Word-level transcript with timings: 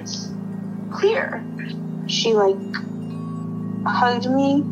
It's 0.00 0.28
clear. 0.92 1.44
She 2.06 2.34
like 2.34 2.56
hugged 3.86 4.30
me 4.30 4.62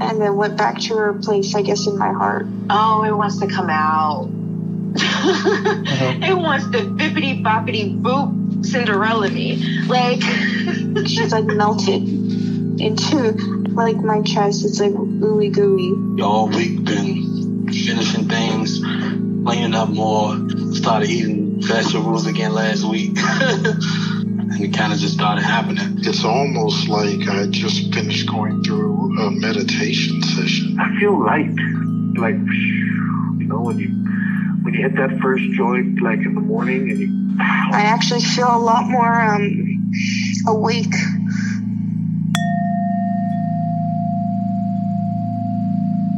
and 0.00 0.20
then 0.20 0.36
went 0.36 0.56
back 0.56 0.78
to 0.78 0.96
her 0.96 1.14
place, 1.14 1.54
I 1.54 1.62
guess, 1.62 1.86
in 1.86 1.98
my 1.98 2.12
heart. 2.12 2.46
Oh, 2.70 3.04
it 3.04 3.12
wants 3.12 3.38
to 3.40 3.48
come 3.48 3.68
out. 3.70 4.28
Uh-huh. 4.94 6.14
it 6.22 6.36
wants 6.36 6.66
the 6.66 6.78
bippity 6.78 7.42
boppity 7.42 8.00
boop 8.00 8.64
Cinderella 8.64 9.30
me. 9.30 9.56
Like, 9.86 10.22
She's 11.06 11.32
like 11.32 11.44
melted 11.44 12.02
into 12.80 13.32
like 13.74 13.96
my 13.96 14.22
chest. 14.22 14.64
It's 14.64 14.80
like 14.80 14.92
ooey 14.92 15.52
gooey. 15.52 16.18
Y'all 16.18 16.48
week 16.48 16.84
been 16.84 17.68
finishing 17.68 18.28
things, 18.28 18.78
cleaning 18.78 19.74
up 19.74 19.88
more, 19.88 20.36
started 20.74 21.10
eating 21.10 21.37
vegetables 21.60 22.26
again 22.26 22.52
last 22.52 22.84
week. 22.84 23.16
and 24.58 24.60
it 24.60 24.72
kind 24.72 24.92
of 24.92 24.98
just 24.98 25.14
started 25.14 25.42
happening. 25.42 25.98
It's 25.98 26.24
almost 26.24 26.88
like 26.88 27.28
I 27.28 27.46
just 27.46 27.92
finished 27.92 28.28
going 28.28 28.62
through 28.62 29.18
a 29.20 29.30
meditation 29.30 30.22
session. 30.22 30.78
I 30.78 30.98
feel 30.98 31.18
light. 31.18 31.54
Like, 32.16 32.34
you 32.34 33.46
know, 33.46 33.60
when 33.60 33.78
you 33.78 33.88
when 34.62 34.74
you 34.74 34.82
hit 34.82 34.96
that 34.96 35.18
first 35.20 35.44
joint, 35.52 36.00
like 36.02 36.20
in 36.20 36.34
the 36.34 36.40
morning, 36.40 36.90
and 36.90 36.98
you 36.98 37.36
I 37.40 37.82
actually 37.82 38.20
feel 38.20 38.48
a 38.48 38.58
lot 38.58 38.88
more 38.88 39.20
um 39.20 39.92
awake. 40.46 40.94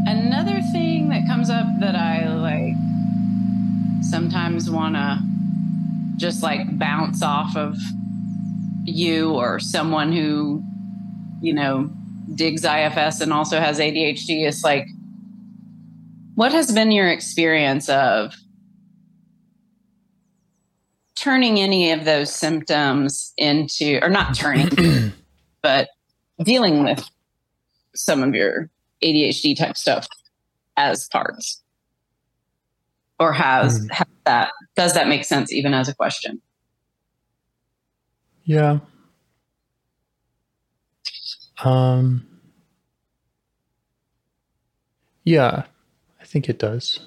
Another 0.06 0.62
thing 0.72 1.10
that 1.10 1.26
comes 1.26 1.50
up 1.50 1.66
that 1.80 1.94
I 1.94 2.32
like 2.34 2.74
sometimes 4.02 4.70
want 4.70 4.94
to 4.94 5.29
just 6.20 6.42
like 6.42 6.78
bounce 6.78 7.22
off 7.22 7.56
of 7.56 7.74
you 8.84 9.32
or 9.32 9.58
someone 9.58 10.12
who, 10.12 10.62
you 11.40 11.54
know, 11.54 11.90
digs 12.34 12.64
IFS 12.64 13.22
and 13.22 13.32
also 13.32 13.58
has 13.58 13.78
ADHD 13.78 14.46
is 14.46 14.62
like, 14.62 14.86
what 16.34 16.52
has 16.52 16.70
been 16.72 16.90
your 16.90 17.08
experience 17.08 17.88
of 17.88 18.34
turning 21.14 21.58
any 21.58 21.90
of 21.90 22.04
those 22.04 22.32
symptoms 22.32 23.32
into, 23.38 23.98
or 24.02 24.10
not 24.10 24.34
turning, 24.34 25.12
but 25.62 25.88
dealing 26.42 26.84
with 26.84 27.02
some 27.94 28.22
of 28.22 28.34
your 28.34 28.68
ADHD 29.02 29.56
type 29.56 29.76
stuff 29.76 30.06
as 30.76 31.08
parts? 31.08 31.62
Or 33.18 33.32
has, 33.32 33.78
hmm. 33.78 33.86
has 33.88 34.06
that, 34.30 34.52
does 34.76 34.94
that 34.94 35.08
make 35.08 35.24
sense 35.24 35.52
even 35.52 35.74
as 35.74 35.88
a 35.88 35.94
question? 35.94 36.40
Yeah. 38.44 38.78
Um. 41.62 42.26
Yeah, 45.24 45.64
I 46.20 46.24
think 46.24 46.48
it 46.48 46.58
does. 46.58 47.00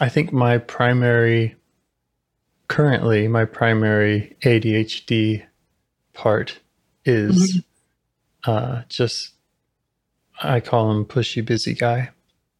I 0.00 0.08
think 0.08 0.32
my 0.32 0.58
primary, 0.58 1.56
currently, 2.68 3.28
my 3.28 3.44
primary 3.44 4.36
ADHD 4.42 5.44
part 6.14 6.58
is 7.04 7.62
uh, 8.46 8.82
just, 8.88 9.34
I 10.42 10.60
call 10.60 10.90
him 10.90 11.04
pushy 11.04 11.44
busy 11.44 11.74
guy. 11.74 12.10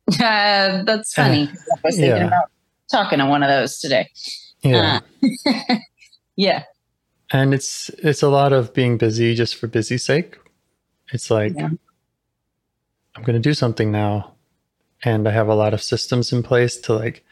Uh, 0.08 0.82
that's 0.84 1.14
funny. 1.14 1.48
I 1.48 1.78
was 1.82 1.96
thinking 1.96 2.10
yeah. 2.10 2.26
about 2.26 2.50
talking 2.94 3.18
to 3.18 3.26
one 3.26 3.42
of 3.42 3.48
those 3.48 3.78
today. 3.78 4.08
Yeah. 4.62 5.00
Uh, 5.22 5.76
yeah. 6.36 6.62
and 7.32 7.52
it's 7.52 7.88
it's 7.98 8.22
a 8.22 8.28
lot 8.28 8.52
of 8.52 8.72
being 8.72 8.96
busy 8.98 9.34
just 9.34 9.56
for 9.56 9.66
busy 9.66 9.98
sake 9.98 10.38
it's 11.12 11.30
like 11.30 11.52
Yeah. 11.56 11.70
i'm 13.14 13.22
going 13.22 13.34
to 13.42 13.48
do 13.50 13.54
something 13.54 13.90
now 13.92 14.32
and 15.02 15.26
i 15.28 15.30
have 15.30 15.48
a 15.48 15.54
lot 15.54 15.74
of 15.74 15.82
systems 15.82 16.32
in 16.32 16.42
place 16.42 16.76
to 16.82 16.94
like 16.94 17.24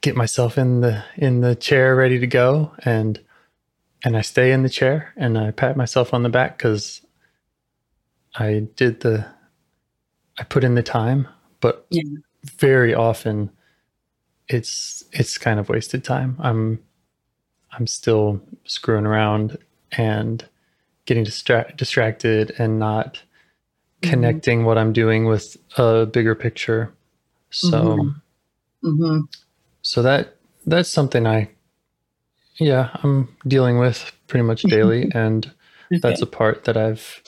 get 0.00 0.16
myself 0.16 0.58
in 0.58 0.80
the 0.80 1.02
in 1.16 1.40
the 1.40 1.54
chair 1.54 1.94
ready 1.96 2.18
to 2.18 2.26
go 2.26 2.72
and 2.84 3.20
and 4.04 4.16
i 4.16 4.20
stay 4.22 4.52
in 4.52 4.62
the 4.62 4.68
chair 4.70 5.12
and 5.16 5.38
i 5.38 5.50
pat 5.50 5.76
myself 5.76 6.12
on 6.14 6.22
the 6.22 6.28
back 6.38 6.58
cuz 6.58 7.00
i 8.36 8.66
did 8.76 9.00
the 9.00 9.24
i 10.38 10.44
put 10.44 10.64
in 10.64 10.74
the 10.74 10.82
time 10.82 11.26
but 11.60 11.86
Yeah. 11.90 12.02
very 12.44 12.94
often 12.94 13.50
it's 14.52 15.04
it's 15.12 15.38
kind 15.38 15.58
of 15.60 15.68
wasted 15.68 16.04
time 16.04 16.36
i'm 16.40 16.78
I'm 17.72 17.86
still 17.86 18.40
screwing 18.64 19.06
around 19.06 19.56
and 19.92 20.46
getting 21.06 21.24
distra- 21.24 21.74
distracted 21.76 22.54
and 22.58 22.78
not 22.78 23.22
connecting 24.02 24.64
what 24.64 24.76
I'm 24.78 24.92
doing 24.92 25.24
with 25.26 25.56
a 25.78 26.06
bigger 26.06 26.34
picture. 26.34 26.92
So, 27.50 27.96
Mhm. 27.96 28.14
hmm 28.82 29.20
so 29.84 30.02
that 30.02 30.36
that's 30.66 30.88
something 30.88 31.26
I, 31.26 31.50
yeah, 32.58 32.90
I'm 33.02 33.34
dealing 33.48 33.78
with 33.78 34.12
pretty 34.28 34.44
much 34.44 34.62
daily, 34.62 35.10
and 35.14 35.50
that's 35.90 36.22
a 36.22 36.26
part 36.26 36.64
that 36.64 36.76
I've 36.76 37.22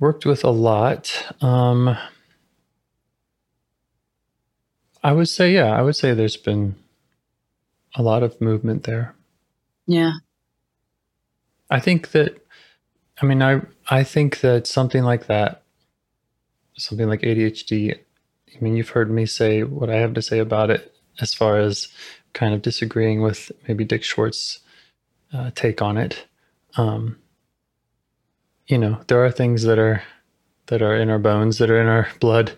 worked 0.00 0.26
with 0.26 0.42
a 0.44 0.50
lot. 0.50 1.32
Um, 1.40 1.96
I 5.08 5.12
would 5.12 5.28
say, 5.28 5.54
yeah, 5.54 5.70
I 5.70 5.80
would 5.80 5.96
say 5.96 6.12
there's 6.12 6.36
been 6.36 6.74
a 7.94 8.02
lot 8.02 8.22
of 8.22 8.38
movement 8.42 8.82
there. 8.82 9.14
yeah. 9.86 10.12
I 11.70 11.80
think 11.80 12.10
that 12.10 12.46
I 13.20 13.26
mean 13.26 13.42
I 13.42 13.60
I 13.88 14.04
think 14.04 14.40
that 14.40 14.66
something 14.66 15.02
like 15.04 15.26
that 15.26 15.62
something 16.76 17.08
like 17.08 17.22
ADHD 17.22 17.94
I 17.94 18.58
mean 18.60 18.76
you've 18.76 18.90
heard 18.90 19.10
me 19.10 19.26
say 19.26 19.62
what 19.62 19.90
I 19.90 19.96
have 19.96 20.14
to 20.14 20.22
say 20.22 20.38
about 20.38 20.70
it 20.70 20.94
as 21.20 21.34
far 21.34 21.58
as 21.58 21.88
kind 22.32 22.54
of 22.54 22.62
disagreeing 22.62 23.22
with 23.22 23.52
maybe 23.66 23.84
Dick 23.84 24.02
Schwartz's 24.02 24.60
uh, 25.32 25.50
take 25.54 25.82
on 25.82 25.96
it 25.98 26.26
um 26.76 27.18
you 28.66 28.78
know 28.78 29.00
there 29.08 29.22
are 29.24 29.30
things 29.30 29.62
that 29.64 29.78
are 29.78 30.02
that 30.66 30.80
are 30.80 30.96
in 30.96 31.10
our 31.10 31.18
bones 31.18 31.58
that 31.58 31.70
are 31.70 31.80
in 31.80 31.86
our 31.86 32.08
blood 32.20 32.52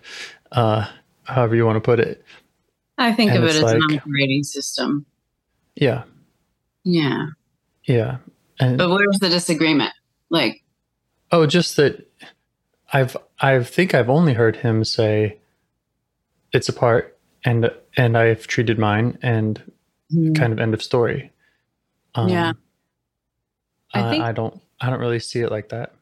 uh 0.53 0.85
however 1.23 1.55
you 1.55 1.65
want 1.65 1.75
to 1.75 1.81
put 1.81 1.99
it 1.99 2.23
I 2.97 3.13
think 3.13 3.31
And 3.31 3.43
of 3.43 3.49
it 3.49 3.55
as 3.63 3.71
an 3.71 3.79
like- 3.79 4.01
operating 4.01 4.43
system. 4.43 5.05
yeah 5.75 6.03
Yeah. 6.83 7.27
yeah 7.85 8.17
and 8.59 8.77
But 8.77 8.89
where's 8.89 9.17
the 9.19 9.29
disagreement? 9.29 9.93
Like, 10.29 10.63
Oh, 11.31 11.45
just 11.45 11.75
that 11.77 12.07
I've 12.93 13.15
I 13.39 13.63
think 13.63 13.93
I've 13.95 14.09
only 14.09 14.33
heard 14.33 14.57
him 14.57 14.83
say 14.83 15.39
it's 16.51 16.69
a 16.69 16.73
part 16.73 17.17
and 17.45 17.71
and 17.97 18.17
I've 18.17 18.45
treated 18.47 18.77
mine 18.77 19.17
and 19.21 19.61
kind 20.35 20.51
of 20.53 20.59
end 20.59 20.73
of 20.73 20.83
story. 20.83 21.31
Um, 22.15 22.27
Yeah. 22.29 22.53
I 23.93 23.99
I, 24.07 24.09
think- 24.11 24.23
I 24.23 24.31
don't 24.33 24.61
I 24.81 24.89
don't 24.89 24.99
really 24.99 25.19
see 25.19 25.39
it 25.39 25.49
like 25.51 25.69
that. 25.69 25.93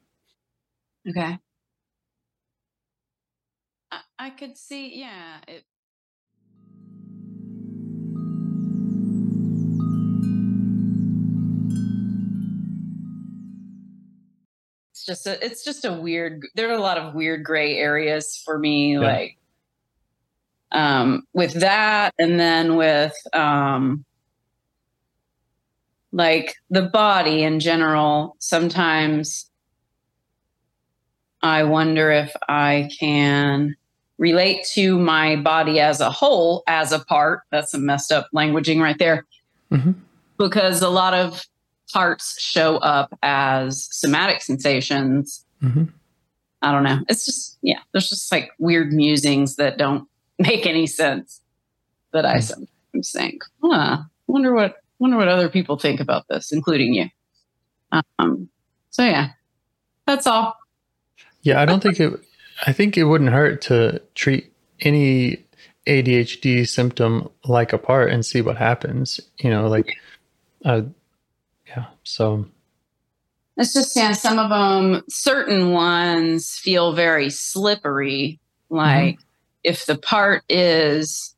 Okay. 1.08 1.38
I, 3.92 4.00
I 4.18 4.30
could 4.32 4.58
see, 4.58 5.00
yeah. 5.00 5.38
It, 5.48 5.64
just 15.10 15.26
a 15.26 15.44
it's 15.44 15.64
just 15.66 15.86
a 15.86 15.92
weird 15.92 16.46
there 16.54 16.70
are 16.70 16.78
a 16.78 16.82
lot 16.82 17.00
of 17.00 17.16
weird 17.16 17.44
gray 17.44 17.76
areas 17.78 18.40
for 18.46 18.60
me 18.60 18.94
Yeah. 18.94 19.00
like 19.00 19.38
um 20.72 21.24
with 21.34 21.54
that 21.54 22.14
and 22.20 22.40
then 22.40 22.76
with 22.76 23.16
um 23.34 24.06
like 26.12 26.56
the 26.70 26.84
body 26.84 27.42
in 27.42 27.60
general 27.60 28.36
sometimes 28.38 29.50
i 31.42 31.64
wonder 31.64 32.12
if 32.12 32.36
i 32.48 32.88
can 33.00 33.76
relate 34.20 34.64
to 34.74 35.00
my 35.00 35.36
body 35.38 35.80
as 35.80 36.02
a 36.02 36.12
whole 36.12 36.62
as 36.68 36.92
a 36.92 37.00
part 37.00 37.42
that's 37.50 37.72
some 37.72 37.84
messed 37.84 38.12
up 38.12 38.28
languaging 38.36 38.80
right 38.80 39.00
there 39.00 39.26
Mhm. 39.72 39.96
because 40.38 40.84
a 40.84 40.90
lot 40.90 41.16
of 41.16 41.44
parts 41.94 42.40
show 42.42 42.78
up 42.78 43.18
as 43.24 43.88
somatic 43.92 44.42
sensations 44.42 45.46
hmm 45.62 45.84
I 46.62 46.74
don't 46.74 46.84
know. 46.84 47.00
It's 47.08 47.26
just 47.26 47.58
yeah, 47.62 47.80
there's 47.94 48.10
just 48.10 48.30
like 48.34 48.52
weird 48.60 48.92
musings 48.92 49.56
that 49.56 49.78
don't 49.78 50.08
make 50.40 50.66
any 50.66 50.88
sense 50.88 51.40
that 52.12 52.26
I 52.26 52.36
Hmm. 52.36 52.40
sometimes 52.42 53.12
think. 53.14 53.44
Huh, 53.64 54.00
wonder 54.28 54.54
what 54.54 54.76
wonder 55.00 55.16
what 55.16 55.30
other 55.30 55.48
people 55.48 55.78
think 55.78 56.02
about 56.02 56.26
this, 56.30 56.52
including 56.52 56.94
you. 56.94 57.06
Um 58.20 58.50
so 58.90 59.04
yeah. 59.06 59.30
That's 60.06 60.28
all. 60.28 60.56
Yeah, 61.44 61.62
I 61.62 61.66
don't 61.66 61.82
think 61.82 62.00
it. 62.00 62.20
I 62.68 62.74
think 62.74 62.98
it 62.98 63.06
wouldn't 63.06 63.30
hurt 63.30 63.62
to 63.64 64.02
treat 64.16 64.52
any 64.82 65.46
ADHD 65.88 66.68
symptom 66.68 67.30
like 67.46 67.72
a 67.72 67.78
part 67.78 68.12
and 68.12 68.26
see 68.26 68.42
what 68.42 68.58
happens. 68.58 69.20
You 69.40 69.50
know, 69.50 69.68
like, 69.70 69.94
uh, 70.66 70.82
yeah. 71.69 71.86
So 72.04 72.45
It's 73.57 73.74
just 73.74 73.95
yeah, 73.95 74.13
some 74.13 74.39
of 74.39 74.50
them 74.50 75.04
certain 75.10 75.71
ones 75.71 76.57
feel 76.57 76.94
very 76.94 77.30
slippery. 77.30 78.39
Like 78.69 79.19
if 79.63 79.86
the 79.86 79.98
part 79.98 80.44
is 80.50 81.36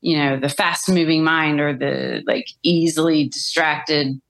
you 0.00 0.16
know, 0.18 0.38
the 0.38 0.48
fast 0.48 0.88
moving 0.88 1.24
mind 1.24 1.60
or 1.60 1.76
the 1.76 2.22
like 2.26 2.46
easily 2.62 3.28
distracted 3.28 4.20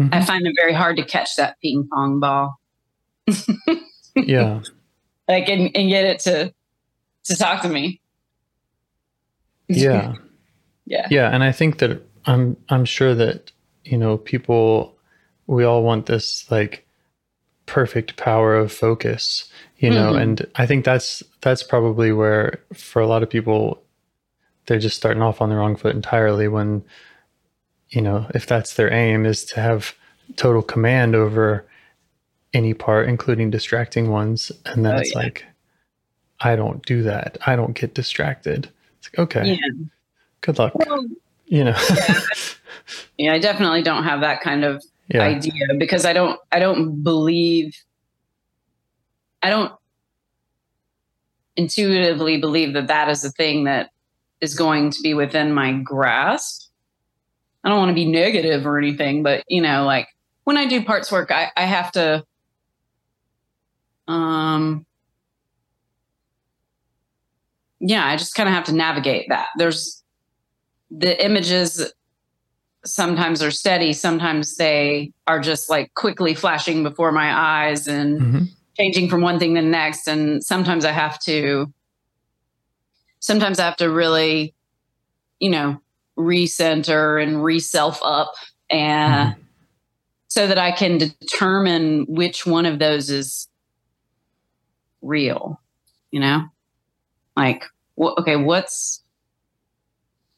mhm, 0.00 0.14
I 0.14 0.24
find 0.24 0.46
it 0.46 0.54
very 0.56 0.72
hard 0.74 0.96
to 0.96 1.04
catch 1.04 1.36
that 1.36 1.56
ping 1.62 1.88
pong 1.92 2.20
ball, 2.20 2.58
yeah, 4.16 4.60
like 5.28 5.48
and, 5.48 5.70
and 5.76 5.88
get 5.88 6.04
it 6.04 6.18
to 6.20 6.52
to 7.24 7.36
talk 7.36 7.62
to 7.62 7.68
me. 7.68 8.00
yeah, 9.68 10.14
yeah, 10.86 11.08
yeah. 11.10 11.30
And 11.30 11.44
I 11.44 11.52
think 11.52 11.78
that 11.78 12.02
I'm 12.26 12.56
I'm 12.68 12.84
sure 12.84 13.14
that 13.14 13.50
you 13.84 13.98
know 13.98 14.18
people 14.18 14.94
we 15.46 15.64
all 15.64 15.82
want 15.82 16.06
this 16.06 16.50
like 16.50 16.86
perfect 17.66 18.16
power 18.16 18.54
of 18.56 18.72
focus 18.72 19.50
you 19.78 19.88
know 19.90 20.12
Mhm. 20.12 20.22
and 20.22 20.46
i 20.56 20.66
think 20.66 20.84
that's 20.84 21.22
that's 21.40 21.62
probably 21.62 22.12
where 22.12 22.60
for 22.74 23.00
a 23.00 23.06
lot 23.06 23.22
of 23.22 23.30
people 23.30 23.82
they're 24.66 24.78
just 24.80 24.96
starting 24.96 25.22
off 25.22 25.40
on 25.40 25.48
the 25.48 25.56
wrong 25.56 25.76
foot 25.76 25.94
entirely 25.94 26.48
when 26.48 26.84
you 27.90 28.00
know 28.00 28.26
if 28.34 28.46
that's 28.46 28.74
their 28.74 28.92
aim 28.92 29.24
is 29.24 29.44
to 29.44 29.60
have 29.60 29.94
total 30.36 30.60
command 30.62 31.14
over 31.14 31.66
any 32.52 32.74
part 32.74 33.08
including 33.08 33.50
distracting 33.50 34.10
ones 34.10 34.50
and 34.66 34.84
then 34.84 34.96
Oh, 34.96 34.98
it's 34.98 35.12
yeah. 35.14 35.18
like 35.20 35.44
i 36.40 36.56
don't 36.56 36.84
do 36.84 37.02
that 37.04 37.38
i 37.46 37.54
don't 37.56 37.74
get 37.74 37.94
distracted 37.94 38.68
it's 38.98 39.08
like 39.08 39.18
okay 39.28 39.52
yeah. 39.52 39.84
good 40.40 40.58
luck 40.58 40.74
Well, 40.74 41.06
you 41.52 41.62
know 41.62 41.76
yeah, 43.18 43.34
I 43.34 43.38
definitely 43.38 43.82
don't 43.82 44.04
have 44.04 44.22
that 44.22 44.40
kind 44.40 44.64
of 44.64 44.82
yeah 45.08 45.20
idea 45.20 45.66
because 45.78 46.06
I 46.06 46.14
don't 46.14 46.40
I 46.50 46.58
don't 46.58 47.02
believe 47.02 47.76
I 49.42 49.50
don't 49.50 49.70
intuitively 51.56 52.38
believe 52.40 52.72
that 52.72 52.86
that 52.86 53.10
is 53.10 53.22
a 53.22 53.30
thing 53.30 53.64
that 53.64 53.90
is 54.40 54.56
going 54.56 54.90
to 54.92 55.02
be 55.02 55.12
within 55.12 55.52
my 55.52 55.74
grasp. 55.74 56.70
I 57.62 57.68
don't 57.68 57.78
want 57.78 57.90
to 57.90 57.94
be 57.94 58.06
negative 58.06 58.66
or 58.66 58.78
anything, 58.78 59.22
but 59.22 59.44
you 59.46 59.60
know, 59.60 59.84
like 59.84 60.08
when 60.44 60.56
I 60.56 60.66
do 60.66 60.82
parts 60.82 61.12
work, 61.12 61.30
I, 61.30 61.50
I 61.54 61.66
have 61.66 61.92
to 61.92 62.24
um 64.08 64.86
yeah, 67.78 68.06
I 68.06 68.16
just 68.16 68.34
kind 68.34 68.48
of 68.48 68.54
have 68.54 68.64
to 68.64 68.72
navigate 68.72 69.26
that. 69.28 69.48
There's 69.58 70.01
the 70.96 71.24
images 71.24 71.92
sometimes 72.84 73.42
are 73.42 73.50
steady, 73.50 73.92
sometimes 73.92 74.56
they 74.56 75.12
are 75.26 75.40
just 75.40 75.70
like 75.70 75.94
quickly 75.94 76.34
flashing 76.34 76.82
before 76.82 77.12
my 77.12 77.32
eyes 77.32 77.86
and 77.86 78.20
Mhm. 78.20 78.48
changing 78.76 79.08
from 79.08 79.20
one 79.22 79.38
thing 79.38 79.54
to 79.54 79.60
the 79.62 79.66
next. 79.66 80.08
And 80.08 80.42
sometimes 80.44 80.84
I 80.84 80.92
have 80.92 81.18
to, 81.20 81.72
sometimes 83.20 83.58
I 83.58 83.64
have 83.64 83.76
to 83.76 83.90
really, 83.90 84.54
you 85.38 85.50
know, 85.50 85.80
recenter 86.18 87.22
and 87.22 87.42
re-self 87.42 88.00
up 88.02 88.32
and 88.68 89.34
so 90.28 90.46
that 90.46 90.58
I 90.58 90.72
can 90.72 90.98
determine 90.98 92.06
which 92.08 92.46
one 92.46 92.66
of 92.66 92.78
those 92.78 93.10
is 93.10 93.48
real, 95.02 95.60
you 96.10 96.20
know, 96.20 96.44
like, 97.36 97.64
wh- 97.98 98.18
okay, 98.18 98.36
what's, 98.36 99.01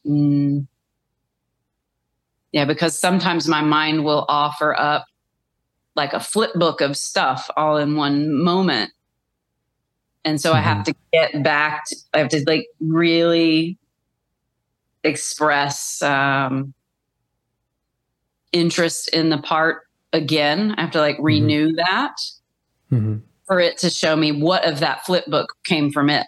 mm, 0.06 0.66
yeah, 2.52 2.64
because 2.64 2.98
sometimes 2.98 3.48
my 3.48 3.62
mind 3.62 4.04
will 4.04 4.24
offer 4.28 4.78
up 4.78 5.06
like 5.96 6.12
a 6.12 6.20
flip 6.20 6.52
book 6.54 6.80
of 6.80 6.96
stuff 6.96 7.50
all 7.56 7.76
in 7.76 7.96
one 7.96 8.32
moment. 8.32 8.92
And 10.24 10.40
so 10.40 10.52
I 10.52 10.60
have 10.60 10.84
to 10.84 10.94
get 11.12 11.42
back, 11.42 11.84
to, 11.86 11.96
I 12.14 12.18
have 12.18 12.28
to 12.30 12.42
like 12.46 12.66
really 12.80 13.76
express 15.02 16.00
um, 16.00 16.72
interest 18.52 19.08
in 19.08 19.28
the 19.30 19.38
part 19.38 19.82
again. 20.12 20.74
I 20.78 20.80
have 20.82 20.92
to 20.92 21.00
like 21.00 21.16
renew 21.20 21.72
that 21.74 22.14
Mhm. 22.90 23.22
for 23.46 23.60
it 23.60 23.76
to 23.78 23.90
show 23.90 24.16
me 24.16 24.32
what 24.32 24.64
of 24.64 24.80
that 24.80 25.04
flip 25.04 25.26
book 25.26 25.54
came 25.64 25.90
from 25.90 26.08
it. 26.08 26.26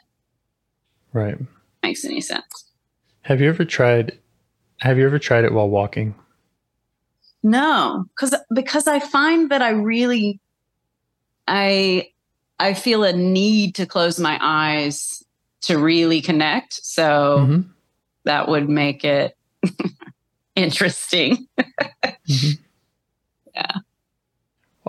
right 1.12 1.38
Makes 1.82 2.04
any 2.04 2.20
sense. 2.20 2.65
Have 3.26 3.40
you 3.40 3.48
ever 3.48 3.64
tried 3.64 4.18
have 4.78 4.98
you 4.98 5.04
ever 5.06 5.18
tried 5.18 5.44
it 5.44 5.52
while 5.52 5.68
walking 5.68 6.14
No, 7.42 8.04
because 8.14 8.34
because 8.54 8.86
I 8.88 8.98
find 8.98 9.50
that 9.50 9.62
I 9.62 9.70
really 9.70 10.40
I 11.46 12.08
I 12.58 12.74
feel 12.74 13.04
a 13.04 13.12
need 13.12 13.74
to 13.76 13.86
close 13.86 14.18
my 14.18 14.38
eyes 14.40 15.22
to 15.62 15.78
really 15.78 16.20
connect. 16.20 16.72
So 16.84 17.46
Mhm. 17.46 17.68
that 18.24 18.48
would 18.48 18.68
make 18.68 19.04
it 19.04 19.36
interesting. 20.56 21.46
Mhm. 22.28 22.58
Yeah. 23.54 23.72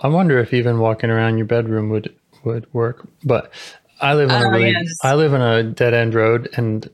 I 0.03 0.07
wonder 0.09 0.39
if 0.39 0.53
even 0.53 0.79
walking 0.79 1.09
around 1.09 1.37
your 1.37 1.47
bedroom 1.47 1.89
would 1.89 2.13
would 2.43 2.67
work. 2.73 3.07
But 3.23 3.51
I 4.01 4.13
live 4.13 4.29
on 4.29 4.41
a 4.41 4.47
Oh, 4.47 4.49
really 4.51 4.71
yes. 4.71 4.97
I 5.03 5.15
live 5.15 5.33
on 5.33 5.41
a 5.41 5.63
dead 5.63 5.93
end 5.93 6.13
road, 6.13 6.49
and 6.57 6.89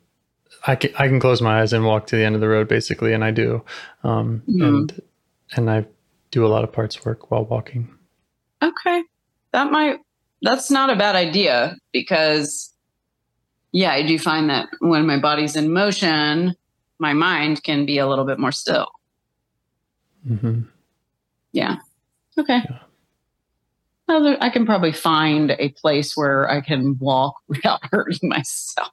I 0.66 0.76
can 0.76 0.92
I 0.98 1.08
can 1.08 1.20
close 1.20 1.42
my 1.42 1.62
eyes 1.62 1.74
and 1.74 1.86
walk 1.86 2.08
to 2.08 2.16
the 2.16 2.24
end 2.24 2.36
of 2.36 2.42
the 2.42 2.48
road 2.48 2.68
basically, 2.68 3.14
and 3.14 3.24
I 3.24 3.32
do, 3.32 3.64
um, 4.04 4.44
Mhm. 4.48 4.68
and 4.68 5.02
and 5.56 5.70
I 5.70 5.86
do 6.32 6.46
a 6.46 6.48
lot 6.48 6.64
of 6.64 6.72
parts 6.72 7.04
work 7.06 7.30
while 7.30 7.46
walking. 7.46 7.94
Okay. 8.62 9.04
That 9.52 9.72
might 9.72 10.00
that's 10.42 10.72
not 10.72 10.90
a 10.90 10.96
bad 10.96 11.16
idea 11.16 11.78
because 11.92 12.74
yeah, 13.72 13.92
I 13.92 14.06
do 14.06 14.18
find 14.20 14.50
that 14.50 14.70
when 14.80 15.06
my 15.06 15.20
body's 15.20 15.56
in 15.56 15.74
motion, 15.74 16.54
my 17.00 17.14
mind 17.14 17.64
can 17.64 17.86
be 17.86 17.98
a 17.98 18.08
little 18.08 18.26
bit 18.26 18.40
more 18.40 18.52
still. 18.52 18.88
hmm 20.26 20.62
Yeah. 21.52 21.78
Okay. 22.38 22.62
Yeah. 22.70 22.80
I 24.40 24.50
can 24.50 24.66
probably 24.66 24.92
find 24.92 25.52
a 25.52 25.70
place 25.70 26.16
where 26.16 26.50
I 26.50 26.62
can 26.62 26.98
walk 27.00 27.36
without 27.48 27.80
hurting 27.92 28.30
myself. 28.30 28.92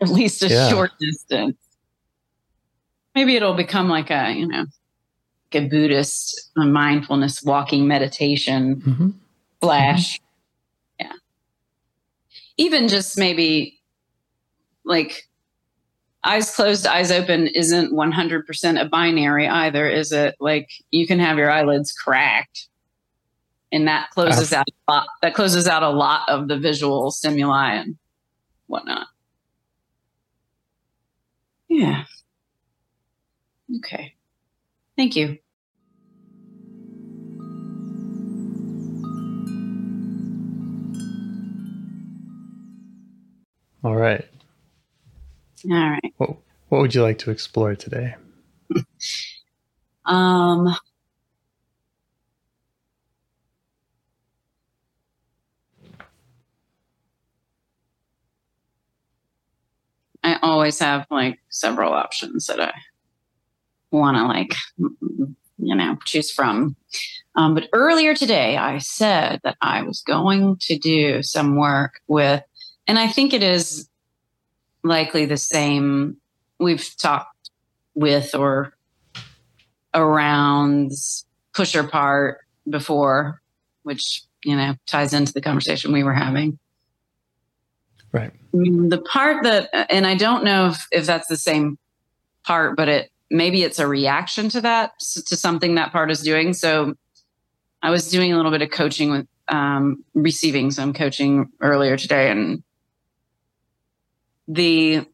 At 0.02 0.08
least 0.08 0.42
a 0.42 0.48
Yeah. 0.48 0.68
short 0.68 0.92
distance. 0.98 1.56
Maybe 3.14 3.36
it'll 3.36 3.54
become 3.54 3.88
like 3.88 4.10
a, 4.10 4.32
you 4.32 4.46
know, 4.46 4.66
like 5.52 5.64
a 5.64 5.68
Buddhist 5.68 6.50
a 6.56 6.64
mindfulness 6.64 7.42
walking 7.42 7.86
meditation 7.86 8.80
hmm 8.80 9.10
flash. 9.60 10.18
Yeah. 10.98 11.12
Even 12.56 12.88
just 12.88 13.18
maybe 13.18 13.78
like 14.86 15.28
eyes 16.24 16.54
closed, 16.54 16.86
eyes 16.86 17.10
open 17.10 17.46
isn't 17.48 17.92
100% 17.92 18.80
a 18.80 18.84
binary 18.86 19.46
either, 19.46 19.86
is 19.86 20.12
it? 20.12 20.34
Like 20.40 20.70
you 20.90 21.06
can 21.06 21.18
have 21.18 21.36
your 21.36 21.50
eyelids 21.50 21.92
cracked 21.92 22.68
and 23.70 23.86
that 23.86 24.10
closes 24.10 24.52
out 24.52 24.66
a 24.68 24.92
lot, 24.92 25.06
that 25.20 25.34
closes 25.34 25.66
out 25.68 25.82
a 25.82 25.90
lot 25.90 26.28
of 26.28 26.48
the 26.48 26.58
visual 26.58 27.10
stimuli 27.10 27.74
and 27.74 27.96
whatnot. 28.66 29.08
Yeah. 31.70 32.04
Okay. 33.78 34.14
Thank 34.96 35.16
you. 35.16 35.38
All 43.82 43.96
right. 43.96 44.26
All 45.64 45.70
right. 45.90 46.12
What, 46.18 46.30
what 46.68 46.80
would 46.80 46.94
you 46.94 47.02
like 47.02 47.18
to 47.18 47.30
explore 47.30 47.74
today? 47.76 48.16
Um, 50.06 50.74
always 60.42 60.78
have 60.78 61.06
like 61.10 61.40
several 61.48 61.92
options 61.92 62.46
that 62.46 62.60
I 62.60 62.72
want 63.90 64.16
to 64.16 64.24
like, 64.24 64.54
you 64.78 65.74
know, 65.74 65.98
choose 66.04 66.30
from. 66.30 66.76
Um, 67.36 67.54
but 67.54 67.68
earlier 67.72 68.14
today, 68.14 68.56
I 68.56 68.78
said 68.78 69.40
that 69.44 69.56
I 69.60 69.82
was 69.82 70.00
going 70.02 70.56
to 70.62 70.78
do 70.78 71.22
some 71.22 71.56
work 71.56 72.00
with, 72.06 72.42
and 72.86 72.98
I 72.98 73.08
think 73.08 73.32
it 73.32 73.42
is 73.42 73.88
likely 74.82 75.26
the 75.26 75.36
same 75.36 76.16
we've 76.58 76.96
talked 76.96 77.50
with 77.94 78.34
or 78.34 78.72
around 79.94 80.92
pusher 81.52 81.82
part 81.82 82.38
before, 82.68 83.40
which, 83.82 84.22
you 84.44 84.56
know, 84.56 84.74
ties 84.86 85.12
into 85.12 85.32
the 85.32 85.40
conversation 85.40 85.92
we 85.92 86.04
were 86.04 86.14
having. 86.14 86.58
Right. 88.12 88.32
The 88.52 89.02
part 89.10 89.44
that, 89.44 89.70
and 89.90 90.06
I 90.06 90.16
don't 90.16 90.44
know 90.44 90.68
if, 90.68 90.86
if 90.90 91.06
that's 91.06 91.28
the 91.28 91.36
same 91.36 91.78
part, 92.44 92.76
but 92.76 92.88
it 92.88 93.10
maybe 93.30 93.62
it's 93.62 93.78
a 93.78 93.86
reaction 93.86 94.48
to 94.48 94.60
that, 94.62 94.98
to 94.98 95.36
something 95.36 95.76
that 95.76 95.92
part 95.92 96.10
is 96.10 96.20
doing. 96.20 96.52
So 96.52 96.94
I 97.82 97.90
was 97.90 98.10
doing 98.10 98.32
a 98.32 98.36
little 98.36 98.50
bit 98.50 98.62
of 98.62 98.70
coaching 98.70 99.10
with, 99.12 99.26
um, 99.48 100.04
receiving 100.14 100.70
some 100.70 100.92
coaching 100.92 101.50
earlier 101.60 101.96
today, 101.96 102.30
and 102.30 102.62
the 104.48 105.06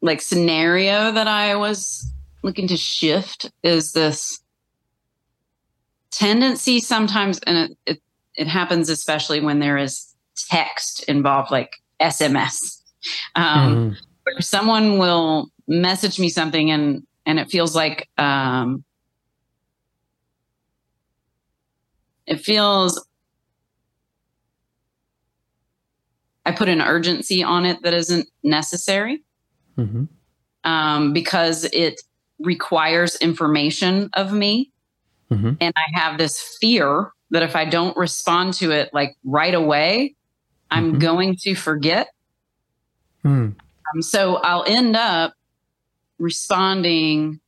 like 0.00 0.20
scenario 0.20 1.12
that 1.12 1.28
I 1.28 1.54
was 1.56 2.12
looking 2.42 2.68
to 2.68 2.76
shift 2.76 3.50
is 3.62 3.92
this 3.92 4.40
tendency 6.10 6.80
sometimes, 6.80 7.38
and 7.40 7.56
it, 7.58 7.78
it, 7.86 8.02
it 8.34 8.46
happens 8.46 8.88
especially 8.88 9.40
when 9.40 9.60
there 9.60 9.78
is 9.78 10.14
text 10.36 11.04
involved, 11.04 11.50
like 11.50 11.70
SMS. 12.00 12.82
Um, 13.34 13.92
mm. 13.92 13.96
Where 14.24 14.40
someone 14.40 14.98
will 14.98 15.48
message 15.68 16.18
me 16.18 16.28
something 16.28 16.70
and 16.70 17.06
and 17.24 17.38
it 17.38 17.50
feels 17.50 17.74
like 17.74 18.08
um, 18.18 18.84
it 22.26 22.40
feels 22.40 23.04
I 26.44 26.52
put 26.52 26.68
an 26.68 26.80
urgency 26.80 27.42
on 27.42 27.66
it 27.66 27.82
that 27.82 27.92
isn't 27.92 28.28
necessary 28.44 29.24
mm-hmm. 29.76 30.04
um, 30.62 31.12
because 31.12 31.64
it 31.64 32.00
requires 32.38 33.16
information 33.16 34.10
of 34.12 34.32
me. 34.32 34.70
Mm-hmm. 35.30 35.54
And 35.60 35.74
I 35.76 35.98
have 35.98 36.18
this 36.18 36.56
fear 36.60 37.10
that 37.30 37.42
if 37.42 37.56
I 37.56 37.64
don't 37.64 37.96
respond 37.96 38.54
to 38.54 38.70
it 38.70 38.90
like 38.92 39.16
right 39.24 39.54
away, 39.54 40.14
I'm 40.70 40.92
mm-hmm. 40.92 40.98
going 40.98 41.36
to 41.42 41.54
forget. 41.54 42.08
Mm. 43.24 43.54
Um, 43.94 44.02
so 44.02 44.36
I'll 44.36 44.64
end 44.66 44.96
up 44.96 45.34
responding 46.18 47.40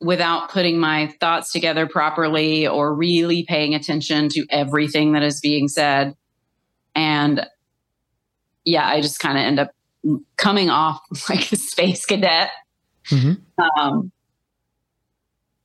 without 0.00 0.50
putting 0.50 0.78
my 0.78 1.12
thoughts 1.20 1.50
together 1.50 1.86
properly 1.86 2.66
or 2.66 2.94
really 2.94 3.44
paying 3.44 3.74
attention 3.74 4.28
to 4.28 4.46
everything 4.50 5.12
that 5.12 5.22
is 5.22 5.40
being 5.40 5.66
said. 5.68 6.14
And 6.94 7.46
yeah, 8.64 8.86
I 8.86 9.00
just 9.00 9.18
kind 9.18 9.36
of 9.36 9.42
end 9.42 9.58
up 9.58 9.70
coming 10.36 10.70
off 10.70 11.00
like 11.28 11.50
a 11.52 11.56
space 11.56 12.06
cadet. 12.06 12.50
Mm-hmm. 13.10 13.80
Um, 13.80 14.12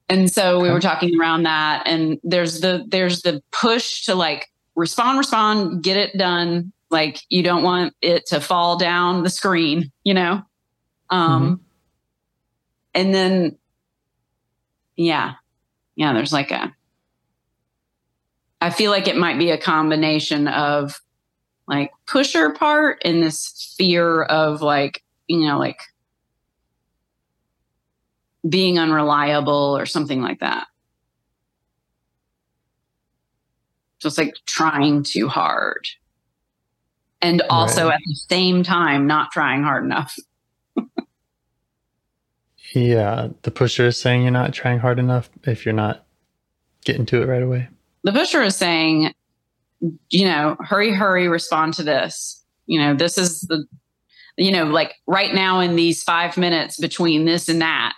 and 0.10 0.32
so 0.32 0.60
we 0.60 0.70
were 0.70 0.80
talking 0.80 1.20
around 1.20 1.44
that, 1.44 1.84
and 1.88 2.20
there's 2.24 2.60
the 2.60 2.86
there's 2.88 3.22
the 3.22 3.42
push 3.52 4.06
to 4.06 4.16
like 4.16 4.48
respond, 4.76 5.18
respond, 5.18 5.84
get 5.84 5.98
it 5.98 6.18
done. 6.18 6.72
Like 6.90 7.22
you 7.30 7.44
don't 7.44 7.64
want 7.64 7.94
it 8.02 8.26
to 8.28 8.40
fall 8.40 8.78
down 8.78 9.24
the 9.24 9.30
screen, 9.30 9.92
you 10.04 10.14
know. 10.14 10.44
Um, 11.10 11.44
mm-hmm. 11.44 11.54
and 12.94 13.14
then, 13.14 13.58
yeah, 14.96 15.34
yeah. 15.96 16.14
There's 16.14 16.34
like 16.34 16.52
a. 16.52 16.74
I 18.62 18.70
feel 18.70 18.92
like 18.92 19.08
it 19.08 19.18
might 19.18 19.38
be 19.38 19.50
a 19.50 19.58
combination 19.58 20.48
of 20.48 21.02
like 21.68 21.92
pusher 22.06 22.52
part 22.52 23.02
and 23.04 23.22
this 23.24 23.74
fear 23.78 24.24
of 24.24 24.62
like 24.62 25.04
you 25.28 25.48
know 25.48 25.58
like 25.58 25.80
being 28.48 28.78
unreliable 28.78 29.78
or 29.78 29.86
something 29.86 30.22
like 30.22 30.40
that 30.40 30.68
just 34.04 34.18
like 34.18 34.36
trying 34.46 35.04
too 35.04 35.28
hard 35.28 35.88
and 37.22 37.42
also 37.50 37.88
right. 37.88 37.96
at 37.96 38.02
the 38.06 38.16
same 38.16 38.64
time 38.64 39.08
not 39.08 39.32
trying 39.32 39.64
hard 39.64 39.84
enough 39.84 40.16
yeah 42.74 43.30
the 43.42 43.52
pusher 43.52 43.88
is 43.88 43.98
saying 43.98 44.22
you're 44.22 44.32
not 44.32 44.54
trying 44.54 44.80
hard 44.80 45.00
enough 45.00 45.30
if 45.44 45.66
you're 45.66 45.74
not 45.74 46.06
getting 46.86 47.06
to 47.06 47.22
it 47.22 47.28
right 47.28 47.44
away 47.44 47.68
the 48.04 48.12
pusher 48.12 48.42
is 48.42 48.56
saying 48.56 49.14
you 50.10 50.26
know, 50.26 50.56
hurry, 50.60 50.92
hurry, 50.92 51.28
respond 51.28 51.74
to 51.76 51.84
this. 51.84 52.44
You 52.66 52.80
know, 52.80 52.94
this 52.94 53.18
is 53.18 53.42
the, 53.42 53.66
you 54.38 54.52
know, 54.52 54.66
like 54.66 54.96
right 55.08 55.34
now 55.34 55.60
in 55.60 55.76
these 55.76 56.04
five 56.04 56.38
minutes 56.38 56.80
between 56.80 57.26
this 57.26 57.50
and 57.50 57.62
that, 57.62 57.94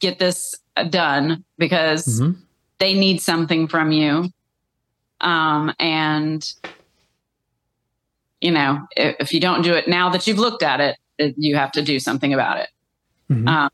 get 0.00 0.18
this 0.18 0.54
done 0.90 1.44
because 1.58 2.20
mm-hmm. 2.20 2.38
they 2.78 2.94
need 2.94 3.22
something 3.22 3.66
from 3.68 3.92
you. 3.92 4.28
Um, 5.20 5.72
and, 5.78 6.52
you 8.40 8.50
know, 8.50 8.86
if, 8.96 9.16
if, 9.20 9.32
you 9.32 9.40
don't 9.40 9.62
do 9.62 9.72
it 9.72 9.88
now 9.88 10.10
that 10.10 10.26
you've 10.26 10.38
looked 10.38 10.62
at 10.62 10.80
it, 10.80 10.96
it 11.18 11.34
you 11.38 11.56
have 11.56 11.72
to 11.72 11.82
do 11.82 11.98
something 11.98 12.34
about 12.34 12.58
it. 12.58 12.68
Mm-hmm. 13.30 13.48
Um, 13.48 13.70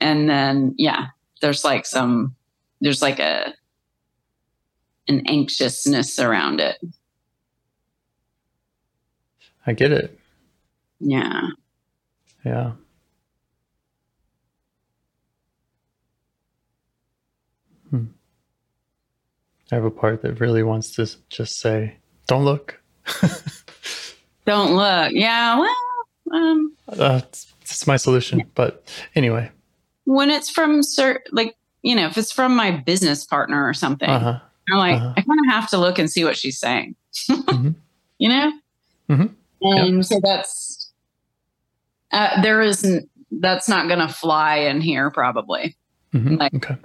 and 0.00 0.28
then, 0.28 0.74
yeah, 0.78 1.08
there's 1.42 1.64
like 1.64 1.84
some, 1.84 2.34
there's 2.80 3.02
like 3.02 3.18
a, 3.18 3.52
an 5.06 5.26
anxiousness 5.26 6.18
around 6.18 6.60
it. 6.60 6.78
I 9.66 9.72
get 9.74 9.92
it. 9.92 10.18
Yeah. 11.00 11.48
Yeah. 12.44 12.72
Hmm. 17.90 18.04
I 19.72 19.76
have 19.76 19.84
a 19.84 19.90
part 19.90 20.22
that 20.22 20.40
really 20.40 20.62
wants 20.62 20.90
to 20.92 21.08
just 21.28 21.60
say, 21.60 21.96
"Don't 22.26 22.44
look." 22.44 22.80
Don't 24.46 24.74
look. 24.74 25.12
Yeah. 25.12 25.58
Well, 25.58 25.76
um, 26.32 26.72
uh, 26.88 27.20
it's, 27.22 27.86
my 27.86 27.96
solution. 27.96 28.42
But 28.54 28.92
anyway, 29.14 29.50
when 30.04 30.30
it's 30.30 30.50
from 30.50 30.82
certain, 30.82 31.22
like 31.32 31.56
you 31.82 31.94
know, 31.94 32.06
if 32.06 32.18
it's 32.18 32.32
from 32.32 32.56
my 32.56 32.72
business 32.72 33.24
partner 33.24 33.66
or 33.66 33.74
something, 33.74 34.08
uh-huh. 34.08 34.40
I'm 34.70 34.78
like, 34.78 34.96
uh-huh. 34.96 35.14
I 35.16 35.22
kind 35.22 35.40
of 35.40 35.52
have 35.52 35.70
to 35.70 35.78
look 35.78 35.98
and 35.98 36.10
see 36.10 36.24
what 36.24 36.36
she's 36.36 36.58
saying. 36.58 36.94
mm-hmm. 37.28 37.70
You 38.18 38.28
know? 38.28 38.52
Mm-hmm. 39.08 39.26
And 39.62 39.96
yep. 39.96 40.04
so 40.04 40.20
that's, 40.22 40.92
uh, 42.12 42.42
there 42.42 42.60
is, 42.60 42.86
that's 43.30 43.66
not 43.66 43.88
going 43.88 44.06
to 44.06 44.12
fly 44.12 44.56
in 44.56 44.82
here 44.82 45.10
probably. 45.10 45.74
Mm-hmm. 46.12 46.34
Like, 46.34 46.54
okay. 46.54 46.76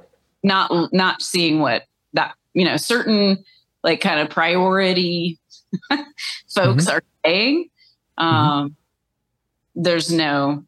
not, 0.44 0.94
not 0.94 1.22
seeing 1.22 1.60
what 1.60 1.84
that, 2.14 2.36
you 2.56 2.66
know, 2.66 2.78
certain 2.78 3.44
like 3.84 4.02
kind 4.02 4.20
of 4.20 4.30
priority 4.30 5.38
folks 6.50 6.86
mm-hmm. 6.86 6.90
are 6.90 7.04
saying. 7.24 7.70
Mm-hmm. 8.18 8.26
Um, 8.26 8.76
there's 9.76 10.12
no 10.12 10.64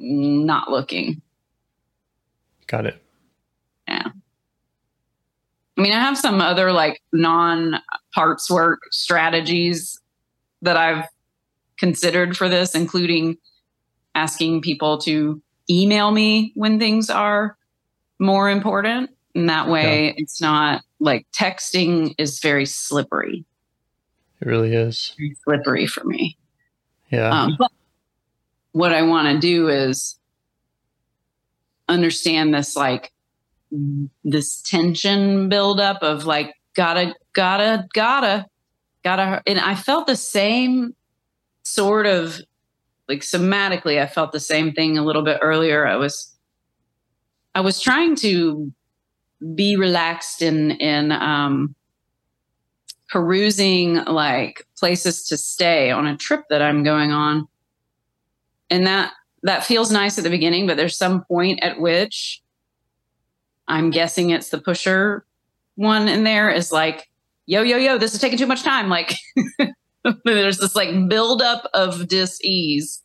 not 0.00 0.70
looking. 0.70 1.22
Got 2.66 2.86
it. 2.86 3.00
Yeah. 3.86 4.08
I 5.76 5.80
mean, 5.80 5.92
I 5.92 6.00
have 6.00 6.18
some 6.18 6.40
other 6.40 6.72
like 6.72 7.00
non 7.12 7.80
parts 8.14 8.50
work 8.50 8.80
strategies 8.90 10.00
that 10.62 10.76
I've 10.76 11.04
considered 11.78 12.36
for 12.36 12.48
this, 12.48 12.74
including 12.74 13.36
asking 14.14 14.62
people 14.62 14.98
to 15.02 15.42
email 15.68 16.10
me 16.10 16.52
when 16.54 16.78
things 16.78 17.10
are 17.10 17.56
more 18.18 18.48
important 18.48 19.10
And 19.34 19.48
that 19.48 19.68
way 19.68 20.14
it's 20.16 20.40
not 20.40 20.82
like 21.00 21.26
texting 21.32 22.14
is 22.18 22.38
very 22.40 22.66
slippery, 22.66 23.44
It 24.40 24.46
really 24.46 24.74
is. 24.74 25.14
very 25.16 25.36
slippery 25.44 25.86
for 25.86 26.04
me. 26.04 26.36
Yeah. 27.10 27.30
Um, 27.30 27.56
but 27.58 27.70
what 28.72 28.92
I 28.92 29.02
want 29.02 29.28
to 29.34 29.38
do 29.38 29.68
is 29.68 30.16
understand 31.88 32.54
this 32.54 32.76
like 32.76 33.12
this 34.24 34.60
tension 34.62 35.48
buildup 35.48 36.02
of 36.02 36.24
like 36.24 36.54
gotta 36.74 37.14
gotta 37.32 37.86
gotta 37.94 38.46
gotta 39.02 39.42
and 39.46 39.58
I 39.58 39.74
felt 39.74 40.06
the 40.06 40.16
same 40.16 40.94
sort 41.64 42.06
of 42.06 42.38
like 43.08 43.20
somatically 43.20 44.00
I 44.00 44.06
felt 44.06 44.32
the 44.32 44.40
same 44.40 44.72
thing 44.72 44.98
a 44.98 45.04
little 45.04 45.22
bit 45.22 45.38
earlier. 45.42 45.86
I 45.86 45.96
was 45.96 46.34
I 47.54 47.60
was 47.60 47.80
trying 47.80 48.16
to 48.16 48.72
be 49.54 49.76
relaxed 49.76 50.42
in 50.42 50.72
in 50.72 51.12
um 51.12 51.74
perusing 53.08 53.96
like 54.04 54.66
places 54.78 55.28
to 55.28 55.36
stay 55.36 55.90
on 55.90 56.06
a 56.06 56.16
trip 56.16 56.44
that 56.48 56.62
I'm 56.62 56.82
going 56.82 57.12
on. 57.12 57.46
And 58.70 58.86
that 58.86 59.12
that 59.42 59.64
feels 59.64 59.90
nice 59.90 60.16
at 60.18 60.24
the 60.24 60.30
beginning, 60.30 60.66
but 60.66 60.76
there's 60.76 60.96
some 60.96 61.24
point 61.24 61.60
at 61.62 61.78
which 61.78 62.42
I'm 63.68 63.90
guessing 63.90 64.30
it's 64.30 64.48
the 64.48 64.58
pusher 64.58 65.24
one 65.74 66.08
in 66.08 66.24
there 66.24 66.50
is 66.50 66.72
like, 66.72 67.08
yo, 67.46 67.62
yo, 67.62 67.76
yo, 67.76 67.98
this 67.98 68.14
is 68.14 68.20
taking 68.20 68.38
too 68.38 68.46
much 68.46 68.62
time. 68.62 68.88
Like 68.88 69.14
there's 70.24 70.58
this 70.58 70.74
like 70.74 71.08
buildup 71.08 71.68
of 71.74 72.08
dis-ease. 72.08 73.02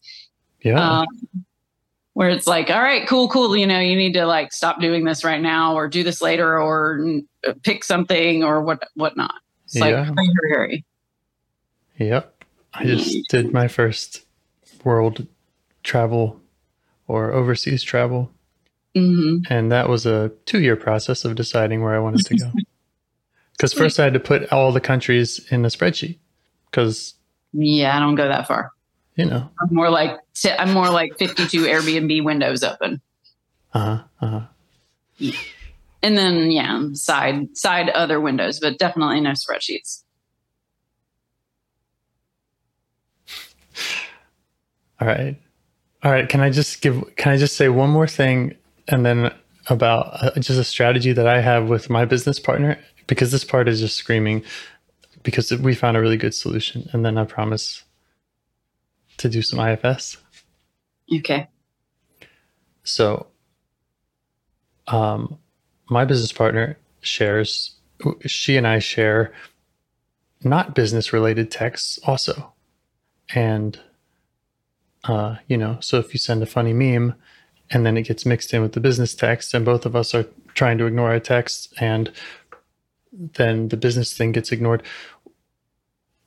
yeah. 0.61 0.99
Um, 0.99 1.05
where 2.17 2.29
it's 2.29 2.47
like, 2.47 2.71
all 2.71 2.81
right, 2.81 3.07
cool, 3.07 3.29
cool. 3.29 3.55
You 3.55 3.67
know, 3.67 3.79
you 3.79 3.95
need 3.95 4.13
to 4.13 4.25
like 4.25 4.51
stop 4.51 4.81
doing 4.81 5.05
this 5.05 5.23
right 5.23 5.39
now, 5.39 5.75
or 5.75 5.87
do 5.87 6.03
this 6.03 6.19
later, 6.19 6.59
or 6.59 6.97
mm, 6.97 7.23
pick 7.61 7.83
something, 7.83 8.43
or 8.43 8.63
what, 8.63 8.81
whatnot. 8.95 9.35
It's 9.65 9.75
like 9.75 9.91
Yeah. 9.91 10.05
hurry, 10.05 10.49
hurry. 10.49 10.85
Yep. 11.99 12.43
I 12.73 12.85
just 12.85 13.27
did 13.29 13.53
my 13.53 13.67
first 13.67 14.25
world 14.83 15.27
travel 15.83 16.41
or 17.07 17.33
overseas 17.33 17.83
travel. 17.83 18.31
hmm 18.95 19.37
And 19.47 19.71
that 19.71 19.87
was 19.87 20.07
a 20.07 20.31
two 20.47 20.59
year 20.59 20.75
process 20.75 21.23
of 21.23 21.35
deciding 21.35 21.83
where 21.83 21.93
I 21.93 21.99
wanted 21.99 22.25
to 22.25 22.35
go. 22.35 22.51
Because 23.51 23.73
first 23.73 23.99
I 23.99 24.05
had 24.05 24.13
to 24.13 24.19
put 24.19 24.51
all 24.51 24.71
the 24.71 24.79
countries 24.79 25.39
in 25.51 25.65
a 25.65 25.67
spreadsheet. 25.67 26.17
Because, 26.71 27.13
Yeah, 27.53 27.95
I 27.95 27.99
don't 27.99 28.15
go 28.15 28.27
that 28.27 28.47
far. 28.47 28.71
You 29.17 29.25
know, 29.25 29.49
I'm 29.61 29.69
more 29.71 29.89
like 29.89 30.17
I'm 30.57 30.73
more 30.73 30.89
like 30.89 31.17
52 31.17 31.63
Airbnb 31.63 32.23
windows 32.23 32.63
open, 32.63 33.01
uh 33.73 33.79
huh. 33.79 34.03
Uh 34.21 34.27
huh. 35.19 35.31
and 36.01 36.17
then 36.17 36.51
yeah, 36.51 36.87
side 36.93 37.57
side 37.57 37.89
other 37.89 38.21
windows, 38.21 38.59
but 38.59 38.77
definitely 38.79 39.19
no 39.21 39.31
spreadsheets. 39.31 40.03
All 44.99 45.07
right. 45.07 45.39
All 46.03 46.11
right. 46.11 46.27
Can 46.27 46.41
I 46.41 46.49
just 46.49 46.81
give, 46.81 47.03
can 47.17 47.31
I 47.31 47.37
just 47.37 47.55
say 47.55 47.69
one 47.69 47.89
more 47.89 48.07
thing 48.07 48.55
and 48.87 49.05
then 49.05 49.33
about 49.67 50.23
uh, 50.23 50.31
just 50.39 50.59
a 50.59 50.63
strategy 50.63 51.11
that 51.13 51.27
I 51.27 51.41
have 51.41 51.69
with 51.69 51.89
my 51.89 52.05
business 52.05 52.39
partner? 52.39 52.79
Because 53.05 53.31
this 53.31 53.43
part 53.43 53.67
is 53.67 53.79
just 53.79 53.95
screaming 53.95 54.43
because 55.23 55.51
we 55.51 55.75
found 55.75 55.97
a 55.97 56.01
really 56.01 56.17
good 56.17 56.33
solution. 56.33 56.89
And 56.93 57.05
then 57.05 57.17
I 57.17 57.25
promise 57.25 57.83
to 59.17 59.29
do 59.29 59.41
some 59.41 59.59
IFS. 59.59 60.17
Okay. 61.13 61.47
So, 62.83 63.27
um, 64.87 65.37
my 65.89 66.05
business 66.05 66.31
partner 66.31 66.77
shares, 67.01 67.75
she 68.25 68.57
and 68.57 68.67
I 68.67 68.79
share 68.79 69.33
not 70.43 70.75
business 70.75 71.13
related 71.13 71.51
texts 71.51 71.99
also. 72.03 72.53
And, 73.33 73.79
uh, 75.03 75.37
you 75.47 75.57
know, 75.57 75.77
so 75.81 75.97
if 75.97 76.13
you 76.13 76.19
send 76.19 76.43
a 76.43 76.45
funny 76.45 76.73
meme 76.73 77.15
and 77.71 77.85
then 77.85 77.97
it 77.97 78.03
gets 78.03 78.25
mixed 78.25 78.53
in 78.53 78.61
with 78.61 78.73
the 78.73 78.79
business 78.79 79.15
text 79.15 79.53
and 79.53 79.65
both 79.65 79.85
of 79.85 79.95
us 79.95 80.13
are 80.13 80.25
trying 80.53 80.77
to 80.77 80.85
ignore 80.85 81.09
our 81.11 81.19
text 81.19 81.73
and 81.79 82.11
then 83.11 83.69
the 83.69 83.77
business 83.77 84.15
thing 84.15 84.31
gets 84.31 84.51
ignored, 84.51 84.83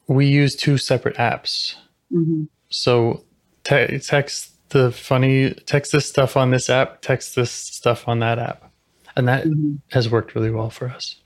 we 0.06 0.26
use 0.26 0.56
two 0.56 0.76
separate 0.76 1.16
apps 1.16 1.76
hmm 2.12 2.44
so 2.70 3.24
te- 3.64 3.98
text 3.98 4.52
the 4.70 4.92
funny 4.92 5.52
text 5.66 5.92
this 5.92 6.06
stuff 6.08 6.36
on 6.36 6.50
this 6.50 6.70
app 6.70 7.02
text 7.02 7.34
this 7.36 7.50
stuff 7.50 8.08
on 8.08 8.20
that 8.20 8.38
app. 8.38 8.72
And 9.16 9.28
that 9.28 9.44
hmm 9.44 9.76
has 9.92 10.08
worked 10.10 10.34
really 10.34 10.50
well 10.50 10.70
for 10.70 10.88
us. 10.88 11.16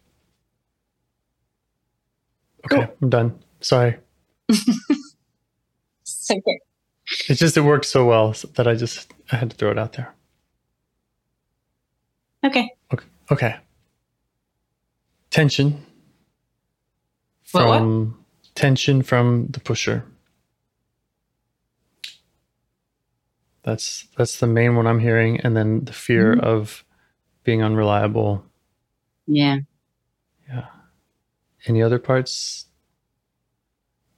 Okay 2.67 2.87
Cool. 2.87 2.97
i'm 3.03 3.11
done. 3.11 3.39
Sorry. 3.61 3.97
It's 6.07 6.31
okay. 6.31 6.61
it 7.29 7.35
just 7.35 7.57
it 7.57 7.63
worked 7.63 7.87
so 7.87 8.07
well 8.07 8.35
that 8.57 8.67
i 8.69 8.75
just 8.75 9.13
i 9.33 9.37
had 9.37 9.51
to 9.51 9.57
throw 9.57 9.71
it 9.71 9.79
out 9.79 9.95
there. 9.95 10.15
Okay. 12.45 12.71
okay. 13.31 13.57
Tension. 15.31 15.85
What, 17.53 17.67
what? 17.67 17.79
from 17.79 18.25
tension 18.55 19.03
from 19.03 19.49
the 19.49 19.61
pusher 19.61 20.05
that's 23.65 24.07
that's 24.17 24.39
the 24.41 24.47
main 24.47 24.77
one 24.77 24.87
i'm 24.87 25.01
hearing 25.01 25.41
and 25.41 25.57
then 25.57 25.85
the 25.85 25.93
fear 25.93 26.35
Mm-hmm. 26.37 26.45
of 26.47 26.85
being 27.45 27.63
unreliable 27.63 28.45
Yeah. 29.27 29.59
yeah 30.49 30.67
any 31.67 31.83
other 31.83 31.99
parts 31.99 32.67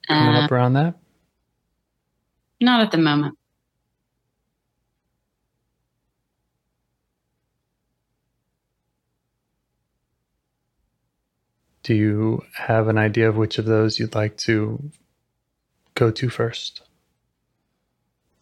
coming 0.07 0.35
Uh, 0.35 0.41
up 0.45 0.51
around 0.51 0.73
that 0.73 0.95
not 2.61 2.81
at 2.81 2.91
the 2.91 2.97
moment. 2.97 3.37
do 11.83 11.93
you 11.93 12.43
have 12.53 12.87
an 12.87 12.97
idea 12.97 13.29
of 13.29 13.37
which 13.37 13.57
of 13.57 13.65
those 13.65 13.99
you'd 13.99 14.15
like 14.15 14.35
to 14.37 14.91
go 15.95 16.11
to 16.11 16.29
first 16.29 16.81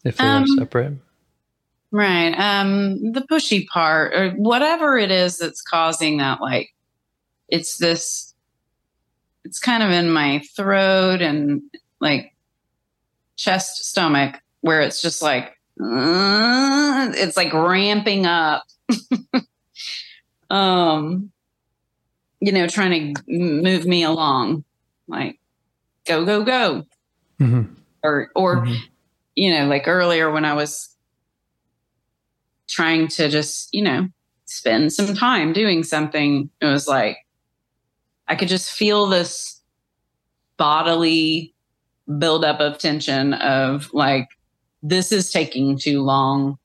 if 0.06 0.16
they 0.18 0.26
are 0.26 0.36
Um, 0.36 0.46
separate 0.46 0.92
Right. 1.92 2.32
Um, 2.38 3.12
the 3.12 3.22
pushy 3.22 3.66
part 3.68 4.12
or 4.12 4.30
whatever 4.32 4.98
it 4.98 5.10
is 5.10 5.38
that's 5.38 5.62
causing 5.62 6.18
that, 6.18 6.40
like 6.40 6.74
it's 7.48 7.78
this 7.78 8.34
it's 9.44 9.60
kind 9.60 9.82
of 9.82 9.90
in 9.90 10.10
my 10.10 10.40
throat 10.56 11.22
and 11.22 11.62
like 12.00 12.34
chest, 13.36 13.84
stomach, 13.84 14.40
where 14.60 14.80
it's 14.80 15.00
just 15.00 15.22
like 15.22 15.56
uh, 15.82 17.12
it's 17.14 17.36
like 17.36 17.52
ramping 17.52 18.26
up. 18.26 18.64
um, 20.50 21.30
you 22.40 22.52
know, 22.52 22.66
trying 22.66 23.14
to 23.14 23.22
move 23.28 23.86
me 23.86 24.02
along, 24.02 24.64
like 25.06 25.38
go, 26.04 26.24
go, 26.24 26.44
go, 26.44 26.84
Mhm. 27.40 27.76
or 28.02 28.30
or 28.34 28.66
Mhm. 28.66 28.76
You 29.36 29.52
know, 29.52 29.66
like 29.66 29.86
earlier 29.86 30.30
when 30.32 30.44
I 30.44 30.54
was 30.54 30.94
trying 32.68 33.08
to 33.08 33.28
just, 33.28 33.68
you 33.72 33.82
know, 33.82 34.08
spend 34.46 34.92
some 34.92 35.14
time 35.14 35.52
doing 35.52 35.84
something, 35.84 36.50
it 36.60 36.66
was 36.66 36.88
like 36.88 37.18
I 38.28 38.34
could 38.34 38.48
just 38.48 38.72
feel 38.72 39.06
this 39.06 39.60
bodily 40.56 41.54
buildup 42.18 42.60
of 42.60 42.78
tension 42.78 43.34
of 43.34 43.92
like, 43.92 44.28
this 44.82 45.12
is 45.12 45.30
taking 45.30 45.78
too 45.78 46.02
long. 46.02 46.58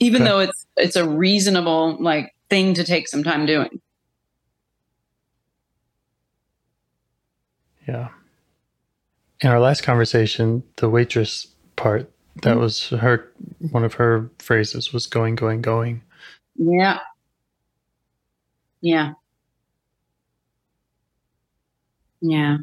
Even 0.00 0.22
Okay. 0.22 0.30
though 0.30 0.40
it's 0.40 0.66
it's 0.76 0.96
a 0.96 1.08
reasonable 1.08 1.96
like 2.02 2.34
thing 2.50 2.74
to 2.74 2.84
take 2.84 3.08
some 3.08 3.22
time 3.24 3.46
doing. 3.46 3.80
Yeah. 7.86 8.08
In 9.40 9.50
our 9.50 9.60
last 9.60 9.82
conversation, 9.82 10.62
the 10.76 10.88
waitress 10.90 11.46
part, 11.76 12.10
that 12.42 12.56
Mhm. 12.56 12.60
was 12.60 12.88
her, 12.90 13.32
one 13.70 13.84
of 13.84 13.94
her 13.94 14.30
phrases 14.38 14.92
was 14.92 15.06
going, 15.06 15.34
going, 15.36 15.62
going. 15.62 16.02
Yeah. 16.56 17.00
Yeah. 18.80 19.12
Yeah. 22.20 22.58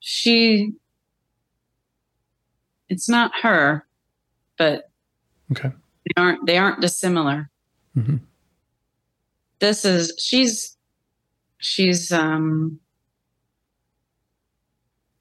She, 0.00 0.72
it's 2.88 3.08
not 3.08 3.32
her, 3.42 3.86
but 4.56 4.90
Okay. 5.52 5.70
they 6.04 6.12
aren't, 6.22 6.46
they 6.46 6.56
aren't 6.58 6.80
dissimilar. 6.80 7.50
Mhm. 7.96 8.20
This 9.58 9.84
is, 9.84 10.12
she's, 10.18 10.76
she's, 11.58 12.10
um, 12.12 12.80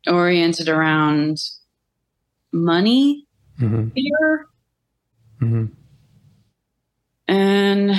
oriented 0.07 0.69
around 0.69 1.37
money 2.51 3.25
hmm 3.57 3.87
here 3.95 4.47
hmm 5.39 5.65
and 7.27 7.91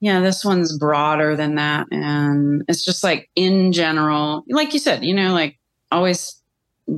yeah, 0.00 0.20
this 0.20 0.44
one's 0.44 0.76
broader 0.76 1.34
than 1.34 1.54
that. 1.54 1.86
And 1.90 2.62
it's 2.68 2.84
just 2.84 3.02
like 3.02 3.30
in 3.34 3.72
general, 3.72 4.44
like 4.50 4.74
you 4.74 4.78
said, 4.78 5.02
you 5.02 5.14
know, 5.14 5.32
like 5.32 5.58
always 5.90 6.38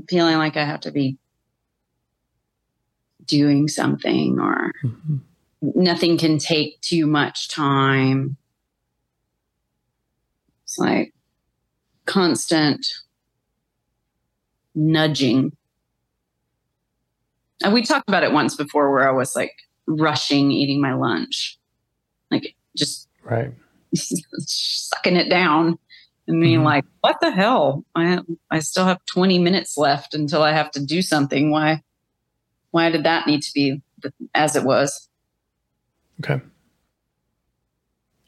feeling 0.09 0.39
like 0.39 0.57
I 0.57 0.65
have 0.65 0.81
to 0.81 0.91
be 0.91 1.17
doing 3.25 3.69
something 3.69 4.41
or 4.41 4.73
Mhm. 4.83 5.21
nothing 5.62 6.19
can 6.19 6.39
take 6.39 6.81
too 6.81 7.07
much 7.07 7.49
time. 7.49 8.37
It's 10.65 10.79
like 10.79 11.15
constant 12.07 12.85
nudging. 14.77 15.57
And 17.65 17.73
we 17.73 17.83
talked 17.83 18.09
about 18.09 18.23
it 18.23 18.33
once 18.33 18.55
before 18.55 18.93
where 18.93 19.09
I 19.09 19.12
was 19.12 19.35
like 19.35 19.53
rushing 19.87 20.53
eating 20.53 20.81
my 20.81 20.93
lunch, 20.93 21.59
like 22.31 22.55
just 22.77 23.09
Right. 23.25 23.53
sucking 23.95 25.17
it 25.17 25.29
down 25.29 25.79
and 26.29 26.41
being 26.41 26.61
Mhm. 26.61 26.65
like, 26.65 26.85
what 27.01 27.17
the 27.21 27.31
hell? 27.31 27.85
I, 27.95 28.21
I 28.51 28.59
still 28.61 28.85
have 28.85 28.99
20 29.07 29.39
minutes 29.39 29.77
left 29.77 30.15
until 30.15 30.43
I 30.43 30.53
have 30.53 30.71
to 30.73 30.85
do 30.85 31.03
something. 31.03 31.51
Why, 31.51 31.83
why 32.71 32.91
did 32.91 33.05
that 33.05 33.27
need 33.27 33.43
to 33.43 33.51
be 33.55 33.83
as 34.35 34.55
it 34.55 34.65
was? 34.65 35.09
Okay. 36.21 36.41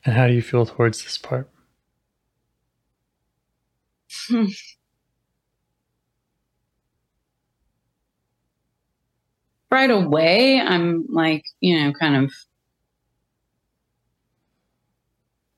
And 0.05 0.15
how 0.15 0.27
do 0.27 0.33
you 0.33 0.43
feel 0.43 0.65
towards 0.65 1.03
this 1.05 1.19
part? 1.19 1.51
right 9.71 9.91
away 9.91 10.61
i'm 10.61 11.05
like 11.09 11.45
you 11.61 11.79
know 11.79 11.93
kind 11.93 12.17
of 12.25 12.33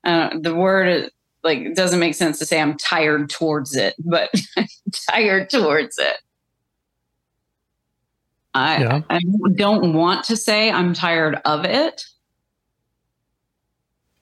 uh, 0.05 0.31
the 0.41 0.55
word 0.55 0.89
is- 0.89 1.11
like 1.43 1.59
it 1.59 1.75
doesn't 1.77 2.01
make 2.01 2.15
sense 2.15 2.39
to 2.39 2.47
say 2.47 2.61
i'm 2.61 2.77
tired 2.77 3.29
towards 3.31 3.75
it 3.77 3.95
but 4.05 4.31
tired 5.11 5.49
towards 5.51 5.99
it. 5.99 6.17
I, 8.53 8.81
Yeah. 8.81 9.01
I 9.09 9.21
don't 9.55 9.93
want 9.95 10.25
to 10.25 10.37
say 10.37 10.71
i'm 10.71 10.93
tired 10.93 11.41
of 11.45 11.65
it. 11.65 12.05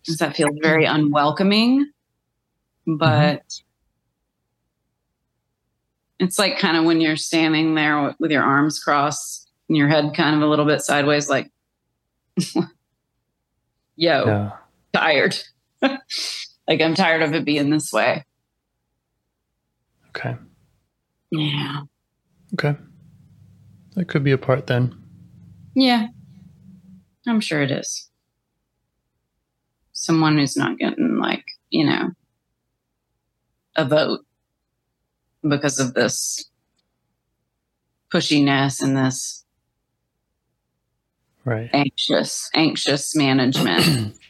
Because 0.03 0.19
that 0.19 0.37
feels 0.37 0.57
very 0.63 0.85
unwelcoming? 0.85 1.91
But 2.87 3.43
it's 6.19 6.39
like 6.39 6.59
kind 6.59 6.77
of 6.77 6.85
when 6.85 7.01
you're 7.01 7.17
standing 7.17 7.75
there 7.75 8.15
with 8.19 8.31
your 8.31 8.43
arms 8.43 8.79
crossed 8.79 9.48
your 9.77 9.89
head 9.89 10.15
kind 10.15 10.37
of 10.37 10.43
a 10.43 10.47
little 10.47 10.65
bit 10.65 10.81
sideways, 10.81 11.29
like, 11.29 11.51
yo, 12.57 14.27
Yeah. 14.27 14.51
tired. 14.93 15.37
like, 15.83 16.81
I'm 16.81 16.95
tired 16.95 17.23
of 17.23 17.35
it 17.35 17.45
being 17.45 17.71
this 17.71 17.93
way. 17.93 18.25
Okay. 20.11 20.37
Yeah. 21.31 21.83
Okay. 22.55 22.77
That 23.95 24.07
could 24.09 24.25
be 24.25 24.33
a 24.33 24.39
part 24.39 24.67
then. 24.67 24.95
Yeah. 25.75 26.09
I'm 27.27 27.41
sure 27.41 27.63
it 27.63 27.71
is. 27.71 28.09
Someone 29.93 30.39
who's 30.39 30.57
not 30.57 30.79
getting, 30.79 31.19
like, 31.19 31.45
you 31.71 31.85
know, 31.85 32.11
a 33.77 33.85
vote 33.85 34.21
because 35.47 35.79
of 35.79 35.95
this 35.95 36.49
pushiness 38.13 38.81
and 38.83 38.97
this 38.97 39.45
Right. 41.49 41.71
anxious, 41.73 42.51
anxious 42.55 43.17
management. 43.17 44.15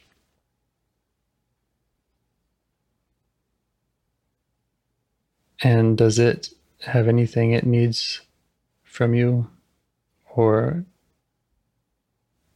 And 5.62 5.96
does 5.96 6.18
it 6.18 6.50
have 6.80 7.08
anything 7.08 7.52
it 7.52 7.66
needs 7.66 8.22
from 8.84 9.14
you? 9.14 9.50
Or 10.36 10.84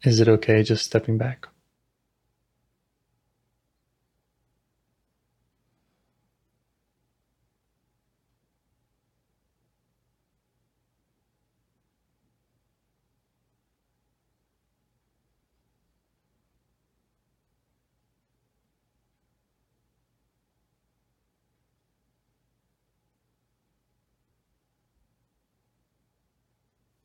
is 0.03 0.21
it 0.21 0.29
okay 0.29 0.63
just 0.63 0.85
stepping 0.87 1.19
back? 1.19 1.49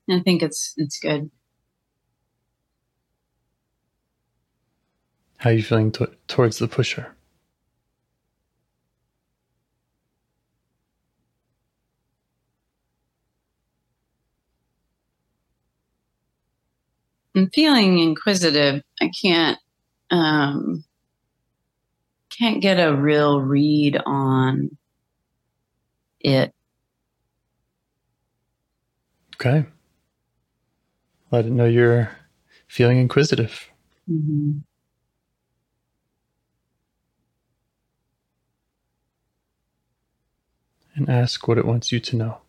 I 0.10 0.20
think 0.22 0.42
it's 0.44 0.74
it's 0.78 1.00
good. 1.00 1.30
How 5.38 5.50
are 5.50 5.54
you 5.54 5.64
feeling 5.64 5.92
to- 5.94 6.12
towards 6.28 6.58
the 6.60 6.68
pusher? 6.68 7.16
I'm 17.36 17.50
feeling 17.52 18.00
inquisitive. 18.00 18.82
I 19.02 19.10
can't 19.22 19.60
um 20.12 20.84
can't 22.38 22.62
get 22.62 22.78
a 22.80 22.96
real 22.96 23.42
read 23.42 23.98
on 24.06 24.78
it. 26.20 26.54
Okay. 29.36 29.66
Let 31.32 31.46
it 31.46 31.52
know 31.52 31.66
you're 31.66 32.12
feeling 32.68 32.98
inquisitive. 33.00 33.70
Mhm. 34.10 34.64
and 40.96 41.10
ask 41.10 41.48
what 41.48 41.58
it 41.58 41.66
wants 41.66 41.92
you 41.92 42.00
to 42.02 42.16
know. 42.16 42.42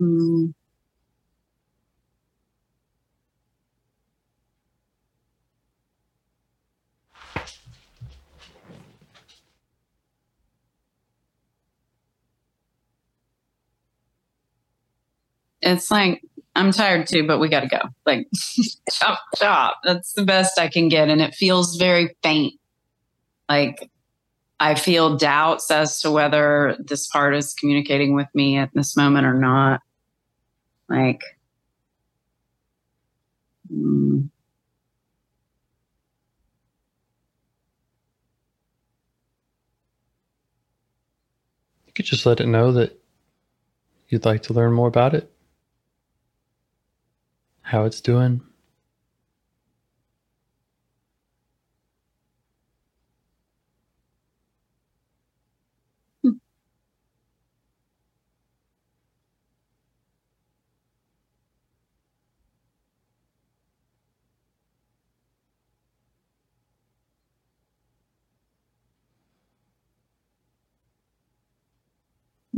Mm. 0.00 0.52
It's 15.64 15.90
like 15.90 16.22
I'm 16.54 16.70
tired 16.70 17.06
too, 17.06 17.26
but 17.26 17.40
we 17.40 17.48
got 17.48 17.60
to 17.60 17.68
go. 17.68 17.80
Like 18.06 18.28
chop 18.92 19.18
chop. 19.36 19.78
That's 19.84 20.12
the 20.12 20.24
best 20.24 20.58
I 20.58 20.68
can 20.68 20.88
get, 20.88 21.08
and 21.08 21.20
it 21.20 21.34
feels 21.34 21.76
very 21.76 22.14
faint. 22.22 22.54
Like 23.48 23.90
I 24.60 24.74
feel 24.76 25.16
doubts 25.16 25.70
as 25.70 26.00
to 26.02 26.10
whether 26.10 26.76
this 26.78 27.08
part 27.08 27.34
is 27.34 27.54
communicating 27.54 28.14
with 28.14 28.28
me 28.34 28.56
at 28.56 28.70
this 28.74 28.96
moment 28.96 29.26
or 29.26 29.34
not. 29.34 29.80
Like, 30.88 31.22
mm, 33.72 34.28
You 41.86 41.92
could 41.94 42.06
just 42.06 42.26
let 42.26 42.40
it 42.40 42.46
know 42.46 42.72
that 42.72 43.00
you'd 44.08 44.24
like 44.24 44.42
to 44.44 44.52
learn 44.52 44.72
more 44.72 44.88
about 44.88 45.14
it, 45.14 45.33
how 47.64 47.84
it's 47.84 48.00
doing. 48.00 48.42
Hmm. 56.22 56.36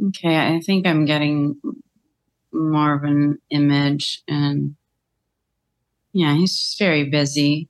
Okay, 0.08 0.36
I 0.54 0.60
think 0.60 0.86
I'm 0.86 1.04
getting 1.04 1.60
more 2.52 2.94
of 2.94 3.04
an 3.04 3.38
image 3.50 4.22
and 4.28 4.76
yeah, 6.16 6.34
he's 6.34 6.56
just 6.56 6.78
very 6.78 7.04
busy. 7.04 7.68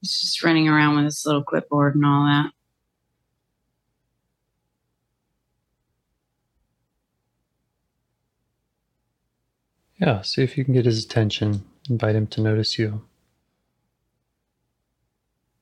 He's 0.00 0.20
just 0.20 0.42
running 0.42 0.68
around 0.68 0.96
with 0.96 1.04
his 1.04 1.22
little 1.24 1.44
clipboard 1.44 1.94
and 1.94 2.04
all 2.04 2.24
that. 2.24 2.50
Yeah, 10.00 10.22
see 10.22 10.42
if 10.42 10.58
you 10.58 10.64
can 10.64 10.74
get 10.74 10.84
his 10.84 11.04
attention. 11.04 11.62
Invite 11.88 12.16
him 12.16 12.26
to 12.28 12.40
notice 12.40 12.76
you. 12.76 13.02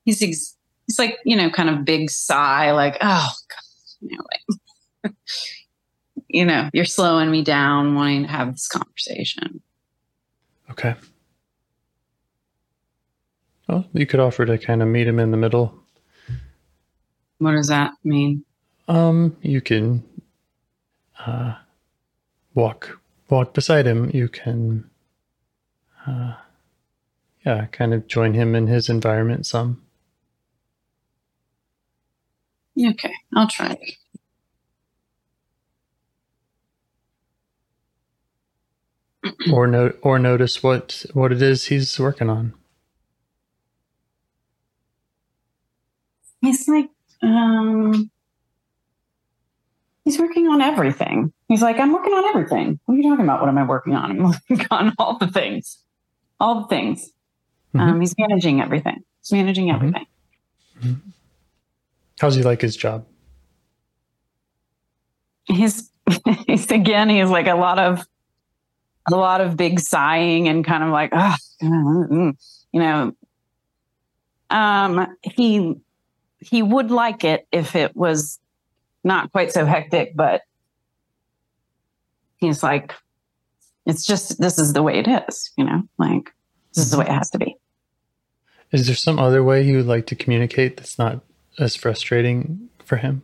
He's 0.05 0.23
ex- 0.23 0.57
he's 0.87 0.97
like 0.97 1.19
you 1.25 1.35
know, 1.35 1.51
kind 1.51 1.69
of 1.69 1.85
big 1.85 2.09
sigh, 2.09 2.71
like 2.71 2.97
oh, 3.01 3.29
God, 3.49 3.99
you 3.99 4.17
know, 4.17 4.23
like 5.03 5.13
you 6.27 6.45
know, 6.45 6.71
you're 6.73 6.85
slowing 6.85 7.29
me 7.29 7.43
down, 7.43 7.93
wanting 7.93 8.23
to 8.23 8.29
have 8.29 8.53
this 8.53 8.67
conversation. 8.67 9.61
Okay. 10.71 10.95
Well, 13.69 13.85
you 13.93 14.07
could 14.07 14.19
offer 14.19 14.47
to 14.47 14.57
kind 14.57 14.81
of 14.81 14.87
meet 14.87 15.07
him 15.07 15.19
in 15.19 15.29
the 15.29 15.37
middle. 15.37 15.75
What 17.37 17.51
does 17.51 17.67
that 17.67 17.93
mean? 18.03 18.43
Um, 18.87 19.37
you 19.43 19.61
can 19.61 20.03
uh, 21.23 21.53
walk 22.55 22.99
walk 23.29 23.53
beside 23.53 23.85
him. 23.85 24.09
You 24.11 24.27
can, 24.27 24.89
uh, 26.07 26.33
yeah, 27.45 27.67
kind 27.67 27.93
of 27.93 28.07
join 28.07 28.33
him 28.33 28.55
in 28.55 28.65
his 28.65 28.89
environment 28.89 29.45
some. 29.45 29.83
Okay, 32.75 33.13
I'll 33.35 33.47
try. 33.47 33.77
or 39.53 39.67
no, 39.67 39.93
or 40.01 40.17
notice 40.17 40.63
what 40.63 41.05
what 41.13 41.31
it 41.31 41.43
is 41.43 41.65
he's 41.65 41.99
working 41.99 42.31
on. 42.31 42.55
He's 46.41 46.67
like, 46.67 46.89
um, 47.21 48.09
he's 50.05 50.17
working 50.19 50.47
on 50.47 50.61
everything. 50.61 51.33
He's 51.47 51.61
like, 51.61 51.77
I'm 51.79 51.91
working 51.91 52.13
on 52.13 52.25
everything. 52.25 52.79
What 52.85 52.93
are 52.93 52.97
you 52.97 53.03
talking 53.09 53.25
about? 53.25 53.41
What 53.41 53.49
am 53.49 53.57
I 53.57 53.65
working 53.65 53.93
on? 53.95 54.11
I'm 54.11 54.23
working 54.49 54.67
on 54.71 54.93
all 54.97 55.17
the 55.17 55.27
things, 55.27 55.79
all 56.39 56.61
the 56.61 56.67
things. 56.67 57.11
Mhm. 57.75 57.79
Um, 57.81 58.01
he's 58.01 58.15
managing 58.17 58.61
everything. 58.61 59.03
He's 59.21 59.31
managing 59.33 59.67
Mhm. 59.67 59.75
everything. 59.75 60.05
How's 62.19 62.35
he 62.35 62.43
like 62.43 62.61
his 62.61 62.75
job? 62.75 63.05
He's, 65.45 65.89
he's 66.47 66.69
again, 66.71 67.09
he's 67.09 67.29
like 67.29 67.47
a 67.47 67.55
lot 67.55 67.79
of, 67.79 68.05
a 69.11 69.15
lot 69.15 69.41
of 69.41 69.57
big 69.57 69.79
sighing 69.79 70.47
and 70.47 70.63
kind 70.63 70.83
of 70.83 70.89
like, 70.91 71.09
ah, 71.13 71.35
you 71.61 72.33
know, 72.73 73.13
um, 74.49 75.07
he, 75.23 75.75
he 76.39 76.61
would 76.63 76.91
like 76.91 77.23
it 77.23 77.47
if 77.51 77.75
it 77.75 77.95
was 77.95 78.39
not 79.03 79.31
quite 79.31 79.51
so 79.51 79.65
hectic, 79.65 80.15
but 80.15 80.41
he's 82.37 82.63
like, 82.63 82.93
it's 83.85 84.05
just, 84.05 84.39
this 84.39 84.59
is 84.59 84.73
the 84.73 84.83
way 84.83 84.99
it 84.99 85.07
is, 85.07 85.51
you 85.57 85.63
know, 85.63 85.83
like, 85.97 86.29
this 86.73 86.85
is 86.85 86.91
the 86.91 86.99
way 86.99 87.05
it 87.05 87.11
has 87.11 87.29
to 87.31 87.37
be. 87.37 87.55
Is 88.71 88.85
there 88.85 88.95
some 88.95 89.17
other 89.17 89.43
way 89.43 89.63
he 89.63 89.75
would 89.75 89.87
like 89.87 90.05
to 90.07 90.15
communicate 90.15 90.77
that's 90.77 90.99
not 90.99 91.21
as 91.57 91.75
frustrating 91.75 92.69
for 92.85 92.97
him? 92.97 93.23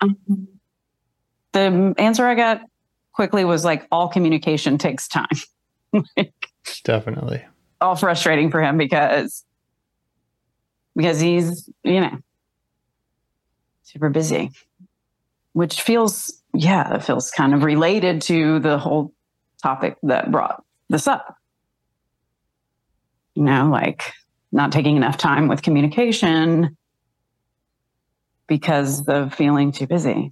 Um, 0.00 0.48
the 1.52 1.94
answer 1.98 2.26
I 2.26 2.34
got 2.34 2.62
quickly 3.12 3.44
was 3.44 3.64
like, 3.64 3.86
all 3.90 4.08
communication 4.08 4.78
takes 4.78 5.08
time. 5.08 5.26
like, 6.16 6.32
Definitely. 6.84 7.44
All 7.82 7.96
frustrating 7.96 8.50
for 8.50 8.62
him 8.62 8.78
because 8.78 9.44
because 10.96 11.20
he's 11.20 11.68
you 11.84 12.00
know 12.00 12.16
super 13.82 14.08
busy 14.08 14.50
which 15.52 15.82
feels 15.82 16.42
yeah 16.54 16.94
it 16.94 17.04
feels 17.04 17.30
kind 17.30 17.54
of 17.54 17.62
related 17.62 18.22
to 18.22 18.58
the 18.60 18.78
whole 18.78 19.12
topic 19.62 19.96
that 20.02 20.30
brought 20.30 20.62
this 20.88 21.06
up. 21.06 21.36
You 23.34 23.44
know 23.44 23.68
like 23.70 24.12
not 24.50 24.72
taking 24.72 24.96
enough 24.96 25.16
time 25.16 25.48
with 25.48 25.62
communication 25.62 26.76
because 28.46 29.08
of 29.08 29.32
feeling 29.32 29.72
too 29.72 29.86
busy. 29.86 30.30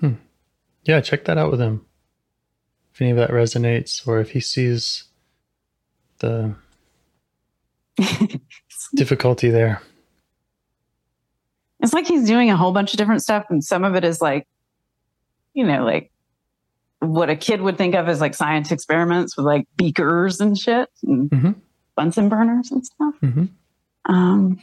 Hmm. 0.00 0.14
Yeah, 0.84 1.00
check 1.02 1.26
that 1.26 1.36
out 1.36 1.50
with 1.50 1.60
him. 1.60 1.84
If 2.98 3.02
any 3.02 3.12
of 3.12 3.16
that 3.18 3.30
resonates, 3.30 4.04
or 4.08 4.18
if 4.18 4.32
he 4.32 4.40
sees 4.40 5.04
the 6.18 6.56
difficulty 8.96 9.50
there. 9.50 9.80
it's 11.78 11.92
like 11.92 12.08
he's 12.08 12.26
doing 12.26 12.50
a 12.50 12.56
whole 12.56 12.72
bunch 12.72 12.92
of 12.92 12.98
different 12.98 13.22
stuff 13.22 13.44
and 13.50 13.62
some 13.62 13.84
of 13.84 13.94
it 13.94 14.02
is 14.02 14.20
like 14.20 14.48
you 15.54 15.64
know 15.64 15.84
like 15.84 16.10
what 16.98 17.30
a 17.30 17.36
kid 17.36 17.60
would 17.60 17.78
think 17.78 17.94
of 17.94 18.08
as 18.08 18.20
like 18.20 18.34
science 18.34 18.72
experiments 18.72 19.36
with 19.36 19.46
like 19.46 19.64
beakers 19.76 20.40
and 20.40 20.58
shit 20.58 20.88
and 21.04 21.30
Mhm. 21.30 21.54
bunsen 21.94 22.28
burners 22.28 22.72
and 22.72 22.84
stuff 22.84 23.14
hmm 23.20 23.44
um 24.06 24.60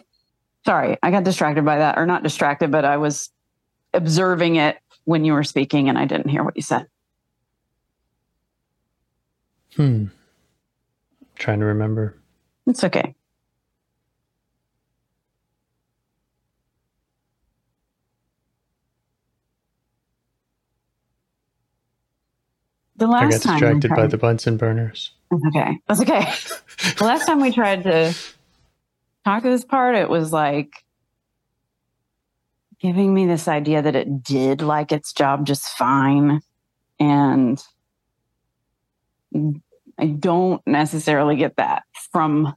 sorry 0.66 0.98
i 1.02 1.10
got 1.10 1.24
distracted 1.24 1.64
by 1.64 1.78
that 1.78 1.98
or 1.98 2.06
not 2.06 2.22
distracted 2.22 2.70
but 2.70 2.84
i 2.84 2.98
was 2.98 3.30
observing 3.94 4.58
it 4.58 4.78
when 5.06 5.24
you 5.24 5.32
were 5.32 5.44
speaking 5.46 5.88
and 5.88 5.98
i 5.98 6.04
didn't 6.04 6.28
hear 6.28 6.44
what 6.44 6.58
you 6.58 6.62
said 6.62 6.86
Hmm. 9.76 10.06
I'm 11.22 11.28
trying 11.36 11.60
to 11.60 11.66
remember. 11.66 12.18
it's 12.68 12.84
okay 12.84 13.16
the 22.98 23.08
last 23.08 23.26
I 23.26 23.30
got 23.30 23.42
time 23.42 23.80
distracted 23.80 23.90
by 23.96 24.08
the 24.08 24.18
Bunsen 24.18 24.58
burners. 24.58 25.12
That's 25.32 25.44
okay. 25.48 25.80
That's 25.88 26.02
okay. 26.02 26.94
the 26.98 27.04
last 27.04 27.26
time 27.26 27.42
we 27.42 27.52
tried 27.52 27.84
to 27.84 28.16
talk 29.26 29.44
to 29.44 29.50
this 29.50 29.66
part, 29.66 29.96
it 29.96 30.10
was 30.10 30.32
like 30.32 30.84
giving 32.80 33.14
me 33.14 33.26
this 33.26 33.48
idea 33.48 33.82
that 33.82 33.96
it 33.96 34.24
did 34.24 34.62
like 34.62 34.92
its 34.92 35.14
job 35.14 35.46
just 35.46 35.66
fine. 35.70 36.42
And 37.00 37.62
I 39.98 40.08
don't 40.08 40.62
necessarily 40.68 41.36
get 41.38 41.56
that 41.58 41.84
from 42.12 42.54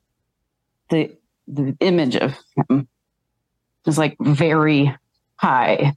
the 0.90 1.16
the 1.46 1.77
image 1.81 2.16
of 2.16 2.35
him. 2.57 2.88
It's 3.87 3.96
like 3.98 4.16
very 4.20 4.94
high 5.37 5.94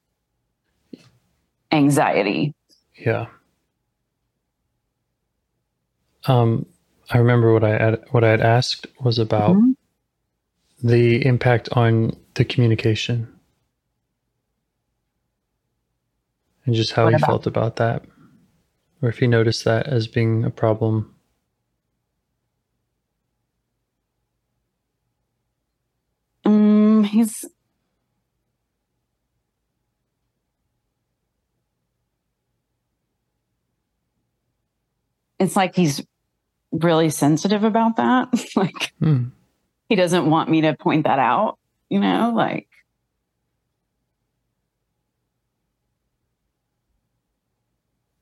anxiety. 1.71 2.53
Yeah. 2.97 3.27
Um, 6.25 6.65
I 7.09 7.17
remember 7.17 7.51
what 7.51 7.63
I 7.63 7.69
had, 7.71 8.03
what 8.11 8.23
I 8.23 8.29
had 8.29 8.41
asked 8.41 8.85
was 9.03 9.17
about 9.19 9.55
Mhm. 9.55 9.75
the 10.83 11.25
impact 11.25 11.69
on 11.73 12.15
the 12.35 12.45
communication 12.45 13.27
and 16.65 16.75
just 16.75 16.93
how 16.93 17.05
What 17.05 17.13
he 17.13 17.15
about- 17.17 17.27
felt 17.27 17.47
about 17.47 17.75
that, 17.77 18.05
or 19.01 19.09
if 19.09 19.17
he 19.17 19.27
noticed 19.27 19.65
that 19.65 19.87
as 19.87 20.07
being 20.07 20.45
a 20.45 20.51
problem. 20.51 21.13
Mm, 26.45 27.00
he's 27.11 27.45
it's 35.39 35.55
like 35.55 35.75
he's 35.75 36.03
really 36.71 37.09
sensitive 37.09 37.63
about 37.63 37.97
that. 37.97 38.29
like 38.55 38.93
Hmm. 38.99 39.25
he 39.89 39.95
doesn't 39.95 40.29
want 40.29 40.49
me 40.49 40.61
to 40.61 40.75
point 40.77 41.05
that 41.05 41.19
out, 41.19 41.57
you 41.89 41.99
know, 41.99 42.31
like 42.35 42.67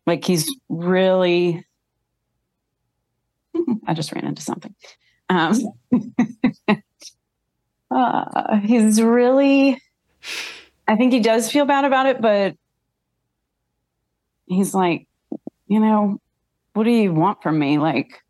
like 0.06 0.26
he's 0.26 0.50
really 0.70 1.64
I 3.88 3.94
just 3.94 4.12
ran 4.12 4.26
into 4.26 4.42
something. 4.42 4.74
Um 5.30 5.54
uh, 7.92 8.58
he's 8.60 9.02
really 9.02 9.82
I 10.88 10.96
think 10.96 11.14
he 11.14 11.20
does 11.20 11.52
feel 11.52 11.66
bad 11.66 11.86
about 11.86 12.08
it, 12.08 12.20
but 12.20 12.56
he's 14.48 14.74
like, 14.74 15.08
you 15.68 15.80
know, 15.80 16.20
what 16.74 16.86
do 16.86 16.92
you 16.92 17.14
want 17.14 17.44
from 17.44 17.60
me? 17.60 17.78
Like, 17.78 18.24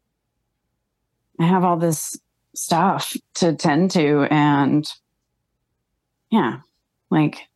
I 1.39 1.45
have 1.45 1.63
all 1.63 1.77
this 1.77 2.19
stuff 2.53 3.15
to 3.35 3.55
tend 3.55 3.91
to 3.91 4.27
and 4.29 4.85
yeah 6.31 6.57
like 7.09 7.47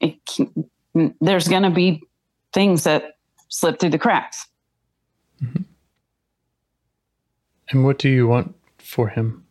it 0.00 0.16
can, 0.26 0.70
there's 1.20 1.48
going 1.48 1.62
to 1.62 1.70
be 1.70 2.02
things 2.52 2.84
that 2.84 3.14
slip 3.48 3.78
through 3.78 3.90
the 3.90 3.98
cracks 3.98 4.46
And 7.70 7.84
what 7.84 7.98
do 7.98 8.08
you 8.08 8.26
want 8.26 8.54
for 8.78 9.08
him? 9.08 9.44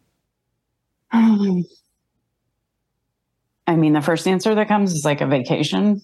I 3.70 3.76
mean, 3.76 3.94
the 3.94 4.02
first 4.02 4.28
answer 4.28 4.56
that 4.56 4.68
comes 4.68 4.94
is 4.94 5.06
like 5.06 5.22
a 5.22 5.28
vacation. 5.28 6.02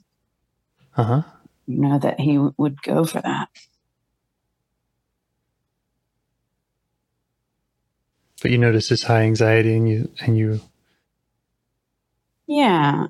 Uh 0.95 1.03
huh. 1.03 1.21
You 1.65 1.79
know 1.79 1.97
that 1.97 2.19
he 2.19 2.33
w- 2.35 2.53
would 2.59 2.79
go 2.83 3.05
for 3.05 3.19
that. 3.21 3.49
But 8.39 8.51
you 8.51 8.59
notice 8.59 8.89
his 8.89 9.01
high 9.01 9.23
anxiety, 9.23 9.75
and 9.75 9.89
you 9.89 10.11
and 10.19 10.37
you 10.37 10.61
Yeah. 12.45 13.07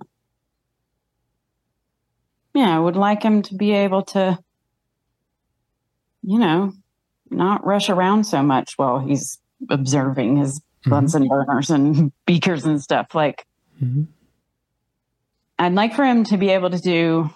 Yeah, 2.54 2.74
I 2.74 2.80
would 2.80 2.96
like 2.96 3.22
him 3.24 3.42
to 3.42 3.56
be 3.56 3.74
able 3.74 4.04
to, 4.04 4.40
you 6.24 6.40
know, 6.40 6.72
not 7.30 7.66
rush 7.66 7.90
around 7.90 8.24
so 8.24 8.42
much 8.42 8.76
while 8.78 9.00
he's 9.00 9.38
observing 9.70 10.38
his 10.38 10.62
Bunsen 10.86 11.28
burners 11.28 11.70
and 11.70 12.14
beakers 12.26 12.64
and 12.64 12.82
stuff. 12.82 13.14
Like, 13.14 13.46
Mhm. 13.84 14.08
I'd 15.58 15.74
like 15.74 15.96
for 15.96 16.04
him 16.06 16.24
to 16.26 16.38
be 16.38 16.50
able 16.50 16.70
to 16.70 16.80
do 16.80 17.30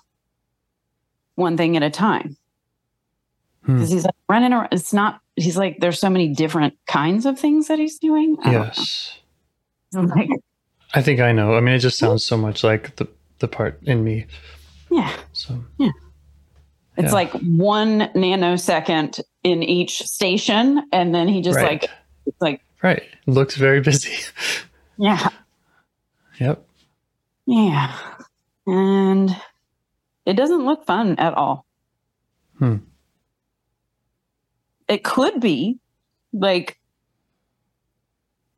one 1.36 1.56
thing 1.58 1.78
at 1.78 1.84
a 1.84 1.90
time. 1.90 2.36
Hmm. 3.66 3.76
Because 3.76 3.90
he's 3.90 4.04
like 4.06 4.16
running 4.28 4.52
around. 4.54 4.70
It's 4.72 4.94
not, 4.94 5.22
he's 5.36 5.58
like, 5.58 5.80
there's 5.80 6.00
so 6.00 6.10
many 6.10 6.30
different 6.30 6.78
kinds 6.88 7.26
of 7.26 7.40
things 7.40 7.68
that 7.68 7.80
he's 7.80 7.98
doing. 8.00 8.38
I 8.44 8.52
yes. 8.52 9.16
Like, 9.94 10.30
I 10.94 11.02
think 11.02 11.20
I 11.20 11.32
know. 11.32 11.56
I 11.56 11.62
mean, 11.62 11.74
it 11.74 11.80
just 11.80 11.98
sounds 11.98 12.24
so 12.24 12.38
much 12.38 12.64
like 12.64 12.96
the 12.98 13.08
the 13.40 13.48
part 13.48 13.80
in 13.84 14.04
me. 14.04 14.28
yeah. 14.92 15.12
So 15.34 15.64
yeah. 15.78 15.90
It's 16.98 17.08
Yeah. 17.08 17.12
like 17.14 17.32
one 17.42 18.02
nanosecond 18.14 19.20
in 19.44 19.64
each 19.64 20.00
station. 20.04 20.84
And 20.92 21.16
then 21.16 21.28
he 21.28 21.42
just 21.42 21.56
right, 21.56 21.82
like, 21.82 21.90
it's 22.28 22.42
like, 22.42 22.62
right. 22.84 23.02
Looks 23.26 23.56
very 23.56 23.80
busy. 23.82 24.14
yeah, 24.98 25.30
yep. 26.40 26.64
Yeah. 27.50 27.98
And 28.68 29.36
it 30.24 30.34
doesn't 30.34 30.66
look 30.66 30.86
fun 30.86 31.18
at 31.18 31.34
all. 31.34 31.66
Hmm. 32.60 32.76
It 34.88 35.04
could 35.04 35.40
be 35.40 35.80
like 36.32 36.78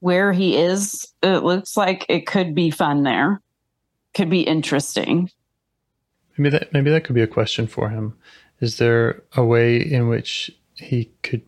where 0.01 0.33
he 0.33 0.57
is, 0.57 1.07
it 1.23 1.41
looks 1.43 1.77
like 1.77 2.05
it 2.09 2.27
could 2.27 2.53
be 2.53 2.69
fun 2.69 3.03
there. 3.03 3.41
Could 4.13 4.29
be 4.29 4.41
interesting. 4.41 5.29
Maybe 6.37 6.49
that 6.49 6.73
maybe 6.73 6.91
that 6.91 7.05
could 7.05 7.15
be 7.15 7.21
a 7.21 7.27
question 7.27 7.67
for 7.67 7.87
him. 7.87 8.17
Is 8.59 8.77
there 8.77 9.23
a 9.37 9.45
way 9.45 9.77
in 9.77 10.09
which 10.09 10.51
he 10.75 11.11
could 11.23 11.43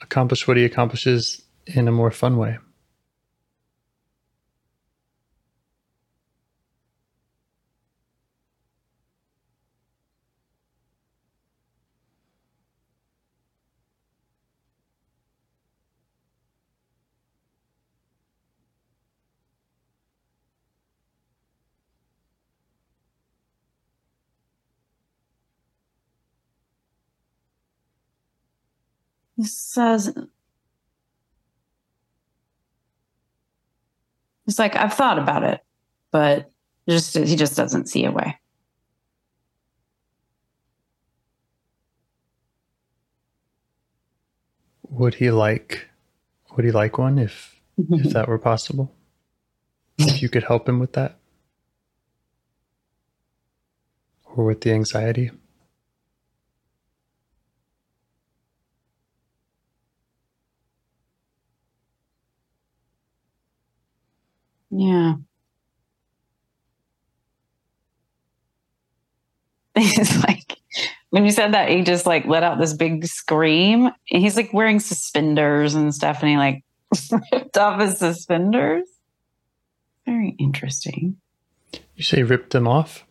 accomplish 0.00 0.48
what 0.48 0.56
he 0.56 0.64
accomplishes 0.64 1.42
in 1.66 1.86
a 1.86 1.92
more 1.92 2.10
fun 2.10 2.36
way? 2.36 2.58
Says, 29.44 30.12
It's 34.46 34.58
like, 34.58 34.76
I've 34.76 34.94
thought 34.94 35.18
about 35.18 35.44
it, 35.44 35.60
but 36.10 36.50
just 36.88 37.16
he 37.16 37.36
just 37.36 37.56
doesn't 37.56 37.88
see 37.88 38.04
a 38.04 38.10
way. 38.10 38.38
Would 44.90 45.14
he 45.14 45.30
like 45.30 45.88
would 46.54 46.64
he 46.64 46.70
like 46.72 46.98
one 46.98 47.18
if 47.18 47.60
mm-hmm. 47.80 48.06
if 48.06 48.12
that 48.12 48.28
were 48.28 48.38
possible? 48.38 48.94
If 49.98 50.20
you 50.20 50.28
could 50.28 50.44
help 50.44 50.68
him 50.68 50.80
with 50.80 50.92
that? 50.94 51.18
Or 54.24 54.44
with 54.44 54.62
the 54.62 54.72
anxiety? 54.72 55.30
Yeah. 64.72 65.14
He's 69.78 70.16
like, 70.24 70.56
when 71.10 71.26
you 71.26 71.30
said 71.30 71.52
that, 71.52 71.68
he 71.68 71.82
just 71.82 72.06
like 72.06 72.24
let 72.24 72.42
out 72.42 72.58
this 72.58 72.72
big 72.72 73.06
scream. 73.06 73.90
And 74.10 74.22
he's 74.22 74.36
like 74.36 74.52
wearing 74.52 74.80
suspenders 74.80 75.74
and 75.74 75.94
stuff, 75.94 76.20
and 76.22 76.30
he 76.30 76.36
like 76.38 76.64
ripped 77.32 77.58
off 77.58 77.80
his 77.80 77.98
suspenders. 77.98 78.88
Very 80.06 80.34
interesting. 80.38 81.16
You 81.96 82.02
say 82.02 82.22
ripped 82.22 82.50
them 82.50 82.66
off? 82.66 83.04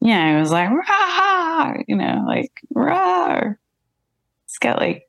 Yeah, 0.00 0.34
he 0.34 0.40
was 0.40 0.50
like, 0.50 0.70
rah, 0.70 1.74
you 1.88 1.96
know, 1.96 2.24
like, 2.26 2.52
rah. 2.74 3.54
It's 4.44 4.58
got 4.58 4.78
like 4.78 5.07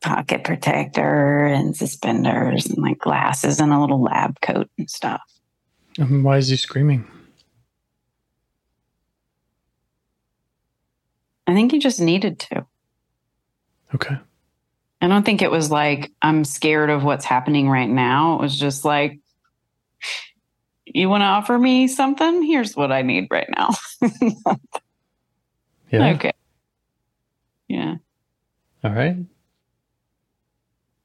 pocket 0.00 0.44
protector 0.44 1.46
and 1.46 1.76
suspenders 1.76 2.66
and 2.66 2.78
like 2.78 2.98
glasses 2.98 3.60
and 3.60 3.72
a 3.72 3.80
little 3.80 4.02
lab 4.02 4.40
coat 4.40 4.70
and 4.78 4.88
stuff. 4.88 5.22
Um, 6.00 6.22
why 6.22 6.36
is 6.38 6.48
he 6.48 6.56
screaming? 6.56 7.06
I 11.46 11.54
think 11.54 11.72
he 11.72 11.78
just 11.78 12.00
needed 12.00 12.38
to. 12.40 12.66
Okay. 13.94 14.18
I 15.00 15.08
don't 15.08 15.24
think 15.24 15.42
it 15.42 15.50
was 15.50 15.70
like, 15.70 16.12
I'm 16.20 16.44
scared 16.44 16.90
of 16.90 17.04
what's 17.04 17.24
happening 17.24 17.70
right 17.70 17.88
now. 17.88 18.34
It 18.34 18.42
was 18.42 18.58
just 18.58 18.84
like, 18.84 19.18
you 20.84 21.08
want 21.08 21.22
to 21.22 21.26
offer 21.26 21.58
me 21.58 21.88
something? 21.88 22.42
Here's 22.42 22.76
what 22.76 22.92
I 22.92 23.02
need 23.02 23.28
right 23.30 23.48
now. 23.56 23.70
Yeah. 25.90 26.10
Okay. 26.10 26.32
Yeah. 27.68 27.96
All 28.84 28.92
right. 28.92 29.16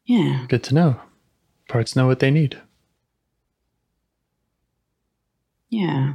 Yeah. 0.05 0.45
Good 0.49 0.63
to 0.63 0.75
know. 0.75 0.99
Parts 1.69 1.95
know 1.95 2.07
what 2.07 2.19
they 2.19 2.31
need. 2.31 2.61
Yeah. 5.69 6.13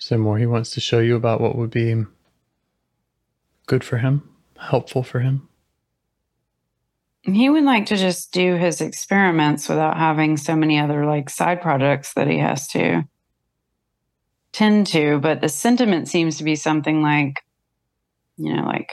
Is 0.00 0.08
there 0.08 0.18
more 0.18 0.38
he 0.38 0.46
wants 0.46 0.70
to 0.70 0.80
show 0.80 1.00
you 1.00 1.14
about 1.16 1.42
what 1.42 1.56
would 1.56 1.70
be 1.70 2.06
good 3.66 3.84
for 3.84 3.98
him, 3.98 4.22
helpful 4.58 5.02
for 5.02 5.20
him? 5.20 5.49
He 7.34 7.50
would 7.50 7.64
like 7.64 7.86
to 7.86 7.96
just 7.96 8.32
do 8.32 8.56
his 8.56 8.80
experiments 8.80 9.68
without 9.68 9.96
having 9.96 10.36
so 10.36 10.56
many 10.56 10.78
other 10.78 11.06
like 11.06 11.30
side 11.30 11.60
projects 11.60 12.14
that 12.14 12.28
he 12.28 12.38
has 12.38 12.68
to 12.68 13.04
tend 14.52 14.86
to. 14.88 15.18
But 15.18 15.40
the 15.40 15.48
sentiment 15.48 16.08
seems 16.08 16.38
to 16.38 16.44
be 16.44 16.56
something 16.56 17.02
like, 17.02 17.34
you 18.36 18.54
know, 18.54 18.64
like, 18.64 18.92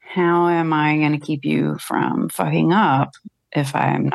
how 0.00 0.48
am 0.48 0.72
I 0.72 0.96
going 0.98 1.12
to 1.12 1.24
keep 1.24 1.44
you 1.44 1.78
from 1.78 2.28
fucking 2.28 2.72
up 2.72 3.12
if 3.52 3.74
I'm 3.74 4.10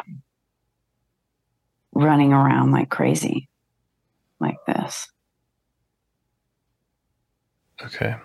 running 1.94 2.34
around 2.34 2.72
like 2.72 2.90
crazy 2.90 3.50
like 4.40 4.58
this? 4.68 5.08
Okay. 7.84 8.16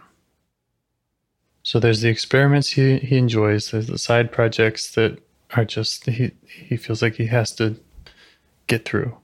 So 1.68 1.78
there's 1.78 2.00
the 2.00 2.08
experiments 2.08 2.70
he, 2.70 2.96
he 2.96 3.18
enjoys. 3.18 3.70
There's 3.72 3.88
the 3.88 3.98
side 3.98 4.32
projects 4.32 4.92
that 4.92 5.18
are 5.54 5.66
just 5.66 6.06
he 6.06 6.30
he 6.46 6.78
feels 6.78 7.02
like 7.02 7.16
he 7.16 7.26
has 7.26 7.54
to 7.56 7.78
get 8.68 8.86
through. 8.86 9.14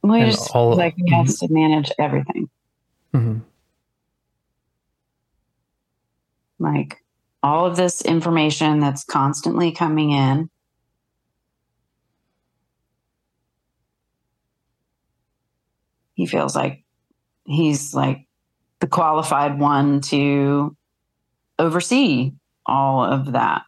Well, 0.00 0.18
he 0.18 0.30
just 0.30 0.56
all- 0.56 0.74
like 0.74 0.94
he 0.96 1.12
has 1.12 1.38
to 1.40 1.48
manage 1.50 1.92
everything. 1.98 2.48
hmm 3.12 3.40
like 6.58 6.96
all 7.42 7.66
of 7.66 7.76
this 7.76 8.00
information 8.00 8.80
that's 8.80 9.04
constantly 9.04 9.70
coming 9.70 10.12
in 10.12 10.48
he 16.14 16.24
feels 16.24 16.56
like 16.56 16.84
he's 17.44 17.92
like 17.92 18.26
the 18.80 18.86
qualified 18.86 19.58
one 19.58 20.00
to 20.00 20.74
oversee 21.62 22.32
all 22.66 23.04
of 23.04 23.32
that. 23.32 23.62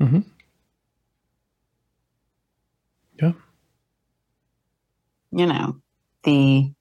Mhm. 0.00 0.24
Yeah. 3.20 3.32
You 5.32 5.46
know, 5.46 5.76
the 6.24 6.72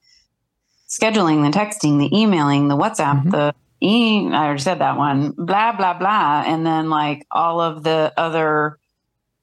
scheduling, 0.88 1.50
the 1.52 1.58
texting, 1.58 2.00
the 2.00 2.16
emailing, 2.18 2.68
the 2.68 2.78
WhatsApp, 2.78 3.24
Mhm. 3.26 3.32
the 3.32 3.56
e 3.82 4.28
I 4.32 4.46
already 4.46 4.62
said 4.62 4.80
that 4.80 4.98
one, 4.98 5.32
blah, 5.38 5.74
blah, 5.76 5.94
blah. 5.98 6.44
And 6.46 6.66
then 6.66 6.90
like 6.90 7.26
all 7.32 7.60
of 7.62 7.84
the 7.84 8.14
other, 8.18 8.78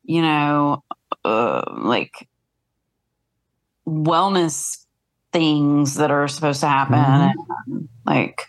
you 0.05 0.23
know, 0.23 0.83
uh, 1.25 1.63
like 1.79 2.29
wellness 3.87 4.87
things 5.33 5.95
that 5.97 6.11
are 6.11 6.29
supposed 6.29 6.61
to 6.61 6.69
happen, 6.69 6.97
Mhm. 6.99 7.35
and, 7.67 7.89
like 8.07 8.43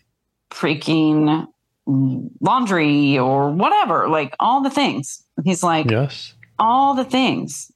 freaking 0.51 1.47
laundry 1.86 3.17
or 3.17 3.51
whatever, 3.51 4.07
like 4.07 4.36
all 4.39 4.61
the 4.61 4.69
things. 4.69 5.23
He's 5.43 5.63
like, 5.63 5.89
Yes. 5.89 6.34
all 6.59 6.93
the 6.93 7.05
things 7.05 7.71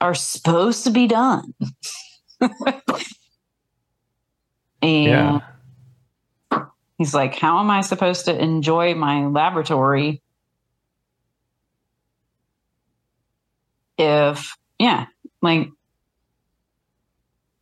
are 0.00 0.14
supposed 0.14 0.84
to 0.84 0.90
be 0.90 1.06
done. 1.06 1.54
and 2.40 2.52
Yeah. 4.82 5.40
he's 6.98 7.14
like, 7.14 7.34
How 7.34 7.58
am 7.58 7.70
I 7.70 7.80
supposed 7.80 8.26
to 8.26 8.38
enjoy 8.38 8.94
my 8.94 9.26
laboratory 9.26 10.22
if, 13.96 14.56
yeah, 14.78 15.06
like, 15.42 15.70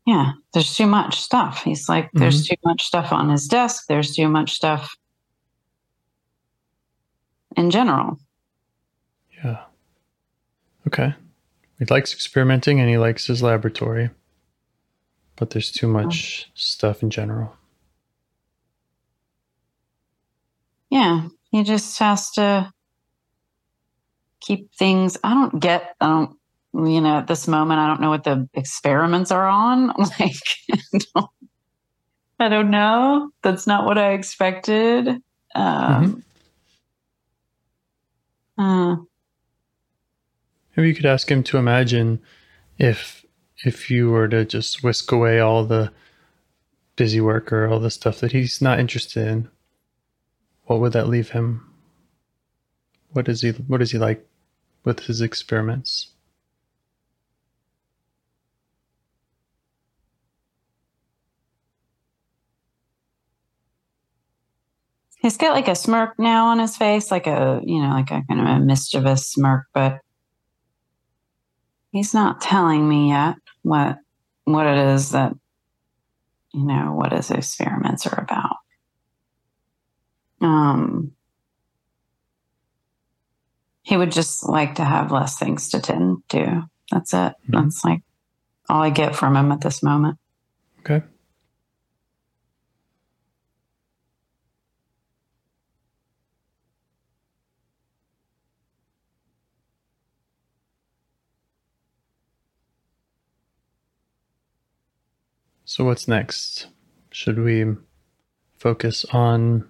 yeah, 0.06 0.32
there's 0.52 0.76
too 0.76 0.86
much 0.86 1.20
stuff. 1.20 1.62
He's 1.64 1.88
like, 1.88 2.10
There's 2.12 2.44
mm-hmm. 2.44 2.54
too 2.54 2.60
much 2.64 2.82
stuff 2.82 3.10
on 3.12 3.30
his 3.30 3.48
desk. 3.48 3.86
There's 3.88 4.14
too 4.14 4.28
much 4.28 4.52
stuff 4.52 4.94
in 7.56 7.70
general. 7.70 8.18
Yeah. 9.42 9.64
Okay. 10.86 11.14
He 11.78 11.84
likes 11.86 12.12
experimenting 12.14 12.80
and 12.80 12.88
he 12.88 12.96
likes 12.96 13.26
his 13.26 13.42
laboratory, 13.42 14.10
but 15.36 15.50
there's 15.50 15.70
too 15.70 15.88
much 15.88 16.50
stuff 16.54 17.02
in 17.02 17.10
general. 17.10 17.54
Yeah, 20.88 21.28
he 21.50 21.64
just 21.64 21.98
has 21.98 22.30
to 22.32 22.72
keep 24.40 24.74
things. 24.74 25.18
I 25.22 25.34
don't 25.34 25.60
get. 25.60 25.94
I 26.00 26.06
don't. 26.06 26.36
You 26.72 27.00
know, 27.00 27.18
at 27.18 27.26
this 27.26 27.48
moment, 27.48 27.80
I 27.80 27.86
don't 27.86 28.00
know 28.00 28.10
what 28.10 28.24
the 28.24 28.48
experiments 28.54 29.30
are 29.30 29.46
on. 29.46 29.92
Like, 29.98 30.36
I 30.72 30.98
don't, 31.14 31.30
I 32.38 32.48
don't 32.48 32.70
know. 32.70 33.30
That's 33.42 33.66
not 33.66 33.86
what 33.86 33.96
I 33.98 34.12
expected. 34.12 35.08
Um, 35.54 36.22
uh, 38.58 38.96
Maybe 40.76 40.88
you 40.88 40.94
could 40.94 41.06
ask 41.06 41.30
him 41.30 41.42
to 41.44 41.56
imagine 41.56 42.20
if 42.78 43.24
if 43.64 43.90
you 43.90 44.10
were 44.10 44.28
to 44.28 44.44
just 44.44 44.82
whisk 44.82 45.10
away 45.10 45.40
all 45.40 45.64
the 45.64 45.90
busy 46.96 47.20
work 47.20 47.52
or 47.52 47.66
all 47.66 47.80
the 47.80 47.90
stuff 47.90 48.20
that 48.20 48.32
he's 48.32 48.60
not 48.60 48.78
interested 48.78 49.26
in, 49.26 49.48
what 50.64 50.80
would 50.80 50.92
that 50.92 51.08
leave 51.08 51.30
him? 51.30 51.72
What 53.12 53.28
is 53.28 53.40
he 53.40 53.50
what 53.52 53.80
is 53.80 53.92
he 53.92 53.98
like 53.98 54.26
with 54.84 55.00
his 55.00 55.22
experiments? 55.22 56.08
He's 65.26 65.36
got 65.36 65.54
like 65.54 65.66
a 65.66 65.74
smirk 65.74 66.16
now 66.20 66.46
on 66.46 66.60
his 66.60 66.76
face, 66.76 67.10
like 67.10 67.26
a 67.26 67.60
you 67.64 67.82
know, 67.82 67.88
like 67.88 68.12
a 68.12 68.22
kind 68.28 68.40
of 68.40 68.46
a 68.46 68.60
mischievous 68.60 69.28
smirk, 69.28 69.66
but 69.74 69.98
he's 71.90 72.14
not 72.14 72.40
telling 72.40 72.88
me 72.88 73.08
yet 73.08 73.34
what 73.62 73.98
what 74.44 74.66
it 74.66 74.78
is 74.94 75.10
that 75.10 75.32
you 76.54 76.64
know 76.64 76.92
what 76.94 77.12
his 77.12 77.32
experiments 77.32 78.06
are 78.06 78.20
about. 78.20 78.56
Um, 80.40 81.12
he 83.82 83.96
would 83.96 84.12
just 84.12 84.48
like 84.48 84.76
to 84.76 84.84
have 84.84 85.10
less 85.10 85.36
things 85.36 85.70
to 85.70 85.80
tend 85.80 86.18
to. 86.28 86.68
That's 86.92 87.12
it. 87.12 87.34
That's 87.48 87.84
like 87.84 88.02
all 88.68 88.80
I 88.80 88.90
get 88.90 89.16
from 89.16 89.34
him 89.34 89.50
at 89.50 89.60
this 89.60 89.82
moment. 89.82 90.18
Okay. 90.80 91.04
So 105.76 105.84
what's 105.84 106.08
next? 106.08 106.68
Should 107.10 107.38
we 107.38 107.76
focus 108.56 109.04
on 109.12 109.68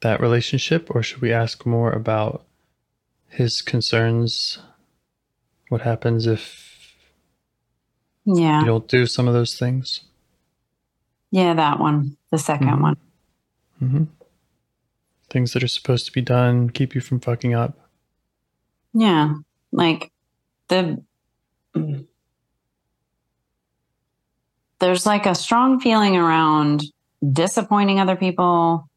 that 0.00 0.20
relationship 0.20 0.94
or 0.94 1.02
should 1.02 1.20
we 1.20 1.32
ask 1.32 1.66
more 1.66 1.90
about 1.90 2.46
his 3.28 3.62
concerns? 3.62 4.60
What 5.70 5.80
happens 5.80 6.28
if 6.28 6.94
Yeah. 8.24 8.60
you 8.60 8.66
don't 8.66 8.86
do 8.86 9.06
some 9.06 9.26
of 9.26 9.34
those 9.34 9.58
things? 9.58 10.04
Yeah, 11.32 11.52
that 11.54 11.80
one. 11.80 12.16
The 12.30 12.38
2nd 12.38 12.68
Mhm. 12.68 12.80
one. 12.80 12.96
hmm 13.80 14.04
Things 15.30 15.52
that 15.52 15.64
are 15.64 15.68
supposed 15.78 16.06
to 16.06 16.12
be 16.12 16.22
done 16.22 16.70
keep 16.70 16.94
you 16.94 17.00
from 17.00 17.18
fucking 17.18 17.54
up. 17.54 17.76
Yeah. 18.94 19.34
Like 19.72 20.12
the 20.68 21.02
there's 24.82 25.06
like 25.06 25.26
a 25.26 25.34
strong 25.34 25.78
feeling 25.78 26.16
around 26.16 26.82
disappointing 27.32 28.00
other 28.00 28.16
people, 28.16 28.88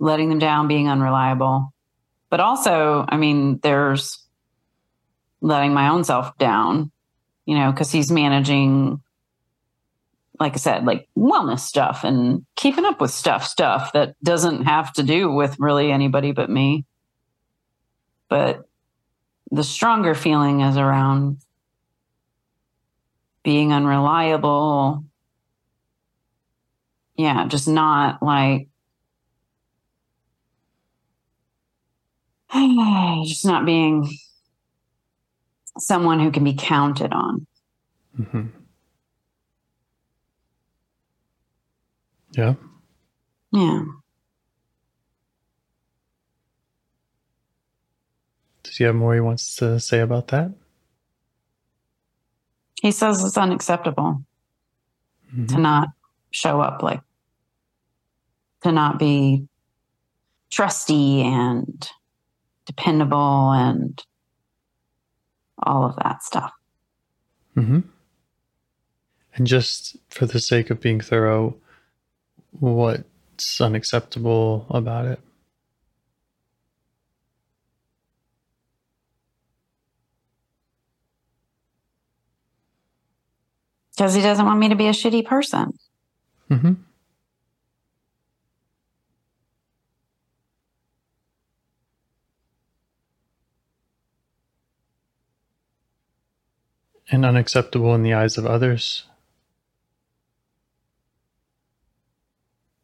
letting 0.00 0.30
them 0.30 0.40
down, 0.40 0.66
being 0.66 0.88
unreliable. 0.88 1.72
But 2.28 2.40
also, 2.40 3.06
I 3.08 3.16
mean, 3.16 3.60
there's 3.62 4.18
letting 5.40 5.72
my 5.72 5.90
own 5.90 6.02
self 6.02 6.36
down, 6.38 6.90
you 7.46 7.56
know, 7.56 7.70
because 7.70 7.92
he's 7.92 8.10
managing, 8.10 9.00
like 10.40 10.54
I 10.54 10.56
said, 10.56 10.84
like 10.84 11.08
wellness 11.16 11.60
stuff 11.60 12.02
and 12.02 12.44
keeping 12.56 12.84
up 12.84 13.00
with 13.00 13.12
stuff, 13.12 13.44
stuff 13.44 13.92
that 13.92 14.16
doesn't 14.24 14.64
have 14.64 14.92
to 14.94 15.04
do 15.04 15.30
with 15.30 15.54
really 15.60 15.92
anybody 15.92 16.32
but 16.32 16.50
me. 16.50 16.84
But 18.28 18.68
the 19.52 19.62
stronger 19.62 20.16
feeling 20.16 20.62
is 20.62 20.76
around 20.76 21.38
being 23.44 23.72
unreliable. 23.72 25.04
Yeah, 27.18 27.46
just 27.48 27.66
not 27.68 28.22
like 28.22 28.68
just 33.26 33.44
not 33.44 33.66
being 33.66 34.08
someone 35.78 36.20
who 36.20 36.30
can 36.30 36.44
be 36.44 36.54
counted 36.54 37.12
on. 37.12 37.46
hmm 38.16 38.46
Yeah. 42.32 42.54
Yeah. 43.52 43.82
Does 48.62 48.76
he 48.76 48.84
have 48.84 48.94
more 48.94 49.14
he 49.14 49.20
wants 49.20 49.56
to 49.56 49.80
say 49.80 50.00
about 50.00 50.28
that? 50.28 50.52
He 52.80 52.92
says 52.92 53.24
it's 53.24 53.36
unacceptable 53.36 54.22
Mhm. 55.34 55.48
to 55.48 55.58
not 55.58 55.88
show 56.30 56.60
up 56.60 56.82
like 56.82 57.00
to 58.62 58.72
not 58.72 58.98
be 58.98 59.46
trusty 60.50 61.22
and 61.22 61.88
dependable 62.66 63.52
and 63.52 64.02
all 65.62 65.84
of 65.84 65.96
that 65.96 66.22
stuff. 66.22 66.52
hmm 67.54 67.80
And 69.34 69.46
just 69.46 69.96
for 70.08 70.26
the 70.26 70.40
sake 70.40 70.70
of 70.70 70.80
being 70.80 71.00
thorough, 71.00 71.56
what's 72.58 73.60
unacceptable 73.60 74.66
about 74.70 75.06
it? 75.06 75.20
Because 83.96 84.14
he 84.14 84.22
doesn't 84.22 84.46
want 84.46 84.60
me 84.60 84.68
to 84.68 84.76
be 84.76 84.86
a 84.86 84.92
shitty 84.92 85.24
person. 85.26 85.72
hmm 86.48 86.74
And 97.10 97.24
unacceptable 97.24 97.94
in 97.94 98.02
the 98.02 98.14
eyes 98.14 98.36
of 98.36 98.46
others. 98.46 99.04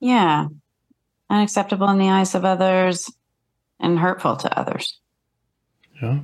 Yeah. 0.00 0.48
Unacceptable 1.30 1.88
in 1.90 1.98
the 1.98 2.08
eyes 2.08 2.34
of 2.34 2.44
others 2.44 3.10
and 3.80 3.98
hurtful 3.98 4.36
to 4.36 4.58
others. 4.58 4.98
Yeah. 6.00 6.20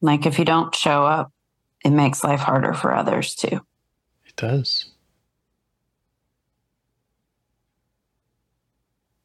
Like 0.00 0.26
if 0.26 0.38
you 0.38 0.44
don't 0.44 0.74
show 0.74 1.04
up, 1.04 1.32
it 1.84 1.90
makes 1.90 2.22
life 2.22 2.40
harder 2.40 2.72
for 2.74 2.94
others 2.94 3.34
too. 3.34 3.60
It 4.26 4.36
does. 4.36 4.90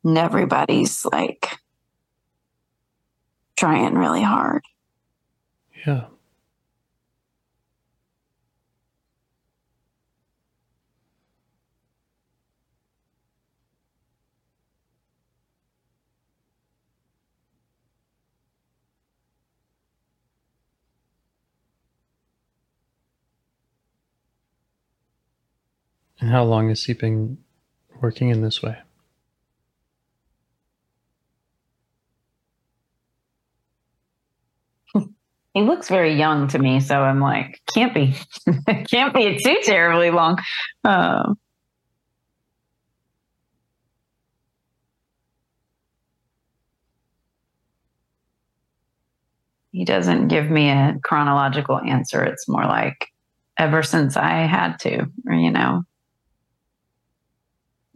And 0.03 0.17
everybody's 0.17 1.05
like 1.05 1.59
trying 3.61 3.93
really 3.93 4.23
hard. 4.23 4.63
Yeah. 5.85 6.05
And 26.19 26.31
how 26.31 26.43
long 26.45 26.69
has 26.69 26.85
he 26.85 26.93
been 26.93 27.37
working 28.01 28.29
in 28.29 28.41
this 28.41 28.63
way? 28.63 28.79
He 35.53 35.61
looks 35.61 35.89
very 35.89 36.13
young 36.13 36.47
to 36.49 36.59
me, 36.59 36.79
so 36.79 37.01
I'm 37.01 37.19
like, 37.19 37.59
can't 37.73 37.93
be, 37.93 38.15
can't 38.89 39.13
be 39.13 39.37
too 39.43 39.57
terribly 39.63 40.09
long. 40.09 40.37
Um, 40.85 41.37
he 49.71 49.83
doesn't 49.83 50.29
give 50.29 50.49
me 50.49 50.69
a 50.69 50.97
chronological 51.03 51.79
answer. 51.79 52.23
It's 52.23 52.47
more 52.47 52.65
like 52.65 53.07
ever 53.57 53.83
since 53.83 54.15
I 54.15 54.45
had 54.45 54.77
to, 54.79 55.05
or 55.27 55.33
you 55.33 55.51
know, 55.51 55.83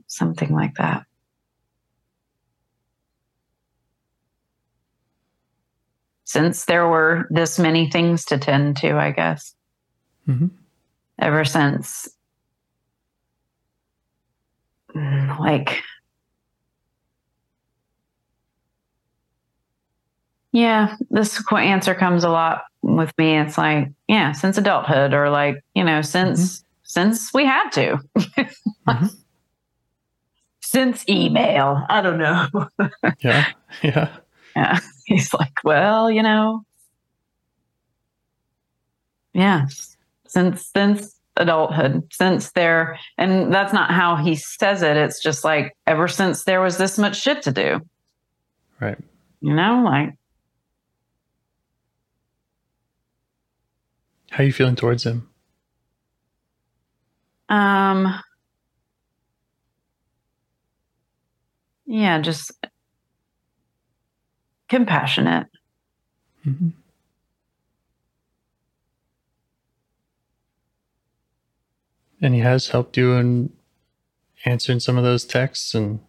something 0.08 0.54
like 0.54 0.76
that. 0.76 1.04
Since 6.26 6.66
there 6.66 6.88
were 6.88 7.28
this 7.30 7.58
many 7.60 7.90
things 7.90 8.26
to 8.26 8.38
tend 8.38 8.78
to, 8.78 8.98
I 8.98 9.12
guess. 9.12 9.56
Mhm. 10.28 10.50
Ever 11.20 11.46
since, 11.46 12.10
like, 15.40 15.82
yeah, 20.52 20.96
this 21.10 21.42
answer 21.52 21.94
comes 21.96 22.24
a 22.24 22.30
lot 22.30 22.64
with 22.82 23.12
me. 23.18 23.38
It's 23.38 23.58
like, 23.58 23.90
yeah, 24.08 24.32
since 24.32 24.58
adulthood, 24.58 25.14
or 25.14 25.30
like, 25.30 25.64
you 25.74 25.84
know, 25.84 26.02
since 26.02 26.64
since 26.84 27.34
we 27.34 27.46
had 27.46 27.70
to. 27.72 28.00
Mhm. 28.88 29.10
since 30.62 31.08
email. 31.10 31.84
I 31.90 32.02
don't 32.02 32.18
know. 32.20 32.48
Yeah. 33.20 33.48
Yeah. 33.84 34.10
Yeah. 34.56 34.80
He's 35.06 35.34
like, 35.34 35.54
well, 35.64 36.10
you 36.10 36.24
know, 36.24 36.64
yeah, 39.34 39.66
since 40.28 40.66
since 40.76 41.20
adulthood, 41.38 42.08
since 42.12 42.52
there, 42.54 42.98
and 43.18 43.54
that's 43.54 43.74
not 43.74 43.92
how 43.92 44.16
he 44.16 44.36
says 44.36 44.82
it. 44.82 44.96
It's 44.98 45.22
just 45.22 45.44
like 45.44 45.74
ever 45.86 46.08
since 46.08 46.44
there 46.46 46.62
was 46.62 46.78
this 46.78 46.98
much 46.98 47.22
shit 47.22 47.42
to 47.44 47.52
do, 47.52 47.82
Right. 48.80 48.98
you 49.42 49.54
know, 49.54 49.84
like 49.86 50.14
How 54.32 54.44
are 54.44 54.48
you 54.48 54.54
feeling 54.54 54.76
towards 54.76 55.04
him? 55.06 55.30
um, 57.50 58.20
yeah, 61.86 62.20
just 62.22 62.52
compassionate. 64.70 65.48
hmm 66.44 66.70
And 72.22 72.34
he 72.34 72.40
has 72.40 72.70
helped 72.70 72.98
you 72.98 73.14
in 73.14 73.52
answering 74.46 74.80
some 74.80 74.98
of 74.98 75.04
those 75.04 75.26
texts 75.26 75.76
and 75.76 76.00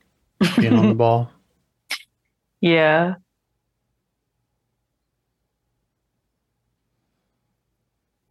being 0.56 0.74
on 0.74 0.88
the 0.88 0.94
ball. 1.04 1.30
Yeah. 2.60 3.14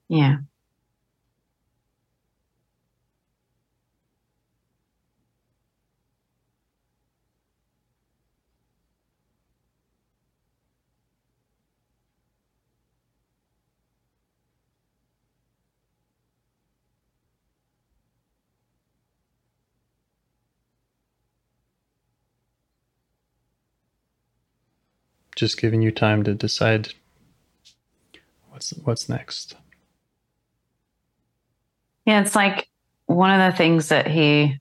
Yeah. 0.08 0.38
Just 25.36 25.60
giving 25.60 25.82
you 25.82 25.92
time 25.92 26.24
to 26.24 26.34
decide 26.34 26.94
what's 28.50 28.72
what's 28.84 29.10
next. 29.10 29.56
Yeah, 32.06 32.22
it's 32.22 32.36
like 32.36 32.68
one 33.08 33.40
of 33.40 33.52
the 33.52 33.58
things 33.58 33.90
that 33.90 34.08
he 34.08 34.60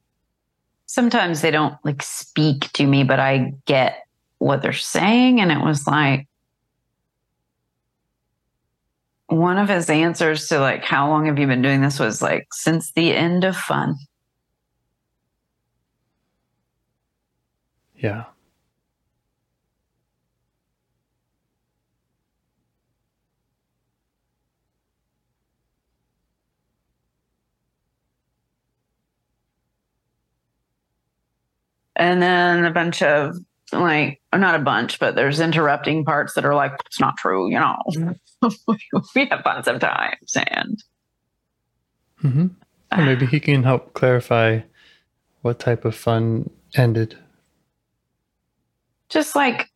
sometimes 0.86 1.40
they 1.40 1.50
don't 1.50 1.76
like 1.84 2.02
speak 2.02 2.72
to 2.72 2.86
me, 2.86 3.04
but 3.04 3.20
I 3.20 3.54
get 3.66 4.06
what 4.38 4.62
they're 4.62 4.72
saying. 4.72 5.40
And 5.40 5.52
it 5.52 5.60
was 5.60 5.86
like 5.86 6.28
one 9.26 9.58
of 9.58 9.68
his 9.68 9.88
answers 9.90 10.48
to 10.48 10.58
like, 10.58 10.84
how 10.84 11.08
long 11.08 11.26
have 11.26 11.38
you 11.38 11.46
been 11.46 11.62
doing 11.62 11.80
this 11.80 11.98
was 11.98 12.22
like, 12.22 12.46
since 12.52 12.92
the 12.92 13.12
end 13.12 13.44
of 13.44 13.56
fun. 13.56 13.96
Yeah. 17.96 18.24
And 31.96 32.22
then 32.22 32.64
a 32.64 32.70
bunch 32.72 33.02
of 33.02 33.36
like, 33.72 34.20
not 34.32 34.54
a 34.54 34.62
bunch, 34.62 34.98
but 34.98 35.14
there's 35.14 35.40
interrupting 35.40 36.04
parts 36.04 36.34
that 36.34 36.44
are 36.44 36.54
like, 36.54 36.72
it's 36.86 37.00
not 37.00 37.16
true, 37.16 37.50
you 37.50 37.58
know. 37.58 37.76
we 39.14 39.26
have 39.26 39.40
fun 39.42 39.64
sometimes. 39.64 40.36
And 40.36 40.82
mm-hmm. 42.22 42.46
Or 42.92 43.04
maybe 43.04 43.26
he 43.26 43.40
can 43.40 43.64
help 43.64 43.94
clarify 43.94 44.60
what 45.42 45.58
type 45.58 45.84
of 45.84 45.94
fun 45.94 46.50
ended. 46.76 47.16
just 49.08 49.34
like 49.34 49.68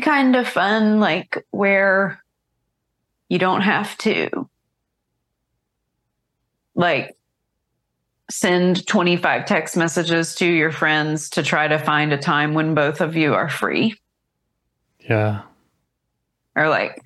the 0.00 0.04
kind 0.04 0.34
of 0.36 0.48
fun 0.48 0.98
like 0.98 1.44
where 1.50 2.22
you 3.28 3.38
don't 3.38 3.60
have 3.60 3.96
to 3.98 4.48
like 6.74 7.16
send 8.30 8.86
25 8.86 9.44
text 9.44 9.76
messages 9.76 10.34
to 10.36 10.46
your 10.46 10.70
friends 10.72 11.30
to 11.30 11.42
try 11.42 11.68
to 11.68 11.78
find 11.78 12.12
a 12.12 12.18
time 12.18 12.54
when 12.54 12.74
both 12.74 13.00
of 13.00 13.16
you 13.16 13.34
are 13.34 13.48
free 13.48 13.94
Yeah. 15.00 15.42
or 16.56 16.68
like 16.68 17.02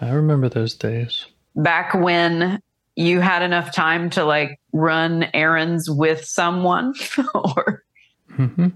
I 0.00 0.10
remember 0.10 0.48
those 0.48 0.74
days. 0.74 1.26
back 1.56 1.92
when 1.94 2.60
you 2.96 3.20
had 3.20 3.42
enough 3.42 3.74
time 3.74 4.10
to 4.10 4.24
like 4.24 4.58
run 4.72 5.26
errands 5.34 5.90
with 5.90 6.24
someone 6.24 6.94
or 7.34 7.82
hmm 8.34 8.68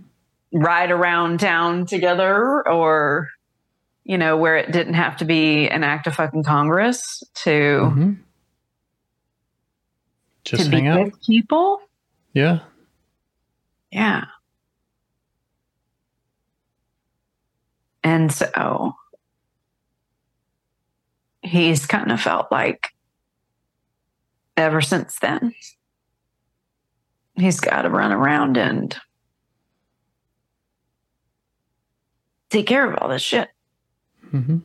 ride 0.55 0.91
around 0.91 1.41
town 1.41 1.87
together 1.87 2.69
or 2.69 3.31
you 4.05 4.19
know 4.19 4.37
where 4.37 4.57
it 4.57 4.73
didn't 4.73 4.95
have 4.95 5.17
to 5.19 5.25
be 5.25 5.69
an 5.69 5.85
act 5.85 6.07
of 6.07 6.15
fucking 6.15 6.43
congress 6.45 7.23
to 7.35 7.87
hmm 7.87 8.13
Just 10.45 10.65
to 10.65 10.71
hang 10.71 10.87
out. 10.89 11.05
with 11.05 11.23
people. 11.23 11.81
Yeah. 12.35 12.61
Yeah. 13.91 14.25
And 18.03 18.33
so 18.33 18.95
he's 21.43 21.87
kind 21.87 22.11
of 22.11 22.21
felt 22.21 22.51
like 22.51 22.89
ever 24.57 24.81
since 24.81 25.19
then, 25.21 25.55
he's 27.37 27.61
got 27.61 27.83
to 27.83 27.91
run 27.91 28.11
around 28.13 28.57
and 28.57 28.97
take 32.51 32.67
care 32.67 32.91
of 32.91 32.99
all 32.99 33.09
this 33.09 33.23
shit. 33.23 33.49
Hmm 34.33 34.63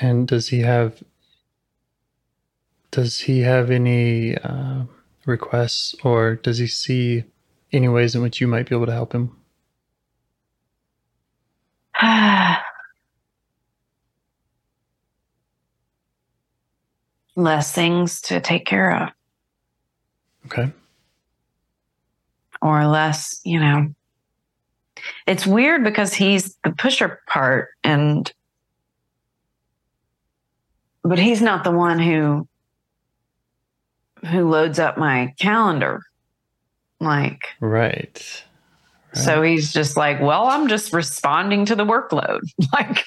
And 0.00 0.28
does 0.28 0.48
he 0.48 0.60
have 0.60 1.02
does 2.92 3.20
he 3.20 3.40
have 3.40 3.70
any 3.70 4.36
uh, 4.38 4.84
requests 5.26 5.94
or 6.04 6.36
does 6.36 6.58
he 6.58 6.66
see 6.68 7.24
any 7.72 7.88
ways 7.88 8.14
in 8.14 8.22
which 8.22 8.40
you 8.40 8.46
might 8.46 8.68
be 8.68 8.76
able 8.76 8.86
to 8.86 8.92
help 8.92 9.12
him? 9.14 9.36
Less 17.36 17.72
things 17.72 18.20
to 18.22 18.40
take 18.40 18.64
care 18.66 18.90
of, 18.96 19.08
Okay. 20.52 20.70
or 22.60 22.86
less, 22.86 23.40
you 23.44 23.58
know. 23.58 23.88
It's 25.26 25.46
weird 25.46 25.82
because 25.82 26.12
he's 26.12 26.56
the 26.64 26.72
pusher 26.72 27.20
part, 27.26 27.70
and 27.82 28.30
but 31.02 31.18
he's 31.18 31.40
not 31.40 31.64
the 31.64 31.70
one 31.70 31.98
who 31.98 32.46
who 34.30 34.48
loads 34.48 34.78
up 34.78 34.98
my 34.98 35.34
calendar. 35.40 36.00
Like, 37.00 37.40
Right. 37.58 38.44
so 39.12 39.42
he's 39.42 39.72
just 39.72 39.96
like, 39.96 40.20
well, 40.20 40.46
I'm 40.46 40.68
just 40.68 40.92
responding 40.92 41.64
to 41.66 41.74
the 41.74 41.84
workload. 41.84 42.40
Like, 42.72 43.04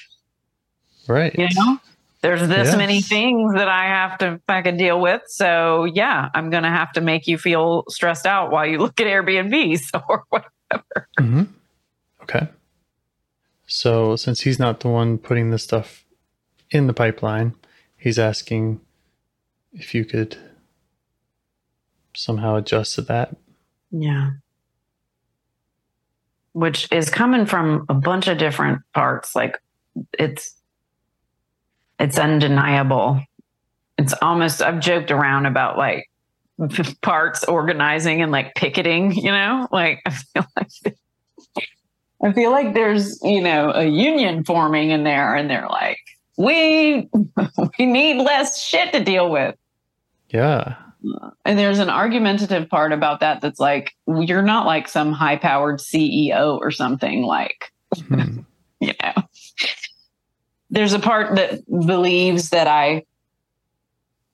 Right. 1.08 1.34
you 1.38 1.48
know 1.54 1.78
there's 2.26 2.48
this 2.48 2.68
Yes. 2.68 2.76
many 2.76 3.00
things 3.02 3.54
that 3.54 3.68
i 3.68 3.84
have 3.84 4.18
to 4.18 4.40
fucking 4.46 4.76
deal 4.76 5.00
with 5.00 5.22
so 5.26 5.84
yeah 5.84 6.28
i'm 6.34 6.50
gonna 6.50 6.70
have 6.70 6.92
to 6.92 7.00
make 7.00 7.26
you 7.26 7.38
feel 7.38 7.84
stressed 7.88 8.26
out 8.26 8.50
while 8.50 8.66
you 8.66 8.78
look 8.84 9.00
at 9.00 9.06
airbnbs 9.06 9.90
or 10.08 10.24
whatever 10.30 11.08
hmm 11.18 11.42
Okay. 12.22 12.48
So 13.68 14.16
since 14.16 14.40
he's 14.40 14.58
not 14.58 14.80
the 14.80 14.88
one 14.88 15.18
putting 15.18 15.50
the 15.50 15.58
stuff 15.58 16.04
in 16.72 16.88
the 16.88 16.92
pipeline, 16.92 17.54
he's 17.96 18.18
asking 18.18 18.80
if 19.72 19.94
you 19.94 20.04
could 20.04 20.36
somehow 22.14 22.56
adjust 22.56 22.96
to 22.96 23.02
that. 23.02 23.36
yeah 23.92 24.30
which 26.52 26.88
is 26.90 27.10
coming 27.10 27.44
from 27.46 27.84
a 27.88 27.94
bunch 27.94 28.28
of 28.28 28.38
different 28.38 28.80
parts 28.94 29.36
like 29.36 29.58
it's 30.18 30.54
it's 31.98 32.18
undeniable 32.18 33.20
it's 33.98 34.12
almost 34.22 34.60
i've 34.62 34.80
joked 34.80 35.10
around 35.10 35.46
about 35.46 35.76
like 35.78 36.08
parts 37.02 37.44
organizing 37.44 38.22
and 38.22 38.32
like 38.32 38.54
picketing 38.54 39.12
you 39.12 39.30
know 39.30 39.68
like 39.72 40.00
i 40.06 40.10
feel 40.10 40.46
like 40.56 40.96
i 42.22 42.32
feel 42.32 42.50
like 42.50 42.72
there's 42.74 43.18
you 43.22 43.40
know 43.42 43.70
a 43.72 43.84
union 43.84 44.44
forming 44.44 44.90
in 44.90 45.04
there 45.04 45.34
and 45.34 45.50
they're 45.50 45.68
like 45.68 45.98
we 46.38 47.08
we 47.78 47.86
need 47.86 48.22
less 48.22 48.62
shit 48.62 48.92
to 48.92 49.02
deal 49.04 49.30
with 49.30 49.54
Yeah. 50.30 50.76
and 51.44 51.58
there's 51.58 51.78
an 51.78 51.88
argumentative 51.90 52.68
part 52.68 52.92
about 52.92 53.20
that 53.20 53.40
that's 53.40 53.60
like 53.60 53.92
you're 54.06 54.42
not 54.42 54.66
like 54.66 54.88
some 54.88 55.12
high 55.12 55.36
powered 55.36 55.78
ceo 55.80 56.58
or 56.58 56.70
something 56.70 57.22
like 57.22 57.70
Hmm. 58.08 58.40
you 58.80 58.92
know 59.02 59.12
there's 60.70 60.92
a 60.92 60.98
part 60.98 61.36
that 61.36 61.64
believes 61.68 62.50
that 62.50 62.66
i 62.66 63.04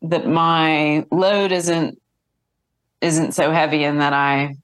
that 0.02 0.26
my 0.26 1.06
load 1.10 1.52
isn't 1.52 2.00
isn't 3.00 3.32
so 3.32 3.50
heavy 3.52 3.84
and 3.84 4.00
that 4.00 4.12
i 4.12 4.54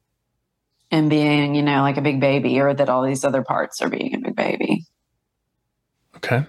am 0.90 1.08
being 1.08 1.54
you 1.54 1.62
know 1.62 1.82
like 1.82 1.96
a 1.96 2.02
big 2.02 2.20
baby 2.20 2.58
or 2.60 2.72
that 2.72 2.88
all 2.88 3.02
these 3.04 3.24
other 3.24 3.42
parts 3.42 3.80
are 3.82 3.88
being 3.88 4.14
a 4.14 4.18
big 4.20 4.34
baby 4.36 4.84
Okay. 6.16 6.44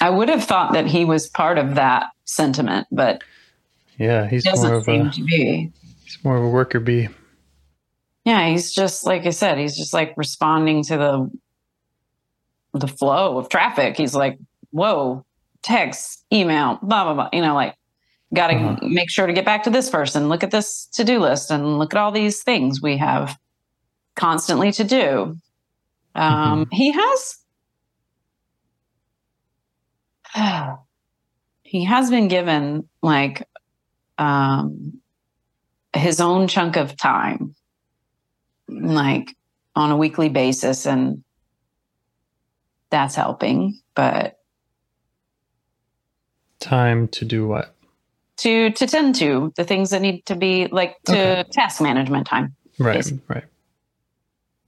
i 0.00 0.08
would 0.08 0.28
have 0.28 0.44
thought 0.44 0.72
that 0.72 0.86
he 0.86 1.04
was 1.04 1.28
part 1.28 1.58
of 1.58 1.74
that 1.74 2.06
sentiment 2.24 2.86
but 2.90 3.22
Yeah, 3.98 4.26
he's 4.28 4.44
he 4.44 4.50
doesn't 4.50 4.72
of 4.72 4.84
seem 4.84 5.06
a 5.06 5.10
to 5.10 5.24
be 5.24 5.72
he's 6.04 6.18
more 6.24 6.36
of 6.36 6.44
a 6.44 6.48
worker 6.48 6.80
bee. 6.80 7.08
yeah 8.24 8.48
he's 8.48 8.72
just 8.72 9.04
like 9.04 9.26
i 9.26 9.30
said 9.30 9.58
he's 9.58 9.76
just 9.76 9.92
like 9.92 10.14
responding 10.16 10.82
to 10.84 10.96
the 10.96 11.30
the 12.74 12.88
flow 12.88 13.38
of 13.38 13.48
traffic. 13.48 13.96
He's 13.96 14.14
like 14.14 14.38
whoa 14.70 15.24
text 15.62 16.24
email 16.32 16.78
blah 16.82 17.04
blah 17.04 17.14
blah. 17.14 17.28
You 17.32 17.42
know 17.42 17.54
like 17.54 17.74
gotta 18.34 18.54
Uh-huh. 18.54 18.76
make 18.88 19.10
sure 19.10 19.26
to 19.26 19.32
get 19.32 19.44
back 19.44 19.62
to 19.64 19.70
this 19.70 19.88
person. 19.90 20.28
Look 20.28 20.42
at 20.44 20.50
this 20.50 20.86
to-do 20.92 21.18
list 21.18 21.50
and 21.50 21.78
look 21.78 21.94
at 21.94 21.98
all 22.00 22.12
these 22.12 22.42
things 22.42 22.80
we 22.82 22.96
have 22.98 23.36
constantly 24.16 24.70
to 24.72 24.84
do. 24.84 25.36
Um 26.14 26.66
he 26.72 26.92
has 26.92 27.36
he 31.62 31.84
has 31.84 32.10
been 32.10 32.28
given 32.28 32.88
like 33.02 33.46
um 34.18 35.00
his 35.94 36.20
own 36.20 36.48
chunk 36.48 36.76
of 36.76 36.96
time 36.96 37.54
like 38.68 39.34
on 39.74 39.90
a 39.90 39.96
weekly 39.96 40.28
basis. 40.28 40.86
And 40.86 41.24
that's 42.90 43.14
helping 43.14 43.80
but 43.94 44.36
Time 46.60 47.08
to 47.08 47.24
do 47.24 47.46
what? 47.46 47.74
to 48.38 48.70
to 48.70 48.86
tend 48.86 49.16
to 49.16 49.52
the 49.56 49.64
things 49.64 49.90
that 49.90 50.00
need 50.00 50.24
to 50.26 50.36
be 50.36 50.68
like 50.68 50.96
to 51.06 51.12
Okay. 51.40 51.44
task 51.50 51.80
management 51.80 52.26
time 52.26 52.54
Right. 52.78 52.94
Yes. 52.96 53.12
Right. 53.26 53.44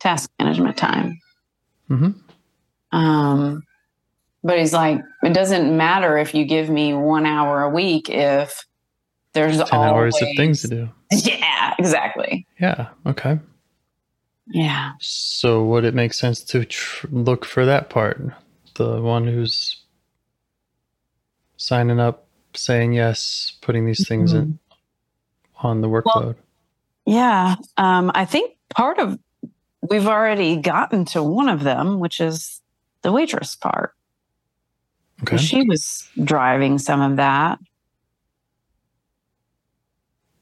task 0.00 0.28
management 0.40 0.76
time 0.76 1.18
Mm-hmm. 1.88 2.96
um 2.96 3.62
but 4.42 4.58
he's 4.58 4.72
like 4.72 5.00
it 5.22 5.32
doesn't 5.34 5.76
matter 5.76 6.16
if 6.18 6.34
you 6.34 6.44
give 6.46 6.68
me 6.68 6.94
one 6.94 7.26
hour 7.26 7.62
a 7.62 7.70
week 7.70 8.08
if 8.10 8.64
there's 9.34 9.58
Ten 9.58 9.78
always 9.78 10.14
hours 10.16 10.22
of 10.22 10.28
things 10.36 10.62
to 10.62 10.68
do. 10.68 10.88
yeah 11.12 11.74
exactly 11.78 12.46
Yeah. 12.60 12.88
Okay. 13.06 13.38
Yeah 14.50 14.92
So 15.00 15.64
would 15.64 15.84
it 15.84 15.94
make 15.94 16.12
sense 16.12 16.42
to 16.44 16.64
tr- 16.64 17.06
look 17.10 17.44
for 17.44 17.64
that 17.64 17.88
part? 17.90 18.20
The 18.74 19.00
one 19.00 19.26
who's 19.26 19.76
signing 21.56 22.00
up, 22.00 22.26
saying 22.54 22.92
yes, 22.94 23.52
putting 23.60 23.86
these 23.86 24.06
things 24.08 24.32
in 24.32 24.58
on 25.62 25.80
the 25.82 25.88
workload. 25.88 26.36
Yeah. 27.06 27.56
Um, 27.76 28.10
I 28.14 28.24
think 28.24 28.56
part 28.70 28.98
of 28.98 29.18
we've 29.88 30.06
already 30.06 30.56
gotten 30.56 31.04
to 31.06 31.22
one 31.22 31.48
of 31.48 31.62
them, 31.62 32.00
which 32.00 32.20
is 32.20 32.60
the 33.02 33.12
waitress 33.12 33.56
part. 33.56 33.94
okay. 35.22 35.36
She 35.36 35.62
was 35.62 36.08
driving 36.24 36.78
some 36.78 37.00
of 37.00 37.16
that. 37.16 37.58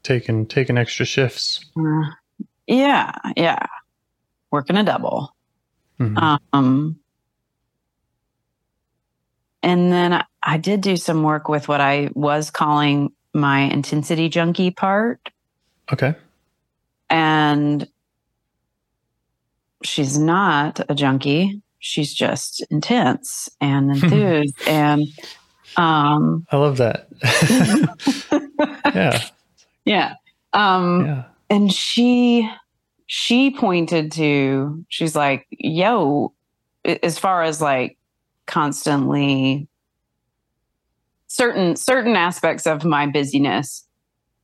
taking 0.09 0.46
taking 0.46 0.78
extra 0.78 1.04
shifts. 1.04 1.64
Uh, 1.78 2.11
yeah, 2.66 3.12
yeah. 3.36 3.66
Working 4.51 4.76
a 4.76 4.82
double. 4.84 5.34
Mhm. 6.01 6.38
Um 6.53 6.99
and 9.62 9.92
then 9.92 10.12
I, 10.12 10.24
I 10.42 10.57
did 10.57 10.80
do 10.80 10.96
some 10.96 11.22
work 11.22 11.49
with 11.49 11.66
what 11.68 11.80
I 11.80 12.11
was 12.14 12.51
calling 12.51 13.11
my 13.34 13.61
intensity 13.61 14.28
junkie 14.28 14.70
part. 14.70 15.20
okay. 15.92 16.14
and 17.11 17.88
she's 19.84 20.18
not 20.18 20.80
a 20.88 20.94
junkie 20.94 21.62
she's 21.78 22.12
just 22.12 22.64
intense 22.70 23.49
and 23.61 23.90
enthused 24.03 24.57
and 24.66 25.03
um 25.76 26.46
I 26.51 26.57
love 26.57 26.78
that. 26.78 27.09
yeah. 28.94 29.22
yeah 29.84 30.14
um 30.53 31.05
Yeah. 31.07 31.24
and 31.51 31.72
she 31.72 32.49
she 33.09 33.50
pointed 33.50 34.12
to 34.12 34.84
she's 34.88 35.16
like 35.16 35.46
yo 35.50 36.32
as 36.84 37.18
far 37.18 37.42
as 37.42 37.61
like 37.61 37.98
constantly 38.46 39.66
certain 41.26 41.74
certain 41.74 42.14
aspects 42.14 42.66
of 42.66 42.84
my 42.84 43.06
busyness 43.06 43.84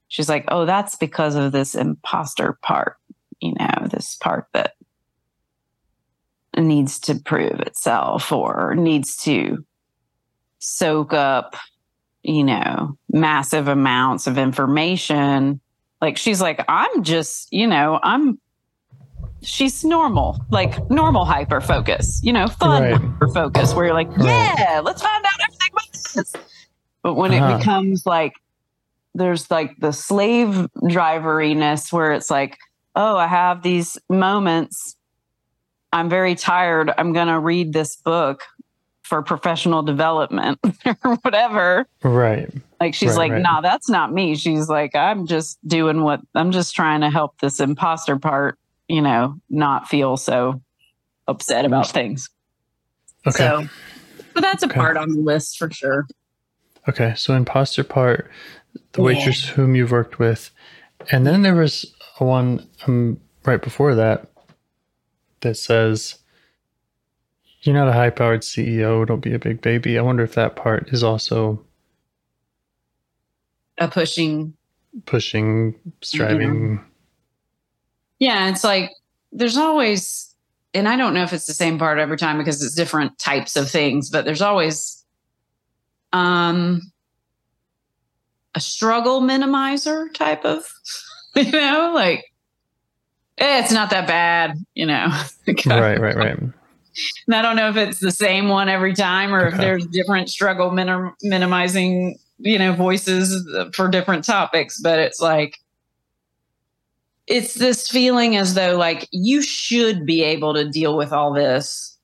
she's 0.08 0.28
like 0.28 0.44
oh 0.48 0.64
that's 0.64 0.96
because 0.96 1.36
of 1.36 1.52
this 1.52 1.76
imposter 1.76 2.58
part 2.62 2.96
you 3.40 3.54
know 3.58 3.86
this 3.88 4.16
part 4.16 4.46
that 4.52 4.72
needs 6.62 6.98
to 7.00 7.14
prove 7.16 7.60
itself 7.60 8.32
or 8.32 8.74
needs 8.74 9.16
to 9.16 9.64
soak 10.64 11.12
up, 11.12 11.56
you 12.22 12.44
know, 12.44 12.96
massive 13.10 13.68
amounts 13.68 14.26
of 14.26 14.38
information. 14.38 15.60
Like 16.00 16.16
she's 16.16 16.40
like, 16.40 16.64
I'm 16.68 17.02
just, 17.02 17.52
you 17.52 17.66
know, 17.66 18.00
I'm 18.02 18.38
she's 19.44 19.84
normal, 19.84 20.44
like 20.50 20.90
normal 20.90 21.24
hyper 21.24 21.60
focus, 21.60 22.20
you 22.22 22.32
know, 22.32 22.46
fun 22.48 22.82
Right. 22.82 22.94
hyper 23.00 23.28
focus 23.28 23.74
where 23.74 23.86
you're 23.86 23.94
like, 23.94 24.08
Right. 24.16 24.54
yeah, 24.58 24.80
let's 24.82 25.02
find 25.02 25.24
out 25.24 25.32
everything 25.46 25.70
about 25.72 25.92
this. 26.14 26.32
But 27.02 27.14
when 27.14 27.32
Uh-huh. 27.32 27.54
it 27.54 27.58
becomes 27.58 28.06
like 28.06 28.32
there's 29.14 29.48
like 29.50 29.76
the 29.78 29.92
slave 29.92 30.66
driveriness 30.82 31.92
where 31.92 32.12
it's 32.12 32.30
like, 32.30 32.58
oh, 32.96 33.16
I 33.16 33.26
have 33.28 33.62
these 33.62 33.96
moments. 34.10 34.96
I'm 35.92 36.08
very 36.08 36.34
tired. 36.34 36.92
I'm 36.98 37.12
going 37.12 37.28
to 37.28 37.38
read 37.38 37.72
this 37.72 37.94
book 37.96 38.42
for 39.02 39.22
professional 39.22 39.82
development 39.82 40.58
or 41.04 41.14
whatever. 41.22 41.86
Right. 42.02 42.50
Like 42.80 42.94
she's 42.94 43.10
Right, 43.10 43.16
like, 43.18 43.32
right. 43.32 43.42
nah, 43.42 43.60
that's 43.60 43.88
not 43.88 44.12
me. 44.12 44.34
She's 44.34 44.68
like, 44.68 44.96
I'm 44.96 45.26
just 45.26 45.58
doing 45.68 46.02
what 46.02 46.20
I'm 46.34 46.50
just 46.50 46.74
trying 46.74 47.02
to 47.02 47.10
help 47.10 47.38
this 47.40 47.60
imposter 47.60 48.18
part, 48.18 48.58
you 48.88 49.02
know, 49.02 49.36
not 49.50 49.88
feel 49.88 50.16
so 50.16 50.62
upset 51.26 51.64
about 51.64 51.88
things. 51.90 52.28
Okay. 53.26 53.38
So, 53.38 53.66
but 54.34 54.42
that's 54.42 54.62
a 54.62 54.66
Okay. 54.66 54.74
part 54.74 54.96
on 54.96 55.10
the 55.10 55.20
list 55.20 55.58
for 55.58 55.70
sure. 55.70 56.06
Okay, 56.88 57.14
so 57.16 57.34
imposter 57.34 57.82
part, 57.82 58.30
the 58.92 59.00
Yeah. 59.00 59.06
waitress 59.06 59.48
whom 59.48 59.74
you've 59.74 59.90
worked 59.92 60.18
with, 60.18 60.50
and 61.10 61.26
then 61.26 61.42
there 61.42 61.54
was 61.54 61.94
a 62.20 62.24
one 62.24 62.68
um, 62.86 63.18
right 63.46 63.62
before 63.62 63.94
that 63.94 64.28
that 65.40 65.56
says, 65.56 66.18
"You're 67.62 67.74
not 67.74 67.88
a 67.88 67.92
high-powered 67.92 68.42
CEO. 68.42 69.06
Don't 69.06 69.20
be 69.20 69.32
a 69.32 69.38
big 69.38 69.62
baby." 69.62 69.98
I 69.98 70.02
wonder 70.02 70.22
if 70.22 70.34
that 70.34 70.56
part 70.56 70.90
is 70.92 71.02
also 71.02 71.64
A 73.78 73.88
pushing 73.88 74.54
pushing, 75.06 75.74
striving. 76.02 76.84
Yeah, 78.24 78.48
it's 78.48 78.64
like 78.64 78.90
there's 79.32 79.58
always, 79.58 80.34
and 80.72 80.88
I 80.88 80.96
don't 80.96 81.12
know 81.12 81.24
if 81.24 81.34
it's 81.34 81.44
the 81.44 81.52
same 81.52 81.78
part 81.78 81.98
every 81.98 82.16
time 82.16 82.38
because 82.38 82.62
it's 82.64 82.74
different 82.74 83.18
types 83.18 83.54
of 83.54 83.70
things, 83.70 84.08
but 84.08 84.24
there's 84.24 84.40
always 84.40 85.04
um 86.14 86.80
a 88.54 88.60
struggle 88.60 89.20
minimizer 89.20 90.10
type 90.14 90.46
of, 90.46 90.64
you 91.36 91.52
know, 91.52 91.92
like 91.94 92.24
eh, 93.36 93.60
it's 93.60 93.72
not 93.72 93.90
that 93.90 94.06
bad, 94.06 94.56
you 94.74 94.86
know. 94.86 95.08
Right, 95.66 96.00
right, 96.00 96.16
right. 96.16 96.38
And 97.26 97.34
I 97.34 97.42
don't 97.42 97.56
know 97.56 97.68
if 97.68 97.76
it's 97.76 97.98
the 97.98 98.12
same 98.12 98.48
one 98.48 98.68
every 98.70 98.94
time 98.94 99.34
or 99.34 99.48
if 99.48 99.58
there's 99.58 99.84
different 99.88 100.30
struggle 100.30 100.70
minim- 100.70 101.12
minimizing, 101.22 102.16
you 102.38 102.56
know, 102.56 102.72
voices 102.72 103.46
for 103.74 103.88
different 103.88 104.24
topics, 104.24 104.80
but 104.80 105.00
it's 105.00 105.20
like 105.20 105.58
it's 107.26 107.54
this 107.54 107.88
feeling 107.88 108.36
as 108.36 108.54
though 108.54 108.76
like 108.76 109.08
you 109.10 109.42
should 109.42 110.04
be 110.04 110.22
able 110.22 110.54
to 110.54 110.68
deal 110.68 110.96
with 110.96 111.12
all 111.12 111.32
this. 111.32 111.98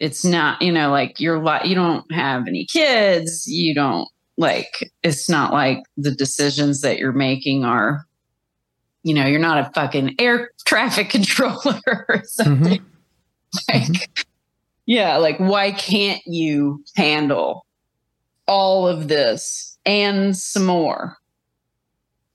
It's 0.00 0.24
not, 0.24 0.62
you 0.62 0.72
know, 0.72 0.90
like 0.90 1.20
you're 1.20 1.42
like 1.42 1.66
you 1.66 1.74
don't 1.74 2.10
have 2.12 2.46
any 2.46 2.64
kids, 2.64 3.46
you 3.46 3.74
don't 3.74 4.08
like 4.36 4.90
it's 5.02 5.28
not 5.28 5.52
like 5.52 5.82
the 5.96 6.12
decisions 6.12 6.80
that 6.82 6.98
you're 6.98 7.12
making 7.12 7.64
are 7.64 8.04
you 9.04 9.14
know, 9.14 9.26
you're 9.26 9.40
not 9.40 9.58
a 9.58 9.70
fucking 9.70 10.16
air 10.18 10.50
traffic 10.66 11.08
controller 11.08 11.80
or 12.08 12.22
something. 12.24 12.80
Mm-hmm. 12.80 13.72
Like, 13.72 13.82
mm-hmm. 13.82 14.22
yeah, 14.86 15.16
like 15.16 15.38
why 15.38 15.72
can't 15.72 16.22
you 16.26 16.84
handle 16.96 17.64
all 18.46 18.88
of 18.88 19.08
this 19.08 19.78
and 19.86 20.36
some 20.36 20.66
more? 20.66 21.16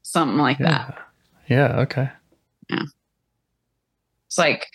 Something 0.04 0.38
like 0.38 0.60
that. 0.60 1.03
Yeah. 1.48 1.80
Okay. 1.82 2.10
Yeah. 2.70 2.84
It's 4.28 4.38
like 4.38 4.68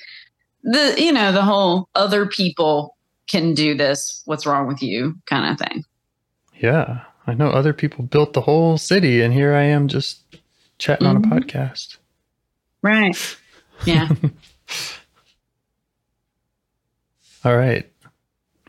the 0.62 0.94
you 0.98 1.12
know, 1.12 1.32
the 1.32 1.42
whole 1.42 1.88
other 1.94 2.26
people 2.26 2.96
can 3.28 3.54
do 3.54 3.76
this, 3.76 4.22
what's 4.24 4.46
wrong 4.46 4.66
with 4.66 4.82
you 4.82 5.14
kind 5.26 5.52
of 5.52 5.58
thing. 5.68 5.84
Yeah. 6.60 7.02
I 7.26 7.34
know 7.34 7.50
other 7.50 7.74
people 7.74 8.04
built 8.04 8.32
the 8.32 8.40
whole 8.40 8.78
city, 8.78 9.20
and 9.20 9.34
here 9.34 9.54
I 9.54 9.64
am 9.64 9.86
just 9.88 10.22
chatting 10.78 11.06
on 11.06 11.16
a 11.16 11.20
Mhm. 11.20 11.30
podcast. 11.30 11.98
Right. 12.82 13.36
Yeah. 13.84 14.08
All 17.44 17.56
right. 17.56 17.90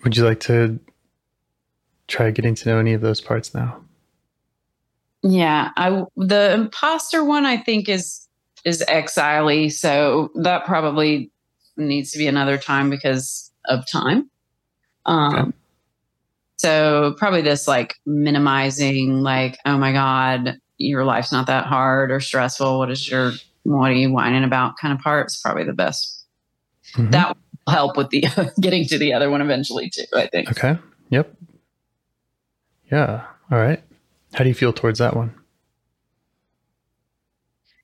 Would 0.03 0.15
you 0.17 0.23
like 0.23 0.39
to 0.41 0.79
try 2.07 2.31
getting 2.31 2.55
to 2.55 2.69
know 2.69 2.77
any 2.79 2.93
of 2.93 3.01
those 3.01 3.21
parts 3.21 3.53
now? 3.53 3.83
Yeah, 5.21 5.71
I 5.75 6.03
the 6.15 6.53
imposter 6.53 7.23
one 7.23 7.45
I 7.45 7.57
think 7.57 7.89
is 7.89 8.27
is 8.65 8.83
exile 8.87 9.69
so 9.69 10.29
that 10.35 10.65
probably 10.65 11.31
needs 11.77 12.11
to 12.11 12.17
be 12.17 12.27
another 12.27 12.57
time 12.57 12.89
because 12.89 13.51
of 13.65 13.89
time. 13.89 14.29
Um 15.05 15.35
Okay. 15.35 15.51
so 16.57 17.15
probably 17.17 17.41
this 17.41 17.67
like 17.67 17.95
minimizing 18.05 19.21
like 19.21 19.57
oh 19.65 19.77
my 19.77 19.91
god, 19.91 20.57
your 20.77 21.03
life's 21.03 21.31
not 21.31 21.47
that 21.47 21.65
hard 21.65 22.11
or 22.11 22.19
stressful. 22.19 22.79
What 22.79 22.91
is 22.91 23.09
your 23.09 23.33
what 23.63 23.91
are 23.91 23.95
you 23.95 24.11
whining 24.11 24.43
about 24.45 24.77
kind 24.77 24.93
of 24.93 24.99
part 25.03 25.27
is 25.27 25.39
probably 25.43 25.65
the 25.65 25.73
best. 25.73 26.25
Mhm. 26.93 27.11
That 27.11 27.35
will 27.67 27.73
help 27.73 27.97
with 27.97 28.09
the 28.09 28.25
getting 28.61 28.85
to 28.87 28.97
the 28.97 29.13
other 29.13 29.29
one 29.29 29.41
eventually 29.41 29.89
too, 29.89 30.05
I 30.15 30.27
think. 30.27 30.49
Okay. 30.51 30.77
Yep. 31.09 31.35
Yeah. 32.91 33.25
All 33.51 33.57
right. 33.57 33.83
How 34.33 34.43
do 34.43 34.49
you 34.49 34.55
feel 34.55 34.73
towards 34.73 34.99
that 34.99 35.15
one? 35.15 35.33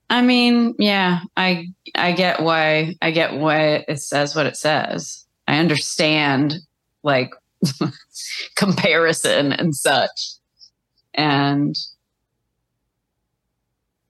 I 0.09 0.21
mean, 0.21 0.75
yeah, 0.77 1.21
I 1.35 1.67
I 1.95 2.11
get 2.11 2.41
why 2.41 2.95
I 3.01 3.11
get 3.11 3.33
why 3.33 3.85
it 3.87 3.99
says 3.99 4.35
what 4.35 4.45
it 4.45 4.55
says. 4.55 5.25
I 5.47 5.57
understand 5.57 6.55
like 7.03 7.31
comparison 8.55 9.51
and 9.51 9.75
such. 9.75 10.35
And 11.13 11.75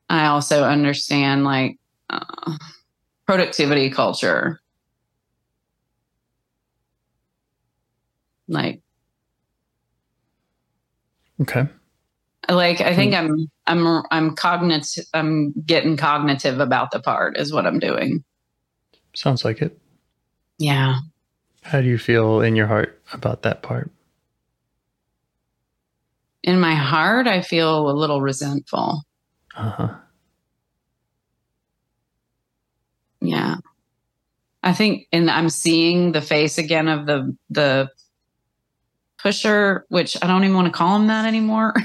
I 0.10 0.28
also 0.28 0.64
understand 0.64 1.46
like 1.46 1.78
uh, 2.10 2.58
productivity 3.26 3.90
culture. 3.90 4.60
Like 8.48 8.82
Okay. 11.42 11.68
Like 12.50 12.82
I 12.82 12.96
think 12.96 13.14
I'm 13.14 13.50
I'm 13.68 14.04
I'm 14.12 14.36
cognitive 14.36 15.06
I'm 15.14 15.54
getting 15.66 15.98
cognitive 15.98 16.60
about 16.60 16.92
the 16.92 17.00
part 17.00 17.38
is 17.38 17.54
what 17.54 17.66
I'm 17.66 17.80
doing. 17.80 18.24
Sounds 19.16 19.46
like 19.46 19.62
it. 19.62 19.78
Yeah. 20.58 21.00
How 21.62 21.82
do 21.82 21.88
you 21.88 21.98
feel 21.98 22.42
in 22.42 22.56
your 22.56 22.68
heart 22.68 23.02
about 23.14 23.44
that 23.44 23.64
part? 23.64 23.92
In 26.44 26.60
my 26.60 26.76
heart 26.76 27.28
I 27.28 27.42
feel 27.42 27.90
a 27.90 27.94
little 27.94 28.22
resentful. 28.22 29.02
Uh 29.56 29.70
huh. 29.70 29.96
Yeah. 33.22 33.56
I 34.62 34.74
think 34.74 35.08
and 35.12 35.30
I'm 35.30 35.50
seeing 35.50 36.12
the 36.12 36.22
face 36.22 36.58
again 36.58 36.88
of 36.88 37.06
the 37.06 37.36
the 37.50 37.90
pusher, 39.26 39.86
which 39.90 40.16
I 40.22 40.28
don't 40.28 40.44
even 40.44 40.56
want 40.56 40.68
to 40.68 40.72
call 40.72 40.96
him 40.96 41.08
that 41.08 41.26
anymore. 41.26 41.74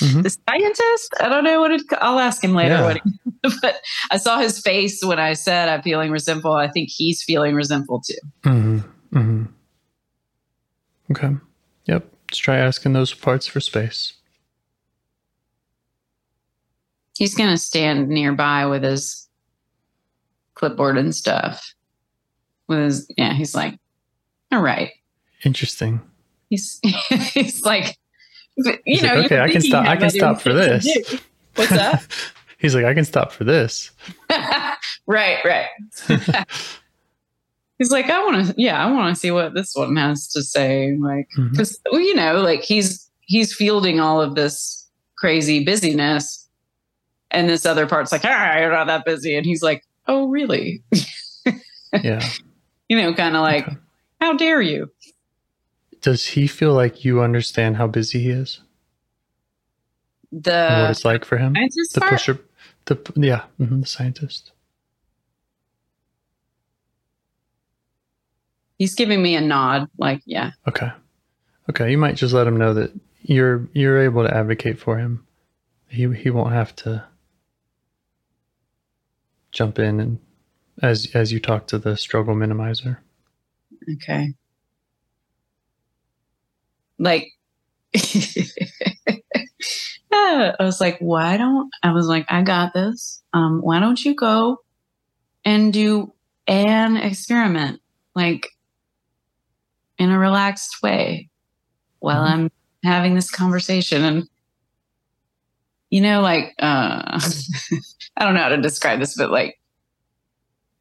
Mhm. 0.00 0.22
the 0.22 0.30
scientist? 0.30 1.14
I 1.20 1.28
don't 1.28 1.44
know 1.44 1.60
what 1.60 1.72
it 1.72 1.82
I'll 2.00 2.18
ask 2.18 2.42
him 2.42 2.54
later 2.54 2.76
Yeah. 2.76 2.84
what 2.84 2.96
he, 2.96 3.50
but 3.60 3.76
I 4.10 4.16
saw 4.16 4.38
his 4.40 4.58
face 4.58 5.04
when 5.04 5.18
I 5.18 5.34
said 5.34 5.68
I'm 5.68 5.82
feeling 5.82 6.10
resentful. 6.10 6.54
I 6.54 6.70
think 6.70 6.88
he's 6.90 7.22
feeling 7.22 7.54
resentful 7.54 8.00
too. 8.00 8.14
hmm 8.44 8.78
hmm 9.12 9.44
Okay. 11.10 11.36
Yep. 11.84 12.06
Let's 12.30 12.38
try 12.38 12.56
asking 12.56 12.94
those 12.94 13.12
parts 13.12 13.46
for 13.46 13.60
space. 13.60 14.14
He's 17.18 17.34
gonna 17.34 17.58
stand 17.58 18.08
nearby 18.08 18.64
with 18.64 18.82
his 18.84 19.28
clipboard 20.54 20.96
and 20.96 21.14
stuff. 21.14 21.74
With 22.68 22.78
his 22.78 23.12
yeah, 23.18 23.34
he's 23.34 23.54
like, 23.54 23.78
all 24.50 24.62
right. 24.62 24.92
Interesting. 25.44 26.00
He's 26.50 26.78
he's 27.32 27.64
like 27.64 27.96
you 28.56 28.74
He's 28.84 29.02
know, 29.02 29.14
like, 29.14 29.26
okay, 29.26 29.40
I 29.40 29.50
can 29.50 29.62
stop. 29.62 29.86
I 29.86 29.96
can 29.96 30.10
stop 30.10 30.40
for 30.40 30.52
this. 30.52 30.86
What's 31.54 31.70
that? 31.70 32.06
He's 32.58 32.74
like, 32.74 32.84
I 32.84 32.92
can 32.92 33.06
stop 33.06 33.32
for 33.32 33.44
this. 33.44 33.90
right, 35.06 35.38
right. 35.46 35.66
he's 37.78 37.90
like, 37.90 38.10
I 38.10 38.22
want 38.22 38.48
to, 38.48 38.54
yeah, 38.58 38.84
I 38.84 38.92
want 38.92 39.14
to 39.14 39.18
see 39.18 39.30
what 39.30 39.54
this 39.54 39.74
one 39.74 39.96
has 39.96 40.28
to 40.32 40.42
say. 40.42 40.94
Like, 41.00 41.26
because 41.50 41.80
well, 41.90 42.02
you 42.02 42.14
know, 42.14 42.42
like 42.42 42.60
he's 42.60 43.10
he's 43.22 43.54
fielding 43.54 43.98
all 43.98 44.20
of 44.20 44.34
this 44.34 44.86
crazy 45.16 45.64
busyness, 45.64 46.46
and 47.30 47.48
this 47.48 47.64
other 47.64 47.86
part's 47.86 48.12
like, 48.12 48.26
ah, 48.26 48.58
you're 48.58 48.70
not 48.70 48.88
that 48.88 49.06
busy, 49.06 49.34
and 49.36 49.46
he's 49.46 49.62
like, 49.62 49.82
oh, 50.06 50.28
really? 50.28 50.82
Yeah. 51.94 52.22
you 52.90 53.00
know, 53.00 53.14
kind 53.14 53.36
of 53.36 53.42
like, 53.42 53.66
Okay. 53.66 53.76
how 54.20 54.34
dare 54.36 54.60
you? 54.60 54.90
Does 56.00 56.26
he 56.28 56.46
feel 56.46 56.72
like 56.72 57.04
you 57.04 57.20
understand 57.20 57.76
how 57.76 57.86
busy 57.86 58.20
he 58.22 58.30
is 58.30 58.60
and 60.32 60.80
what 60.80 60.90
it's 60.90 61.04
like 61.04 61.24
for 61.24 61.36
him? 61.38 61.54
The 61.54 62.00
part? 62.00 62.12
pusher, 62.12 62.40
the 62.86 62.98
yeah, 63.16 63.44
mhm, 63.60 63.80
the 63.80 63.86
scientist. 63.86 64.52
He's 68.78 68.94
giving 68.94 69.22
me 69.22 69.36
a 69.36 69.42
nod, 69.42 69.88
like, 69.98 70.22
yeah, 70.24 70.52
Okay, 70.66 70.90
okay. 71.68 71.90
You 71.90 71.98
might 71.98 72.16
just 72.16 72.32
let 72.32 72.46
him 72.46 72.56
know 72.56 72.72
that 72.74 72.92
you're 73.22 73.68
you're 73.74 73.98
able 74.02 74.22
to 74.22 74.34
advocate 74.34 74.78
for 74.78 74.96
him. 74.98 75.26
He 75.88 76.10
he 76.14 76.30
won't 76.30 76.52
have 76.52 76.74
to 76.76 77.04
jump 79.52 79.78
in 79.78 80.00
and 80.00 80.18
as 80.80 81.08
as 81.14 81.32
you 81.32 81.40
talk 81.40 81.66
to 81.66 81.78
the 81.78 81.96
struggle 81.96 82.34
minimizer. 82.34 82.98
okay. 83.94 84.34
Like, 87.00 87.28
I 90.12 90.54
was 90.60 90.80
like, 90.80 90.98
why 90.98 91.36
don't 91.36 91.70
I 91.82 91.92
was 91.92 92.06
like, 92.06 92.26
I 92.28 92.42
got 92.42 92.74
this. 92.74 93.22
Um, 93.32 93.60
why 93.62 93.80
don't 93.80 94.04
you 94.04 94.14
go 94.14 94.58
and 95.44 95.72
do 95.72 96.12
an 96.46 96.96
experiment, 96.96 97.80
like 98.14 98.48
in 99.98 100.10
a 100.10 100.18
relaxed 100.18 100.82
way, 100.82 101.28
while 102.00 102.22
Mhm. 102.24 102.30
I'm 102.30 102.50
having 102.84 103.14
this 103.14 103.30
conversation 103.30 104.02
and 104.04 104.28
you 105.90 106.00
know, 106.00 106.20
like 106.20 106.54
uh 106.58 107.20
I 108.16 108.24
don't 108.24 108.34
know 108.34 108.40
how 108.42 108.48
to 108.50 108.60
describe 108.60 109.00
this, 109.00 109.16
but 109.16 109.30
like 109.30 109.58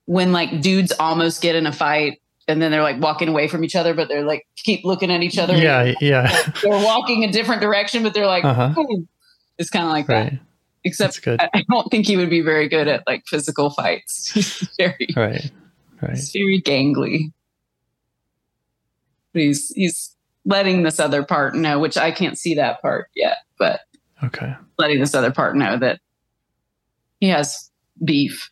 when 0.06 0.32
like 0.32 0.62
dudes 0.62 0.92
almost 1.00 1.42
get 1.42 1.56
in 1.56 1.66
a 1.68 1.72
fight 1.72 2.22
and 2.50 2.62
then 2.62 2.72
they're 2.72 2.82
like 2.84 3.00
walking 3.00 3.30
away 3.30 3.48
from 3.48 3.64
each 3.64 3.76
other, 3.76 3.94
but 3.94 4.08
they're 4.10 4.24
like 4.26 4.46
keep 4.58 4.84
looking 4.84 5.12
at 5.12 5.22
each 5.22 5.38
other. 5.38 5.56
Yeah, 5.56 5.94
yeah. 6.02 6.30
They're 6.62 6.72
walking 6.72 7.24
a 7.24 7.32
different 7.32 7.62
direction, 7.62 8.04
but 8.04 8.14
they're 8.14 8.26
like, 8.28 8.44
Uh-huh. 8.44 8.74
"Hmm." 8.76 9.04
it's 9.58 9.70
kind 9.70 9.86
of 9.86 9.92
like 9.92 10.08
that. 10.08 10.34
Except. 10.84 11.26
I, 11.28 11.50
I 11.54 11.64
don't 11.70 11.90
think 11.92 12.08
he 12.08 12.18
would 12.18 12.30
be 12.30 12.42
very 12.42 12.68
good 12.68 12.88
at 12.88 13.04
like 13.08 13.24
physical 13.28 13.70
fights. 13.70 14.32
He's 14.34 14.68
very, 14.78 15.08
Right. 15.16 15.52
Right. 16.02 16.12
he's 16.16 16.32
very 16.32 16.62
gangly. 16.62 17.32
But 19.34 19.42
he's 19.42 19.70
he's 19.76 20.16
letting 20.46 20.84
this 20.84 21.00
other 21.00 21.24
part 21.24 21.54
know, 21.56 21.80
which 21.80 21.98
I 21.98 22.12
can't 22.12 22.38
see 22.38 22.56
that 22.56 22.82
part 22.82 23.10
yet, 23.16 23.38
but 23.58 23.82
Okay. 24.24 24.56
letting 24.78 25.00
this 25.00 25.14
other 25.14 25.32
part 25.32 25.56
know 25.56 25.78
that 25.78 26.00
he 27.20 27.28
has 27.28 27.70
beef 28.04 28.50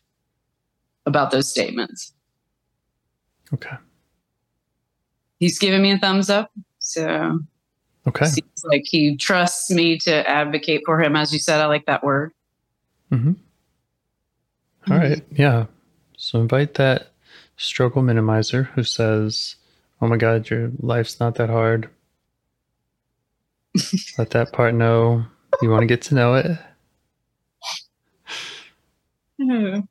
about 1.06 1.30
those 1.30 1.50
statements. 1.50 2.12
Okay. 3.54 3.76
He's 5.38 5.58
giving 5.58 5.82
me 5.82 5.92
a 5.92 5.98
thumbs 5.98 6.30
up, 6.30 6.50
so 6.78 7.40
Okay. 8.06 8.26
seems 8.26 8.64
like 8.64 8.82
he 8.84 9.16
trusts 9.16 9.70
me 9.70 9.98
to 9.98 10.28
advocate 10.28 10.82
for 10.86 11.00
him. 11.00 11.14
As 11.14 11.32
you 11.32 11.38
said, 11.38 11.60
I 11.60 11.66
like 11.66 11.86
that 11.86 12.02
word. 12.02 12.32
Mm-hmm. 13.12 13.32
All 14.90 14.98
right. 14.98 15.22
Yeah. 15.32 15.66
So 16.16 16.40
invite 16.40 16.74
that 16.74 17.12
struggle 17.56 18.02
minimizer 18.02 18.66
who 18.70 18.82
says, 18.82 19.56
Oh 20.00 20.08
my 20.08 20.16
God, 20.16 20.48
your 20.48 20.72
life's 20.80 21.20
not 21.20 21.34
that 21.36 21.50
hard. 21.50 21.90
Let 24.18 24.30
that 24.30 24.52
part 24.52 24.74
know 24.74 25.24
you 25.60 25.70
want 25.70 25.82
to 25.82 25.86
get 25.86 26.02
to 26.02 26.14
know 26.14 26.34
it. 26.34 26.58
Mhm. 29.40 29.86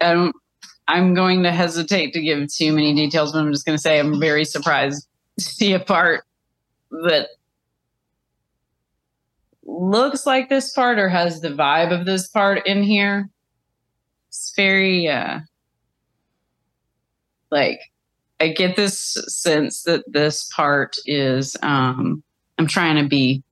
I 0.00 0.12
don't, 0.12 0.36
I'm 0.86 1.14
going 1.14 1.42
to 1.44 1.52
hesitate 1.52 2.12
to 2.12 2.20
give 2.20 2.52
too 2.52 2.72
many 2.72 2.94
details, 2.94 3.32
but 3.32 3.38
I'm 3.38 3.52
just 3.52 3.64
going 3.64 3.76
to 3.76 3.82
say 3.82 3.98
I'm 3.98 4.20
very 4.20 4.44
surprised 4.44 5.06
to 5.38 5.44
see 5.44 5.72
a 5.72 5.80
part 5.80 6.24
that 6.90 7.28
looks 9.64 10.26
like 10.26 10.48
this 10.48 10.72
part 10.72 10.98
or 10.98 11.08
has 11.08 11.40
the 11.40 11.48
vibe 11.48 11.98
of 11.98 12.06
this 12.06 12.28
part 12.28 12.66
in 12.66 12.82
here. 12.82 13.30
It's 14.28 14.52
very, 14.54 15.08
uh, 15.08 15.40
like, 17.50 17.78
I 18.40 18.48
get 18.48 18.76
this 18.76 19.16
sense 19.28 19.84
that 19.84 20.04
this 20.12 20.50
part 20.54 20.96
is, 21.06 21.56
um, 21.62 22.22
I'm 22.58 22.66
trying 22.66 23.02
to 23.02 23.08
be 23.08 23.42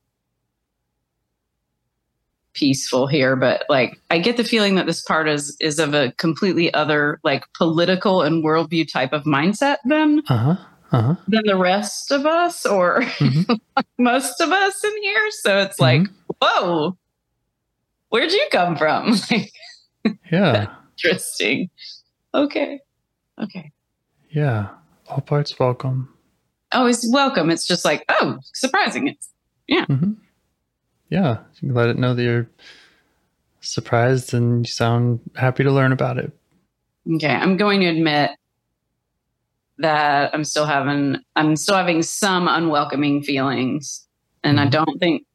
peaceful 2.54 3.06
here, 3.06 3.36
but 3.36 3.64
like 3.68 3.98
I 4.10 4.18
get 4.18 4.36
the 4.36 4.44
feeling 4.44 4.74
that 4.76 4.86
this 4.86 5.02
part 5.02 5.28
is 5.28 5.56
is 5.60 5.78
of 5.78 5.94
a 5.94 6.12
completely 6.18 6.72
other 6.74 7.18
like 7.24 7.44
political 7.56 8.22
and 8.22 8.44
worldview 8.44 8.90
type 8.90 9.12
of 9.12 9.24
mindset 9.24 9.76
than 9.84 10.22
Uh 10.28 10.36
huh. 10.36 10.56
Uh 10.92 11.02
huh. 11.02 11.14
than 11.28 11.42
the 11.46 11.56
rest 11.56 12.10
of 12.10 12.26
us 12.26 12.66
or 12.66 13.00
Mhm. 13.02 13.58
most 13.98 14.40
of 14.40 14.50
us 14.50 14.84
in 14.84 15.02
here. 15.02 15.30
So 15.30 15.58
it's 15.60 15.80
like, 15.80 16.06
whoa, 16.42 16.96
where'd 18.10 18.32
you 18.32 18.46
come 18.50 18.76
from? 18.76 19.14
Like, 19.30 19.52
Yeah. 20.30 20.74
interesting. 20.98 21.70
Okay. 22.34 22.80
Okay. 23.42 23.70
Yeah. 24.30 24.68
All 25.08 25.20
parts 25.20 25.58
welcome. 25.58 26.08
Oh, 26.72 26.86
it's 26.86 27.06
welcome. 27.12 27.50
It's 27.50 27.66
just 27.66 27.84
like, 27.84 28.04
oh, 28.08 28.38
surprising. 28.54 29.08
It's 29.08 29.28
hmm 29.88 30.12
Yeah. 31.12 31.40
You 31.60 31.68
can 31.68 31.74
let 31.74 31.88
it 31.90 31.98
know 31.98 32.14
that 32.14 32.22
you're 32.22 32.48
surprised 33.60 34.32
and 34.32 34.64
you 34.66 34.70
sound 34.72 35.20
happy 35.36 35.62
to 35.62 35.70
learn 35.70 35.92
about 35.92 36.16
it. 36.16 36.32
Okay, 37.16 37.28
I'm 37.34 37.58
going 37.58 37.80
to 37.80 37.86
admit 37.86 38.30
that 39.78 40.32
I'm 40.34 40.44
still 40.44 40.64
having 40.64 41.16
I'm 41.36 41.56
still 41.56 41.74
having 41.76 42.02
some 42.02 42.48
unwelcoming 42.48 43.22
feelings, 43.22 44.06
and 44.42 44.58
I 44.58 44.66
Mhm. 44.66 44.70
don't 44.70 44.98
think 45.00 45.26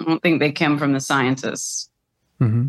I 0.00 0.04
don't 0.04 0.22
think 0.22 0.38
they 0.40 0.52
come 0.52 0.78
from 0.78 0.92
the 0.92 1.00
scientists. 1.00 1.90
Mm-hmm. 2.40 2.68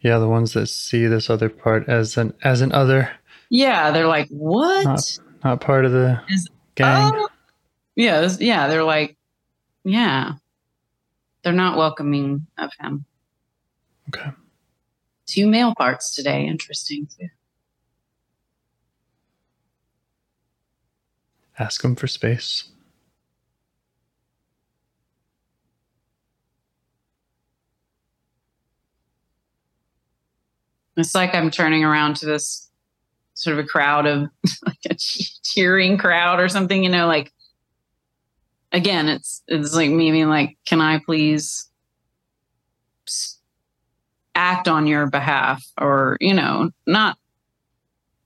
Yeah, 0.00 0.18
the 0.18 0.28
ones 0.28 0.54
that 0.54 0.66
see 0.68 1.06
this 1.06 1.30
other 1.30 1.48
part 1.48 1.88
as 1.88 2.16
an 2.16 2.34
as 2.42 2.62
an 2.62 2.72
other, 2.72 3.10
Yeah, 3.50 3.90
they're 3.92 4.08
like, 4.08 4.28
what? 4.30 4.84
Not- 4.84 5.18
not 5.44 5.60
part 5.60 5.84
of 5.84 5.92
the 5.92 6.20
Is- 6.30 6.48
gang. 6.74 7.12
Oh, 7.14 7.28
yeah, 7.94 8.22
this- 8.22 8.40
yeah. 8.40 8.66
They're 8.68 8.84
like, 8.84 9.16
yeah, 9.84 10.34
they're 11.42 11.52
not 11.52 11.76
welcoming 11.76 12.46
of 12.58 12.70
him. 12.80 13.04
Okay. 14.08 14.30
Two 15.26 15.46
male 15.46 15.74
parts 15.76 16.14
today. 16.14 16.46
Interesting 16.46 17.08
too. 17.18 17.28
Ask 21.58 21.84
him 21.84 21.96
for 21.96 22.06
space. 22.06 22.68
It's 30.96 31.14
like 31.14 31.34
I'm 31.34 31.50
turning 31.50 31.84
around 31.84 32.16
to 32.16 32.26
this 32.26 32.70
sort 33.34 33.58
of 33.58 33.64
a 33.64 33.68
crowd 33.68 34.06
of 34.06 34.28
like 34.66 34.78
a 34.90 34.96
cheering 35.42 35.98
crowd 35.98 36.40
or 36.40 36.48
something, 36.48 36.82
you 36.82 36.90
know, 36.90 37.06
like 37.06 37.32
again, 38.72 39.08
it's 39.08 39.42
it's 39.46 39.74
like 39.74 39.90
me 39.90 40.10
being 40.10 40.28
like, 40.28 40.56
can 40.66 40.80
I 40.80 41.00
please 41.04 41.68
act 44.34 44.68
on 44.68 44.86
your 44.86 45.06
behalf 45.08 45.64
or, 45.78 46.16
you 46.20 46.34
know, 46.34 46.70
not 46.86 47.18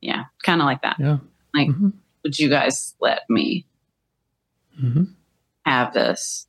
yeah, 0.01 0.25
kind 0.45 0.61
of 0.61 0.67
like 0.67 0.83
that. 0.83 0.97
Yeah. 0.99 1.19
Like, 1.55 1.69
hmm 1.69 1.91
would 2.23 2.39
you 2.41 2.49
guys 2.49 2.97
let 3.01 3.21
me 3.31 3.67
hmm 4.79 5.05
have 5.65 5.93
this? 5.93 6.47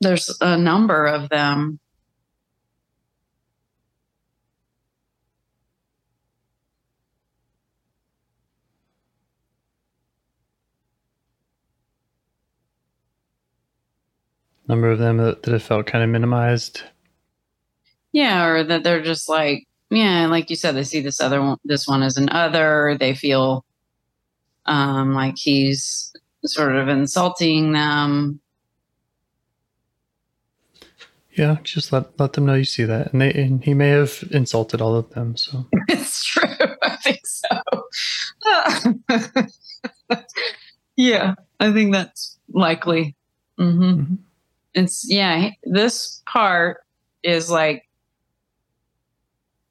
There's 0.00 0.36
a 0.40 0.56
number 0.56 1.04
of 1.06 1.28
them. 1.28 1.80
Number 14.68 14.90
of 14.90 14.98
them 14.98 15.16
that, 15.16 15.42
that 15.42 15.52
have 15.52 15.62
felt 15.62 15.86
kind 15.86 16.04
of 16.04 16.10
minimized. 16.10 16.82
Yeah, 18.12 18.46
or 18.46 18.64
that 18.64 18.82
they're 18.84 19.02
just 19.02 19.28
like, 19.28 19.66
yeah, 19.90 20.26
like 20.26 20.50
you 20.50 20.56
said, 20.56 20.72
they 20.72 20.84
see 20.84 21.00
this 21.00 21.20
other 21.20 21.40
one, 21.40 21.56
this 21.64 21.88
one 21.88 22.02
as 22.02 22.16
an 22.18 22.28
other. 22.30 22.96
They 22.98 23.14
feel 23.14 23.64
um, 24.66 25.14
like 25.14 25.34
he's 25.38 26.12
sort 26.44 26.76
of 26.76 26.88
insulting 26.88 27.72
them. 27.72 28.40
Yeah, 31.32 31.58
just 31.62 31.92
let 31.92 32.18
let 32.18 32.32
them 32.32 32.46
know 32.46 32.54
you 32.54 32.64
see 32.64 32.84
that, 32.84 33.12
and 33.12 33.22
they 33.22 33.32
and 33.32 33.62
he 33.64 33.72
may 33.72 33.90
have 33.90 34.24
insulted 34.32 34.80
all 34.80 34.96
of 34.96 35.08
them. 35.10 35.36
So 35.36 35.66
it's 35.88 36.24
true. 36.24 36.42
I 36.82 36.96
think 36.96 37.20
so. 37.24 37.60
yeah, 40.96 41.34
I 41.60 41.72
think 41.72 41.92
that's 41.92 42.38
likely. 42.52 43.14
hmm 43.56 43.80
Mhm. 43.80 44.18
It's 44.78 45.04
yeah. 45.10 45.50
This 45.64 46.22
part 46.26 46.82
is 47.24 47.50
like 47.50 47.88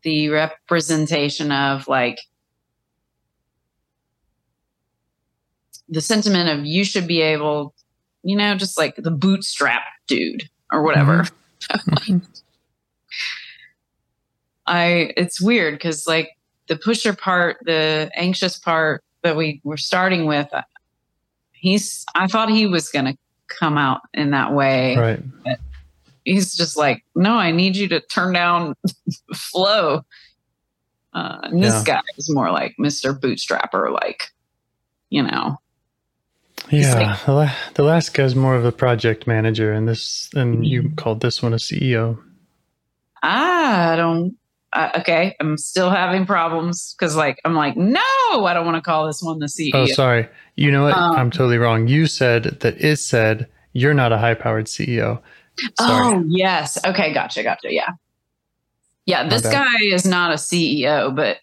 the 0.03 0.27
representation 0.29 1.49
of 1.51 1.87
like 1.87 2.19
the 5.87 6.01
sentiment 6.01 6.49
of 6.49 6.65
you 6.65 6.83
should 6.83 7.07
be 7.07 7.21
able, 7.21 7.73
you 8.23 8.35
know, 8.35 8.55
just 8.55 8.77
like 8.77 8.95
the 8.97 9.11
bootstrap 9.11 9.83
dude 10.07 10.49
or 10.71 10.83
whatever. 10.83 11.25
Mhm. 11.69 12.21
I 14.67 15.11
it's 15.17 15.41
weird 15.41 15.73
because 15.73 16.05
like 16.05 16.29
the 16.67 16.77
pusher 16.77 17.13
part, 17.13 17.57
the 17.63 18.11
anxious 18.15 18.59
part 18.59 19.03
that 19.23 19.35
we 19.35 19.59
were 19.63 19.77
starting 19.77 20.25
with, 20.27 20.53
uh, 20.53 20.61
he's 21.51 22.05
I 22.15 22.27
thought 22.27 22.49
he 22.49 22.67
was 22.67 22.89
gonna 22.89 23.17
come 23.47 23.77
out 23.77 24.01
in 24.13 24.31
that 24.31 24.53
way. 24.53 24.95
right, 24.97 25.19
He's 26.25 26.55
just 26.55 26.75
like, 26.77 27.03
no, 27.15 27.33
I 27.35 27.51
need 27.51 27.75
you 27.77 27.87
to 27.89 28.01
turn 28.01 28.33
down 28.33 28.75
flow. 29.33 30.01
Uh, 31.13 31.37
and 31.43 31.63
this 31.63 31.73
Yeah. 31.87 31.95
guy 31.95 32.01
is 32.17 32.29
more 32.33 32.51
like 32.51 32.75
Mr. 32.79 33.17
Bootstrapper, 33.17 33.91
like, 33.93 34.23
you 35.09 35.23
know, 35.23 35.57
yeah. 36.69 36.93
like- 36.95 37.25
the, 37.25 37.31
la- 37.33 37.55
the 37.75 37.83
last 37.83 38.13
guy's 38.13 38.35
more 38.35 38.55
of 38.55 38.65
a 38.65 38.71
project 38.73 39.25
manager, 39.25 39.71
and 39.71 39.87
this 39.87 40.29
and 40.35 40.67
you 40.67 40.91
called 40.97 41.21
this 41.21 41.41
one 41.41 41.53
a 41.53 41.57
CEO. 41.57 42.21
I 43.23 43.95
don't. 43.95 44.35
Uh, 44.77 44.91
okay, 44.99 45.35
I'm 45.39 45.57
still 45.57 45.89
having 45.89 46.27
problems 46.27 46.93
because, 46.93 47.15
like, 47.15 47.41
I'm 47.43 47.55
like, 47.55 47.75
no, 47.75 47.99
I 48.29 48.53
don't 48.53 48.63
want 48.63 48.75
to 48.75 48.81
call 48.81 49.07
this 49.07 49.23
one 49.23 49.39
the 49.39 49.47
CEO. 49.47 49.71
Oh, 49.73 49.85
sorry. 49.87 50.29
You 50.55 50.69
know 50.69 50.83
what? 50.83 50.93
Um, 50.93 51.15
I'm 51.15 51.31
totally 51.31 51.57
wrong. 51.57 51.87
You 51.87 52.05
said 52.05 52.43
that 52.59 52.79
it 52.79 52.97
said 52.97 53.47
you're 53.73 53.95
not 53.95 54.13
a 54.13 54.19
high-powered 54.19 54.65
CEO. 54.65 55.19
Sorry. 55.79 56.15
Oh, 56.15 56.23
yes. 56.27 56.77
Okay, 56.85 57.11
gotcha, 57.11 57.41
gotcha. 57.41 57.73
Yeah. 57.73 57.89
Yeah, 59.07 59.27
this 59.27 59.41
guy 59.41 59.65
is 59.81 60.05
not 60.05 60.31
a 60.31 60.35
CEO, 60.35 61.15
but 61.15 61.37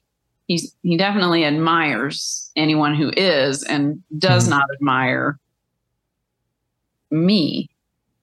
he's 0.46 0.72
he 0.82 0.96
definitely 0.96 1.44
admires 1.44 2.52
anyone 2.54 2.94
who 2.94 3.10
is 3.16 3.64
and 3.64 4.00
does 4.16 4.46
Mhm. 4.46 4.50
not 4.50 4.64
admire 4.76 5.40
me 7.10 7.68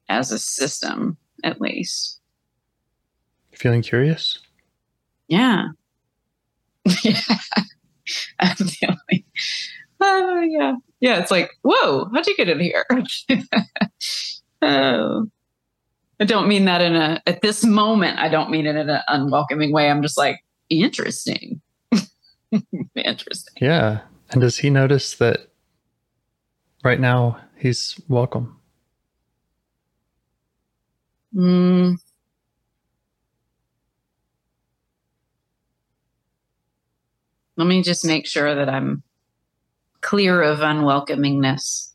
as 0.07 0.32
a 0.32 0.39
system, 0.39 1.18
at 1.43 1.59
least. 1.59 2.22
Feeling 3.51 3.82
curious? 3.82 4.39
Yeah. 5.32 5.67
yeah. 7.03 7.21
I'm 8.39 8.55
feeling, 8.57 9.23
oh, 10.01 10.41
yeah. 10.41 10.75
Yeah, 10.99 11.19
it's 11.19 11.32
like, 11.32 11.51
whoa, 11.61 12.09
how'd 12.13 12.27
you 12.27 12.36
get 12.36 12.49
in 12.49 12.59
here? 12.59 12.86
oh. 14.61 15.27
I 16.19 16.25
don't 16.25 16.49
mean 16.49 16.65
that 16.65 16.82
in 16.82 16.97
a, 16.97 17.21
at 17.25 17.41
this 17.41 17.63
moment, 17.63 18.19
I 18.19 18.27
don't 18.27 18.51
mean 18.51 18.65
it 18.65 18.75
in 18.75 18.89
an 18.89 19.01
unwelcoming 19.07 19.71
way. 19.71 19.89
I'm 19.89 20.01
just 20.01 20.17
like, 20.17 20.43
interesting. 20.69 21.61
interesting. 22.95 23.53
Yeah. 23.61 24.01
And 24.32 24.41
does 24.41 24.57
he 24.57 24.69
notice 24.69 25.15
that 25.15 25.47
right 26.84 26.99
now 26.99 27.39
he's 27.55 27.97
welcome? 28.09 28.59
Mm. 31.34 31.95
Let 37.57 37.67
me 37.67 37.83
just 37.83 38.05
make 38.05 38.25
sure 38.25 38.55
that 38.55 38.69
I'm 38.69 39.03
clear 40.01 40.41
of 40.41 40.59
unwelcomingness 40.59 41.89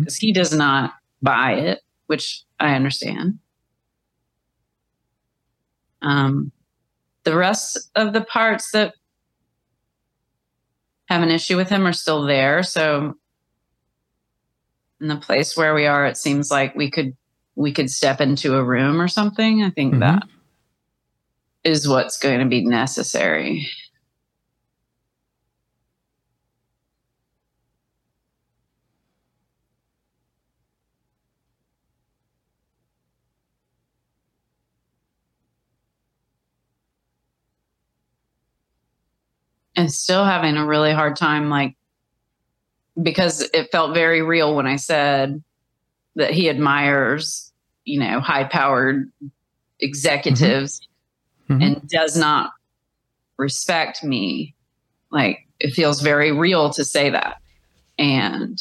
because 0.00 0.16
he 0.16 0.32
does 0.32 0.52
not 0.52 0.92
buy 1.22 1.52
it, 1.54 1.80
which 2.06 2.42
I 2.60 2.74
understand. 2.74 3.38
Um, 6.02 6.52
the 7.24 7.34
rest 7.36 7.90
of 7.94 8.12
the 8.12 8.20
parts 8.22 8.70
that 8.72 8.94
have 11.08 11.22
an 11.22 11.30
issue 11.30 11.56
with 11.56 11.68
him 11.68 11.86
are 11.86 11.92
still 11.92 12.22
there. 12.26 12.62
So, 12.62 13.14
in 15.00 15.08
the 15.08 15.16
place 15.16 15.56
where 15.56 15.74
we 15.74 15.86
are, 15.86 16.06
it 16.06 16.16
seems 16.16 16.50
like 16.50 16.74
we 16.74 16.90
could 16.90 17.16
we 17.54 17.72
could 17.72 17.90
step 17.90 18.20
into 18.20 18.54
a 18.56 18.62
room 18.62 19.00
or 19.00 19.08
something. 19.08 19.62
I 19.62 19.70
think 19.70 19.94
Mhm. 19.94 20.00
that 20.00 20.22
is 21.64 21.88
what's 21.88 22.18
going 22.18 22.40
to 22.40 22.46
be 22.46 22.64
necessary. 22.64 23.66
And 39.76 39.92
still 39.92 40.24
having 40.24 40.56
a 40.56 40.66
really 40.66 40.92
hard 40.92 41.16
time 41.16 41.48
like 41.50 41.76
because 43.02 43.42
it 43.52 43.70
felt 43.70 43.94
very 43.94 44.22
real 44.22 44.54
when 44.54 44.66
i 44.66 44.76
said 44.76 45.42
that 46.14 46.30
he 46.30 46.48
admires 46.48 47.52
you 47.84 48.00
know 48.00 48.20
high 48.20 48.44
powered 48.44 49.10
executives 49.80 50.80
Mhm. 51.50 51.62
and 51.62 51.88
does 51.88 52.16
not 52.16 52.50
respect 53.36 54.02
me 54.02 54.54
like 55.12 55.46
it 55.60 55.70
feels 55.74 56.00
very 56.00 56.32
real 56.32 56.70
to 56.70 56.84
say 56.84 57.10
that 57.10 57.36
and 57.98 58.58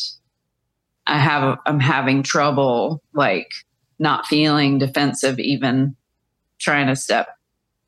i 1.07 1.18
have 1.18 1.57
i'm 1.66 1.80
having 1.80 2.22
trouble 2.22 3.01
like 3.13 3.49
not 3.97 4.26
feeling 4.28 4.78
defensive 4.78 5.39
even 5.39 5.95
trying 6.59 6.88
to 6.88 6.95
step 6.95 7.30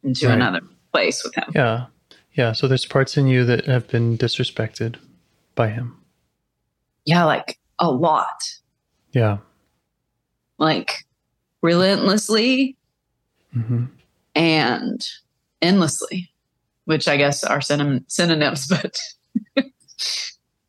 into 0.04 0.28
Right. 0.28 0.34
another 0.36 0.62
place 0.94 1.24
with 1.24 1.36
him 1.36 1.52
Yeah. 1.54 1.86
Yeah. 2.38 2.52
So 2.54 2.68
there's 2.68 2.86
parts 2.86 3.18
in 3.18 3.28
you 3.28 3.44
that 3.46 3.66
have 3.66 3.88
been 3.88 4.18
disrespected 4.18 4.96
by 5.56 5.70
him. 5.70 5.98
yeah 7.06 7.24
like 7.26 7.58
a 7.80 7.90
lot 7.92 8.42
Yeah. 9.14 9.38
like 10.60 11.06
relentlessly 11.62 12.76
hmm 13.54 13.86
and 14.36 15.02
endlessly, 15.64 16.30
which 16.86 17.08
I 17.08 17.18
guess 17.18 17.44
are 17.44 17.60
synonym- 17.60 18.06
synonyms, 18.08 18.68
but 18.70 18.96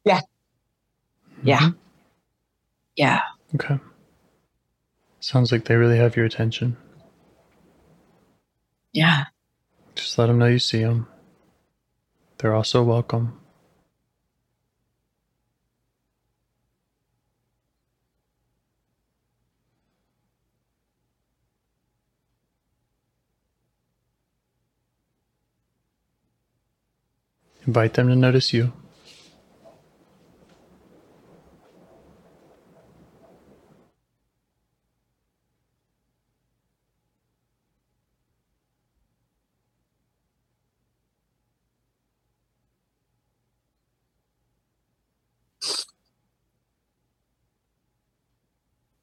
yeah. 0.07 0.21
Yeah. 1.43 1.69
Yeah. 2.97 3.21
Okay. 3.55 3.79
Sounds 5.21 5.53
like 5.53 5.64
they 5.66 5.77
really 5.77 5.99
have 5.99 6.16
your 6.16 6.25
attention. 6.25 6.77
Yeah. 8.93 9.25
Just 9.95 10.16
let 10.16 10.27
them 10.29 10.39
know 10.39 10.47
you 10.47 10.59
see 10.59 10.83
them. 10.83 11.07
They're 12.39 12.55
also 12.55 12.82
welcome. 12.84 13.39
Invite 27.66 27.95
them 27.95 28.09
to 28.09 28.16
notice 28.16 28.53
you. 28.53 28.72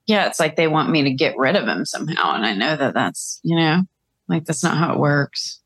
Yeah. 0.07 0.27
It's 0.27 0.39
like 0.39 0.55
they 0.55 0.67
want 0.67 0.89
me 0.89 1.03
to 1.03 1.11
get 1.11 1.37
rid 1.37 1.55
of 1.55 1.67
him 1.67 1.85
somehow. 1.85 2.35
And 2.35 2.45
I 2.45 2.53
know 2.53 2.75
that 2.75 2.93
that's, 2.93 3.39
you 3.43 3.55
know, 3.55 3.81
like 4.27 4.45
that's 4.45 4.63
not 4.63 4.77
how 4.77 4.93
it 4.93 4.99
works. 4.99 5.59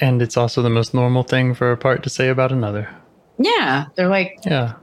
And 0.00 0.22
it's 0.22 0.36
also 0.36 0.62
the 0.62 0.70
most 0.70 0.94
normal 0.94 1.22
thing 1.22 1.54
for 1.54 1.72
a 1.72 1.76
part 1.76 2.02
to 2.04 2.10
say 2.10 2.28
about 2.28 2.52
another. 2.52 2.88
Yeah. 3.38 3.86
They're 3.96 4.08
like, 4.08 4.38
Yeah. 4.44 4.74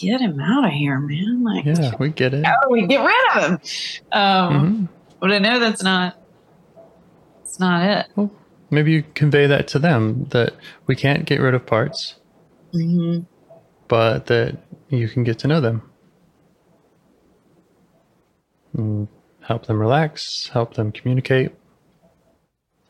get 0.00 0.20
him 0.20 0.40
out 0.40 0.64
of 0.64 0.70
here, 0.72 0.98
man. 0.98 1.42
Like, 1.44 1.64
Yeah. 1.64 1.92
We 1.98 2.10
get 2.10 2.34
it. 2.34 2.44
how 2.46 2.54
do 2.62 2.70
we 2.70 2.86
get 2.86 3.04
rid 3.04 3.36
of 3.36 3.42
him? 3.50 3.58
Um, 4.12 4.18
Mhm. 4.20 4.88
But 5.20 5.32
I 5.32 5.38
know 5.38 5.58
that's 5.58 5.82
not, 5.82 6.16
it's 7.42 7.58
not 7.58 7.82
it. 8.16 8.30
Maybe 8.70 8.92
you 8.92 9.02
convey 9.14 9.46
that 9.46 9.66
to 9.68 9.78
them 9.78 10.26
that 10.30 10.52
we 10.86 10.94
can't 10.94 11.24
get 11.24 11.40
rid 11.40 11.54
of 11.54 11.64
parts, 11.66 12.14
hmm 12.72 13.20
but 13.88 14.26
that 14.26 14.58
you 14.90 15.08
can 15.08 15.24
get 15.24 15.38
to 15.40 15.48
know 15.48 15.60
them. 15.62 15.80
Help 18.78 19.66
them 19.66 19.80
relax, 19.80 20.48
help 20.48 20.74
them 20.74 20.92
communicate, 20.92 21.52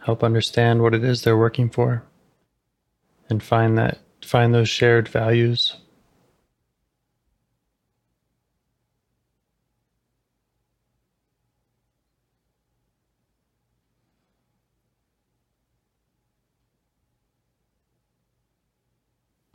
help 0.05 0.23
understand 0.25 0.83
what 0.83 0.95
it 0.95 1.05
is 1.05 1.23
they're 1.23 1.37
working 1.39 1.71
for, 1.71 2.05
and 3.31 3.43
find 3.43 3.79
that 3.79 3.99
find 4.23 4.55
those 4.55 4.69
shared 4.69 5.09
values. 5.09 5.77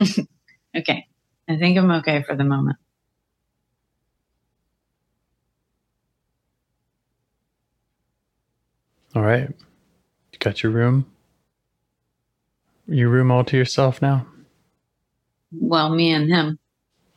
okay. 0.76 1.06
I 1.48 1.56
think 1.58 1.78
I'm 1.78 1.90
okay 1.92 2.22
for 2.22 2.36
the 2.36 2.44
moment. 2.44 2.78
All 9.14 9.22
right. 9.22 9.48
You 9.48 10.38
got 10.40 10.62
your 10.62 10.72
room? 10.72 11.06
Your 12.86 13.08
room 13.08 13.30
all 13.30 13.44
to 13.44 13.56
yourself 13.56 14.02
now? 14.02 14.26
Well, 15.52 15.94
me 15.94 16.12
and 16.12 16.28
him. 16.28 16.58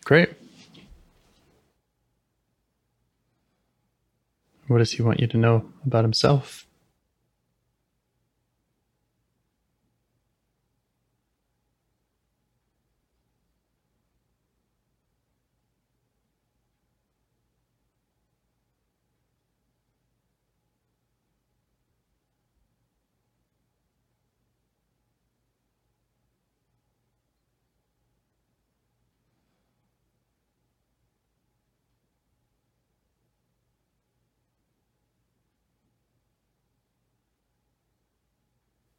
Great. 0.05 0.29
What 4.67 4.77
does 4.79 4.91
he 4.91 5.01
want 5.01 5.19
you 5.19 5.27
to 5.27 5.37
know 5.37 5.71
about 5.85 6.03
himself? 6.03 6.66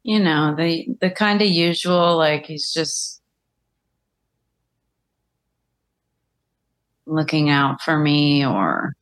You 0.09 0.19
know, 0.19 0.55
the 0.55 0.87
the 1.01 1.11
kind 1.11 1.39
of 1.39 1.47
usual 1.47 2.17
like 2.17 2.47
he's 2.47 2.73
just 2.73 3.21
looking 7.05 7.51
out 7.51 7.79
for 7.83 7.95
me 7.95 8.43
or 8.43 8.95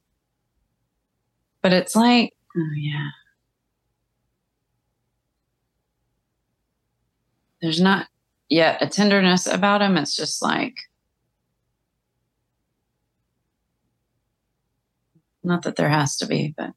but 1.61 1.71
it's 1.71 1.95
like 1.95 2.33
oh 2.57 2.71
yeah. 2.75 3.07
There's 7.61 7.79
not 7.79 8.07
yet 8.49 8.81
a 8.81 8.87
tenderness 8.89 9.47
about 9.47 9.81
him. 9.81 9.95
It's 9.95 10.13
just 10.13 10.41
like 10.41 10.75
not 15.41 15.61
that 15.61 15.77
there 15.77 15.87
has 15.87 16.17
to 16.17 16.25
be, 16.25 16.53
but 16.57 16.71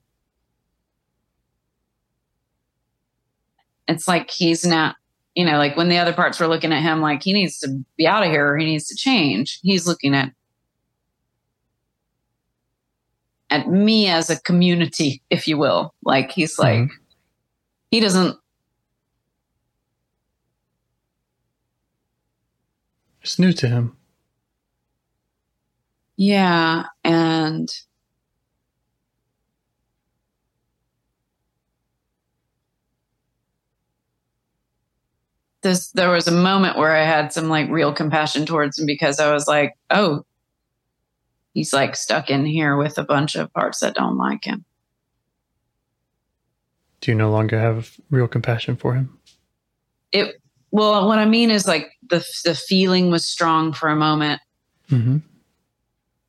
it's 3.91 4.07
like 4.09 4.31
he's 4.31 4.65
not 4.65 4.97
you 5.35 5.45
know 5.45 5.59
like 5.59 5.77
when 5.77 5.89
the 5.89 5.99
other 5.99 6.13
parts 6.13 6.39
were 6.41 6.49
looking 6.49 6.73
at 6.73 6.83
him 6.83 7.01
like 7.01 7.23
he 7.23 7.33
needs 7.33 7.59
to 7.59 7.69
be 7.97 8.07
out 8.07 8.23
of 8.25 8.31
here 8.31 8.49
or 8.53 8.59
he 8.59 8.65
needs 8.65 8.87
to 8.89 8.95
change 8.97 9.59
he's 9.63 9.87
looking 9.87 10.15
at 10.15 10.33
at 13.51 13.69
me 13.69 14.09
as 14.09 14.31
a 14.31 14.41
community 14.43 15.23
if 15.31 15.47
you 15.49 15.57
will 15.59 15.95
like 16.05 16.31
he's 16.31 16.59
like 16.59 16.79
Mhm. 16.79 16.91
he 17.91 18.01
doesn't 18.01 18.37
It's 23.23 23.39
new 23.39 23.53
to 23.53 23.69
him. 23.69 23.97
yeah 26.17 26.85
and 27.05 27.69
this 35.63 35.89
there 35.93 36.11
was 36.11 36.27
a 36.27 36.33
moment 36.33 36.77
where 36.79 36.95
I 36.97 37.05
had 37.05 37.33
some 37.33 37.49
like 37.49 37.69
real 37.71 37.93
compassion 37.93 38.47
towards 38.47 38.79
him 38.79 38.87
because 38.87 39.21
I 39.21 39.33
was 39.33 39.47
like, 39.47 39.77
oh, 39.91 40.25
he's 41.55 41.73
like 41.73 41.97
stuck 41.97 42.31
in 42.31 42.45
here 42.47 42.77
with 42.77 42.99
a 42.99 43.05
bunch 43.05 43.37
of 43.37 43.53
parts 43.53 43.81
that 43.81 43.95
don't 43.95 44.17
like 44.17 44.45
him. 44.45 44.65
Do 47.01 47.11
you 47.11 47.17
no 47.17 47.31
longer 47.31 47.59
have 47.59 47.97
real 48.11 48.29
compassion 48.29 48.77
for 48.77 48.95
him? 48.95 49.19
It 50.13 50.41
well, 50.71 51.09
what 51.09 51.19
I 51.19 51.25
mean 51.25 51.51
is 51.51 51.67
like 51.67 51.91
the 52.09 52.25
the 52.45 52.55
feeling 52.55 53.11
was 53.11 53.27
strong 53.27 53.73
for 53.73 53.89
a 53.89 53.97
moment, 53.97 54.41
Mm-hmm. 54.91 55.19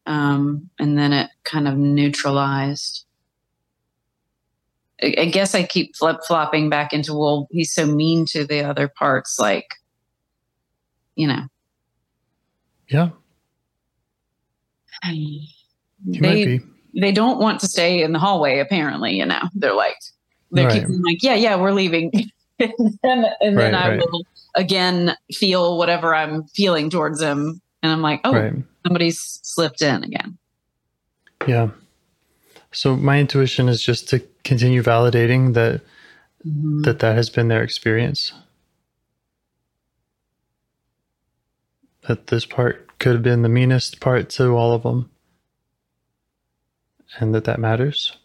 um, 0.05 0.69
and 0.79 0.97
then 0.97 1.13
it 1.13 1.29
kind 1.43 1.67
of 1.67 1.77
neutralized. 1.77 3.05
I, 5.03 5.25
guess 5.25 5.55
I 5.55 5.63
keep 5.63 5.95
flip 5.95 6.17
flopping 6.27 6.69
back 6.69 6.93
into 6.93 7.13
well, 7.13 7.47
he's 7.51 7.73
so 7.73 7.85
mean 7.85 8.25
to 8.27 8.45
the 8.45 8.63
other 8.63 8.87
parts, 8.87 9.37
like 9.39 9.67
you 11.15 11.27
know. 11.27 11.43
Yeah, 12.87 13.09
They, 16.05 16.19
might 16.19 16.45
be. 16.45 16.61
they 16.99 17.11
don't 17.11 17.39
want 17.39 17.59
to 17.61 17.67
stay 17.67 18.01
in 18.03 18.11
the 18.11 18.19
hallway 18.19 18.59
apparently 18.59 19.13
you 19.13 19.25
know 19.25 19.39
they're 19.55 19.73
like 19.73 19.95
they 20.51 20.65
Right. 20.65 20.85
keep 20.85 20.87
like 21.05 21.23
yeah 21.23 21.35
yeah 21.35 21.55
we're 21.55 21.71
leaving 21.71 22.11
and 22.59 22.71
then, 23.03 23.25
and 23.39 23.57
then 23.57 23.75
i 23.75 23.89
right. 23.89 23.99
will 23.99 24.23
again 24.55 25.15
feel 25.31 25.77
whatever 25.77 26.13
i'm 26.13 26.43
feeling 26.47 26.89
towards 26.89 27.21
him 27.21 27.61
and 27.81 27.91
i'm 27.91 28.01
like 28.01 28.19
oh 28.25 28.33
Right. 28.33 28.53
somebody's 28.85 29.39
slipped 29.43 29.81
in 29.81 30.03
again 30.03 30.37
Yeah. 31.47 31.69
So 32.73 32.95
my 32.95 33.19
intuition 33.19 33.67
is 33.69 33.81
just 33.81 34.09
to 34.09 34.19
continue 34.43 34.81
validating 34.81 35.53
that 35.53 35.81
Mhm. 36.45 36.83
that 36.83 36.99
that 36.99 37.15
has 37.15 37.29
been 37.29 37.47
their 37.49 37.63
experience. 37.63 38.33
That 42.07 42.27
this 42.27 42.45
part 42.45 42.97
could 42.99 43.13
have 43.13 43.23
been 43.23 43.41
the 43.41 43.49
meanest 43.49 43.99
part 43.99 44.29
to 44.31 44.49
all 44.55 44.73
of 44.73 44.83
them, 44.83 45.09
and 47.19 47.33
that 47.35 47.43
that 47.45 47.59
matters. 47.59 48.17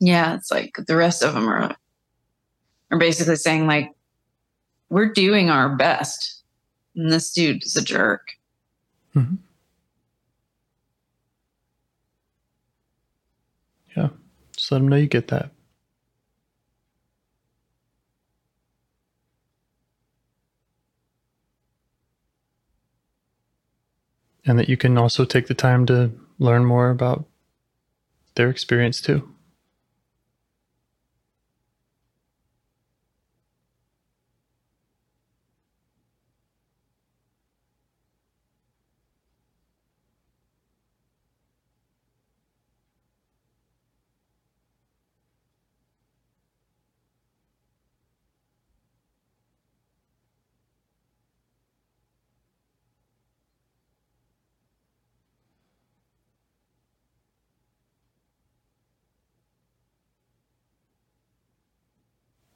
Yeah 0.00 0.34
it's 0.34 0.50
like 0.50 0.72
the 0.86 0.96
rest 0.96 1.22
of 1.22 1.34
them 1.34 1.48
are 1.48 1.76
are 2.90 2.98
basically 2.98 3.36
saying 3.36 3.66
like 3.66 3.94
we're 4.90 5.12
doing 5.12 5.50
our 5.50 5.76
best 5.76 6.42
and 6.96 7.10
this 7.10 7.32
dude 7.32 7.64
is 7.64 7.76
a 7.76 7.82
jerk 7.82 8.28
mm-hmm. 9.14 9.34
Yeah. 13.98 14.10
Just 14.56 14.70
let 14.70 14.78
them 14.78 14.88
know 14.88 14.96
you 14.96 15.06
get 15.08 15.28
that. 15.28 15.50
And 24.46 24.58
that 24.58 24.68
you 24.68 24.76
can 24.76 24.96
also 24.96 25.24
take 25.24 25.48
the 25.48 25.54
time 25.54 25.84
to 25.86 26.12
learn 26.38 26.64
more 26.64 26.90
about 26.90 27.26
their 28.36 28.48
experience 28.48 29.00
too. 29.00 29.28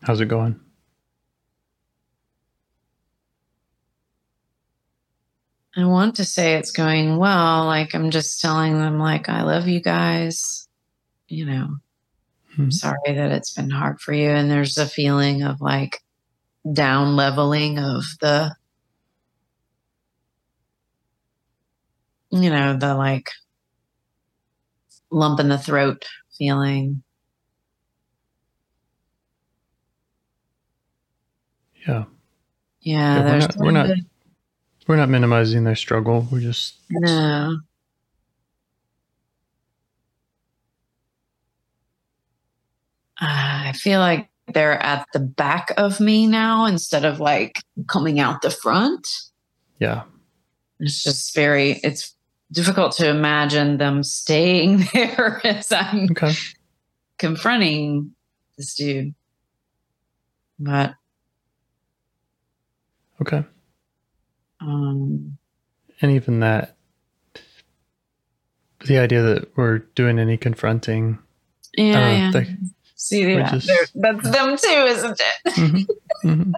How's 0.02 0.20
it 0.20 0.26
going? 0.26 0.60
I 5.76 5.84
want 5.86 6.16
to 6.16 6.24
say 6.24 6.54
it's 6.54 6.70
going 6.70 7.16
well. 7.16 7.64
Like 7.66 7.94
I'm 7.94 8.10
just 8.10 8.40
telling 8.40 8.78
them, 8.78 8.98
like 8.98 9.28
I 9.28 9.42
love 9.42 9.68
you 9.68 9.80
guys. 9.80 10.68
You 11.28 11.46
know, 11.46 11.76
Hmm. 12.56 12.62
I'm 12.64 12.70
sorry 12.72 12.98
that 13.06 13.32
it's 13.32 13.54
been 13.54 13.70
hard 13.70 14.00
for 14.00 14.12
you. 14.12 14.30
And 14.30 14.50
there's 14.50 14.78
a 14.78 14.86
feeling 14.86 15.42
of 15.42 15.60
like 15.60 16.00
down 16.72 17.16
leveling 17.16 17.78
of 17.78 18.04
the, 18.20 18.54
you 22.30 22.50
know, 22.50 22.76
the 22.76 22.94
like 22.94 23.30
lump 25.10 25.40
in 25.40 25.48
the 25.48 25.58
throat 25.58 26.04
feeling. 26.36 27.02
Yeah. 31.86 32.04
Yeah, 32.80 33.16
Yeah, 33.16 33.24
we're 33.24 33.38
not- 33.38 33.56
we're 33.56 33.70
not- 33.70 33.96
We're 34.88 34.96
not 34.96 35.08
minimizing 35.08 35.62
their 35.64 35.76
struggle. 35.76 36.26
We're 36.30 36.40
just 36.40 36.74
no. 36.90 37.58
Uh, 43.20 43.68
I 43.68 43.72
feel 43.74 44.00
like 44.00 44.28
they're 44.52 44.82
at 44.82 45.06
the 45.12 45.20
back 45.20 45.72
of 45.76 46.00
me 46.00 46.26
now 46.26 46.66
instead 46.66 47.04
of 47.04 47.20
like 47.20 47.60
coming 47.86 48.18
out 48.20 48.42
the 48.42 48.50
front. 48.50 49.06
yeah. 49.78 50.02
It's 50.84 51.04
just 51.04 51.32
very, 51.32 51.78
it's 51.84 52.12
difficult 52.50 52.96
to 52.96 53.08
imagine 53.08 53.76
them 53.78 54.02
staying 54.02 54.78
there 54.92 55.40
as 55.46 55.70
I'm 55.70 56.08
Okay. 56.10 56.32
confronting 57.18 58.16
this 58.58 58.74
dude. 58.74 59.14
But, 60.58 60.94
Okay. 63.22 63.44
um, 64.60 65.38
And 66.00 66.12
even 66.12 66.40
that 66.40 66.76
the 68.86 68.98
idea 68.98 69.22
that 69.22 69.56
we're 69.56 69.78
doing 69.94 70.18
any 70.18 70.36
confronting 70.36 71.18
yeah, 71.76 72.30
uh, 72.34 72.40
yeah. 72.40 72.44
See, 72.96 73.32
yeah, 73.32 73.50
just- 73.58 73.92
that's 73.94 74.28
them 74.30 74.56
too, 74.56 74.84
isn't 74.88 75.20
it? 75.20 75.54
Mhm, 75.56 75.86
mhm. 76.24 76.52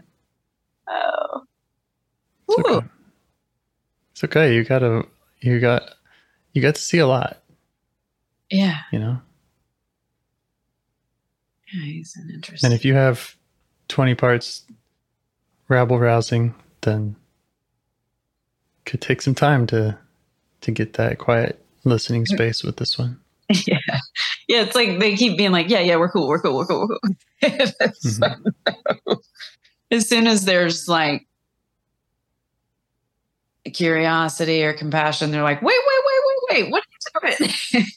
Oh. 0.89 1.45
It's 2.49 2.59
okay. 2.59 2.87
It's 4.13 4.25
okay. 4.25 4.55
You 4.55 4.65
gotta 4.65 5.07
you 5.41 5.61
got 5.61 5.95
you 6.53 6.61
got 6.63 6.75
to 6.77 6.81
see 6.81 6.99
a 6.99 7.07
lot, 7.07 7.43
Yeah. 8.51 8.79
you 8.93 8.99
know? 8.99 9.21
Yeah, 11.73 11.85
he's 11.85 12.15
an 12.17 12.31
interesting. 12.33 12.67
And 12.67 12.75
if 12.75 12.85
you 12.85 12.95
have 12.95 13.37
twenty 13.89 14.15
parts 14.15 14.65
rabble 15.69 15.99
rousing, 15.99 16.55
then 16.83 17.17
could 18.85 19.01
take 19.01 19.23
some 19.23 19.35
time 19.35 19.67
to 19.69 19.99
to 20.63 20.71
get 20.71 20.95
that 20.95 21.19
quiet 21.19 21.63
listening 21.85 22.25
space 22.27 22.63
with 22.63 22.77
this 22.77 22.99
one. 22.99 23.21
yeah, 23.67 23.79
yeah, 24.49 24.63
it's 24.63 24.75
like 24.75 24.99
they 24.99 25.17
keep 25.17 25.37
being 25.37 25.53
like, 25.53 25.69
"Yeah, 25.69 25.81
yeah, 25.81 25.97
we're 25.97 26.11
cool, 26.11 26.29
we're 26.29 26.41
cool, 26.41 26.57
we're 26.57 26.67
cool." 26.67 26.89
We're 26.89 26.99
cool. 26.99 27.17
Mhm. 27.43 28.21
like, 28.67 29.19
as 29.91 30.09
soon 30.09 30.27
as 30.27 30.45
there's 30.47 30.89
like 30.89 31.27
curiosity 33.73 34.63
or 34.65 34.73
compassion, 34.73 35.31
they're 35.31 35.43
like, 35.43 35.61
"Wait, 35.63 35.77
wait, 35.87 36.03
wait, 36.07 36.21
wait, 36.27 36.63
wait! 36.65 36.71
What 36.73 36.83
are 37.23 37.29
you 37.31 37.39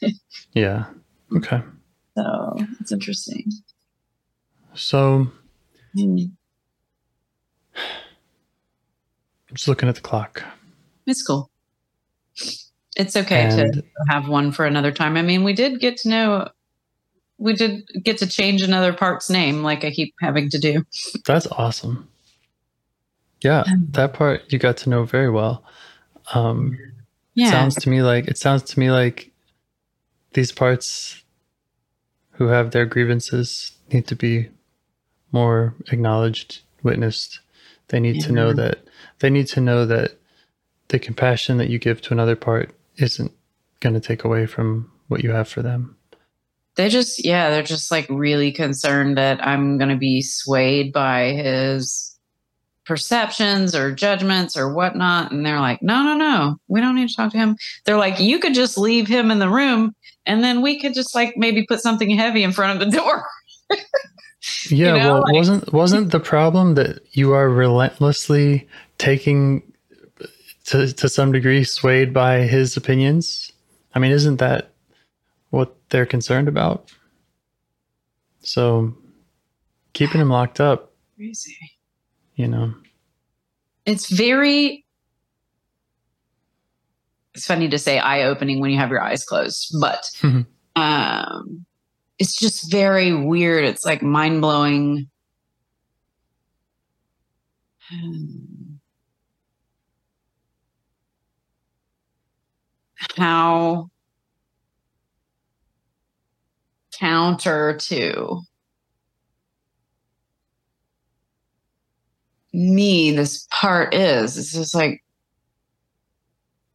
doing?" 0.02 0.14
Yeah. 0.52 0.84
Okay. 1.36 1.62
so 2.16 2.56
it's 2.80 2.92
interesting. 2.92 3.50
So 4.74 5.28
Hmm. 5.94 6.24
I'm 9.48 9.56
just 9.56 9.68
looking 9.68 9.88
at 9.88 9.94
the 9.94 10.00
clock. 10.00 10.42
It's 11.06 11.22
cool. 11.22 11.50
It's 12.96 13.16
okay 13.16 13.48
to 13.48 13.82
have 14.08 14.28
one 14.28 14.52
for 14.52 14.66
another 14.66 14.92
time. 14.92 15.16
I 15.16 15.22
mean, 15.22 15.44
we 15.44 15.52
did 15.52 15.80
get 15.80 15.96
to 15.98 16.08
know. 16.08 16.48
We 17.38 17.54
did 17.54 17.88
get 18.04 18.18
to 18.18 18.26
change 18.26 18.62
another 18.62 18.92
part's 18.92 19.30
name, 19.30 19.62
like 19.62 19.84
I 19.84 19.90
keep 19.92 20.12
having 20.20 20.50
to 20.50 20.58
do. 20.58 20.84
that's 21.24 21.46
awesome. 21.46 22.08
Yeah, 23.40 23.62
that 23.90 24.14
part 24.14 24.52
you 24.52 24.58
got 24.58 24.76
to 24.78 24.90
know 24.90 25.04
very 25.04 25.30
well. 25.30 25.64
Um 26.34 26.76
Yeah, 27.34 27.50
sounds 27.50 27.76
to 27.76 27.88
me 27.88 28.02
like 28.02 28.26
it 28.26 28.36
sounds 28.36 28.64
to 28.64 28.80
me 28.80 28.90
like 28.90 29.30
these 30.32 30.50
parts 30.50 31.22
who 32.32 32.48
have 32.48 32.72
their 32.72 32.84
grievances 32.84 33.72
need 33.92 34.06
to 34.08 34.16
be 34.16 34.48
more 35.32 35.74
acknowledged 35.92 36.60
witnessed 36.82 37.40
they 37.88 38.00
need 38.00 38.20
to 38.22 38.32
know 38.32 38.52
that 38.52 38.78
they 39.20 39.30
need 39.30 39.46
to 39.48 39.60
know 39.60 39.86
that 39.86 40.18
the 40.88 40.98
compassion 40.98 41.58
that 41.58 41.70
you 41.70 41.78
give 41.78 42.00
to 42.02 42.12
another 42.12 42.36
part 42.36 42.74
isn't 42.96 43.32
going 43.80 43.94
to 43.94 44.00
take 44.00 44.24
away 44.24 44.46
from 44.46 44.90
what 45.08 45.22
you 45.22 45.30
have 45.30 45.48
for 45.48 45.62
them. 45.62 45.96
They 46.76 46.88
just 46.88 47.24
yeah 47.24 47.50
they're 47.50 47.62
just 47.62 47.90
like 47.90 48.06
really 48.08 48.52
concerned 48.52 49.18
that 49.18 49.44
i'm 49.44 49.78
going 49.78 49.90
to 49.90 49.96
be 49.96 50.22
swayed 50.22 50.92
by 50.92 51.32
his 51.32 52.16
perceptions 52.86 53.74
or 53.74 53.92
judgments 53.92 54.56
or 54.56 54.72
whatnot 54.72 55.32
and 55.32 55.44
they're 55.44 55.60
like 55.60 55.82
no 55.82 56.04
no 56.04 56.16
no 56.16 56.56
we 56.68 56.80
don't 56.80 56.94
need 56.94 57.08
to 57.08 57.16
talk 57.16 57.32
to 57.32 57.36
him. 57.36 57.56
They're 57.84 57.98
like 57.98 58.20
you 58.20 58.38
could 58.38 58.54
just 58.54 58.78
leave 58.78 59.08
him 59.08 59.32
in 59.32 59.40
the 59.40 59.50
room 59.50 59.94
and 60.24 60.44
then 60.44 60.62
we 60.62 60.80
could 60.80 60.94
just 60.94 61.16
like 61.16 61.34
maybe 61.36 61.66
put 61.66 61.82
something 61.82 62.10
heavy 62.10 62.44
in 62.44 62.52
front 62.52 62.80
of 62.80 62.90
the 62.90 62.96
door 62.96 63.24
yeah 64.70 64.92
know, 64.96 64.98
well 64.98 65.20
like- 65.22 65.32
wasn't 65.34 65.72
wasn't 65.72 66.10
the 66.12 66.20
problem 66.20 66.74
that 66.74 67.00
you 67.12 67.32
are 67.32 67.48
relentlessly 67.48 68.68
taking 68.98 69.62
to 70.64 70.92
to 70.92 71.08
some 71.08 71.32
degree 71.32 71.64
swayed 71.64 72.12
by 72.12 72.40
his 72.40 72.76
opinions? 72.76 73.52
I 73.94 73.98
mean 73.98 74.12
isn't 74.12 74.36
that 74.36 74.72
what 75.50 75.74
they're 75.90 76.06
concerned 76.06 76.48
about? 76.48 76.92
So 78.42 78.94
keeping 79.92 80.20
him 80.20 80.30
locked 80.30 80.60
up 80.60 80.92
crazy. 81.16 81.56
you 82.36 82.48
know. 82.48 82.74
It's 83.86 84.10
very 84.10 84.84
it's 87.34 87.46
funny 87.46 87.68
to 87.68 87.78
say 87.78 87.98
eye 87.98 88.24
opening 88.24 88.60
when 88.60 88.70
you 88.70 88.78
have 88.78 88.90
your 88.90 89.02
eyes 89.02 89.24
closed 89.24 89.74
but 89.80 90.10
um 90.76 91.64
it's 92.18 92.38
just 92.38 92.70
very 92.70 93.14
weird. 93.14 93.64
It's 93.64 93.84
like 93.84 94.02
mind 94.02 94.40
blowing 94.40 95.08
how 103.16 103.88
counter 106.92 107.76
to 107.76 108.42
me 112.52 113.12
this 113.12 113.46
part 113.50 113.94
is. 113.94 114.36
It's 114.36 114.52
just 114.52 114.74
like 114.74 115.02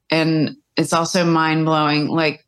and 0.10 0.56
it's 0.78 0.94
also 0.94 1.26
mind 1.26 1.66
blowing 1.66 2.08
like 2.08 2.43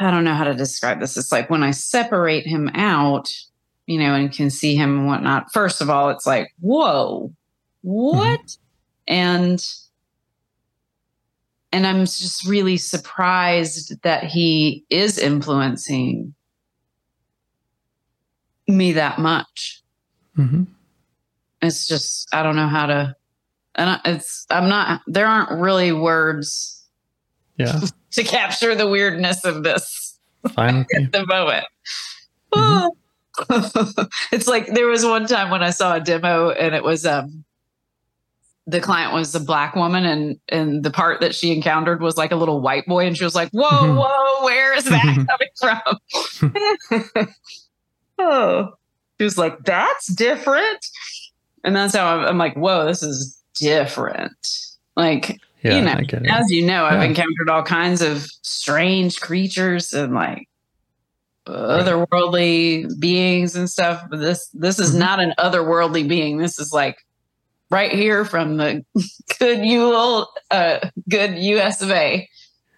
i 0.00 0.10
don't 0.10 0.24
know 0.24 0.34
how 0.34 0.44
to 0.44 0.54
describe 0.54 1.00
this. 1.00 1.16
It's 1.16 1.32
like 1.32 1.50
when 1.50 1.62
i 1.62 1.70
separate 1.70 2.46
him 2.46 2.68
out 2.74 3.28
you 3.86 3.98
know 3.98 4.14
and 4.14 4.32
can 4.32 4.50
see 4.50 4.74
him 4.74 4.98
and 4.98 5.06
whatnot 5.06 5.52
first 5.52 5.80
of 5.80 5.90
all 5.90 6.10
it's 6.10 6.26
like 6.26 6.52
whoa 6.60 7.32
what? 7.82 8.56
And 9.08 9.64
and 11.72 11.86
i'm 11.86 12.00
just 12.00 12.46
really 12.46 12.76
surprised 12.76 14.02
that 14.02 14.24
he 14.24 14.84
is 14.90 15.18
influencing 15.18 16.34
me 18.68 18.92
that 18.92 19.18
much. 19.18 19.82
Hmm 20.36 20.64
it's 21.62 21.86
just 21.86 22.32
i 22.34 22.42
don't 22.42 22.56
know 22.56 22.68
how 22.68 22.86
to 22.86 23.14
and 23.74 24.00
it's 24.04 24.46
i'm 24.50 24.68
not 24.68 25.00
there 25.06 25.26
aren't 25.26 25.60
really 25.60 25.92
words 25.92 26.79
yeah. 27.60 27.80
to 28.12 28.24
capture 28.24 28.74
the 28.74 28.88
weirdness 28.88 29.44
of 29.44 29.62
this. 29.62 30.18
Fine 30.54 30.86
at 30.96 31.12
the 31.12 31.26
moment. 31.26 31.66
Mhm. 32.52 32.90
it's 34.32 34.48
like 34.48 34.66
there 34.74 34.86
was 34.88 35.04
one 35.04 35.24
time 35.26 35.50
when 35.50 35.62
i 35.62 35.70
saw 35.70 35.94
a 35.94 36.00
demo 36.00 36.50
and 36.50 36.74
it 36.74 36.82
was 36.82 37.06
um 37.06 37.44
the 38.66 38.80
client 38.80 39.14
was 39.14 39.34
a 39.34 39.40
black 39.40 39.74
woman 39.76 40.04
and 40.04 40.38
and 40.48 40.82
the 40.82 40.90
part 40.90 41.20
that 41.20 41.34
she 41.34 41.52
encountered 41.52 42.02
was 42.02 42.16
like 42.16 42.32
a 42.32 42.36
little 42.36 42.60
white 42.60 42.84
boy 42.86 43.06
and 43.06 43.16
she 43.16 43.24
was 43.24 43.34
like 43.34 43.48
whoa 43.52 43.68
Mhm. 43.70 43.96
whoa 43.96 44.44
where 44.44 44.74
is 44.74 44.84
that 44.84 45.26
coming 45.30 45.48
from? 46.90 47.30
Oh. 48.18 48.68
She 49.18 49.24
was 49.24 49.38
like 49.38 49.58
that's 49.64 50.06
different. 50.08 50.86
And 51.64 51.74
that's 51.76 51.94
how 51.94 52.16
I'm, 52.18 52.26
I'm 52.26 52.38
like 52.38 52.56
whoa 52.56 52.84
this 52.86 53.02
is 53.02 53.40
different. 53.54 54.36
Like 54.96 55.38
yeah 55.62 55.76
you 55.78 55.84
know, 55.84 55.92
i 55.98 56.02
get 56.02 56.22
it 56.24 56.30
as 56.30 56.50
you 56.50 56.64
know, 56.66 56.84
I've 56.84 57.00
Yeah. 57.02 57.08
encountered 57.08 57.48
all 57.50 57.62
kinds 57.62 58.02
of 58.02 58.24
strange 58.42 59.20
creatures 59.20 59.92
and 59.92 60.14
like 60.14 60.46
otherworldly 61.46 62.98
beings 63.00 63.56
and 63.56 63.68
stuff. 63.68 64.04
But 64.10 64.20
this 64.20 64.48
this 64.52 64.78
is 64.78 64.94
Mhm. 64.94 64.98
not 64.98 65.20
an 65.20 65.34
otherworldly 65.38 66.08
being. 66.08 66.38
This 66.38 66.58
is 66.58 66.72
like 66.72 66.96
right 67.70 67.92
here 67.92 68.24
from 68.24 68.56
the 68.56 68.84
good 69.38 69.64
you 69.64 69.92
uh 70.50 70.78
good 71.08 71.36
US 71.38 71.82
of 71.82 71.90
A. 71.90 72.28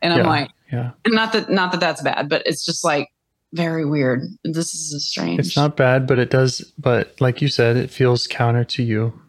And 0.01 0.13
I'm 0.13 0.21
Yeah. 0.21 0.29
like, 0.29 0.51
Yeah. 0.73 0.91
and 1.05 1.15
not 1.15 1.33
that 1.33 1.51
not 1.51 1.73
that 1.73 1.81
that's 1.81 2.03
bad, 2.03 2.29
but 2.29 2.43
it's 2.47 2.65
just 2.65 2.85
like 2.85 3.09
very 3.53 3.85
weird. 3.85 4.23
This 4.45 4.75
is 4.75 4.93
a 4.95 5.01
strange. 5.01 5.39
It's 5.41 5.57
not 5.57 5.77
bad, 5.77 6.07
but 6.07 6.19
it 6.19 6.31
does. 6.31 6.61
But 6.79 7.21
like 7.21 7.43
you 7.43 7.49
said, 7.49 7.77
it 7.77 7.91
feels 7.91 8.27
counter 8.27 8.65
to 8.65 8.83
you. 8.83 9.21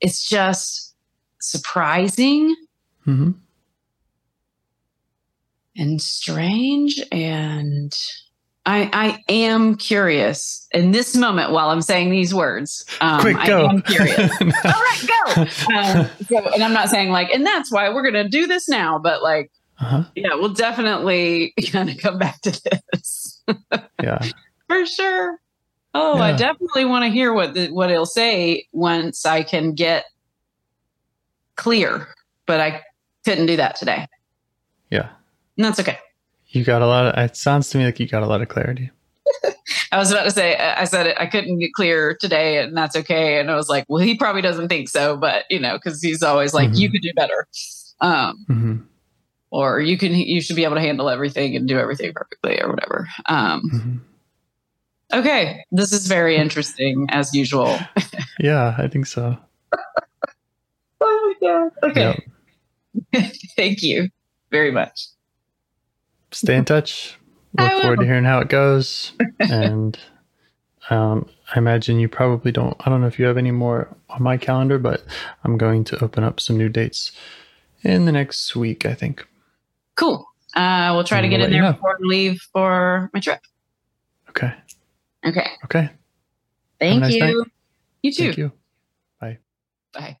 It's 0.00 0.28
just 0.28 0.94
surprising 1.40 2.54
hmm 3.06 3.30
and 5.76 6.00
strange 6.00 7.00
and 7.12 7.92
I, 8.64 8.90
I 8.92 9.32
am 9.32 9.76
curious 9.76 10.66
in 10.72 10.90
this 10.90 11.14
moment 11.14 11.52
while 11.52 11.70
I'm 11.70 11.82
saying 11.82 12.10
these 12.10 12.34
words. 12.34 12.84
Um, 13.00 13.20
Quick, 13.20 13.36
I 13.36 13.46
go. 13.46 13.68
am 13.68 13.80
curious. 13.82 14.18
All 14.40 14.48
right, 14.72 15.02
go. 15.06 15.42
Um, 15.72 16.10
so, 16.26 16.52
and 16.52 16.64
I'm 16.64 16.72
not 16.72 16.88
saying 16.88 17.10
like, 17.10 17.30
and 17.30 17.46
that's 17.46 17.70
why 17.70 17.88
we're 17.90 18.02
going 18.02 18.24
to 18.24 18.28
do 18.28 18.48
this 18.48 18.68
now, 18.68 18.98
but 18.98 19.22
like, 19.22 19.52
uh-huh. 19.78 20.04
yeah, 20.16 20.34
we'll 20.34 20.52
definitely 20.52 21.54
kind 21.70 21.88
of 21.90 21.98
come 21.98 22.18
back 22.18 22.40
to 22.40 22.60
this 22.90 23.44
Yeah. 24.02 24.24
for 24.66 24.84
sure. 24.84 25.38
Oh, 25.94 26.18
I 26.18 26.32
definitely 26.32 26.86
want 26.86 27.04
to 27.04 27.10
hear 27.10 27.32
what 27.32 27.54
the, 27.54 27.68
what 27.68 27.88
he'll 27.88 28.04
say 28.04 28.66
once 28.72 29.24
I 29.24 29.44
can 29.44 29.74
get 29.74 30.04
clear, 31.54 32.08
but 32.46 32.60
I 32.60 32.82
couldn't 33.26 33.46
do 33.46 33.56
that 33.56 33.76
today, 33.76 34.06
Yeah. 34.90 35.08
and 35.58 35.64
that's 35.66 35.80
okay. 35.80 35.98
You 36.48 36.64
got 36.64 36.80
a 36.80 36.86
lot 36.86 37.06
of, 37.06 37.18
it 37.24 37.36
sounds 37.36 37.68
to 37.70 37.78
me 37.78 37.84
like 37.84 37.98
you 38.00 38.06
got 38.08 38.22
a 38.22 38.26
lot 38.26 38.40
of 38.40 38.48
clarity. 38.48 38.90
I 39.92 39.98
was 39.98 40.10
about 40.12 40.22
to 40.24 40.30
say, 40.30 40.56
I 40.56 40.84
said 40.84 41.06
it, 41.08 41.16
I 41.18 41.26
couldn't 41.26 41.58
get 41.58 41.72
clear 41.74 42.16
today, 42.20 42.58
and 42.62 42.76
that's 42.76 42.94
okay. 42.96 43.40
And 43.40 43.50
I 43.50 43.56
was 43.56 43.68
like, 43.68 43.84
well, 43.88 44.00
he 44.02 44.16
probably 44.16 44.42
doesn't 44.42 44.68
think 44.68 44.88
so, 44.88 45.16
but 45.16 45.44
you 45.50 45.58
know, 45.58 45.74
because 45.74 46.00
he's 46.00 46.22
always 46.22 46.54
like, 46.54 46.70
Mhm. 46.70 46.78
you 46.78 46.90
could 46.90 47.02
do 47.02 47.12
better, 47.16 47.46
um, 48.00 48.36
hmm 48.46 48.76
or 49.50 49.80
you 49.80 49.96
can, 49.98 50.12
you 50.14 50.40
should 50.40 50.56
be 50.56 50.64
able 50.64 50.74
to 50.74 50.80
handle 50.80 51.08
everything 51.08 51.54
and 51.56 51.66
do 51.68 51.78
everything 51.78 52.12
perfectly, 52.14 52.60
or 52.62 52.68
whatever. 52.70 53.08
Um, 53.28 53.60
hmm 53.70 53.96
okay, 55.12 55.64
this 55.72 55.92
is 55.92 56.06
very 56.06 56.36
interesting 56.44 57.06
as 57.10 57.34
usual. 57.34 57.80
Yeah, 58.38 58.74
I 58.78 58.86
think 58.88 59.06
so. 59.06 59.36
oh 61.00 61.34
my 61.40 61.48
god! 61.48 61.70
Okay, 61.90 62.00
Yep. 62.00 62.18
thank 63.56 63.82
you 63.82 64.08
very 64.50 64.70
much. 64.70 65.08
Stay 66.32 66.56
in 66.56 66.64
touch. 66.64 67.16
Look 67.58 67.72
forward 67.82 68.00
to 68.00 68.04
hearing 68.04 68.24
how 68.24 68.40
it 68.40 68.48
goes. 68.48 69.12
and 69.40 69.98
um, 70.90 71.28
I 71.54 71.58
imagine 71.58 71.98
you 71.98 72.08
probably 72.08 72.52
don't. 72.52 72.76
I 72.80 72.90
don't 72.90 73.00
know 73.00 73.06
if 73.06 73.18
you 73.18 73.24
have 73.26 73.38
any 73.38 73.50
more 73.50 73.88
on 74.10 74.22
my 74.22 74.36
calendar, 74.36 74.78
but 74.78 75.02
I'm 75.44 75.56
going 75.56 75.84
to 75.84 76.04
open 76.04 76.24
up 76.24 76.40
some 76.40 76.58
new 76.58 76.68
dates 76.68 77.12
in 77.82 78.04
the 78.04 78.12
next 78.12 78.54
week. 78.54 78.84
I 78.84 78.94
think. 78.94 79.26
Cool. 79.94 80.26
Uh, 80.54 80.92
we'll 80.94 81.04
try 81.04 81.20
to 81.20 81.28
get 81.28 81.38
we'll 81.38 81.46
in 81.46 81.52
let 81.52 81.56
you 81.56 81.62
there 81.62 81.70
know. 81.70 81.72
before 81.74 81.92
I 81.92 81.98
leave 82.00 82.40
for 82.52 83.10
my 83.12 83.20
trip. 83.20 83.40
Okay. 84.30 84.52
Okay. 85.24 85.48
Okay. 85.64 85.90
Thank 86.78 87.00
nice 87.00 87.14
you. 87.14 87.20
night. 87.20 87.52
You 88.02 88.12
too. 88.12 88.22
Thank 88.24 88.38
you. 88.38 88.52
Bye. 89.20 89.38
I 89.94 90.18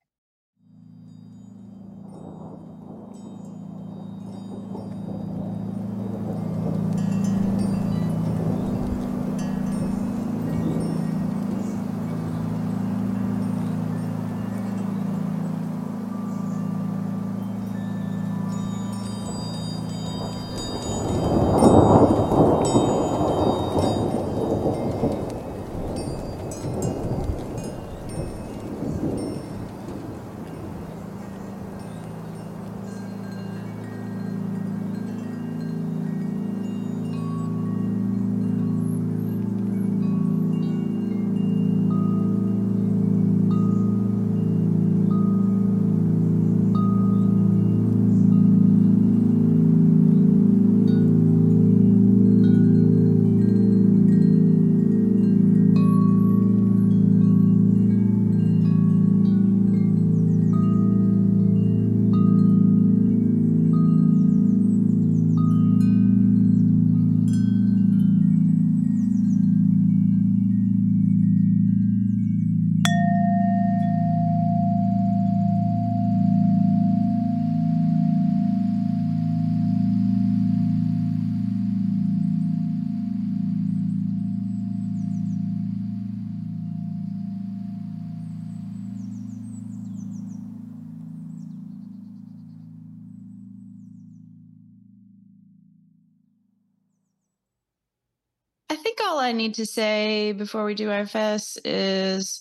need 99.46 99.54
to 99.54 99.66
say 99.66 100.32
before 100.32 100.64
we 100.64 100.74
do 100.74 100.90
IFS 100.90 101.56
is 101.64 102.40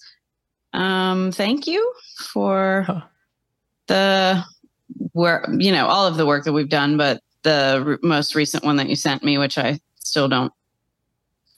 um, 0.74 1.32
thank 1.32 1.68
you 1.68 1.94
for 2.18 2.84
Huh. 2.88 3.02
the 3.88 4.44
work, 5.14 5.48
you 5.60 5.72
know, 5.72 5.86
all 5.86 6.08
of 6.08 6.18
the 6.18 6.26
work 6.26 6.46
that 6.46 6.54
we've 6.54 6.70
done, 6.70 6.98
but 6.98 7.22
the 7.44 8.00
most 8.02 8.34
recent 8.34 8.64
one 8.64 8.78
that 8.78 8.90
you 8.90 8.96
sent 8.96 9.24
me, 9.24 9.38
which 9.38 9.58
I 9.60 9.80
still 10.00 10.28
don't 10.28 10.52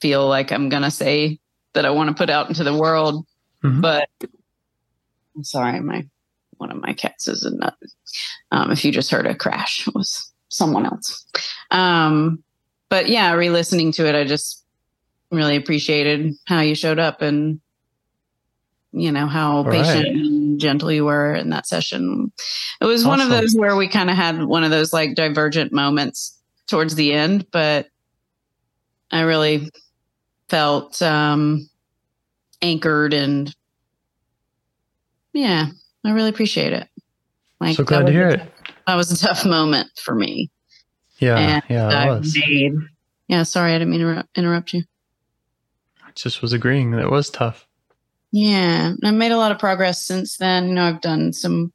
feel 0.02 0.28
like 0.28 0.52
I'm 0.52 0.68
going 0.68 0.84
to 0.84 0.92
say 0.92 1.40
that 1.74 1.86
I 1.86 1.92
want 1.92 2.10
to 2.10 2.14
put 2.14 2.30
out 2.30 2.50
into 2.50 2.66
the 2.66 2.78
world. 2.78 3.26
Mhm. 3.64 3.82
But 3.82 4.10
I'm 4.22 5.44
sorry, 5.44 5.80
my 5.80 6.06
one 6.58 6.72
of 6.72 6.82
my 6.82 6.92
cats 6.94 7.28
is 7.30 7.44
a 7.44 7.56
nut. 7.56 7.76
Um, 8.52 8.72
if 8.72 8.84
you 8.84 8.92
just 8.92 9.12
heard 9.12 9.28
a 9.28 9.36
crash, 9.36 9.88
it 9.88 9.96
was 9.96 10.30
someone 10.50 10.86
else. 10.86 11.26
Um, 11.72 12.44
but 12.90 13.08
yeah, 13.08 13.32
re-listening 13.34 13.92
to 13.94 14.08
it, 14.08 14.16
I 14.16 14.26
just 14.26 14.57
really 15.32 15.56
appreciated 15.56 16.34
how 16.46 16.62
you 16.62 16.76
showed 16.76 17.00
up 17.00 17.22
and 17.22 17.60
you 18.92 19.12
know 19.12 19.28
how 19.28 19.64
right. 19.64 19.84
patient 19.84 20.08
and 20.08 20.60
gentle 20.60 20.92
you 20.92 21.06
were 21.06 21.36
in 21.36 21.50
that 21.50 21.68
session. 21.68 22.32
It 22.82 22.86
was 22.86 23.06
one 23.06 23.22
of 23.22 23.30
those 23.30 23.54
where 23.54 23.76
we 23.76 23.88
kind 23.88 24.10
of 24.10 24.16
had 24.16 24.44
one 24.44 24.64
of 24.64 24.72
those 24.72 24.94
like 24.94 25.16
divergent 25.16 25.72
moments 25.72 26.38
towards 26.68 26.96
the 26.96 27.14
end, 27.14 27.46
but 27.52 27.88
I 29.12 29.22
really 29.22 29.70
felt 30.50 31.02
um 31.02 31.70
anchored 32.62 33.14
and 33.14 33.54
yeah, 35.34 35.68
I 36.04 36.12
really 36.12 36.30
appreciate 36.30 36.74
it. 36.74 36.88
Like 37.60 37.76
so 37.76 37.84
glad 37.84 38.08
to 38.08 38.12
hear 38.12 38.30
it. 38.30 38.42
That 38.88 38.96
was 38.96 39.12
a 39.12 39.18
tough 39.18 39.46
moment 39.46 39.90
for 40.02 40.16
me. 40.16 40.50
Yeah. 41.20 41.38
and 41.38 41.64
yeah. 41.70 41.90
It 41.90 41.94
I 41.94 42.10
was. 42.18 42.36
made. 42.36 42.74
Yeah, 43.28 43.44
sorry, 43.44 43.74
I 43.74 43.80
didn't 43.80 43.92
mean 43.92 44.00
to 44.02 44.28
interrupt 44.36 44.74
you. 44.74 44.84
Just 46.18 46.42
was 46.42 46.54
agreeing 46.54 46.92
that 46.92 47.02
it 47.02 47.12
was 47.12 47.30
tough. 47.30 47.68
Yeah, 48.32 48.94
I've 49.04 49.14
made 49.14 49.32
a 49.32 49.38
lot 49.38 49.52
of 49.52 49.60
progress 49.60 50.02
since 50.02 50.38
then. 50.38 50.70
You 50.70 50.74
know, 50.76 50.84
I've 50.84 51.02
done 51.02 51.32
some 51.32 51.72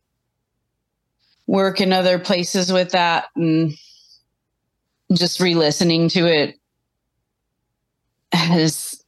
work 1.46 1.80
in 1.80 1.92
other 1.92 2.18
places 2.18 2.72
with 2.72 2.90
that 2.90 3.26
and 3.36 3.72
just 5.12 5.40
re-listening 5.40 6.08
to 6.08 6.26
it 6.26 6.56
has 8.32 9.02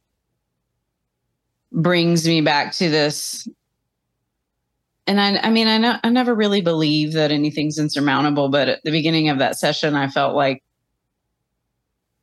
brings 1.71 2.27
me 2.27 2.41
back 2.41 2.71
to 2.73 2.89
this 2.89 3.47
and 5.07 5.21
I, 5.21 5.37
I 5.37 5.49
mean, 5.51 5.67
I 5.67 5.77
know 5.77 5.97
I 6.03 6.09
never 6.09 6.33
really 6.33 6.61
believe 6.61 7.13
that 7.13 7.31
anything's 7.31 7.77
insurmountable, 7.77 8.49
but 8.49 8.69
at 8.69 8.83
the 8.83 8.91
beginning 8.91 9.29
of 9.29 9.37
that 9.37 9.57
session, 9.57 9.95
I 9.95 10.07
felt 10.07 10.35
like 10.35 10.63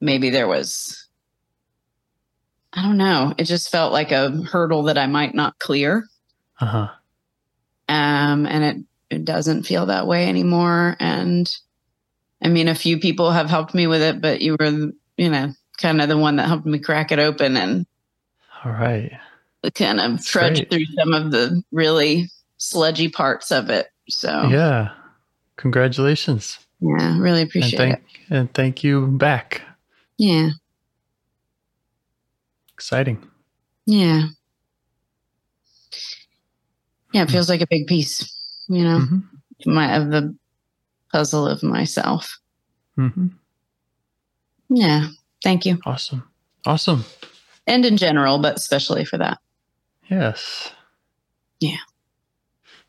maybe 0.00 0.30
there 0.30 0.48
was, 0.48 1.01
I 2.74 2.82
don't 2.82 2.96
know, 2.96 3.34
it 3.38 3.44
just 3.44 3.70
felt 3.70 3.92
like 3.92 4.12
a 4.12 4.30
hurdle 4.30 4.84
that 4.84 4.98
I 4.98 5.06
might 5.06 5.34
not 5.34 5.58
clear. 5.58 6.06
Uh 6.60 6.66
huh. 6.66 6.88
Um, 7.88 8.46
and 8.46 8.64
it, 8.64 9.16
it 9.16 9.24
doesn't 9.24 9.64
feel 9.64 9.86
that 9.86 10.06
way 10.06 10.28
anymore. 10.28 10.96
And 10.98 11.50
I 12.42 12.48
mean, 12.48 12.68
a 12.68 12.74
few 12.74 12.98
people 12.98 13.30
have 13.30 13.50
helped 13.50 13.74
me 13.74 13.86
with 13.86 14.00
it, 14.02 14.20
but 14.20 14.40
you 14.40 14.56
were, 14.58 14.92
you 15.16 15.28
know, 15.30 15.52
kind 15.78 16.00
of 16.00 16.08
the 16.08 16.16
one 16.16 16.36
that 16.36 16.48
helped 16.48 16.66
me 16.66 16.78
crack 16.78 17.12
it 17.12 17.18
open 17.18 17.56
and 17.56 17.84
All 18.64 18.72
right. 18.72 19.12
kind 19.74 20.00
of 20.00 20.12
That's 20.12 20.26
trudge 20.30 20.56
great. 20.56 20.70
through 20.70 20.86
some 20.98 21.12
of 21.12 21.30
the 21.30 21.62
really 21.72 22.30
sludgy 22.56 23.08
parts 23.08 23.50
of 23.52 23.68
it. 23.70 23.88
So 24.08 24.48
Yeah. 24.48 24.92
Congratulations. 25.56 26.58
yeah, 26.80 27.18
really 27.18 27.42
And 27.42 27.48
appreciate 27.50 27.78
thank 27.78 27.94
it. 27.94 28.02
and 28.30 28.54
thank 28.54 28.82
you 28.82 29.06
back. 29.08 29.60
Yeah, 30.18 30.50
Exciting. 32.86 33.22
yeah, 33.86 34.22
yeah. 37.12 37.22
It 37.22 37.30
feels 37.30 37.48
like 37.48 37.60
a 37.60 37.66
big 37.70 37.86
piece, 37.86 38.28
you 38.68 38.82
know, 38.82 38.98
hmm 38.98 39.18
my 39.64 39.94
of 39.94 40.10
the 40.10 40.36
puzzle 41.12 41.46
of 41.46 41.62
myself. 41.62 42.40
hmm 42.96 43.28
Yeah, 44.68 45.06
thank 45.44 45.64
you, 45.64 45.78
Awesome. 45.86 46.28
Awesome. 46.66 47.04
and 47.68 47.84
in 47.86 47.96
general, 47.96 48.40
but 48.40 48.56
especially 48.56 49.04
for 49.04 49.16
that. 49.18 49.38
Yes. 50.10 50.72
Yeah. 51.60 51.76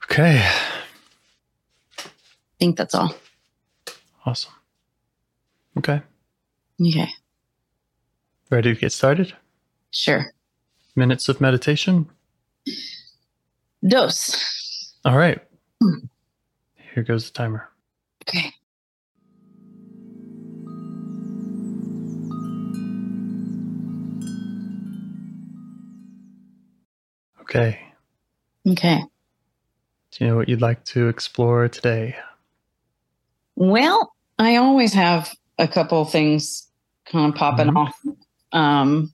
Okay. 0.05 0.39
I 0.41 2.01
think 2.57 2.77
that's 2.77 2.95
all. 2.95 3.13
Awesome. 4.25 4.53
Okay. 5.77 6.01
Okay, 6.81 7.09
Ready 8.49 8.73
to 8.73 8.79
get 8.79 8.91
started? 8.91 9.35
Sure. 9.93 10.33
Minutes 10.95 11.29
of 11.29 11.39
meditation. 11.41 12.09
Dose. 13.87 14.93
All 15.05 15.17
right. 15.17 15.39
Hmm. 15.81 16.05
Here 16.93 17.03
goes 17.03 17.25
the 17.29 17.33
timer. 17.33 17.69
Okay. 18.27 18.53
Okay. 27.41 27.79
Okay. 28.67 29.01
Do 30.11 30.23
you 30.23 30.29
know 30.29 30.35
what 30.37 30.47
you'd 30.49 30.61
like 30.61 30.83
to 30.85 31.07
explore 31.07 31.67
today? 31.67 32.15
Well, 33.55 34.13
I 34.39 34.55
always 34.55 34.93
have 34.93 35.33
a 35.59 35.67
couple 35.67 36.03
things 36.05 36.67
kind 37.05 37.29
of 37.31 37.35
popping 37.37 37.67
Mhm. 37.67 37.77
off. 37.77 37.99
Um, 38.51 39.12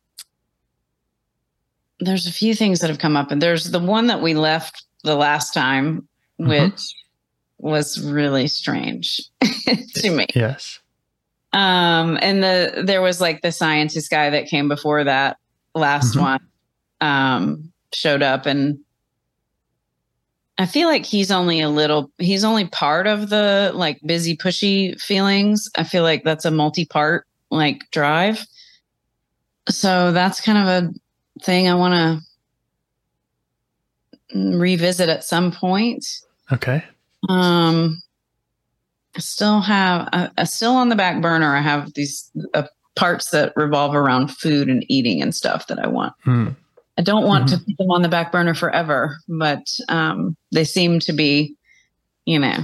there's 1.99 2.27
a 2.27 2.31
few 2.31 2.55
things 2.55 2.79
that 2.79 2.89
have 2.89 2.99
come 2.99 3.15
up, 3.17 3.31
and 3.31 3.41
there's 3.41 3.71
the 3.71 3.79
one 3.79 4.07
that 4.07 4.21
we 4.21 4.33
left 4.33 4.83
the 5.03 5.15
last 5.15 5.53
time, 5.53 6.07
Mhm. 6.39 6.47
which 6.71 6.93
was 7.57 7.99
really 8.01 8.47
strange 8.47 9.21
to 9.95 10.09
me. 10.11 10.25
Yes. 10.33 10.79
Um, 11.51 12.17
and 12.21 12.43
the 12.43 12.83
there 12.85 13.01
was 13.01 13.19
like 13.19 13.41
the 13.41 13.51
scientist 13.51 14.09
guy 14.11 14.29
that 14.29 14.45
came 14.47 14.67
before 14.69 15.03
that 15.03 15.37
last 15.75 16.15
Mhm. 16.15 16.21
one 16.21 16.39
um, 17.01 17.71
showed 17.93 18.21
up, 18.21 18.45
and 18.45 18.79
I 20.57 20.65
feel 20.65 20.87
like 20.89 21.05
he's 21.05 21.31
only 21.31 21.61
a 21.61 21.69
little. 21.69 22.11
He's 22.17 22.43
only 22.43 22.65
part 22.67 23.07
of 23.07 23.29
the 23.29 23.71
like 23.73 23.99
busy 24.05 24.35
pushy 24.35 24.99
feelings. 24.99 25.69
I 25.77 25.83
feel 25.83 26.03
like 26.03 26.23
that's 26.23 26.45
a 26.45 26.51
multi-part 26.51 27.25
like 27.49 27.81
drive. 27.91 28.45
So 29.69 30.11
that's 30.11 30.41
kind 30.41 30.57
of 30.57 30.67
a 30.67 30.93
thing 31.41 31.67
I 31.67 31.73
want 31.75 32.23
to 34.33 34.57
revisit 34.57 35.09
at 35.09 35.23
some 35.23 35.51
point. 35.51 36.05
Okay. 36.51 36.83
Um, 37.27 38.01
I 39.15 39.19
still 39.19 39.61
have, 39.61 40.07
I, 40.13 40.29
I 40.37 40.43
still 40.43 40.73
on 40.73 40.89
the 40.89 40.95
back 40.95 41.21
burner. 41.21 41.55
I 41.55 41.61
have 41.61 41.93
these 41.93 42.29
uh, 42.53 42.63
parts 42.95 43.31
that 43.31 43.53
revolve 43.55 43.95
around 43.95 44.29
food 44.29 44.69
and 44.69 44.83
eating 44.87 45.21
and 45.21 45.33
stuff 45.33 45.67
that 45.67 45.79
I 45.79 45.87
want. 45.87 46.13
Hmm. 46.23 46.49
I 46.97 47.01
don't 47.01 47.25
want 47.25 47.47
to 47.49 47.57
put 47.57 47.77
them 47.77 47.91
on 47.91 48.01
the 48.01 48.09
back 48.09 48.31
burner 48.31 48.53
forever, 48.53 49.17
but 49.29 49.65
um, 49.87 50.35
they 50.51 50.65
seem 50.65 50.99
to 50.99 51.13
be, 51.13 51.55
you 52.25 52.39
know, 52.39 52.57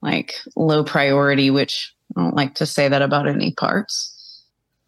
like 0.00 0.36
low 0.56 0.82
priority, 0.82 1.50
which 1.50 1.94
I 2.16 2.22
don't 2.22 2.34
like 2.34 2.54
to 2.56 2.66
say 2.66 2.88
that 2.88 3.02
about 3.02 3.28
any 3.28 3.52
parts. 3.52 4.42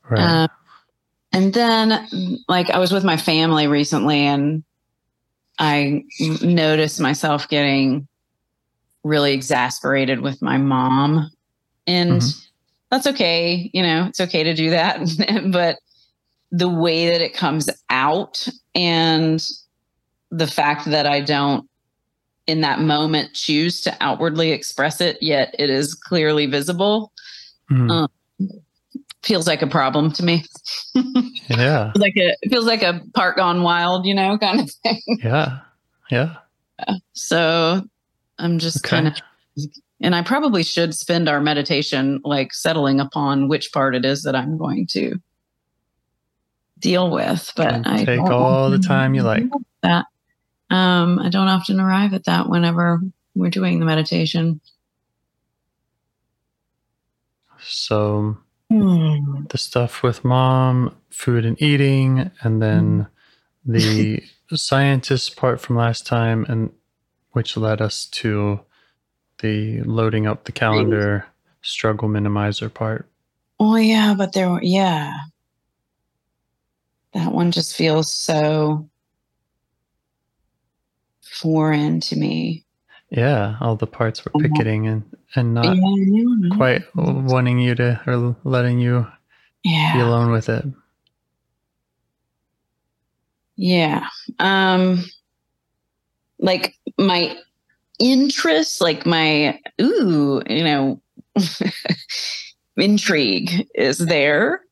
Right. 0.09 0.20
Uh, 0.20 0.49
and 1.33 1.53
then, 1.55 2.39
like, 2.49 2.71
I 2.71 2.79
was 2.79 2.93
with 2.93 3.05
my 3.05 3.17
family 3.17 3.67
recently, 3.67 4.21
and 4.21 4.65
I 5.59 6.03
noticed 6.43 7.01
myself 7.01 7.49
getting 7.49 8.09
really 9.05 9.33
exasperated 9.33 10.21
with 10.21 10.41
my 10.43 10.57
mom. 10.59 11.31
And 11.87 12.23
Mhm. 12.23 12.47
that's 12.91 13.07
okay. 13.09 13.71
You 13.73 13.83
know, 13.83 14.07
it's 14.07 14.21
okay 14.21 14.43
to 14.45 14.55
do 14.55 14.71
that. 14.71 15.01
but 15.53 15.79
the 16.51 16.69
way 16.69 17.11
that 17.11 17.21
it 17.21 17.35
comes 17.35 17.69
out 17.91 18.47
and 18.75 19.43
the 20.31 20.47
fact 20.47 20.87
that 20.87 21.07
I 21.07 21.21
don't, 21.21 21.69
in 22.47 22.61
that 22.63 22.81
moment, 22.81 23.35
choose 23.35 23.81
to 23.83 23.97
outwardly 24.01 24.53
express 24.53 25.01
it, 25.01 25.19
yet 25.23 25.55
it 25.59 25.71
is 25.71 25.95
clearly 25.95 26.47
visible, 26.47 27.13
Hmm. 27.69 27.91
uh, 27.91 28.07
feels 29.23 29.47
like 29.47 29.62
a 29.62 29.66
problem 29.66 30.12
to 30.12 30.24
me. 30.24 30.44
yeah. 31.49 31.93
like 31.97 32.15
a 32.16 32.35
it 32.43 32.51
feels 32.51 32.66
like 32.66 32.82
a 32.82 33.01
part 33.15 33.36
gone 33.36 33.62
wild, 33.62 34.07
you 34.07 34.15
know, 34.15 34.39
kind 34.39 34.61
of 34.61 34.70
thing. 34.70 35.01
Yeah. 35.23 35.61
Yeah. 36.11 36.36
So 37.12 37.82
I'm 38.39 38.59
just 38.59 38.85
Okay. 38.85 38.97
kind 38.97 39.09
of 39.09 39.15
and 40.01 40.16
I 40.16 40.23
probably 40.23 40.65
should 40.65 40.94
spend 40.94 41.28
our 41.28 41.40
meditation 41.40 42.20
like 42.24 42.53
settling 42.53 42.99
upon 43.01 43.49
which 43.49 43.73
part 43.73 43.94
it 43.94 44.05
is 44.05 44.23
that 44.24 44.35
I'm 44.35 44.59
going 44.59 44.86
to 44.89 45.20
deal 46.81 47.11
with. 47.11 47.53
But 47.57 47.86
I 47.86 48.05
take 48.05 48.20
all 48.20 48.69
the 48.70 48.78
time 48.78 49.15
you 49.15 49.23
like. 49.23 49.44
That 49.82 50.07
um, 50.70 51.19
I 51.20 51.28
don't 51.28 51.49
often 51.49 51.81
arrive 51.81 52.15
at 52.15 52.24
that 52.24 52.49
whenever 52.49 53.01
we're 53.35 53.51
doing 53.51 53.78
the 53.78 53.86
meditation. 53.86 54.61
So 57.61 58.36
Hmm. 58.73 59.44
the 59.51 59.59
stuff 59.59 60.03
with 60.03 60.24
mom, 60.24 60.97
food 61.11 61.44
and 61.44 61.61
eating, 61.61 62.31
and 62.40 62.62
then 62.62 63.07
the 63.66 64.23
scientist 64.55 65.36
part 65.36 65.61
from 65.61 65.77
last 65.77 66.07
time, 66.07 66.47
and 66.49 66.70
which 67.32 67.57
led 67.57 67.82
us 67.82 68.07
to 68.07 68.61
the 69.40 69.82
loading 69.82 70.27
up 70.27 70.44
the 70.44 70.53
calendar 70.53 71.27
struggle 71.61 72.09
minimizer 72.09 72.73
part. 72.73 73.09
Oh 73.61 73.77
yeah, 73.77 74.15
but 74.16 74.32
there 74.32 74.49
were 74.51 74.62
yeah. 74.62 75.12
That 77.12 77.32
one 77.32 77.51
just 77.51 77.77
feels 77.77 78.11
so 78.11 78.89
foreign 81.20 82.01
to 82.01 82.16
me. 82.16 82.65
Yeah, 83.12 83.56
all 83.60 83.76
the 83.76 83.86
parts 83.86 84.24
were 84.24 84.30
Mhm. 84.32 84.43
picketing 84.43 84.86
and 84.89 85.02
and 85.36 85.55
not 85.55 85.76
yeah, 85.76 86.56
quite 86.56 86.82
wanting 86.97 87.59
you 87.59 87.74
to 87.74 88.01
or 88.06 88.34
letting 88.44 88.80
you 88.80 89.06
yeah. 89.64 89.93
be 89.94 90.01
alone 90.01 90.32
with 90.32 90.48
it. 90.48 90.64
Yeah. 93.56 94.06
Um 94.39 95.05
like 96.39 96.74
my 96.98 97.36
interest, 97.98 98.80
like 98.80 99.05
my 99.06 99.59
ooh, 99.80 100.43
you 100.48 100.64
know, 100.64 101.02
intrigue 102.76 103.68
is 103.74 103.98
there 103.98 104.62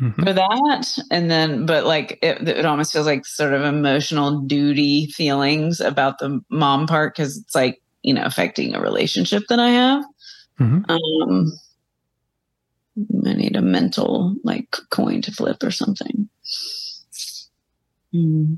Mhm. 0.00 0.24
for 0.24 0.32
that. 0.32 0.98
And 1.10 1.30
then 1.30 1.66
but 1.66 1.84
like 1.86 2.18
it, 2.22 2.48
it 2.48 2.64
almost 2.66 2.92
feels 2.92 3.06
like 3.06 3.24
sort 3.26 3.52
of 3.54 3.62
emotional 3.62 4.40
duty 4.40 5.06
feelings 5.06 5.80
about 5.80 6.18
the 6.18 6.40
mom 6.50 6.86
part 6.86 7.16
cuz 7.16 7.36
it's 7.38 7.54
like, 7.54 7.80
you 8.02 8.12
know, 8.14 8.24
affecting 8.24 8.74
a 8.74 8.80
relationship 8.80 9.44
that 9.48 9.60
I 9.60 9.70
have. 9.70 10.04
Mhm. 10.60 10.84
Um 10.90 11.52
I 13.26 13.34
need 13.34 13.56
a 13.56 13.62
mental 13.62 14.36
like 14.44 14.76
coin 14.90 15.22
to 15.22 15.32
flip 15.32 15.62
or 15.62 15.70
something. 15.70 16.28
Hmm. 18.12 18.54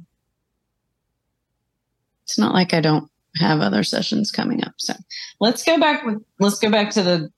It's 2.24 2.38
not 2.38 2.54
like 2.54 2.74
I 2.74 2.80
don't 2.80 3.10
have 3.36 3.60
other 3.60 3.82
sessions 3.84 4.30
coming 4.32 4.64
up. 4.64 4.72
So 4.78 4.94
let's 5.40 5.64
go 5.64 5.78
back 5.78 6.04
with 6.04 6.22
let's 6.38 6.58
go 6.58 6.70
back 6.70 6.90
to 6.90 7.02
the 7.02 7.30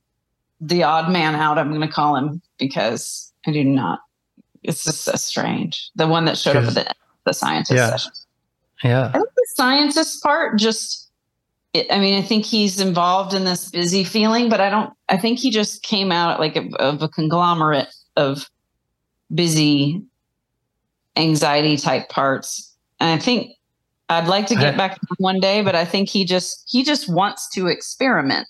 the 0.61 0.83
odd 0.83 1.11
man 1.13 1.35
out. 1.35 1.59
I'm 1.59 1.69
going 1.69 1.81
to 1.83 1.89
call 1.89 2.17
him 2.17 2.43
because 2.59 3.28
I 3.49 3.53
do 3.53 3.65
not. 3.65 4.01
It's 4.63 4.85
just 4.85 5.03
so 5.05 5.13
strange. 5.15 5.91
The 5.97 6.07
one 6.07 6.25
that 6.27 6.37
showed 6.37 6.57
up 6.57 6.65
at 6.65 6.75
the 6.75 6.87
the 7.25 7.33
scientist 7.33 7.73
Yeah. 7.77 7.91
session. 7.91 8.13
Yeah. 8.85 9.09
I 9.09 9.13
think 9.13 9.29
the 9.35 9.47
scientist 9.55 10.23
part 10.23 10.59
just. 10.59 11.07
It, 11.75 11.87
I 11.93 11.99
mean, 11.99 12.15
I 12.15 12.23
think 12.23 12.47
he's 12.47 12.81
involved 12.81 13.35
in 13.35 13.45
this 13.45 13.71
busy 13.71 14.03
feeling, 14.05 14.49
but 14.49 14.61
I 14.61 14.71
don't. 14.71 14.93
I 15.09 15.17
think 15.19 15.39
he 15.39 15.51
just 15.51 15.83
came 15.83 16.11
out 16.13 16.41
like 16.41 16.57
a, 16.57 16.67
of 16.79 17.03
a 17.03 17.09
conglomerate 17.09 17.89
of 18.17 18.49
busy 19.35 20.03
anxiety 21.17 21.77
type 21.77 22.09
parts. 22.09 22.75
And 23.01 23.11
I 23.11 23.23
think 23.23 23.53
I'd 24.09 24.29
like 24.29 24.47
to 24.47 24.55
get 24.55 24.75
I- 24.75 24.77
back 24.77 24.95
to 24.95 25.07
him 25.11 25.17
one 25.19 25.41
day, 25.41 25.63
but 25.63 25.75
I 25.75 25.85
think 25.85 26.09
he 26.09 26.25
just 26.25 26.65
he 26.69 26.83
just 26.85 27.09
wants 27.09 27.49
to 27.51 27.67
experiment. 27.69 28.49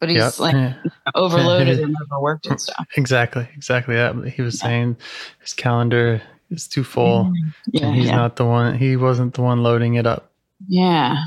But 0.00 0.08
he's 0.08 0.18
Yep. 0.18 0.38
like 0.38 0.54
Yeah. 0.54 0.74
overloaded 1.14 1.80
and 1.80 1.94
overworked 2.02 2.46
and 2.46 2.60
stuff. 2.60 2.86
Exactly, 2.96 3.48
exactly 3.54 3.94
that. 3.96 4.14
He 4.28 4.42
was 4.42 4.58
saying 4.58 4.96
his 5.40 5.52
calendar 5.52 6.22
is 6.50 6.66
too 6.68 6.84
full, 6.84 7.32
Yeah, 7.72 7.86
and 7.86 7.94
he's 7.96 8.06
yeah, 8.08 8.16
not 8.16 8.36
the 8.36 8.44
one. 8.46 8.76
He 8.78 8.96
wasn't 8.96 9.34
the 9.34 9.42
one 9.42 9.62
loading 9.62 9.94
it 9.94 10.06
up. 10.06 10.32
yeah. 10.68 11.24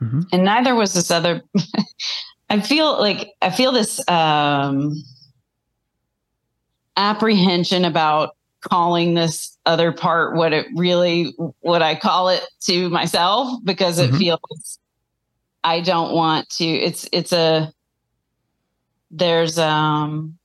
Mhm. 0.00 0.26
And 0.32 0.44
neither 0.44 0.74
was 0.74 0.94
this 0.94 1.10
other. 1.10 1.42
I 2.50 2.60
feel 2.60 2.98
like 2.98 3.28
I 3.42 3.50
feel 3.50 3.70
this 3.70 4.00
um, 4.08 4.94
apprehension 6.96 7.84
about 7.84 8.30
calling 8.62 9.14
this 9.14 9.56
other 9.66 9.92
part 9.92 10.36
what 10.36 10.52
it 10.52 10.66
really 10.76 11.34
what 11.60 11.82
I 11.82 11.94
call 11.94 12.28
it 12.28 12.42
to 12.62 12.88
myself 12.90 13.58
because 13.64 13.98
it 13.98 14.10
Mhm. 14.10 14.18
feels 14.18 14.78
I 15.64 15.80
don't 15.80 16.12
want 16.14 16.48
to 16.56 16.64
it's 16.64 17.08
it's 17.12 17.32
a 17.32 17.72
there's 19.10 19.58
um 19.58 20.38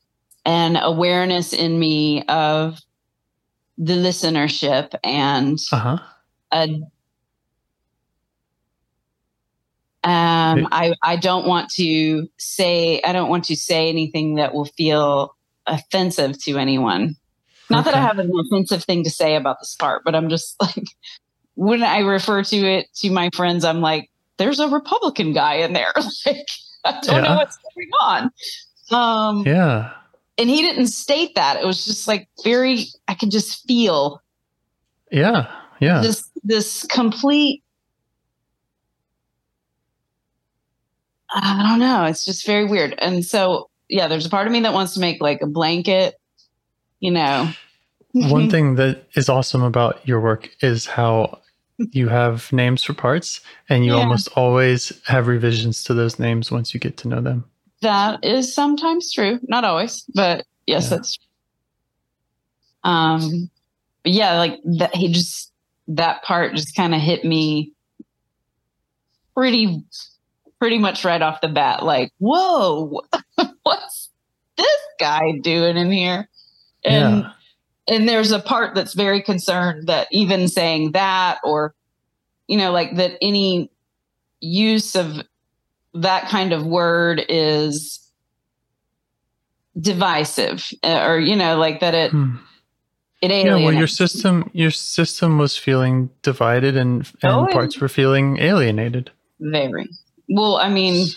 an 0.46 0.76
awareness 0.76 1.54
in 1.54 1.78
me 1.78 2.24
of 2.24 2.80
the 3.78 3.94
listenership 3.94 4.94
and 5.04 5.60
Uh 5.72 5.78
huh. 5.78 5.98
a 6.52 6.64
um 10.04 10.68
I 10.72 10.94
I 11.02 11.16
don't 11.16 11.48
want 11.48 11.70
to 11.72 12.28
say 12.38 13.02
I 13.04 13.12
don't 13.12 13.30
want 13.30 13.46
to 13.46 13.56
say 13.56 13.90
anything 13.90 14.36
that 14.36 14.54
will 14.54 14.66
feel 14.66 15.36
offensive 15.66 16.42
to 16.44 16.58
anyone. 16.58 17.16
Not 17.72 17.86
that 17.86 17.96
I 17.96 18.02
have 18.02 18.20
an 18.20 18.32
offensive 18.40 18.84
thing 18.84 19.04
to 19.04 19.10
say 19.10 19.36
about 19.36 19.58
this 19.60 19.76
part, 19.76 20.04
but 20.06 20.14
I'm 20.14 20.30
just 20.30 20.56
like 20.62 20.86
when 21.56 21.84
I 21.84 22.00
refer 22.00 22.44
to 22.44 22.58
it 22.58 22.88
to 22.98 23.10
my 23.10 23.30
friends, 23.36 23.66
I'm 23.66 23.82
like, 23.82 24.12
there's 24.38 24.60
a 24.60 24.68
Republican 24.68 25.34
guy 25.34 25.56
in 25.56 25.74
there. 25.74 25.92
like 26.26 26.46
I 26.86 27.00
don't 27.04 27.24
know 27.24 27.36
what's 27.36 27.58
going 27.76 27.90
on. 28.00 28.32
Um 28.92 29.44
Yeah. 29.46 29.92
and 30.38 30.50
he 30.50 30.62
didn't 30.62 30.88
state 30.88 31.36
that. 31.36 31.58
It 31.62 31.66
was 31.66 31.84
just 31.86 32.08
like 32.08 32.28
very 32.44 32.86
I 33.08 33.16
could 33.16 33.32
just 33.32 33.66
feel 33.68 34.22
Yeah. 35.12 35.48
Yeah. 35.80 36.02
this 36.02 36.30
this 36.44 36.86
complete 36.90 37.64
I 41.34 41.66
don't 41.68 41.80
know. 41.80 42.06
It's 42.06 42.24
just 42.24 42.46
very 42.46 42.66
weird. 42.66 42.96
And 43.00 43.26
so 43.26 43.70
yeah, 43.90 44.08
there's 44.08 44.26
a 44.26 44.30
part 44.30 44.48
of 44.48 44.54
me 44.54 44.62
that 44.62 44.74
wants 44.74 44.94
to 44.94 45.00
make 45.00 45.22
like 45.22 45.42
a 45.42 45.48
blanket, 45.48 46.16
you 47.00 47.12
know. 47.12 47.50
One 48.14 48.50
thing 48.52 48.76
that 48.76 49.04
is 49.16 49.28
awesome 49.28 49.62
about 49.62 50.08
your 50.08 50.22
work 50.22 50.50
is 50.62 50.86
how 50.86 51.40
you 51.78 52.08
have 52.08 52.52
names 52.54 52.84
for 52.84 52.94
parts, 52.94 53.42
and 53.70 53.86
you 53.86 53.94
Yeah. 53.94 54.00
almost 54.00 54.28
always 54.36 54.92
have 55.06 55.28
revisions 55.28 55.84
to 55.86 55.94
those 55.94 56.20
names 56.20 56.52
once 56.52 56.74
you 56.74 56.80
get 56.80 56.98
to 56.98 57.08
know 57.08 57.22
them. 57.22 57.46
that 57.82 58.24
is 58.24 58.54
sometimes 58.54 59.12
true. 59.14 59.40
Not 59.44 59.64
always, 59.64 60.04
but 60.16 60.46
yes, 60.66 60.86
Yeah. 60.86 60.90
that's 60.98 61.18
true. 61.18 61.26
Um 62.92 63.50
yeah, 64.04 64.38
like 64.38 64.60
that 64.78 64.96
he 64.96 65.12
just 65.12 65.52
that 65.90 66.24
part 66.24 66.56
just 66.56 66.76
kind 66.76 66.96
of 66.96 67.02
hit 67.02 67.24
me 67.26 67.74
pretty 69.36 69.84
pretty 70.60 70.78
much 70.78 71.04
right 71.04 71.22
off 71.22 71.42
the 71.42 71.48
bat 71.48 71.84
like 71.84 72.12
whoa 72.20 73.02
what's 73.64 74.10
this 74.58 74.78
guy 75.00 75.34
doing 75.44 75.76
in 75.78 75.92
here 75.92 76.30
and 76.84 77.22
yeah. 77.24 77.32
And 77.88 78.08
there's 78.10 78.32
a 78.32 78.40
part 78.40 78.76
that's 78.76 78.94
very 78.94 79.22
concerned 79.22 79.88
that 79.88 80.08
even 80.12 80.48
saying 80.48 80.92
that 80.94 81.40
or 81.44 81.74
you 82.48 82.58
know 82.58 82.72
like 82.72 82.96
that 82.96 83.18
any 83.22 83.70
use 84.40 84.96
of 84.96 85.22
that 85.94 86.28
kind 86.30 86.52
of 86.54 86.66
word 86.66 87.24
is 87.30 88.02
divisive 89.80 90.68
uh, 90.84 91.06
or 91.08 91.20
you 91.20 91.36
know 91.36 91.58
like 91.58 91.80
that 91.82 91.94
it 91.94 92.12
Hmm. 92.12 92.36
it 93.22 93.32
Yeah. 93.32 93.56
Well, 93.56 93.74
your 93.74 93.88
system, 93.88 94.50
your 94.54 94.72
system 94.72 95.38
was 95.38 95.58
feeling 95.58 96.10
divided, 96.22 96.78
and 96.78 97.02
and 97.24 97.32
Oh, 97.32 97.48
parts 97.52 97.80
were 97.80 97.90
feeling 97.90 98.38
alienated. 98.40 99.12
very 99.40 99.90
well 100.30 100.58
i 100.58 100.70
mean 100.70 101.08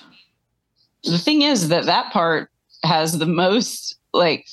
the 1.05 1.19
thing 1.19 1.43
is 1.43 1.69
that 1.69 1.87
that 1.87 2.13
part 2.13 2.51
has 2.83 3.19
the 3.19 3.27
most 3.27 3.97
like 4.13 4.47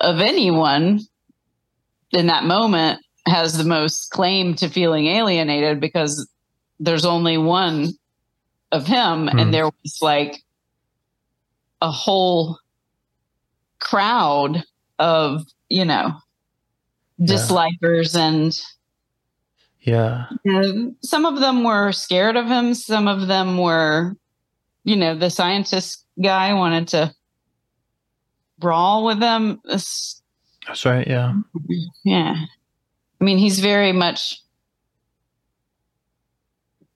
of 0.00 0.20
anyone 0.20 1.00
in 2.12 2.26
that 2.26 2.44
moment 2.44 3.00
has 3.26 3.56
the 3.56 3.64
most 3.64 4.10
claim 4.10 4.54
to 4.56 4.68
feeling 4.68 5.06
alienated 5.06 5.80
because 5.80 6.28
there's 6.80 7.04
only 7.04 7.36
one 7.38 7.92
of 8.72 8.86
him 8.86 9.28
Hmm. 9.28 9.38
and 9.38 9.54
there 9.54 9.64
was 9.66 9.98
like 10.00 10.42
a 11.82 11.90
whole 11.90 12.58
crowd 13.78 14.62
of 14.98 15.44
you 15.68 15.84
know 15.84 16.12
Yeah. 17.18 17.26
dislikers 17.36 18.14
and 18.16 18.58
Yeah. 19.82 20.26
and 20.44 20.94
some 21.02 21.24
of 21.24 21.40
them 21.40 21.64
were 21.64 21.92
scared 21.92 22.36
of 22.36 22.46
him. 22.46 22.74
Some 22.74 23.08
of 23.08 23.28
them 23.28 23.56
were, 23.56 24.14
you 24.84 24.94
know, 24.96 25.14
the 25.14 25.30
scientist 25.30 26.04
guy 26.22 26.52
wanted 26.52 26.88
to 26.88 27.14
brawl 28.60 29.04
with 29.04 29.18
them. 29.20 29.60
It's- 29.64 30.22
That's 30.66 30.84
right. 30.84 31.06
Yeah. 31.06 31.34
yeah. 32.04 32.34
I 33.20 33.24
mean, 33.24 33.38
he's 33.38 33.58
very 33.60 33.92
much 33.92 34.40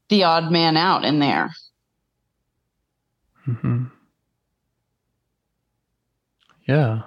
the 0.09 0.25
odd 0.25 0.51
man 0.53 0.77
out 0.77 1.05
in 1.05 1.19
there. 1.19 1.51
hmm 3.45 3.85
Yeah. 6.67 7.03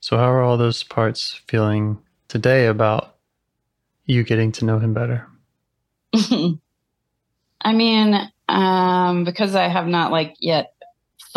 So, 0.00 0.16
how 0.16 0.30
are 0.30 0.42
all 0.42 0.56
those 0.56 0.82
parts 0.82 1.40
feeling 1.46 1.98
today 2.28 2.66
about 2.66 3.16
you 4.06 4.22
getting 4.24 4.52
to 4.52 4.64
know 4.64 4.78
him 4.78 4.94
better? 4.94 5.26
I 7.60 7.72
mean, 7.74 8.14
um, 8.48 9.24
because 9.24 9.54
I 9.54 9.68
have 9.68 9.86
not 9.86 10.10
like 10.10 10.36
yet 10.40 10.72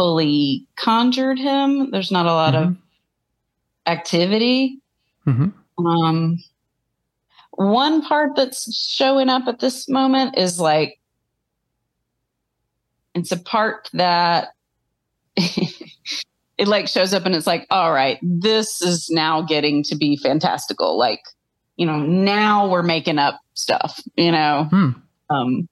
fully 0.01 0.65
conjured 0.77 1.37
him, 1.37 1.91
there's 1.91 2.11
not 2.11 2.25
a 2.25 2.33
lot 2.33 2.55
of 2.55 2.75
activity. 3.85 4.79
hmm 5.25 5.49
Um, 5.77 6.43
one 7.51 8.01
part 8.01 8.35
that's 8.35 8.75
showing 8.75 9.29
up 9.29 9.43
at 9.47 9.59
this 9.59 9.87
moment 9.87 10.39
is 10.39 10.59
like 10.59 10.99
it's 13.13 13.31
a 13.31 13.37
part 13.37 13.91
that 13.93 14.55
it 15.35 16.67
like 16.67 16.87
shows 16.87 17.13
up 17.13 17.27
and 17.27 17.35
it's 17.35 17.45
like, 17.45 17.67
all 17.69 17.91
right, 17.91 18.17
this 18.23 18.81
is 18.81 19.07
now 19.11 19.43
getting 19.43 19.83
to 19.83 19.95
be 19.95 20.17
fantastical. 20.17 20.97
Like, 20.97 21.21
you 21.75 21.85
know, 21.85 21.99
now 21.99 22.67
we're 22.67 22.81
making 22.81 23.19
up 23.19 23.39
stuff, 23.53 23.99
you 24.15 24.31
know. 24.31 24.67
Hmm. 24.71 24.89
Um, 25.29 25.69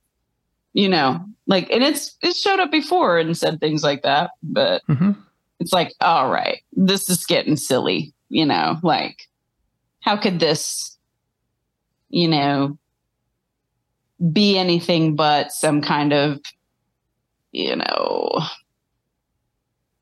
you 0.73 0.87
know, 0.89 1.23
like 1.47 1.69
and 1.71 1.83
it's 1.83 2.15
it 2.21 2.35
showed 2.35 2.59
up 2.59 2.71
before 2.71 3.17
and 3.17 3.37
said 3.37 3.59
things 3.59 3.83
like 3.83 4.03
that, 4.03 4.31
but 4.43 4.81
hmm 4.87 5.11
it's 5.59 5.73
like, 5.73 5.93
all 5.99 6.31
right, 6.31 6.61
this 6.71 7.09
is 7.09 7.25
getting 7.25 7.57
silly, 7.57 8.13
you 8.29 8.45
know, 8.45 8.77
like 8.81 9.23
how 9.99 10.15
could 10.15 10.39
this, 10.39 10.97
you 12.09 12.29
know, 12.29 12.77
be 14.31 14.57
anything 14.57 15.15
but 15.15 15.51
some 15.51 15.81
kind 15.81 16.13
of, 16.13 16.39
you 17.51 17.75
know, 17.75 18.39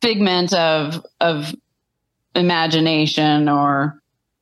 figment 0.01 0.53
of 0.53 1.03
of 1.19 1.55
imagination 2.35 3.49
or 3.49 3.99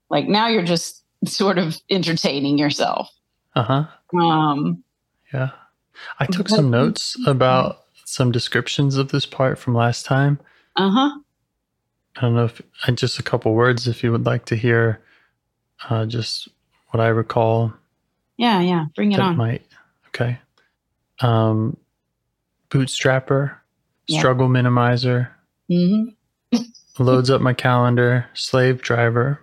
like 0.09 0.27
now 0.27 0.47
you're 0.49 0.63
just 0.63 1.03
sort 1.25 1.57
of 1.57 1.77
entertaining 1.89 2.57
yourself. 2.57 3.09
Uh 3.55 3.63
huh. 3.63 4.19
Um 4.19 4.83
Yeah. 5.33 5.51
I 6.19 6.25
took 6.25 6.49
some 6.49 6.69
notes 6.69 7.15
about 7.25 7.83
some 8.05 8.31
descriptions 8.31 8.97
of 8.97 9.09
this 9.09 9.25
part 9.25 9.57
from 9.59 9.73
last 9.75 10.05
time. 10.05 10.39
uh-huh. 10.75 11.19
I 12.17 12.21
don't 12.21 12.35
know 12.35 12.45
if 12.45 12.61
uh, 12.87 12.91
just 12.93 13.19
a 13.19 13.23
couple 13.23 13.53
words 13.53 13.87
if 13.89 14.01
you 14.03 14.11
would 14.11 14.25
like 14.25 14.45
to 14.45 14.55
hear 14.55 15.01
uh, 15.89 16.05
just 16.05 16.47
what 16.91 17.01
I 17.01 17.07
recall 17.07 17.73
Yeah, 18.37 18.61
yeah. 18.61 18.85
Bring 18.95 19.11
it 19.11 19.19
on. 19.19 19.35
might 19.35 19.63
okay. 20.09 20.39
Um, 21.19 21.75
bootstrapper, 22.69 23.55
Yeah. 24.07 24.19
struggle 24.19 24.47
minimizer, 24.47 25.29
hmm 25.69 26.05
loads 26.97 27.29
up 27.29 27.41
my 27.41 27.53
calendar, 27.53 28.25
slave 28.33 28.81
driver. 28.81 29.41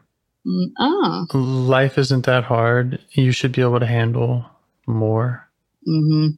Oh. 0.79 1.27
Life 1.35 1.99
isn't 1.99 2.25
that 2.27 2.45
hard. 2.45 2.99
You 3.11 3.33
should 3.33 3.53
be 3.53 3.61
able 3.61 3.81
to 3.81 3.87
handle 3.87 4.47
more. 4.87 5.47
hmm 5.85 6.29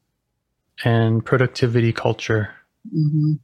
And 0.85 1.25
productivity 1.25 1.93
culture. 1.93 2.51
hmm 2.93 3.35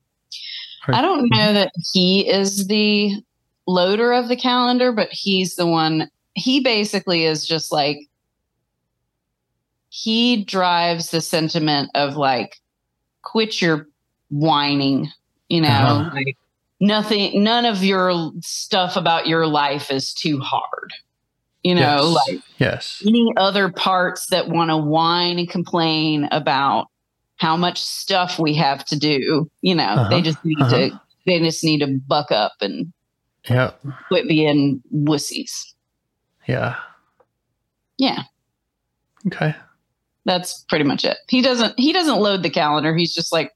I 0.88 1.02
don't 1.02 1.28
know 1.28 1.52
that 1.52 1.72
he 1.92 2.28
is 2.28 2.66
the 2.66 3.12
loader 3.66 4.12
of 4.12 4.28
the 4.28 4.36
calendar, 4.36 4.92
but 4.92 5.08
he's 5.12 5.54
the 5.56 5.66
one. 5.66 6.10
He 6.34 6.60
basically 6.60 7.24
is 7.26 7.46
just 7.46 7.70
like 7.70 7.98
he 9.90 10.42
drives 10.44 11.10
the 11.10 11.20
sentiment 11.20 11.90
of 11.94 12.16
like 12.16 12.56
quit 13.22 13.60
your 13.60 13.86
whining, 14.30 15.10
you 15.48 15.60
know, 15.60 15.68
Uh-huh. 15.68 16.10
like 16.14 16.36
nothing, 16.80 17.42
none 17.42 17.66
of 17.66 17.84
your 17.84 18.32
stuff 18.40 18.96
about 18.96 19.26
your 19.26 19.46
life 19.46 19.90
is 19.90 20.14
too 20.14 20.40
hard. 20.40 20.92
You 21.62 21.74
know, 21.74 22.16
yes. 22.16 22.26
like 22.26 22.42
yes. 22.58 23.02
any 23.06 23.34
other 23.36 23.70
parts 23.70 24.28
that 24.30 24.48
want 24.48 24.70
to 24.70 24.78
whine 24.78 25.38
and 25.38 25.48
complain 25.48 26.26
about 26.32 26.86
how 27.40 27.56
much 27.56 27.80
stuff 27.80 28.38
we 28.38 28.52
have 28.54 28.84
to 28.84 28.98
do, 28.98 29.50
you 29.62 29.74
know, 29.74 29.84
Uh-huh. 29.84 30.08
they 30.10 30.20
just 30.20 30.44
need 30.44 30.58
to 30.58 31.00
they 31.26 31.38
just 31.40 31.64
need 31.64 31.78
to 31.80 31.86
buck 32.06 32.30
up 32.30 32.52
and 32.60 32.92
Yeah. 33.48 33.70
quit 34.08 34.28
being 34.28 34.82
wussies. 34.94 35.72
Yeah. 36.46 36.76
Yeah, 37.98 38.22
Okay. 39.26 39.54
that's 40.26 40.64
pretty 40.68 40.84
much 40.84 41.04
it. 41.04 41.16
He 41.28 41.40
doesn't 41.42 41.78
he 41.78 41.92
doesn't 41.92 42.20
load 42.20 42.42
the 42.42 42.50
calendar. 42.50 42.94
He's 42.94 43.14
just 43.14 43.32
like 43.32 43.52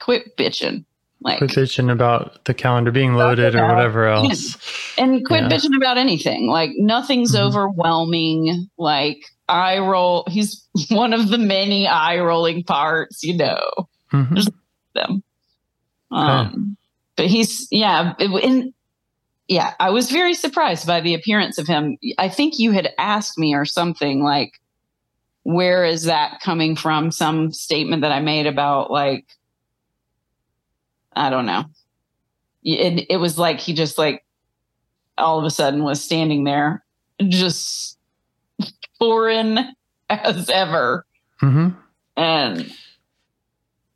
quit 0.00 0.36
bitching. 0.36 0.84
Like 1.20 1.38
Quit 1.38 1.50
bitching 1.50 1.90
about 1.90 2.44
the 2.44 2.52
calendar 2.54 2.90
being 2.90 3.14
loaded 3.14 3.54
or 3.54 3.66
whatever 3.66 4.06
else. 4.08 4.56
and 4.98 5.24
quit 5.26 5.42
Yeah. 5.44 5.48
bitching 5.48 5.76
about 5.76 5.96
anything. 5.98 6.48
Like 6.48 6.70
nothing's 6.76 7.34
Mhm. 7.34 7.40
overwhelming. 7.40 8.68
Like 8.78 9.22
eye 9.48 9.78
roll. 9.78 10.24
He's 10.28 10.66
one 10.90 11.12
of 11.12 11.28
the 11.28 11.38
many 11.38 11.86
eye 11.86 12.18
rolling 12.18 12.64
parts, 12.64 13.22
you 13.22 13.36
know. 13.36 13.88
Mhm. 14.12 14.52
them. 14.94 15.22
Um, 16.12 16.76
but 17.16 17.26
he's 17.26 17.66
yeah, 17.70 18.14
it, 18.18 18.30
in, 18.44 18.72
yeah. 19.48 19.74
I 19.80 19.90
was 19.90 20.10
very 20.10 20.34
surprised 20.34 20.86
by 20.86 21.00
the 21.00 21.14
appearance 21.14 21.58
of 21.58 21.66
him. 21.66 21.98
I 22.18 22.28
think 22.28 22.58
you 22.58 22.70
had 22.70 22.90
asked 22.98 23.38
me 23.38 23.54
or 23.54 23.64
something 23.64 24.22
like, 24.22 24.60
"Where 25.42 25.84
is 25.84 26.04
that 26.04 26.40
coming 26.40 26.76
from?" 26.76 27.10
Some 27.10 27.52
statement 27.52 28.02
that 28.02 28.12
I 28.12 28.20
made 28.20 28.46
about 28.46 28.90
like, 28.92 29.26
I 31.16 31.30
don't 31.30 31.46
know. 31.46 31.64
It 32.62 33.06
it 33.10 33.16
was 33.16 33.38
like 33.38 33.58
he 33.58 33.74
just 33.74 33.98
like 33.98 34.24
all 35.18 35.38
of 35.38 35.44
a 35.44 35.50
sudden 35.50 35.82
was 35.82 36.02
standing 36.02 36.44
there, 36.44 36.84
just 37.28 37.93
foreign 38.98 39.58
as 40.08 40.48
ever 40.50 41.04
Mhm. 41.42 41.76
and 42.16 42.72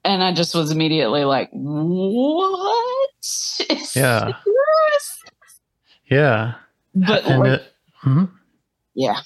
and 0.04 0.22
I 0.22 0.32
just 0.32 0.54
was 0.54 0.70
immediately 0.70 1.24
like, 1.24 1.50
"What?" 1.52 3.10
Yeah. 3.94 4.32
this?" 4.44 5.24
Yeah. 6.10 6.54
But 6.94 7.26
like, 7.26 7.60
it, 7.60 7.72
mhm. 8.02 8.30
yeah, 8.94 9.20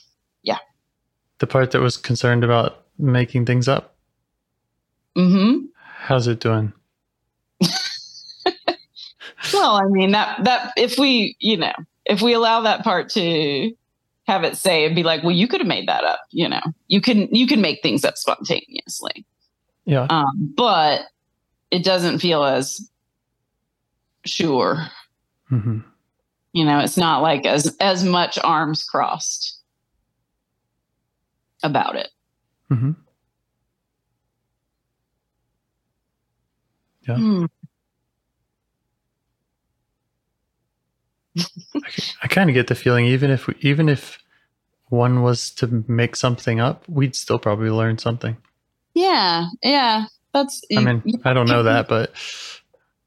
the 1.38 1.46
part 1.46 1.70
that 1.72 1.80
was 1.80 1.96
concerned 1.96 2.44
about 2.44 2.86
making 2.98 3.46
things 3.46 3.68
up, 3.68 3.96
Mm-hmm. 5.16 5.66
how's 5.74 6.26
it 6.28 6.40
doing? 6.40 6.72
Well, 9.52 9.72
I 9.72 9.84
mean 9.86 10.12
that 10.12 10.44
that 10.44 10.72
if 10.76 10.98
we, 10.98 11.36
you 11.38 11.56
know, 11.58 11.72
if 12.06 12.22
we 12.22 12.32
allow 12.32 12.62
that 12.62 12.84
part 12.84 13.10
to 13.10 13.72
have 14.32 14.44
it 14.44 14.56
say 14.56 14.84
and 14.86 14.94
be 14.94 15.02
like, 15.02 15.22
"Well, 15.22 15.32
you 15.32 15.46
could 15.46 15.60
have 15.60 15.68
made 15.68 15.86
that 15.88 16.04
up," 16.04 16.20
you 16.30 16.48
know, 16.48 16.60
you 16.88 17.00
can 17.00 17.28
you 17.34 17.46
can 17.46 17.60
make 17.60 17.82
things 17.82 18.04
up 18.04 18.16
spontaneously, 18.16 19.24
Yeah. 19.84 20.06
um, 20.10 20.52
but 20.56 21.02
it 21.70 21.84
doesn't 21.84 22.18
feel 22.18 22.44
as 22.44 22.88
sure. 24.24 24.86
hmm 25.48 25.78
You 26.52 26.64
know, 26.64 26.80
it's 26.80 26.96
not 26.96 27.22
like 27.22 27.46
as 27.46 27.76
as 27.80 28.04
much 28.04 28.38
arms 28.42 28.84
crossed 28.84 29.58
about 31.62 31.96
it. 31.96 32.10
Mm-hmm. 32.70 32.92
Yeah. 37.08 37.16
Hmm. 37.16 37.44
I 42.22 42.28
kind 42.28 42.48
of 42.48 42.54
get 42.54 42.68
the 42.68 42.74
feeling 42.74 43.06
even 43.06 43.30
if 43.30 43.48
even 43.64 43.88
if 43.88 44.18
one 44.88 45.22
was 45.22 45.50
to 45.50 45.84
make 45.88 46.16
something 46.16 46.60
up, 46.60 46.88
we'd 46.88 47.16
still 47.16 47.38
probably 47.38 47.70
learn 47.70 47.98
something. 47.98 48.36
Yeah, 48.94 49.46
yeah. 49.62 50.04
That's 50.32 50.60
I 50.76 50.80
mean, 50.80 51.02
I 51.24 51.32
don't 51.32 51.48
know 51.48 51.62
that, 51.64 51.88
but 51.88 52.12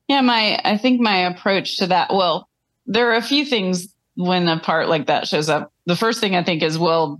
yeah, 0.07 0.21
my 0.21 0.59
I 0.63 0.77
think 0.77 0.99
my 1.01 1.17
approach 1.17 1.77
to 1.77 1.87
that, 1.87 2.13
well, 2.13 2.49
there 2.85 3.09
are 3.11 3.15
a 3.15 3.21
few 3.21 3.45
things 3.45 3.87
when 4.15 4.47
a 4.47 4.59
part 4.59 4.89
like 4.89 5.07
that 5.07 5.27
shows 5.27 5.49
up. 5.49 5.71
The 5.85 5.95
first 5.95 6.19
thing 6.19 6.35
I 6.35 6.43
think 6.43 6.61
is, 6.61 6.77
well, 6.77 7.19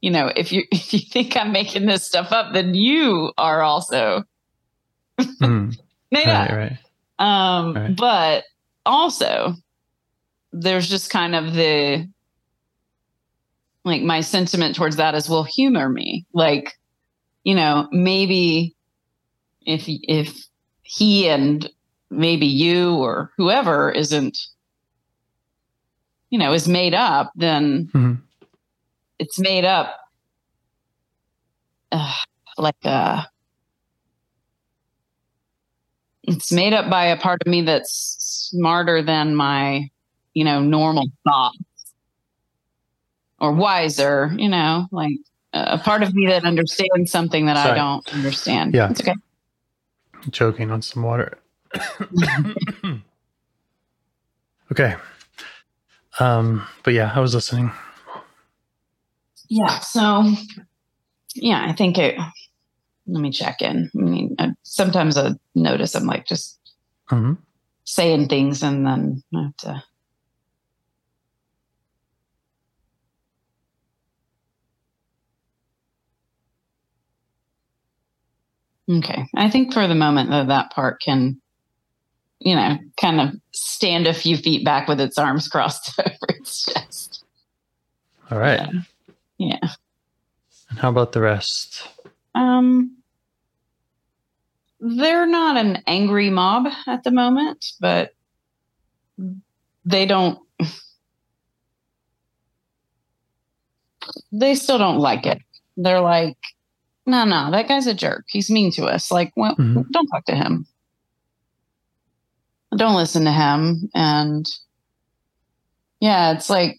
you 0.00 0.10
know, 0.10 0.30
if 0.34 0.52
you 0.52 0.64
if 0.72 0.92
you 0.92 1.00
think 1.00 1.36
I'm 1.36 1.52
making 1.52 1.86
this 1.86 2.04
stuff 2.06 2.32
up, 2.32 2.52
then 2.52 2.74
you 2.74 3.32
are 3.38 3.62
also 3.62 4.24
mm, 5.20 5.76
made 6.10 6.26
right, 6.26 6.50
up. 6.50 6.56
right. 6.56 6.78
Um, 7.18 7.74
Right. 7.74 7.96
but 7.96 8.44
also 8.84 9.54
there's 10.58 10.88
just 10.88 11.10
kind 11.10 11.34
of 11.34 11.52
the 11.52 12.08
like 13.84 14.02
my 14.02 14.20
sentiment 14.22 14.74
towards 14.74 14.96
that 14.96 15.14
is 15.14 15.28
well 15.28 15.44
humor 15.44 15.88
me 15.88 16.24
like 16.32 16.72
you 17.44 17.54
know 17.54 17.86
maybe 17.92 18.74
if 19.66 19.84
if 19.86 20.46
he 20.82 21.28
and 21.28 21.68
maybe 22.10 22.46
you 22.46 22.94
or 22.96 23.30
whoever 23.36 23.90
isn't 23.90 24.38
you 26.30 26.38
know 26.38 26.52
is 26.54 26.66
made 26.66 26.94
up 26.94 27.32
then 27.36 27.90
Mhm. 27.92 28.22
it's 29.18 29.38
made 29.38 29.64
up 29.66 29.94
uh, 31.92 32.14
like 32.56 32.76
uh 32.84 33.22
it's 36.22 36.50
made 36.50 36.72
up 36.72 36.90
by 36.90 37.04
a 37.06 37.16
part 37.16 37.40
of 37.44 37.50
me 37.50 37.62
that's 37.62 38.16
smarter 38.50 39.02
than 39.02 39.34
my 39.36 39.88
you 40.36 40.44
know 40.44 40.60
normal 40.60 41.06
thoughts 41.24 41.58
or 43.40 43.52
wiser 43.52 44.30
you 44.36 44.48
know 44.50 44.86
like 44.92 45.16
a 45.54 45.78
part 45.78 46.02
of 46.02 46.14
me 46.14 46.26
that 46.26 46.44
understands 46.44 47.10
something 47.10 47.46
that 47.46 47.56
i 47.56 47.74
don't 47.74 48.06
understand 48.12 48.74
Yeah. 48.74 48.90
it's 48.90 49.00
okay 49.00 49.14
Choking 50.32 50.70
on 50.72 50.82
some 50.82 51.02
water. 51.04 51.38
okay. 54.72 54.96
Um, 56.18 56.66
but 56.82 56.94
yeah, 56.94 57.12
I 57.14 57.20
was 57.20 57.34
listening. 57.34 57.70
yeah 59.48 59.78
so 59.78 60.24
yeah 61.36 61.64
i 61.68 61.72
think 61.72 61.96
it 61.98 62.18
let 63.06 63.20
me 63.22 63.30
check 63.30 63.62
in 63.62 63.88
i 63.94 63.98
mean 64.00 64.34
I, 64.40 64.50
sometimes 64.64 65.16
i 65.16 65.30
notice 65.54 65.94
i'm 65.94 66.06
like 66.06 66.26
just 66.26 66.58
hmm 67.06 67.34
saying 67.84 68.26
things 68.28 68.64
and 68.64 68.84
then 68.84 69.22
I 69.32 69.42
have 69.44 69.56
to 69.58 69.84
Okay. 78.88 79.26
I 79.34 79.50
think 79.50 79.72
for 79.72 79.86
the 79.86 79.94
moment 79.94 80.30
that 80.30 80.48
that 80.48 80.70
part 80.70 81.00
can 81.00 81.40
you 82.38 82.54
know, 82.54 82.78
kind 83.00 83.20
of 83.20 83.30
stand 83.52 84.06
a 84.06 84.14
few 84.14 84.36
feet 84.36 84.64
back 84.64 84.88
with 84.88 85.00
its 85.00 85.18
arms 85.18 85.48
crossed 85.52 85.98
over 85.98 86.16
its 86.28 86.64
chest. 86.64 87.24
All 88.30 88.38
right. 88.38 88.68
Yeah. 89.38 89.58
And 90.70 90.78
how 90.78 90.90
about 90.90 91.12
the 91.12 91.20
rest? 91.20 91.88
Um 92.34 92.92
they're 94.78 95.26
not 95.26 95.56
an 95.56 95.82
angry 95.86 96.28
mob 96.28 96.66
at 96.86 97.02
the 97.02 97.10
moment, 97.10 97.64
but 97.80 98.14
they 99.84 100.06
don't 100.06 100.38
they 104.30 104.54
still 104.54 104.78
don't 104.78 104.98
like 104.98 105.24
it. 105.24 105.40
They're 105.76 106.00
like, 106.00 106.36
no, 107.06 107.24
no, 107.24 107.50
that 107.50 107.68
guy's 107.68 107.86
a 107.86 107.94
jerk. 107.94 108.24
He's 108.28 108.50
mean 108.50 108.72
to 108.72 108.86
us. 108.86 109.10
Like, 109.10 109.32
well, 109.36 109.54
Mhm. 109.56 109.88
don't 109.90 110.06
talk 110.08 110.24
to 110.26 110.34
him. 110.34 110.66
Don't 112.76 112.96
listen 112.96 113.24
to 113.24 113.32
him. 113.32 113.88
And 113.94 114.46
yeah, 116.00 116.32
it's 116.32 116.50
like 116.50 116.78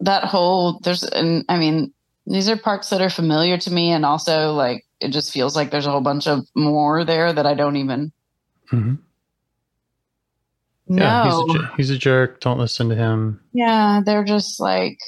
that 0.00 0.24
whole 0.24 0.78
there's 0.80 1.02
and 1.02 1.44
I 1.48 1.58
mean, 1.58 1.92
these 2.26 2.48
are 2.48 2.56
parts 2.56 2.90
that 2.90 3.02
are 3.02 3.10
familiar 3.10 3.58
to 3.58 3.72
me 3.72 3.90
and 3.90 4.06
also 4.06 4.52
like 4.52 4.84
it 5.00 5.08
just 5.08 5.32
feels 5.32 5.54
like 5.56 5.70
there's 5.70 5.86
a 5.86 5.90
whole 5.90 6.00
bunch 6.00 6.26
of 6.26 6.46
more 6.54 7.04
there 7.04 7.32
that 7.32 7.46
I 7.46 7.54
don't 7.54 7.76
even 7.76 8.12
hmm 8.70 8.94
know. 10.86 11.02
Yeah, 11.02 11.22
he's 11.24 11.56
a, 11.56 11.76
he's 11.76 11.90
a 11.90 11.98
jerk. 11.98 12.40
Don't 12.40 12.58
listen 12.58 12.88
to 12.88 12.94
him. 12.94 13.40
Yeah, 13.52 14.00
they're 14.04 14.24
just 14.24 14.60
like 14.60 14.98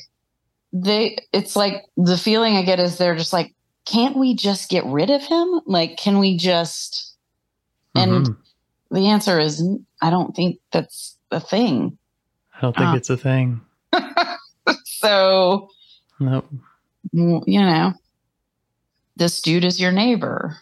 they 0.73 1.17
it's 1.33 1.57
like 1.57 1.85
the 1.97 2.19
feeling 2.19 2.57
I 2.57 2.63
get 2.63 2.81
is 2.81 2.99
they're 2.99 3.17
just 3.17 3.33
like 3.33 3.55
can't 3.87 4.17
we 4.17 4.35
just 4.35 4.69
get 4.69 4.85
rid 4.85 5.11
of 5.11 5.23
him? 5.23 5.61
Like 5.67 5.97
can 5.97 6.19
we 6.19 6.37
just 6.37 7.15
and 7.95 8.27
Mhm. 8.27 8.37
the 8.91 9.09
answer 9.09 9.41
is 9.41 9.63
I 10.03 10.11
don't 10.11 10.35
think 10.37 10.59
that's 10.73 11.17
the 11.31 11.41
thing. 11.41 11.97
I 12.57 12.61
don't 12.61 12.77
think 12.77 12.89
uh, 12.89 12.97
it's 12.97 13.11
a 13.11 13.17
thing. 13.17 13.61
So, 14.85 15.69
Nope. 16.19 16.49
you 17.13 17.61
know, 17.61 17.93
this 19.15 19.41
dude 19.41 19.65
is 19.65 19.81
your 19.81 19.93
neighbor. 19.93 20.57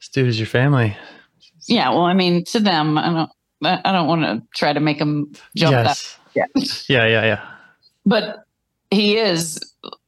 This 0.00 0.08
dude 0.08 0.28
is 0.28 0.38
your 0.38 0.46
family. 0.46 0.96
Yeah, 1.66 1.90
well, 1.90 2.04
I 2.04 2.14
mean, 2.14 2.44
to 2.46 2.60
them, 2.60 2.96
I 2.96 3.12
don't. 3.12 3.30
I 3.84 3.92
don't 3.92 4.06
want 4.08 4.22
to 4.22 4.42
try 4.54 4.72
to 4.72 4.80
make 4.80 4.98
them 4.98 5.32
jump 5.56 5.72
that. 5.72 5.86
yes. 5.86 6.18
Yeah. 6.34 6.46
Yeah, 6.88 7.06
yeah, 7.06 7.24
yeah. 7.24 7.50
But 8.06 8.44
he 8.90 9.16
is 9.16 9.58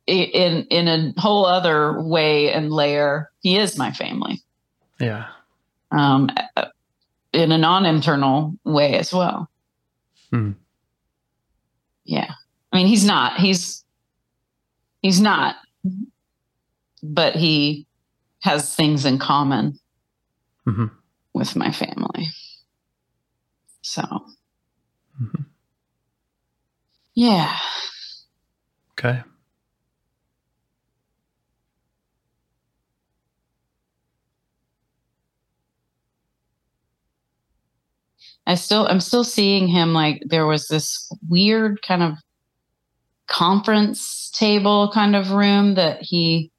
in 0.06 0.64
in 0.70 0.88
a 0.88 1.20
whole 1.20 1.46
other 1.46 2.00
way 2.02 2.52
and 2.52 2.72
layer. 2.72 3.30
He 3.40 3.56
is 3.58 3.76
my 3.78 3.92
family. 3.92 4.40
Yeah. 5.00 5.26
Um, 5.90 6.30
uh, 6.56 6.66
in 7.32 7.52
a 7.52 7.58
non-internal 7.58 8.54
way 8.64 8.94
as 8.94 9.12
well. 9.12 9.50
Hmm. 10.30 10.52
Yeah, 12.04 12.32
I 12.72 12.76
mean, 12.76 12.86
he's 12.86 13.04
not. 13.04 13.38
He's 13.38 13.84
he's 15.02 15.20
not. 15.20 15.56
But 17.02 17.34
he 17.36 17.86
has 18.42 18.74
things 18.74 19.04
in 19.04 19.18
common 19.18 19.78
hmm 20.64 20.86
with 21.34 21.54
my 21.54 21.70
family. 21.70 22.28
So, 23.82 24.02
Mhm. 25.22 25.44
yeah. 27.14 27.56
Okay. 28.92 29.22
I 38.46 38.54
still 38.54 38.86
I'm 38.86 39.00
still 39.00 39.24
seeing 39.24 39.66
him 39.66 39.92
like 39.92 40.22
there 40.24 40.46
was 40.46 40.68
this 40.68 41.10
weird 41.28 41.82
kind 41.82 42.02
of 42.02 42.14
conference 43.26 44.30
table 44.30 44.90
kind 44.94 45.16
of 45.16 45.32
room 45.32 45.74
that 45.74 46.00
he 46.00 46.52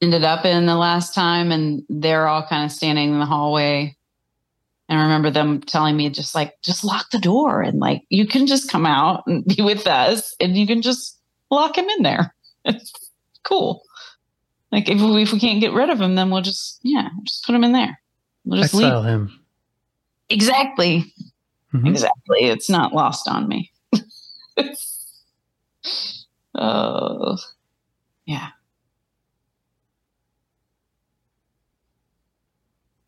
ended 0.00 0.24
up 0.24 0.44
in 0.44 0.66
the 0.66 0.76
last 0.76 1.14
time 1.14 1.50
and 1.50 1.82
they're 1.88 2.28
all 2.28 2.46
kind 2.46 2.64
of 2.64 2.70
standing 2.70 3.12
in 3.12 3.18
the 3.18 3.26
hallway 3.26 3.96
and 4.88 5.00
I 5.00 5.02
remember 5.04 5.30
them 5.30 5.60
telling 5.60 5.96
me 5.96 6.08
just 6.10 6.34
like 6.34 6.54
just 6.62 6.84
lock 6.84 7.10
the 7.10 7.18
door 7.18 7.62
and 7.62 7.80
like 7.80 8.02
you 8.08 8.26
can 8.26 8.46
just 8.46 8.70
come 8.70 8.86
out 8.86 9.24
and 9.26 9.44
be 9.44 9.62
with 9.62 9.86
us 9.86 10.36
and 10.38 10.56
you 10.56 10.66
can 10.66 10.82
just 10.82 11.18
lock 11.50 11.76
him 11.76 11.88
in 11.88 12.02
there. 12.02 12.34
It's 12.64 12.92
cool. 13.42 13.82
Like 14.70 14.88
if 14.88 15.00
we, 15.00 15.22
if 15.22 15.32
we 15.32 15.40
can't 15.40 15.60
get 15.60 15.72
rid 15.72 15.90
of 15.90 16.00
him 16.00 16.14
then 16.14 16.30
we'll 16.30 16.42
just 16.42 16.78
yeah, 16.82 17.08
just 17.24 17.44
put 17.44 17.56
him 17.56 17.64
in 17.64 17.72
there. 17.72 18.00
We'll 18.44 18.62
just 18.62 18.74
leave. 18.74 19.04
Him. 19.04 19.41
Exactly. 20.32 21.12
Mhm. 21.74 21.88
Exactly. 21.88 22.40
It's 22.40 22.68
not 22.70 22.92
lost 22.94 23.28
on 23.28 23.48
me. 23.48 23.70
oh, 26.54 27.36
yeah. 28.26 28.48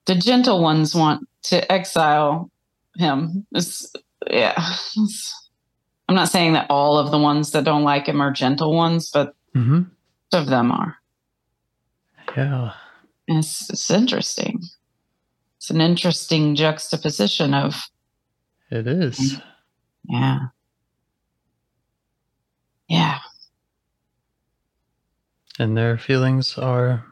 The 0.07 0.15
gentle 0.15 0.63
ones 0.63 0.95
want 0.95 1.27
to 1.45 1.71
exile 1.73 2.51
him. 2.97 3.47
It's, 3.53 3.91
yeah. 4.31 4.53
It's- 4.59 5.41
I'm 6.07 6.15
not 6.15 6.29
saying 6.29 6.53
that 6.53 6.67
all 6.69 6.99
of 6.99 7.11
the 7.11 7.19
ones 7.19 7.53
that 7.53 7.65
don't 7.65 7.83
like 7.83 8.07
him 8.07 8.21
are 8.21 8.31
gentle 8.31 8.75
ones, 8.75 9.09
but 9.11 9.35
Mhm. 9.55 9.87
most 10.31 10.43
of 10.43 10.47
them 10.49 10.71
are. 10.71 10.97
Yeah. 12.37 12.73
It's, 13.27 13.71
it's 13.71 13.91
interesting. 13.91 14.61
It's 15.65 15.71
an 15.71 15.81
interesting 15.81 16.57
juxtaposition 16.57 17.55
of 17.55 17.89
It 18.71 18.87
is. 18.87 19.41
Yeah. 20.07 20.49
Yeah. 22.87 23.19
And 25.59 25.75
their 25.75 25.97
feelings 25.97 26.59
are 26.59 27.07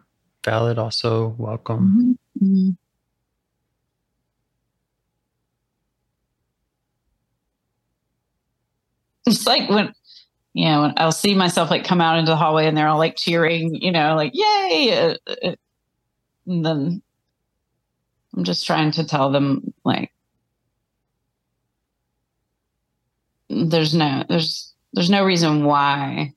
valid, 0.45 0.79
also 0.79 1.29
welcome. 1.39 2.19
Mhm. 2.43 2.77
It's 9.25 9.47
like 9.47 9.71
when, 9.71 9.95
you 10.53 10.67
know, 10.67 10.83
when 10.83 10.93
I'll 10.99 11.11
see 11.11 11.35
myself 11.35 11.71
like 11.71 11.85
come 11.85 12.03
out 12.03 12.19
into 12.19 12.33
the 12.33 12.37
hallway 12.37 12.67
and 12.67 12.77
they're 12.77 12.89
all 12.89 12.99
like 12.99 13.17
cheering, 13.17 13.77
you 13.77 13.93
know, 13.93 14.15
like, 14.15 14.33
yay. 14.35 14.93
uh, 14.95 15.33
uh, 15.43 15.55
And 16.47 16.67
then 16.67 17.03
I'm 18.37 18.45
just 18.45 18.67
trying 18.67 18.91
to 18.93 19.05
tell 19.05 19.31
them, 19.31 19.73
like, 19.85 20.11
there's 23.49 23.95
no, 23.95 24.25
there's, 24.29 24.73
there's 24.95 25.11
no 25.11 25.25
reason 25.25 25.65
why 25.65 26.33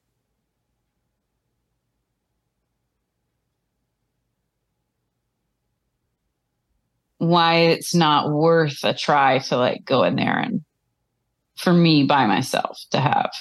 why 7.17 7.55
it's 7.55 7.95
not 7.95 8.31
worth 8.31 8.83
a 8.83 8.93
try 8.93 9.39
to 9.39 9.57
like 9.57 9.83
go 9.85 10.03
in 10.03 10.15
there 10.15 10.37
and 10.37 10.63
for 11.57 11.71
me 11.73 12.03
by 12.03 12.25
myself 12.25 12.77
to 12.91 12.99
have 12.99 13.31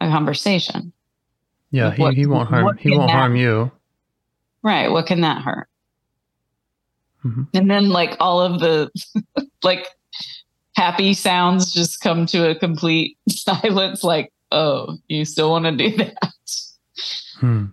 a 0.00 0.08
conversation. 0.08 0.92
Yeah, 1.70 1.90
he, 1.92 2.02
What- 2.02 2.14
he 2.14 2.26
won't 2.26 2.48
harm 2.48 2.76
he 2.78 2.96
won't 2.96 3.08
that- 3.10 3.16
harm 3.16 3.36
you. 3.36 3.70
Right. 4.62 4.90
What 4.90 5.06
can 5.06 5.22
that 5.22 5.42
hurt? 5.42 5.68
Mhm. 7.24 7.48
And 7.54 7.70
then 7.70 7.88
like 7.90 8.16
all 8.20 8.40
of 8.40 8.60
the 8.60 8.90
like 9.62 9.86
happy 10.76 11.14
sounds 11.14 11.72
just 11.72 12.00
come 12.00 12.26
to 12.26 12.50
a 12.50 12.54
complete 12.54 13.18
silence 13.28 14.02
like, 14.04 14.32
oh, 14.52 14.96
you 15.08 15.24
still 15.24 15.50
want 15.50 15.64
to 15.66 15.72
do 15.76 15.96
that? 15.96 16.16
Hmm. 17.38 17.66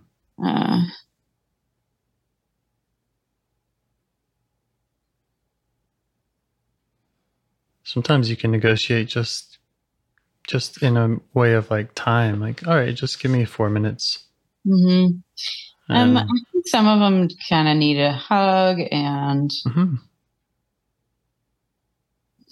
Uh, 0.44 0.82
Sometimes 7.84 8.28
you 8.30 8.36
can 8.36 8.50
negotiate 8.50 9.08
just 9.08 9.58
just 10.46 10.82
in 10.82 10.96
a 10.96 11.16
way 11.34 11.54
of 11.54 11.70
like 11.70 11.94
time, 11.94 12.40
like, 12.40 12.66
all 12.66 12.76
right, 12.76 12.94
just 12.94 13.20
give 13.20 13.30
me 13.30 13.44
four 13.44 13.68
minutes. 13.70 14.24
mhm. 14.66 15.22
Um, 15.90 16.16
And- 16.16 16.18
I 16.18 16.34
think 16.52 16.66
some 16.66 16.86
of 16.86 17.00
them 17.00 17.28
kind 17.48 17.68
of 17.68 17.76
need 17.76 17.98
a 17.98 18.12
hug 18.12 18.78
and 18.92 19.50
Mhm. 19.66 19.98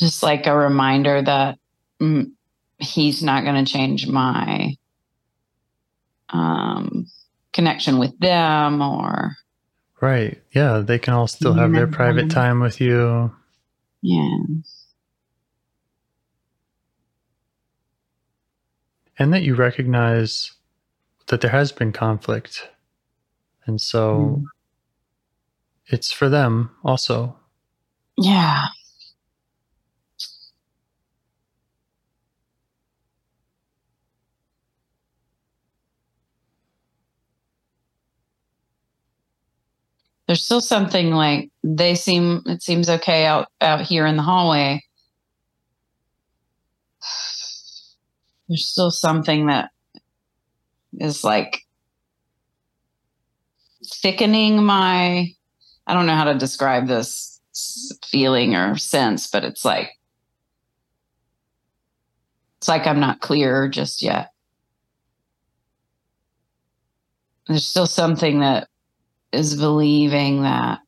just 0.01 0.23
like 0.23 0.47
a 0.47 0.57
reminder 0.57 1.21
that 1.23 1.59
mm, 2.01 2.31
he's 2.79 3.23
not 3.23 3.45
going 3.45 3.63
to 3.65 3.71
change 3.71 4.07
my 4.07 4.77
um, 6.31 7.07
connection 7.53 7.99
with 7.99 8.19
them 8.19 8.83
or 8.83 9.37
Right. 10.01 10.43
Yeah, 10.53 10.79
they 10.79 10.99
can 10.99 11.15
all 11.15 11.27
still 11.29 11.55
have 11.55 11.73
their 11.73 11.87
private 11.87 12.31
time 12.31 12.61
with 12.61 12.81
you. 12.81 13.33
yeah 14.03 14.37
and 19.19 19.33
that 19.33 19.43
you 19.43 19.55
recognize 19.55 20.53
that 21.29 21.41
there 21.41 21.51
has 21.51 21.73
been 21.73 21.93
conflict 21.93 22.69
and 23.67 23.81
so 23.81 24.41
mm. 24.41 24.45
it's 25.87 26.13
for 26.13 26.29
them 26.29 26.71
also. 26.85 27.37
Yeah. 28.17 28.67
There's 40.27 40.45
still 40.45 40.61
something 40.61 41.13
like 41.13 41.51
they 41.63 41.95
seem 41.95 42.43
it 42.47 42.63
seems 42.63 42.91
okay 42.91 43.27
out 43.27 43.49
out 43.61 43.83
here 43.83 44.07
in 44.07 44.17
the 44.17 44.23
hallway. 44.23 44.83
There's 48.49 48.67
still 48.69 48.91
something 48.91 49.47
that 49.47 49.71
is 50.99 51.23
like 51.23 51.66
thickening 54.07 54.63
my 54.63 55.29
i 55.89 55.93
don't 55.93 56.07
know 56.07 56.15
how 56.15 56.23
to 56.23 56.39
describe 56.39 56.87
this 56.87 57.41
feeling 58.07 58.55
or 58.55 58.77
sense 58.77 59.27
but 59.27 59.43
it's 59.43 59.65
like 59.65 59.91
it's 62.59 62.69
like 62.69 62.87
i'm 62.87 63.01
not 63.01 63.21
clear 63.21 63.69
just 63.69 64.03
yet. 64.03 64.31
There's 67.49 67.67
still 67.67 67.87
something 67.87 68.39
that 68.41 68.69
is 69.33 69.57
believing 69.57 70.43
that 70.43 70.79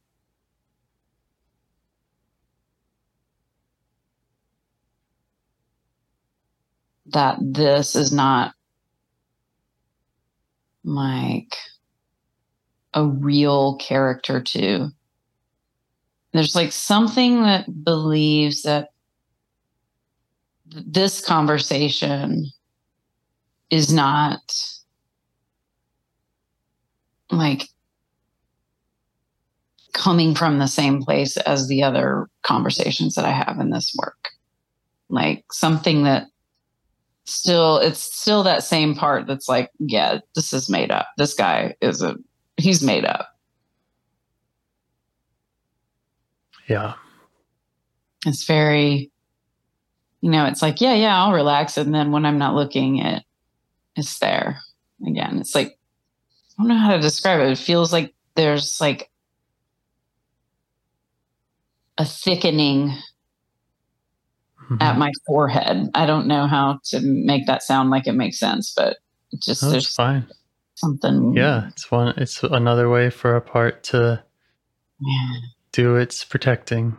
that 7.06 7.38
this 7.40 7.96
is 7.96 8.12
not 8.12 8.54
like 10.84 11.56
a 12.98 13.06
real 13.06 13.76
character 13.76 14.40
too 14.40 14.90
there's 16.32 16.54
like 16.54 16.72
something 16.72 17.42
that 17.42 17.84
believes 17.84 18.62
that 18.62 18.90
th- 20.70 20.84
this 20.86 21.24
conversation 21.24 22.46
is 23.70 23.92
not 23.92 24.40
like 27.30 27.68
coming 29.92 30.34
from 30.34 30.58
the 30.58 30.66
same 30.66 31.02
place 31.02 31.36
as 31.38 31.68
the 31.68 31.82
other 31.82 32.28
conversations 32.42 33.14
that 33.14 33.24
I 33.24 33.32
have 33.32 33.58
in 33.58 33.70
this 33.70 33.94
work. 33.98 34.28
Like 35.10 35.44
something 35.50 36.04
that 36.04 36.26
still 37.24 37.78
it's 37.78 38.00
still 38.00 38.42
that 38.42 38.62
same 38.62 38.94
part 38.94 39.26
that's 39.26 39.48
like, 39.48 39.70
yeah, 39.78 40.20
this 40.34 40.52
is 40.52 40.70
made 40.70 40.90
up. 40.90 41.08
This 41.16 41.34
guy 41.34 41.74
is 41.80 42.02
a 42.02 42.16
he's 42.58 42.82
made 42.82 43.04
up. 43.04 43.34
Yeah. 46.68 46.94
It's 48.26 48.44
very 48.44 49.10
you 50.20 50.32
know, 50.32 50.46
it's 50.46 50.62
like, 50.62 50.80
yeah, 50.80 50.94
yeah, 50.94 51.16
I'll 51.16 51.32
relax. 51.32 51.76
And 51.76 51.94
then 51.94 52.10
when 52.10 52.26
I'm 52.26 52.38
not 52.38 52.54
looking, 52.54 52.98
it 52.98 53.22
it's 53.96 54.18
there 54.18 54.58
again. 55.06 55.38
It's 55.38 55.54
like 55.54 55.78
I 56.58 56.62
don't 56.62 56.68
know 56.68 56.76
how 56.76 56.94
to 56.96 57.00
describe 57.00 57.40
it. 57.40 57.50
It 57.52 57.58
feels 57.58 57.92
like 57.92 58.14
there's 58.34 58.80
like 58.80 59.10
a 61.96 62.04
thickening 62.04 62.94
Mhm. 64.70 64.82
at 64.82 64.98
my 64.98 65.12
forehead. 65.26 65.88
I 65.94 66.04
don't 66.04 66.26
know 66.26 66.46
how 66.46 66.80
to 66.86 67.00
make 67.00 67.46
that 67.46 67.62
sound 67.62 67.90
like 67.90 68.06
it 68.06 68.12
makes 68.12 68.38
sense, 68.38 68.72
but 68.76 68.98
just 69.34 69.62
it's 69.62 69.72
there's 69.72 69.94
fine. 69.94 70.26
Something. 70.78 71.34
Yeah, 71.36 71.68
it's 71.68 71.90
one. 71.90 72.14
It's 72.16 72.42
another 72.42 72.88
way 72.88 73.10
for 73.10 73.36
a 73.36 73.40
part 73.40 73.82
to 73.84 74.22
Yeah. 75.00 75.32
do 75.72 75.96
its 75.96 76.24
protecting. 76.24 76.96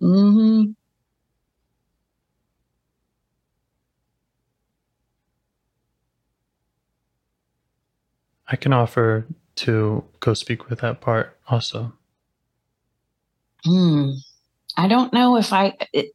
hmm 0.00 0.64
I 8.46 8.56
can 8.56 8.72
offer 8.72 9.26
to 9.56 10.04
go 10.20 10.34
speak 10.34 10.68
with 10.68 10.80
that 10.80 11.00
part 11.00 11.38
also. 11.48 11.92
Hmm. 13.64 14.10
I 14.76 14.88
don't 14.88 15.12
know 15.12 15.36
if 15.36 15.52
I. 15.52 15.74
It, 15.92 16.12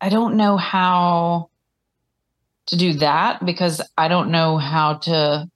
I 0.00 0.08
don't 0.08 0.36
know 0.36 0.56
how 0.56 1.50
to 2.66 2.76
do 2.76 2.94
that 2.94 3.44
because 3.44 3.80
I 3.96 4.08
don't 4.08 4.30
know 4.30 4.58
how 4.58 4.94
to 4.94 5.48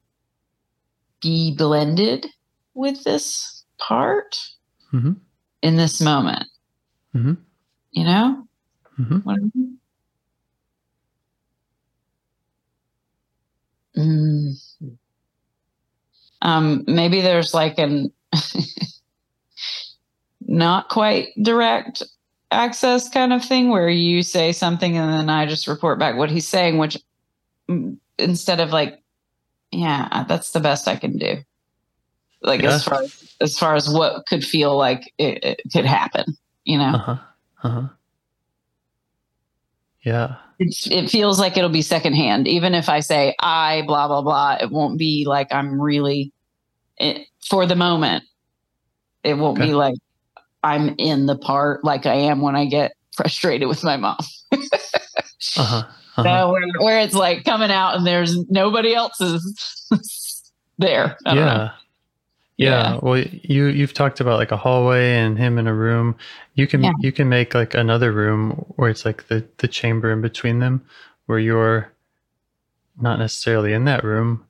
be 1.23 1.55
blended 1.57 2.27
with 2.75 3.05
this 3.05 3.65
part 3.79 4.37
Mhm. 4.93 5.17
in 5.63 5.77
this 5.77 6.01
moment. 6.01 6.47
Mhm. 7.15 7.37
You 7.93 8.05
know. 8.05 8.49
Mhm. 8.99 9.25
What 9.25 9.39
I 9.39 9.43
mean? 9.55 9.79
Mm. 13.97 14.53
Um, 16.43 16.85
maybe 16.87 17.21
there's 17.21 17.55
like 17.55 17.79
an 17.79 18.13
not 20.41 20.89
quite 20.89 21.29
direct 21.41 22.03
access 22.51 23.09
kind 23.09 23.33
of 23.33 23.45
thing 23.45 23.71
where 23.71 23.89
you 23.89 24.23
say 24.23 24.53
something 24.53 24.97
and 24.99 25.11
then 25.13 25.31
I 25.31 25.47
just 25.47 25.67
report 25.69 25.99
back 25.99 26.17
what 26.17 26.31
he's 26.31 26.49
saying, 26.49 26.79
which 26.79 26.99
mm, 27.71 27.99
instead 28.19 28.61
of 28.61 28.71
like, 28.71 29.02
yeah, 29.73 30.25
that's 30.29 30.53
the 30.53 30.61
best 30.61 30.87
I 30.87 30.97
can 30.97 31.19
do. 31.19 31.39
Like 32.43 32.63
as 32.65 32.85
far 32.85 33.03
as, 33.03 33.13
as 33.41 33.59
far 33.59 33.75
as 33.75 33.89
what 33.89 34.27
could 34.27 34.45
feel 34.45 34.77
like 34.77 35.13
it, 35.19 35.43
it 35.45 35.63
could 35.73 35.87
happen, 35.87 36.37
you 36.65 36.79
know. 36.79 36.93
Uh 36.95 36.99
huh. 36.99 37.17
Uh 37.63 37.69
huh. 37.69 37.89
Yeah. 40.05 40.37
It's, 40.59 40.87
it 40.91 41.11
feels 41.11 41.41
like 41.41 41.57
it'll 41.57 41.71
be 41.71 41.83
secondhand. 41.83 42.47
Even 42.47 42.75
if 42.75 42.89
I 42.89 43.01
say 43.01 43.35
I 43.41 43.83
blah 43.87 44.09
blah 44.09 44.23
blah, 44.23 44.59
it 44.61 44.71
won't 44.71 44.99
be 44.99 45.25
like 45.27 45.53
I'm 45.53 45.81
really 45.81 46.33
it, 46.99 47.27
for 47.49 47.67
the 47.67 47.77
moment. 47.77 48.25
It 49.25 49.35
won't 49.35 49.59
Okay. 49.59 49.69
be 49.69 49.75
like 49.75 49.95
I'm 50.63 50.95
in 50.99 51.27
the 51.27 51.37
part 51.37 51.85
like 51.85 52.07
I 52.07 52.15
am 52.15 52.41
when 52.41 52.57
I 52.57 52.67
get 52.67 52.93
frustrated 53.17 53.69
with 53.69 53.83
my 53.83 53.97
mom. 53.97 54.19
Uh 55.57 55.65
huh. 55.65 55.83
Uh-huh. 56.17 56.51
Where, 56.53 56.63
where 56.79 57.01
it's 57.01 57.15
like 57.15 57.45
coming 57.45 57.71
out 57.71 57.97
and 57.97 58.07
there's 58.07 58.37
nobody 58.51 58.95
else 58.95 59.21
is 59.21 59.91
there. 60.79 61.17
Don't 61.25 61.37
yeah. 61.37 61.71
yeah. 62.59 62.99
Well, 63.03 63.19
you 63.19 63.67
you've 63.67 63.95
talked 63.95 64.21
about 64.21 64.39
like 64.39 64.53
a 64.53 64.57
hallway 64.57 65.15
and 65.17 65.39
him 65.39 65.59
in 65.59 65.67
a 65.67 65.75
room. 65.75 66.17
You 66.55 66.67
can 66.67 66.83
Yeah. 66.83 66.93
you 67.01 67.13
can 67.13 67.29
make 67.29 67.55
like 67.55 67.75
another 67.75 68.13
room 68.13 68.51
where 68.77 68.91
it's 68.91 69.05
like 69.05 69.27
the 69.29 69.47
the 69.59 69.69
chamber 69.69 70.13
in 70.13 70.21
between 70.21 70.59
them, 70.61 70.85
where 71.27 71.39
you're 71.39 71.93
not 73.01 73.19
necessarily 73.19 73.73
in 73.73 73.85
that 73.87 74.05
room. 74.05 74.45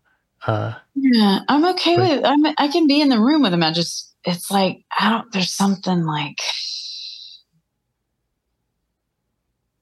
Uh, 0.47 0.75
Yeah, 0.97 1.41
I'm 1.49 1.65
okay 1.67 1.97
Right. 1.97 2.17
with. 2.17 2.25
I'm. 2.25 2.45
I 2.59 2.69
can 2.69 2.87
be 2.89 3.01
in 3.01 3.09
the 3.09 3.21
room 3.21 3.43
with 3.43 3.55
him. 3.55 3.63
I 3.63 3.73
just. 3.73 4.15
It's 4.25 4.51
like 4.51 4.85
I 4.99 5.11
don't. 5.11 5.33
There's 5.33 5.51
something 5.53 6.05
like. 6.05 6.39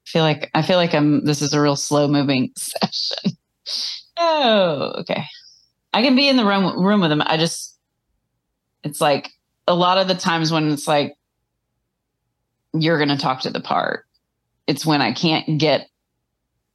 feel 0.11 0.23
like 0.23 0.49
I 0.53 0.61
feel 0.61 0.77
like 0.77 0.93
I'm. 0.93 1.25
This 1.25 1.41
is 1.41 1.53
a 1.53 1.61
real 1.61 1.75
slow 1.75 2.07
moving 2.07 2.51
session. 2.57 3.31
oh, 4.17 4.93
okay. 4.99 5.23
I 5.93 6.01
can 6.03 6.15
be 6.15 6.27
in 6.29 6.37
the 6.37 6.45
room 6.45 6.79
room 6.83 7.01
with 7.01 7.11
him. 7.11 7.21
I 7.25 7.37
just. 7.37 7.77
It's 8.83 8.99
like 9.01 9.29
a 9.67 9.75
lot 9.75 9.97
of 9.97 10.07
the 10.07 10.15
times 10.15 10.51
when 10.51 10.71
it's 10.71 10.87
like. 10.87 11.13
You're 12.73 12.97
going 12.97 13.09
to 13.09 13.17
talk 13.17 13.41
to 13.41 13.49
the 13.49 13.59
part. 13.59 14.05
It's 14.65 14.85
when 14.85 15.01
I 15.01 15.11
can't 15.11 15.59
get 15.59 15.87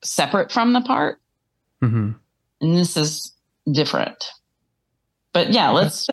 separate 0.04 0.52
from 0.52 0.72
the 0.74 0.82
part 0.82 1.18
Mm-hmm. 1.82 2.10
and 2.60 2.76
this 2.76 2.96
is 2.98 3.32
different. 3.70 4.22
But 5.32 5.52
yeah, 5.52 5.68
Okay. 5.70 5.76
let's 5.76 6.06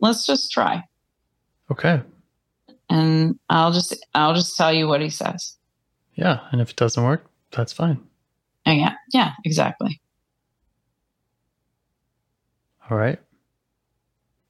let's 0.00 0.26
just 0.26 0.50
try, 0.52 0.82
Okay. 1.70 2.02
and 2.90 3.38
I'll 3.48 3.72
just 3.72 3.96
I'll 4.14 4.34
just 4.34 4.56
tell 4.56 4.72
you 4.72 4.86
what 4.88 5.00
he 5.00 5.08
says. 5.10 5.56
Yeah. 6.14 6.40
And 6.52 6.60
if 6.60 6.70
it 6.70 6.76
doesn't 6.76 7.02
work, 7.04 7.26
that's 7.50 7.72
fine. 7.72 8.02
And 8.66 8.80
yeah, 8.80 8.94
yeah, 9.12 9.32
exactly. 9.44 10.00
All 12.90 12.96
right. 12.96 13.18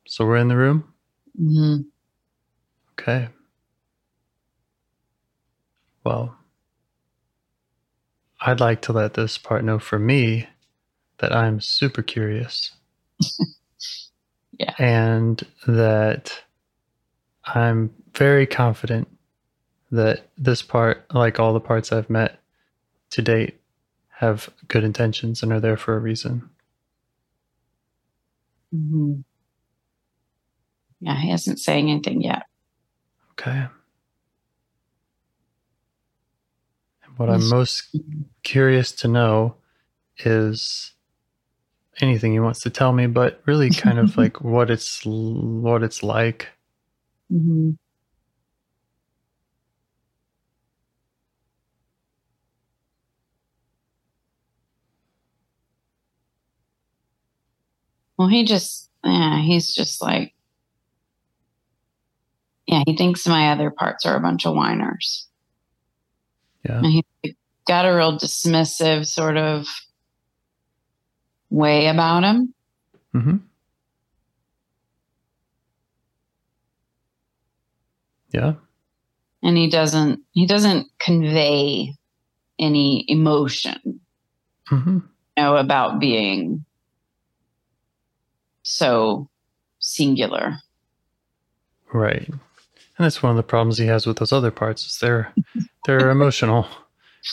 So 0.07 0.27
we're 0.27 0.36
in 0.36 0.49
the 0.49 0.57
room. 0.57 0.93
hmm 1.36 1.77
Okay. 2.99 3.28
Well, 6.05 6.36
I'd 8.41 8.61
like 8.61 8.82
to 8.82 8.93
let 8.93 9.15
this 9.15 9.39
part 9.39 9.65
know 9.65 9.78
for 9.78 9.99
me 9.99 10.49
that 11.19 11.32
I'm 11.35 11.61
super 11.61 12.03
curious. 12.03 12.73
Yeah. 14.59 14.74
And 14.78 15.43
that 15.66 16.45
I'm 17.45 17.93
very 18.15 18.47
confident 18.47 19.09
that 19.90 20.28
this 20.36 20.62
part, 20.62 21.05
like 21.12 21.39
all 21.39 21.52
the 21.52 21.61
parts 21.61 21.93
I've 21.93 22.11
met 22.11 22.39
to 23.11 23.23
date, 23.23 23.61
have 24.11 24.48
good 24.69 24.85
intentions 24.85 25.43
and 25.43 25.52
are 25.52 25.61
there 25.61 25.77
for 25.77 25.94
a 25.97 25.98
reason. 26.01 26.48
hmm 28.73 29.20
Yeah, 31.01 31.20
he 31.20 31.31
isn't 31.32 31.59
saying 31.59 31.90
anything 31.90 32.23
yet. 32.23 32.44
Okay. 33.32 33.66
And 37.05 37.19
what 37.19 37.28
I'm 37.31 37.48
most 37.48 37.97
curious 38.43 38.93
to 38.93 39.09
know 39.09 39.56
is 40.19 40.93
anything 42.01 42.32
he 42.32 42.40
wants 42.40 42.61
to 42.61 42.70
tell 42.70 42.93
me, 42.93 43.06
but 43.06 43.43
really 43.47 43.70
kind 43.70 43.98
of 43.98 44.16
like 44.16 44.40
what 44.40 44.70
it's 44.70 45.02
what 45.05 45.82
it's 45.82 46.02
like. 46.02 46.48
hmm 47.31 47.73
Well, 58.24 58.30
he 58.30 58.44
just, 58.46 58.88
yeah, 59.05 59.42
he's 59.42 59.74
just 59.74 60.01
like, 60.01 60.32
yeah, 62.66 62.82
he 62.86 62.96
thinks 62.96 63.26
my 63.26 63.52
other 63.52 63.70
parts 63.70 64.06
are 64.06 64.16
a 64.16 64.20
bunch 64.20 64.46
of 64.46 64.55
whiners. 64.55 65.26
Yeah. 66.64 66.78
And 66.78 66.86
he 66.86 67.36
got 67.68 67.84
a 67.84 67.94
real 67.94 68.18
dismissive 68.18 69.06
sort 69.06 69.36
of 69.36 69.66
way 71.51 71.88
about 71.88 72.24
him. 72.24 72.55
Mm-hmm. 73.14 73.36
Yeah. 78.30 78.55
and 79.42 79.56
he 79.59 79.68
doesn't 79.68 80.20
he 80.32 80.46
doesn't 80.46 80.88
convey 80.98 81.92
any 82.59 83.05
emotion 83.06 84.01
hmm 84.68 84.98
you 85.36 85.42
know 85.42 85.56
about 85.56 86.01
being 86.01 86.64
so 88.65 89.28
singular 89.78 90.59
Right. 91.93 92.27
And 92.27 92.39
that's 93.05 93.23
one 93.23 93.31
of 93.31 93.36
the 93.36 93.45
problems 93.45 93.78
he 93.78 93.86
has 93.86 94.05
with 94.05 94.16
those 94.19 94.32
other 94.32 94.51
parts 94.51 94.85
is 94.85 94.99
they're 94.99 95.32
they're 95.86 96.11
emotional, 96.19 96.66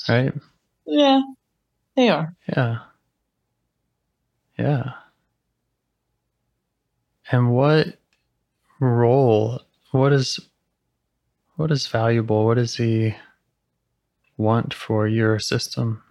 right? 0.07 0.33
yeah 0.85 1.21
they 1.95 2.09
are 2.09 2.35
Yeah. 2.55 2.79
Yeah. 4.59 4.91
And 7.31 7.51
what 7.51 7.97
role 8.79 9.61
what 9.91 10.13
is 10.13 10.39
what 11.55 11.71
is 11.71 11.87
valuable? 11.87 12.45
What 12.45 12.55
does 12.55 12.75
he 12.75 13.15
want 14.37 14.73
for 14.73 15.07
your 15.07 15.39
system? 15.39 16.03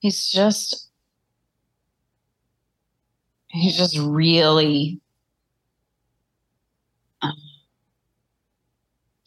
He's 0.00 0.30
just 0.30 0.88
he's 3.48 3.76
just 3.76 3.98
really 3.98 5.00
um, 7.22 7.32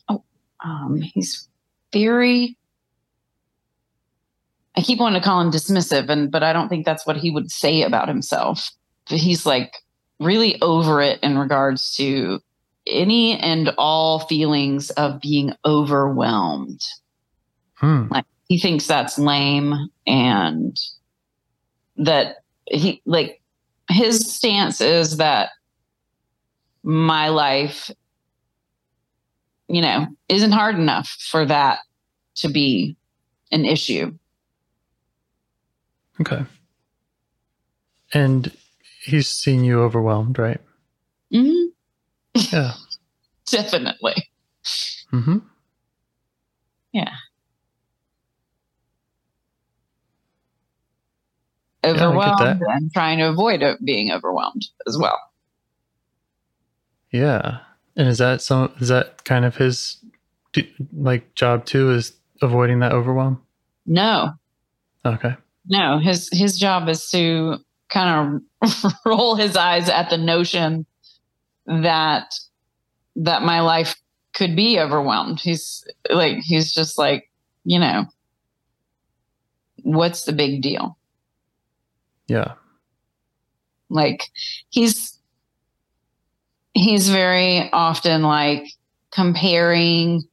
oh 0.09 0.23
um 0.63 1.01
he's 1.01 1.47
very 1.91 2.57
I 4.75 4.81
keep 4.81 4.99
wanting 4.99 5.21
to 5.21 5.25
call 5.25 5.41
him 5.41 5.51
dismissive 5.51 6.09
and 6.09 6.31
but 6.31 6.41
I 6.41 6.53
don't 6.53 6.69
think 6.69 6.85
that's 6.85 7.05
what 7.05 7.17
he 7.17 7.29
would 7.29 7.51
say 7.51 7.83
about 7.83 8.07
himself. 8.07 8.71
He's 9.07 9.45
like 9.45 9.73
really 10.19 10.59
over 10.61 11.01
it 11.01 11.19
in 11.21 11.37
regards 11.37 11.95
to 11.97 12.39
any 12.87 13.37
and 13.39 13.73
all 13.77 14.19
feelings 14.19 14.89
of 14.91 15.21
being 15.21 15.53
overwhelmed. 15.65 16.81
Hmm. 17.75 18.07
Like 18.09 18.25
he 18.53 18.59
thinks 18.59 18.85
that's 18.85 19.17
lame 19.17 19.73
and 20.05 20.80
that 21.97 22.35
he 22.67 23.01
like 23.07 23.41
his 23.89 24.31
stance 24.31 24.80
is 24.80 25.17
that 25.17 25.49
my 26.84 27.30
life 27.30 27.89
you 29.67 29.81
know 29.81 30.05
isn't 30.30 30.51
hard 30.51 30.75
enough 30.75 31.07
for 31.31 31.47
that 31.47 31.80
to 32.35 32.47
be 32.47 32.95
an 33.51 33.65
issue 33.65 34.13
Okay. 36.21 36.45
And 38.13 38.55
he's 39.03 39.27
seen 39.27 39.63
you 39.63 39.81
overwhelmed, 39.81 40.38
right? 40.38 40.61
hmm 41.31 41.69
Yeah. 42.35 42.73
definitely 43.47 44.30
Mm-hmm. 45.11 45.39
yeah 46.91 47.09
I 47.09 47.15
get 51.65 51.72
overwhelmed 51.85 52.39
that. 52.39 52.60
and 52.69 52.91
trying 52.93 53.18
to 53.18 53.30
avoid 53.30 53.64
being 53.84 54.11
overwhelmed 54.11 54.65
as 54.88 54.97
well 54.97 55.19
Yeah. 57.11 57.60
And 57.95 58.07
is 58.07 58.18
that 58.18 58.41
some? 58.41 58.73
Is 58.80 58.88
that 58.88 59.23
kind 59.23 59.45
of 59.45 59.55
his, 59.55 60.03
like, 60.93 61.35
job 61.35 61.65
too? 61.65 61.91
Is 61.91 62.14
avoiding 62.41 62.80
that 62.80 62.91
overwhelm? 62.91 63.41
no 63.85 64.31
Okay. 65.05 65.35
No, 65.68 65.99
his 65.99 66.30
his 66.31 66.57
job 66.57 66.89
is 66.89 67.10
to 67.10 67.57
kind 67.89 68.41
of 68.61 68.93
roll 69.05 69.35
his 69.35 69.55
eyes 69.55 69.89
at 69.89 70.10
the 70.10 70.18
notion 70.18 70.85
that 71.65 72.34
that 73.15 73.43
my 73.43 73.61
life 73.61 73.95
could 74.34 74.55
be 74.55 74.80
overwhelmed. 74.80 75.39
He's 75.39 75.85
like 76.10 76.38
he's 76.38 76.73
just 76.73 76.97
like, 76.97 77.30
you 77.64 77.80
know, 77.80 78.05
what's 79.84 80.23
the 80.23 80.34
big 80.34 80.61
deal? 80.61 80.97
Yeah. 82.27 82.53
Like 83.89 84.23
he's 84.69 85.19
he's 86.73 87.09
very 87.09 87.69
often 87.71 88.23
like 88.23 88.65
comparing 89.11 90.23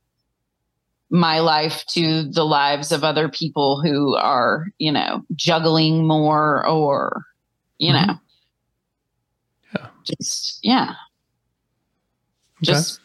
my 1.10 1.40
life 1.40 1.84
to 1.88 2.24
the 2.30 2.44
lives 2.44 2.92
of 2.92 3.02
other 3.04 3.28
people 3.28 3.82
who 3.82 4.16
are, 4.16 4.66
you 4.78 4.92
know, 4.92 5.24
juggling 5.34 6.06
more 6.06 6.66
or, 6.66 7.24
you 7.78 7.92
Mhm. 7.92 8.06
know, 8.06 8.20
Yeah. 9.74 9.88
just, 10.04 10.58
yeah, 10.62 10.90
Okay. 12.62 12.64
just 12.64 13.00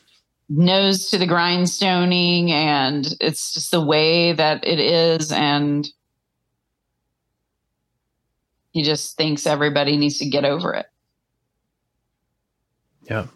nose 0.49 1.10
to 1.10 1.18
the 1.18 1.28
grindstoning. 1.28 2.49
And 2.52 3.16
it's 3.22 3.53
just 3.53 3.72
the 3.72 3.82
way 3.86 4.34
that 4.34 4.66
it 4.68 4.80
is. 4.80 5.32
And 5.32 5.88
he 8.76 8.84
just 8.84 9.16
thinks 9.16 9.48
everybody 9.48 9.96
needs 9.96 10.18
to 10.18 10.30
get 10.30 10.44
over 10.44 10.74
it. 10.74 10.86
Yeah. 13.10 13.28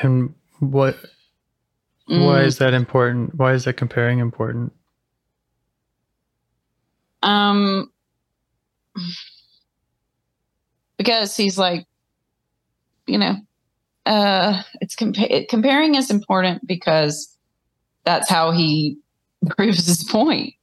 And 0.00 0.32
what? 0.60 0.96
Why 2.06 2.42
Mm. 2.42 2.46
is 2.46 2.58
that 2.58 2.72
important? 2.72 3.34
Why 3.34 3.52
is 3.54 3.64
that 3.64 3.72
comparing 3.72 4.20
important? 4.20 4.72
Um, 7.24 7.90
because 10.98 11.36
he's 11.36 11.58
like, 11.58 11.84
you 13.08 13.18
know, 13.18 13.34
uh, 14.04 14.62
it's 14.80 14.94
compa- 14.94 15.48
comparing 15.48 15.96
is 15.96 16.12
important 16.12 16.64
because 16.64 17.36
that's 18.04 18.30
how 18.30 18.52
he 18.52 18.98
proves 19.56 19.84
his 19.84 20.04
point. 20.04 20.54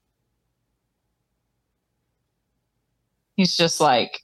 He's 3.35 3.55
just 3.57 3.79
like, 3.79 4.21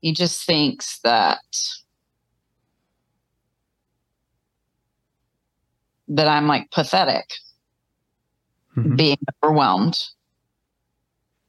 he 0.00 0.12
just 0.12 0.44
thinks 0.46 0.98
that 1.04 1.40
that 6.08 6.28
I'm 6.28 6.46
like 6.46 6.70
pathetic 6.70 7.28
Mhm. 8.76 8.96
being 8.96 9.18
overwhelmed 9.42 10.06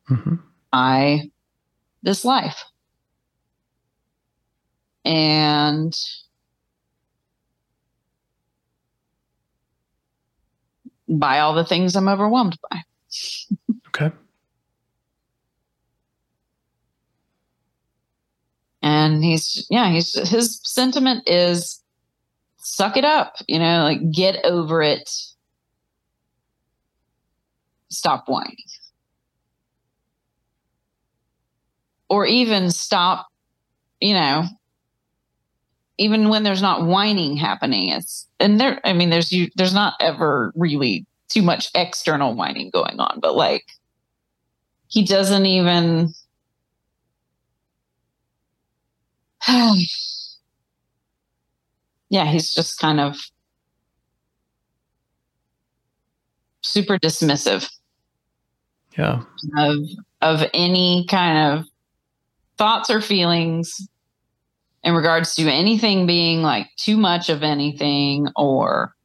Mhm. 0.09 0.41
by 0.71 1.29
this 2.01 2.25
life. 2.25 2.63
And 5.05 5.93
by 11.07 11.39
all 11.39 11.53
the 11.53 11.65
things 11.65 11.95
I'm 11.95 12.07
overwhelmed 12.07 12.57
by. 12.69 12.81
Okay. 13.87 14.11
And 18.81 19.23
he's, 19.23 19.65
yeah, 19.69 19.89
he's, 19.89 20.13
his 20.29 20.59
sentiment 20.63 21.27
is 21.27 21.81
suck 22.57 22.97
it 22.97 23.05
up, 23.05 23.35
you 23.47 23.59
know, 23.59 23.83
like 23.83 24.11
get 24.11 24.45
over 24.45 24.81
it. 24.81 25.09
Stop 27.89 28.25
whining. 28.27 28.55
Or 32.09 32.25
even 32.25 32.71
stop, 32.71 33.27
you 33.99 34.13
know, 34.13 34.45
even 35.97 36.29
when 36.29 36.43
there's 36.43 36.61
not 36.61 36.85
whining 36.85 37.35
happening, 37.37 37.89
it's, 37.89 38.27
and 38.39 38.59
there, 38.59 38.79
I 38.83 38.93
mean, 38.93 39.09
there's, 39.09 39.31
you, 39.31 39.49
there's 39.55 39.73
not 39.73 39.93
ever 39.99 40.51
really 40.55 41.05
too 41.29 41.41
much 41.41 41.69
external 41.75 42.35
whining 42.35 42.69
going 42.71 42.99
on, 42.99 43.19
but 43.21 43.35
like, 43.35 43.65
he 44.87 45.03
doesn't 45.03 45.45
even, 45.45 46.13
yeah, 52.09 52.25
he's 52.25 52.53
just 52.53 52.79
kind 52.79 52.99
of 52.99 53.15
super 56.61 56.97
dismissive 56.97 57.69
Yeah. 58.97 59.21
of 59.57 59.77
of 60.21 60.43
any 60.53 61.05
kind 61.09 61.59
of 61.59 61.65
thoughts 62.57 62.89
or 62.89 63.01
feelings 63.01 63.87
in 64.87 64.93
regards 64.95 65.35
to 65.35 65.49
anything 65.51 66.07
being 66.07 66.41
like 66.41 66.69
too 66.77 66.95
much 66.95 67.29
of 67.29 67.43
anything 67.43 68.25
or 68.37 68.95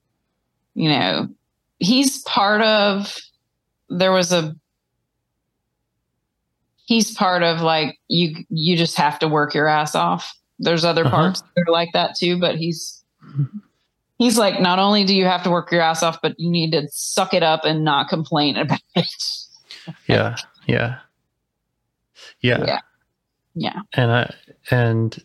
you 0.75 0.89
know 0.89 1.27
he's 1.81 2.23
part 2.23 2.63
of 2.63 3.17
there 3.89 4.13
was 4.13 4.33
a 4.33 4.55
he's 6.87 7.13
part 7.15 7.43
of 7.43 7.61
like 7.63 7.99
you 8.07 8.45
you 8.49 8.77
just 8.77 8.97
have 8.97 9.19
to 9.19 9.27
work 9.27 9.55
your 9.55 9.67
ass 9.67 9.97
off 9.97 10.33
there's 10.61 10.85
other 10.85 11.05
Uh-huh. 11.05 11.17
parts 11.17 11.41
that 11.43 11.65
are 11.67 11.73
like 11.73 11.89
that 11.95 12.15
too 12.17 12.39
but 12.39 12.55
he's 12.55 13.03
he's 14.19 14.39
like 14.39 14.61
not 14.61 14.79
only 14.79 15.03
do 15.03 15.17
you 15.17 15.25
have 15.25 15.43
to 15.43 15.51
work 15.51 15.73
your 15.73 15.81
ass 15.81 16.01
off 16.05 16.19
but 16.23 16.39
you 16.39 16.49
need 16.49 16.71
to 16.71 16.87
suck 16.93 17.35
it 17.35 17.43
up 17.43 17.65
and 17.65 17.83
not 17.83 18.09
complain 18.09 18.57
about 18.57 18.79
it 18.95 19.13
Yeah. 20.07 20.37
Yeah. 20.69 20.99
Yeah. 22.41 22.65
Yeah. 22.65 22.81
yeah 23.57 23.81
And 23.95 24.13
I 24.13 24.33
and 24.71 25.19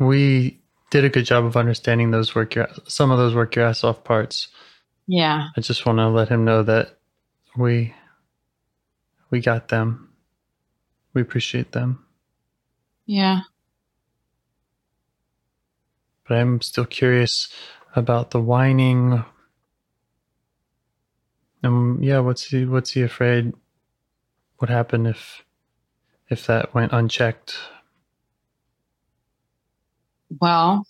we 0.00 0.58
did 0.90 1.04
a 1.04 1.08
good 1.08 1.24
job 1.24 1.44
of 1.44 1.56
understanding 1.56 2.10
those 2.10 2.34
work 2.34 2.56
your 2.56 2.68
some 2.88 3.12
of 3.12 3.18
those 3.18 3.34
work 3.34 3.54
your 3.54 3.66
ass 3.66 3.84
off 3.84 4.02
parts. 4.02 4.48
yeah 5.06 5.48
I 5.56 5.60
just 5.60 5.86
want 5.86 5.98
to 5.98 6.08
let 6.08 6.28
him 6.28 6.44
know 6.44 6.64
that 6.64 6.98
we 7.56 7.94
we 9.30 9.40
got 9.40 9.68
them. 9.68 10.08
We 11.14 11.22
appreciate 11.22 11.70
them. 11.72 12.04
Yeah. 13.06 13.42
but 16.30 16.38
I'm 16.38 16.60
still 16.60 16.84
curious 16.84 17.48
about 17.96 18.30
the 18.30 18.40
whining. 18.40 19.24
Um, 21.64 21.98
yeah, 22.00 22.20
what's 22.20 22.44
he 22.44 22.64
what's 22.64 22.92
he 22.92 23.02
afraid? 23.02 23.52
What 24.58 24.70
happened 24.70 25.08
if 25.08 25.42
if 26.28 26.46
that 26.46 26.72
went 26.72 26.92
unchecked? 26.92 27.56
Well, 30.40 30.86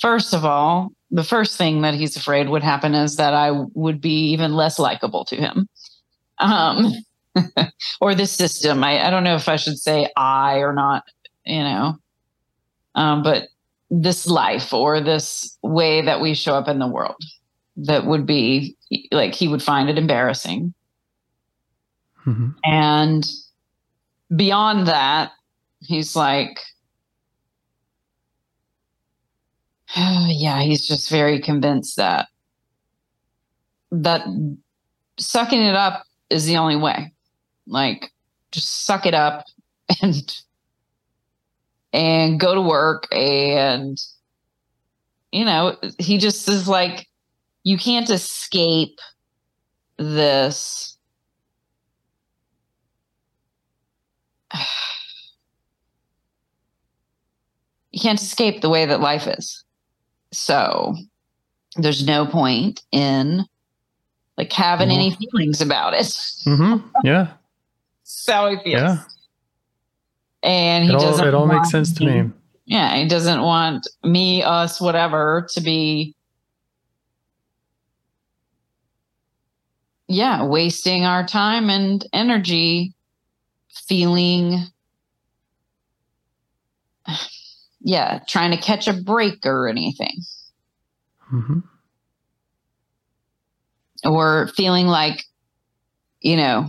first 0.00 0.34
of 0.34 0.44
all, 0.44 0.92
the 1.10 1.24
first 1.24 1.58
thing 1.58 1.82
that 1.82 1.94
he's 1.94 2.16
afraid 2.16 2.48
would 2.48 2.62
happen 2.62 2.94
is 2.94 3.16
that 3.16 3.34
I 3.34 3.50
would 3.74 4.00
be 4.00 4.30
even 4.30 4.54
less 4.54 4.78
likable 4.78 5.24
to 5.26 5.36
him. 5.36 5.68
Um, 6.38 6.92
or 8.00 8.14
this 8.14 8.32
system. 8.32 8.82
I, 8.84 9.06
I 9.06 9.10
don't 9.10 9.24
know 9.24 9.34
if 9.34 9.48
I 9.48 9.56
should 9.56 9.78
say 9.78 10.08
I 10.16 10.58
or 10.58 10.72
not, 10.72 11.04
you 11.44 11.62
know, 11.62 11.98
um, 12.94 13.22
but 13.22 13.48
this 13.90 14.26
life 14.26 14.72
or 14.72 15.00
this 15.00 15.56
way 15.62 16.02
that 16.02 16.20
we 16.20 16.34
show 16.34 16.54
up 16.54 16.68
in 16.68 16.78
the 16.78 16.86
world 16.86 17.20
that 17.76 18.06
would 18.06 18.26
be 18.26 18.76
like 19.10 19.34
he 19.34 19.48
would 19.48 19.62
find 19.62 19.88
it 19.88 19.98
embarrassing. 19.98 20.74
Mm-hmm. 22.26 22.50
And 22.64 23.28
beyond 24.34 24.86
that, 24.86 25.32
he's 25.80 26.14
like, 26.14 26.58
yeah, 29.96 30.62
he's 30.62 30.86
just 30.86 31.10
very 31.10 31.40
convinced 31.40 31.96
that 31.96 32.28
that 33.90 34.22
sucking 35.18 35.60
it 35.60 35.74
up 35.74 36.04
is 36.30 36.46
the 36.46 36.56
only 36.56 36.76
way. 36.76 37.12
Like 37.66 38.10
just 38.52 38.86
suck 38.86 39.04
it 39.06 39.14
up 39.14 39.44
and 40.02 40.34
and 41.92 42.40
go 42.40 42.54
to 42.54 42.60
work 42.62 43.06
and 43.12 43.98
you 45.30 45.44
know, 45.44 45.76
he 45.98 46.18
just 46.18 46.48
is 46.48 46.68
like 46.68 47.06
you 47.64 47.78
can't 47.78 48.10
escape 48.10 48.98
this 49.98 50.96
you 57.92 58.00
can't 58.00 58.20
escape 58.20 58.60
the 58.60 58.70
way 58.70 58.86
that 58.86 59.00
life 59.00 59.26
is. 59.26 59.61
So 60.32 60.96
there's 61.76 62.06
no 62.06 62.26
point 62.26 62.82
in 62.92 63.44
like 64.36 64.52
having 64.52 64.88
Mhm. 64.88 64.94
any 64.94 65.10
feelings 65.16 65.60
about 65.60 65.94
it. 65.94 66.06
Mm-hmm. 66.46 66.88
Yeah. 67.04 67.28
How 68.26 68.48
he 68.50 68.56
feels. 68.56 68.80
Yeah. 68.82 69.04
And 70.42 70.84
he 70.84 70.90
It 70.90 70.96
all, 70.96 71.02
doesn't 71.02 71.26
it 71.28 71.34
all 71.34 71.46
makes 71.46 71.70
sense 71.70 71.92
to 71.94 72.04
me. 72.04 72.30
Yeah, 72.64 72.96
he 72.96 73.06
doesn't 73.08 73.42
want 73.42 73.86
me, 74.02 74.42
us, 74.42 74.80
whatever 74.80 75.46
to 75.52 75.60
be 75.60 76.14
yeah, 80.08 80.44
wasting 80.44 81.06
our 81.06 81.26
time 81.26 81.70
and 81.70 82.04
energy 82.12 82.92
feeling 83.86 84.58
yeah, 87.84 88.20
trying 88.28 88.50
to 88.52 88.56
catch 88.56 88.88
a 88.88 88.92
break 88.92 89.44
or 89.44 89.68
anything. 89.68 90.16
hmm 91.20 91.60
or 94.04 94.48
feeling 94.56 94.88
like 94.88 95.22
you 96.20 96.36
know 96.36 96.68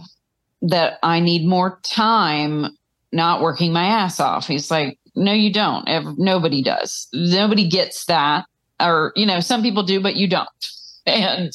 that 0.61 0.99
i 1.01 1.19
need 1.19 1.47
more 1.47 1.79
time 1.83 2.67
not 3.11 3.41
working 3.41 3.71
my 3.71 3.85
ass 3.85 4.19
off. 4.19 4.47
He's 4.47 4.71
like 4.71 4.97
no 5.15 5.31
you 5.33 5.53
don't. 5.53 5.87
Ever, 5.87 6.13
nobody 6.17 6.63
does. 6.63 7.07
Nobody 7.13 7.67
gets 7.67 8.05
that. 8.05 8.45
Or 8.79 9.13
you 9.15 9.25
know 9.25 9.39
some 9.39 9.61
people 9.61 9.83
do 9.83 9.99
but 10.01 10.15
you 10.15 10.27
don't. 10.27 10.49
And 11.05 11.51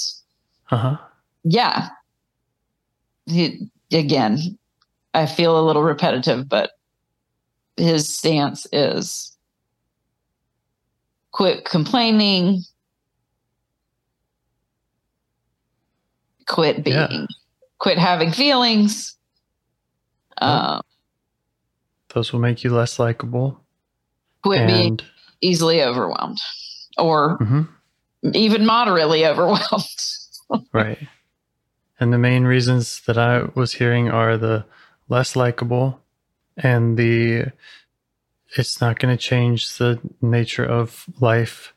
Uh-huh. 0.71 0.99
yeah. 1.45 1.89
He, 3.27 3.69
again 3.93 4.59
i 5.15 5.25
feel 5.27 5.59
a 5.59 5.65
little 5.67 5.83
repetitive 5.83 6.49
but 6.49 6.71
his 7.77 8.09
stance 8.15 8.67
is 8.73 9.37
quit 11.39 11.65
complaining 11.65 12.61
quit 16.47 16.83
being 16.83 16.97
Yeah. 16.97 17.27
quit 17.79 17.97
having 17.99 18.33
feelings 18.33 19.17
uh, 20.43 20.81
Those 22.15 22.33
will 22.33 22.41
make 22.41 22.65
you 22.65 22.75
less 22.75 22.99
likable. 22.99 23.61
quit 24.43 24.67
being 24.67 24.99
easily 25.41 25.83
overwhelmed 25.83 26.39
or 26.97 27.39
Mhm. 27.39 27.69
even 28.35 28.67
moderately 28.67 29.25
overwhelmed 29.31 29.85
right. 30.73 30.99
And 32.01 32.13
the 32.13 32.19
main 32.19 32.45
reasons 32.45 33.01
that 33.07 33.17
I 33.19 33.45
was 33.55 33.75
hearing 33.75 34.09
are 34.11 34.37
the 34.37 34.65
less 35.09 35.37
likable 35.37 36.01
and 36.57 36.97
the 36.97 37.53
it's 38.57 38.81
not 38.81 38.99
going 38.99 39.17
to 39.17 39.23
change 39.23 39.77
the 39.79 40.01
nature 40.23 40.65
of 40.65 41.07
life. 41.21 41.75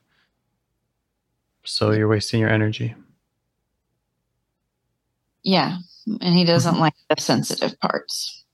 So 1.66 1.92
you're 1.92 2.08
wasting 2.08 2.40
your 2.42 2.50
energy. 2.50 2.96
yeah 5.44 5.78
and 6.22 6.36
he 6.38 6.46
doesn't 6.46 6.76
Mm-hmm. 6.76 6.82
like 6.82 6.94
the 7.10 7.22
sensitive 7.22 7.80
parts 7.80 8.46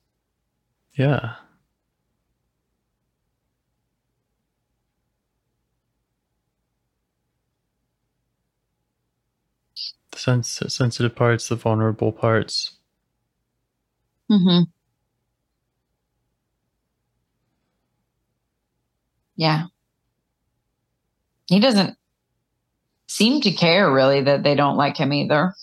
Yeah. 0.93 1.35
The 10.11 10.19
sens- 10.19 10.73
sensitive 10.73 11.15
parts, 11.15 11.49
the 11.49 11.55
vulnerable 11.55 12.11
parts. 12.13 12.77
Mm 14.31 14.43
hmm 14.43 14.76
Yeah. 19.37 19.67
He 21.47 21.59
doesn't 21.59 21.97
seem 23.07 23.39
to 23.41 23.51
care 23.51 23.91
really 23.91 24.21
that 24.21 24.43
they 24.43 24.55
don't 24.55 24.75
like 24.75 24.97
him 24.97 25.13
either. 25.13 25.53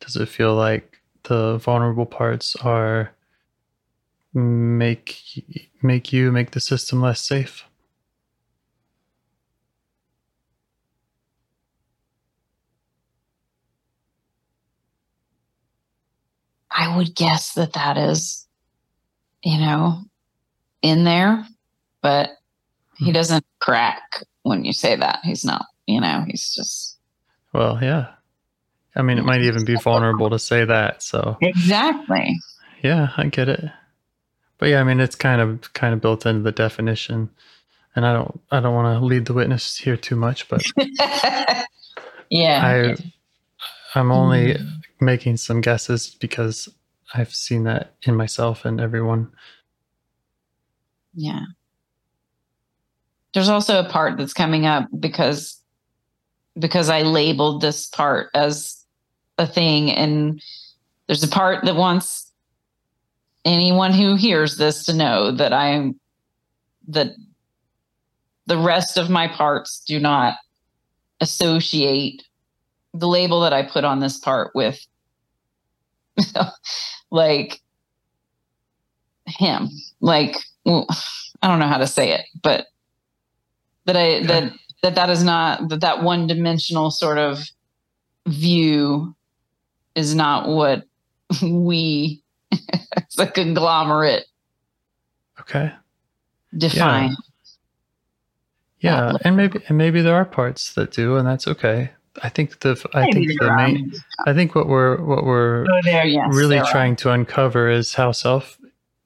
Does 0.00 0.16
it 0.16 0.28
feel 0.28 0.54
like 0.54 1.00
the 1.24 1.58
vulnerable 1.58 2.06
parts 2.06 2.56
are 2.56 3.12
make 4.32 5.20
make 5.82 6.12
you 6.12 6.32
make 6.32 6.52
the 6.52 6.60
system 6.60 7.00
less 7.00 7.20
safe? 7.20 7.64
I 16.80 16.96
would 16.96 17.14
guess 17.14 17.52
that 17.54 17.74
that 17.74 17.98
is, 17.98 18.46
you 19.44 19.58
know, 19.58 19.98
in 20.82 21.04
there, 21.04 21.46
but 22.02 22.30
he 22.96 23.06
Hmm. 23.06 23.12
doesn't 23.12 23.44
crack 23.60 24.24
when 24.44 24.64
you 24.64 24.72
say 24.72 24.96
that. 24.96 25.18
He's 25.22 25.44
not, 25.44 25.66
you 25.86 26.00
know, 26.00 26.24
he's 26.26 26.54
just 26.54 26.96
Well, 27.52 27.78
yeah. 27.82 28.12
I 28.96 29.02
mean, 29.02 29.18
it 29.18 29.24
might 29.24 29.42
even 29.42 29.64
be 29.64 29.76
vulnerable 29.76 30.30
to 30.30 30.38
say 30.38 30.64
that. 30.64 31.02
So, 31.02 31.36
exactly. 31.42 32.34
yeah, 32.82 33.10
I 33.16 33.26
get 33.26 33.48
it. 33.48 33.64
But 34.58 34.70
yeah, 34.70 34.80
I 34.80 34.84
mean, 34.84 35.00
it's 35.00 35.16
kind 35.16 35.40
of 35.40 35.72
kind 35.74 35.92
of 35.92 36.00
built 36.00 36.24
into 36.26 36.42
the 36.42 36.52
definition. 36.52 37.28
And 37.94 38.06
I 38.06 38.12
don't 38.14 38.40
I 38.50 38.60
don't 38.60 38.74
want 38.74 38.98
to 38.98 39.04
lead 39.04 39.26
the 39.26 39.34
witness 39.34 39.76
here 39.76 39.96
too 39.96 40.16
much, 40.16 40.48
but 40.48 40.62
yeah. 42.30 42.60
I 42.62 42.96
I'm 43.94 44.12
only 44.12 44.56
making 45.00 45.36
some 45.36 45.60
guesses 45.60 46.16
because 46.20 46.68
I've 47.14 47.34
seen 47.34 47.64
that 47.64 47.94
in 48.02 48.14
myself 48.14 48.64
and 48.64 48.80
everyone. 48.80 49.30
Yeah. 51.14 51.44
There's 53.34 53.48
also 53.48 53.80
a 53.80 53.88
part 53.88 54.16
that's 54.16 54.32
coming 54.32 54.66
up 54.66 54.88
because 54.98 55.60
because 56.58 56.88
I 56.88 57.02
labeled 57.02 57.60
this 57.60 57.86
part 57.86 58.28
as 58.34 58.84
a 59.38 59.46
thing 59.46 59.90
and 59.90 60.42
there's 61.06 61.22
a 61.22 61.28
part 61.28 61.64
that 61.64 61.76
wants 61.76 62.30
anyone 63.44 63.92
who 63.92 64.16
hears 64.16 64.56
this 64.56 64.84
to 64.84 64.94
know 64.94 65.30
that 65.30 65.52
I'm 65.52 65.98
that 66.88 67.12
the 68.46 68.58
rest 68.58 68.98
of 68.98 69.08
my 69.08 69.28
parts 69.28 69.82
do 69.86 70.00
not 70.00 70.34
associate 71.20 72.24
the 72.92 73.08
label 73.08 73.40
that 73.40 73.52
I 73.52 73.62
put 73.62 73.84
on 73.84 74.00
this 74.00 74.18
part 74.18 74.52
with 74.54 74.78
like 77.10 77.60
him 79.26 79.68
like 80.00 80.36
I 80.66 81.48
don't 81.48 81.58
know 81.58 81.68
how 81.68 81.78
to 81.78 81.86
say 81.86 82.12
it, 82.12 82.26
but 82.42 82.66
that 83.86 83.96
I 83.96 84.20
that 84.26 84.52
that 84.82 84.94
that 84.96 85.10
is 85.10 85.24
not 85.24 85.68
that 85.68 85.80
that 85.80 86.02
one 86.02 86.26
dimensional 86.26 86.90
sort 86.90 87.18
of 87.18 87.40
view 88.26 89.14
is 89.94 90.14
not 90.14 90.48
what 90.48 90.84
we 91.42 92.22
it's 92.50 93.18
a 93.18 93.26
conglomerate 93.26 94.26
Okay. 95.40 95.72
define. 96.56 97.16
Yeah, 98.80 99.06
uh, 99.06 99.18
and 99.22 99.36
maybe 99.36 99.60
and 99.68 99.76
maybe 99.76 100.00
there 100.00 100.14
are 100.14 100.24
parts 100.24 100.72
that 100.74 100.90
do, 100.90 101.16
and 101.16 101.26
that's 101.26 101.46
okay. 101.46 101.90
I 102.22 102.28
think 102.28 102.60
the 102.60 102.72
I 102.94 103.02
Maybe 103.02 103.26
think 103.28 103.40
the 103.40 103.54
main 103.56 103.92
I 104.26 104.34
think 104.34 104.54
what 104.54 104.66
we're 104.66 105.00
what 105.02 105.24
we're 105.24 105.66
Oh, 105.70 105.80
there, 105.84 106.04
yes, 106.06 106.28
really 106.34 106.56
there 106.56 106.64
are. 106.64 106.70
trying 106.72 106.96
to 106.96 107.10
uncover 107.12 107.70
is 107.70 107.94
how 107.94 108.12
self 108.12 108.58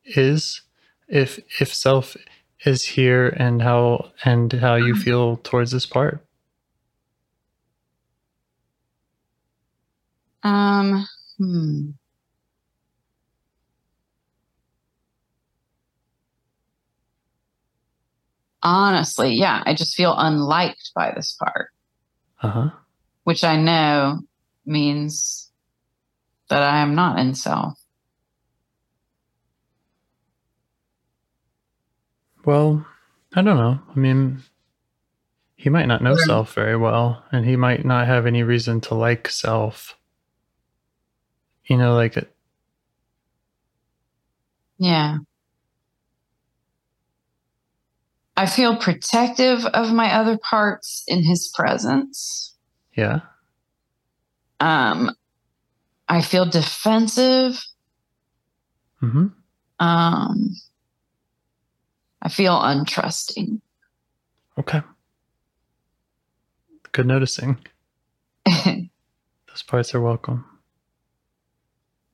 is 0.04 0.62
if 1.08 1.38
if 1.60 1.74
self 1.74 2.16
is 2.64 2.84
here 2.84 3.28
and 3.28 3.60
how 3.62 4.10
and 4.24 4.52
how 4.52 4.76
you 4.76 4.94
feel 4.94 5.36
towards 5.38 5.70
this 5.70 5.86
part. 5.86 6.24
Um, 10.42 11.06
hmm. 11.38 11.90
Honestly, 18.62 19.34
yeah, 19.34 19.62
I 19.66 19.74
just 19.74 19.94
feel 19.94 20.14
unliked 20.16 20.92
by 20.94 21.12
this 21.14 21.32
part, 21.34 21.70
Uh 22.42 22.48
huh. 22.48 22.70
Which 23.24 23.42
I 23.42 23.56
know 23.56 24.20
means 24.64 25.50
that 26.48 26.62
I 26.62 26.78
am 26.78 26.94
not 26.94 27.18
in 27.18 27.34
self. 27.34 27.78
Well, 32.44 32.86
I 33.34 33.42
don't 33.42 33.56
know. 33.56 33.80
I 33.94 33.98
mean, 33.98 34.42
he 35.56 35.70
might 35.70 35.86
not 35.86 36.02
know 36.02 36.16
self 36.16 36.54
very 36.54 36.76
well, 36.76 37.24
and 37.32 37.46
he 37.46 37.56
might 37.56 37.84
not 37.84 38.06
have 38.06 38.26
any 38.26 38.42
reason 38.42 38.80
to 38.82 38.94
like 38.94 39.28
self. 39.28 39.96
You 41.66 41.78
know, 41.78 41.94
like 41.94 42.18
it. 42.18 42.30
Yeah. 44.78 45.18
I 48.36 48.46
feel 48.46 48.76
protective 48.76 49.64
of 49.64 49.92
my 49.92 50.12
other 50.12 50.36
parts 50.36 51.04
in 51.06 51.22
his 51.22 51.50
presence. 51.54 52.53
Yeah. 52.96 53.20
Um, 54.60 55.10
I 56.08 56.22
feel 56.22 56.46
defensive. 56.46 57.60
Mm-hmm. 59.02 59.26
Um, 59.80 60.56
I 62.22 62.28
feel 62.28 62.54
untrusting. 62.54 63.60
Okay. 64.58 64.82
Good 66.92 67.06
noticing. 67.06 67.58
Those 68.46 69.62
parts 69.66 69.94
are 69.94 70.00
welcome. 70.00 70.44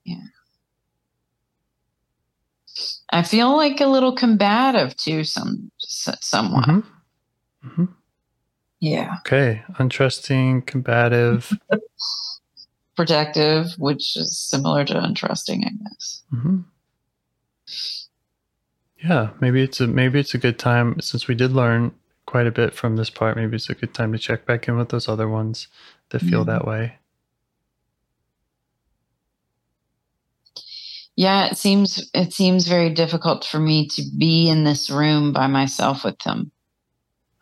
Yeah. 0.04 0.16
I 3.12 3.22
feel 3.22 3.56
like 3.56 3.80
a 3.80 3.86
little 3.86 4.14
combative 4.14 4.96
too, 4.96 5.24
some 5.24 5.70
somewhat. 5.78 6.68
Mm-hmm. 6.68 7.68
Mm-hmm. 7.68 7.84
Yeah, 8.80 9.16
Okay. 9.20 9.62
Untrusting, 9.78 10.66
combative. 10.66 11.52
protective, 12.96 13.66
which 13.78 14.16
is 14.16 14.38
similar 14.38 14.84
to 14.84 14.94
untrusting, 14.94 15.64
I 15.66 15.70
guess. 15.84 16.22
hmm 16.30 16.60
Yeah, 19.02 19.30
maybe 19.40 19.62
it's 19.62 19.80
a 19.80 19.86
maybe 19.86 20.18
it's 20.20 20.34
a 20.34 20.38
good 20.38 20.58
time 20.58 20.98
since 21.00 21.28
we 21.28 21.34
did 21.34 21.52
learn 21.52 21.92
quite 22.26 22.46
a 22.46 22.50
bit 22.50 22.74
from 22.74 22.96
this 22.96 23.10
part. 23.10 23.36
Maybe 23.36 23.56
it's 23.56 23.70
a 23.70 23.74
good 23.74 23.94
time 23.94 24.12
to 24.12 24.18
check 24.18 24.46
back 24.46 24.68
in 24.68 24.76
with 24.76 24.88
those 24.90 25.08
other 25.08 25.28
ones 25.28 25.68
that 26.10 26.20
feel 26.20 26.40
Yeah. 26.40 26.44
that 26.52 26.66
way. 26.66 26.94
Yeah, 31.16 31.46
it 31.50 31.56
seems 31.58 32.10
it 32.14 32.32
seems 32.32 32.66
very 32.66 32.90
difficult 32.90 33.44
for 33.44 33.58
me 33.58 33.88
to 33.88 34.02
be 34.18 34.48
in 34.48 34.64
this 34.64 34.90
room 34.90 35.32
by 35.32 35.46
myself 35.48 36.04
with 36.04 36.18
them 36.20 36.50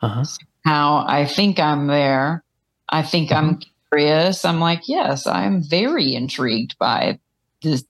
Uh 0.01 0.09
huh. 0.09 0.25
How 0.69 1.07
I 1.09 1.25
think 1.25 1.59
I'm 1.59 1.87
there. 1.87 2.45
I 2.91 3.01
think 3.01 3.33
I'm 3.33 3.59
curious. 3.91 4.45
I'm 4.45 4.61
like, 4.61 4.83
yes, 4.87 5.27
I'm 5.27 5.63
very 5.63 6.15
intrigued 6.15 6.77
by 6.79 7.21
this 7.63 7.85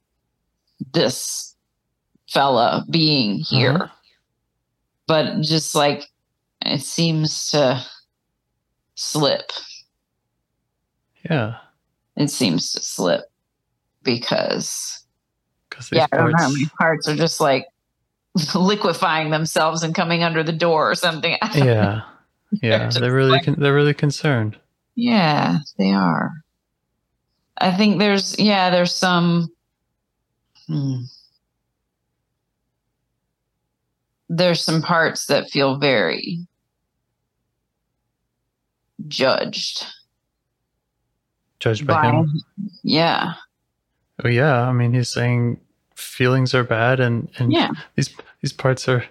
this 0.93 1.57
fella 2.29 2.87
being 2.89 3.41
here. 3.41 3.73
Uh-huh. 3.73 3.89
But 5.09 5.41
just 5.41 5.75
like 5.75 6.05
it 6.65 6.83
seems 6.83 7.51
to 7.51 7.85
slip. 8.95 9.51
Yeah, 11.29 11.57
It 12.17 12.31
seems 12.31 12.71
to 12.75 12.81
slip 12.81 13.25
because 14.05 15.05
because 15.69 15.91
yeah, 15.91 16.07
I 16.13 16.17
don't 16.17 16.31
know. 16.31 16.51
My 16.51 16.65
parts 16.79 17.09
are 17.09 17.17
just 17.17 17.41
like 17.41 17.67
liquefying 18.55 19.31
themselves 19.31 19.83
and 19.83 19.97
coming 19.97 20.23
under 20.23 20.45
the 20.45 20.53
door 20.53 20.89
or 20.89 20.95
something. 20.95 21.37
Yeah, 21.57 22.03
yeah, 22.51 22.91
they're 22.95 23.12
really 23.12 23.41
con- 23.41 23.57
they're 23.59 23.75
really 23.75 23.95
concerned. 23.95 24.57
Yeah, 24.95 25.59
they 25.79 25.93
are. 25.93 26.33
I 27.61 27.73
think 27.77 27.99
there's 27.99 28.39
yeah, 28.39 28.70
there's 28.70 28.95
some 28.95 29.49
hmm. 30.66 31.03
there's 34.29 34.62
some 34.62 34.83
parts 34.83 35.27
that 35.27 35.51
feel 35.51 35.79
very 35.79 36.47
judged 39.07 39.87
Judged 41.61 41.87
by 41.87 41.95
by 42.03 42.11
him. 42.12 42.31
yeah. 42.83 43.33
Oh 44.25 44.29
yeah, 44.29 44.62
I 44.69 44.73
mean 44.73 44.93
he's 44.95 45.09
saying 45.09 45.61
feelings 45.97 46.55
are 46.55 46.65
bad, 46.65 47.01
and 47.01 47.29
and 47.39 47.53
Yeah. 47.53 47.70
these 47.97 48.15
these 48.43 48.53
parts 48.53 48.89
are 48.89 49.05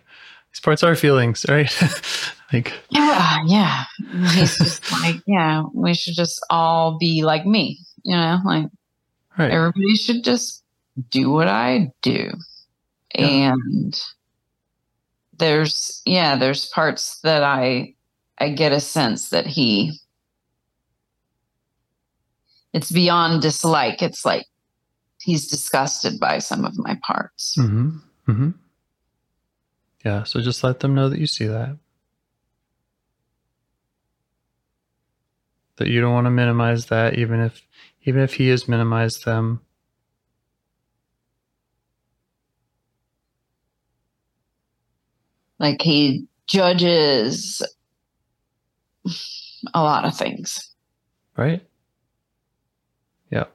these 0.51 0.59
parts 0.61 0.83
are 0.83 0.95
feelings, 0.95 1.45
right? 1.49 1.71
like 2.51 2.73
Yeah, 2.89 3.37
yeah. 3.45 3.83
He's 4.33 4.57
just 4.57 4.91
like, 5.03 5.17
yeah, 5.25 5.63
we 5.73 5.93
should 5.93 6.15
just 6.15 6.43
all 6.49 6.97
be 6.97 7.23
like 7.23 7.45
me, 7.45 7.79
you 8.03 8.15
know, 8.15 8.39
like 8.45 8.67
right. 9.37 9.51
everybody 9.51 9.95
should 9.95 10.23
just 10.23 10.63
do 11.09 11.29
what 11.29 11.47
I 11.47 11.91
do. 12.01 12.31
Yeah. 13.17 13.51
And 13.51 14.01
there's 15.37 16.01
yeah, 16.05 16.35
there's 16.35 16.67
parts 16.67 17.19
that 17.21 17.43
I 17.43 17.95
I 18.39 18.49
get 18.49 18.71
a 18.71 18.79
sense 18.79 19.29
that 19.29 19.45
he 19.45 19.99
it's 22.73 22.91
beyond 22.91 23.41
dislike. 23.41 24.01
It's 24.01 24.25
like 24.25 24.45
he's 25.21 25.47
disgusted 25.47 26.19
by 26.19 26.39
some 26.39 26.65
of 26.65 26.77
my 26.77 26.99
parts. 27.05 27.55
Mm-hmm. 27.57 27.97
Mm-hmm. 28.27 28.49
Yeah. 30.05 30.23
So 30.23 30.41
just 30.41 30.63
let 30.63 30.79
them 30.79 30.93
know 30.93 31.09
that 31.09 31.19
you 31.19 31.27
see 31.27 31.47
that. 31.47 31.77
That 35.77 35.87
you 35.87 36.01
don't 36.01 36.13
want 36.13 36.25
to 36.25 36.31
minimize 36.31 36.87
that, 36.87 37.17
even 37.17 37.39
if 37.39 37.61
even 38.03 38.21
if 38.21 38.33
he 38.33 38.49
has 38.49 38.67
minimized 38.67 39.25
them. 39.25 39.61
Like 45.59 45.81
he 45.81 46.27
judges 46.47 47.61
a 49.73 49.81
lot 49.81 50.05
of 50.05 50.15
things. 50.15 50.73
Right? 51.35 51.61
Yeah. 53.31 53.45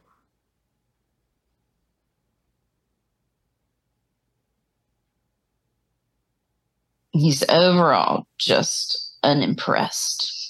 He's 7.10 7.42
overall 7.48 8.26
just 8.38 9.16
unimpressed. 9.22 10.41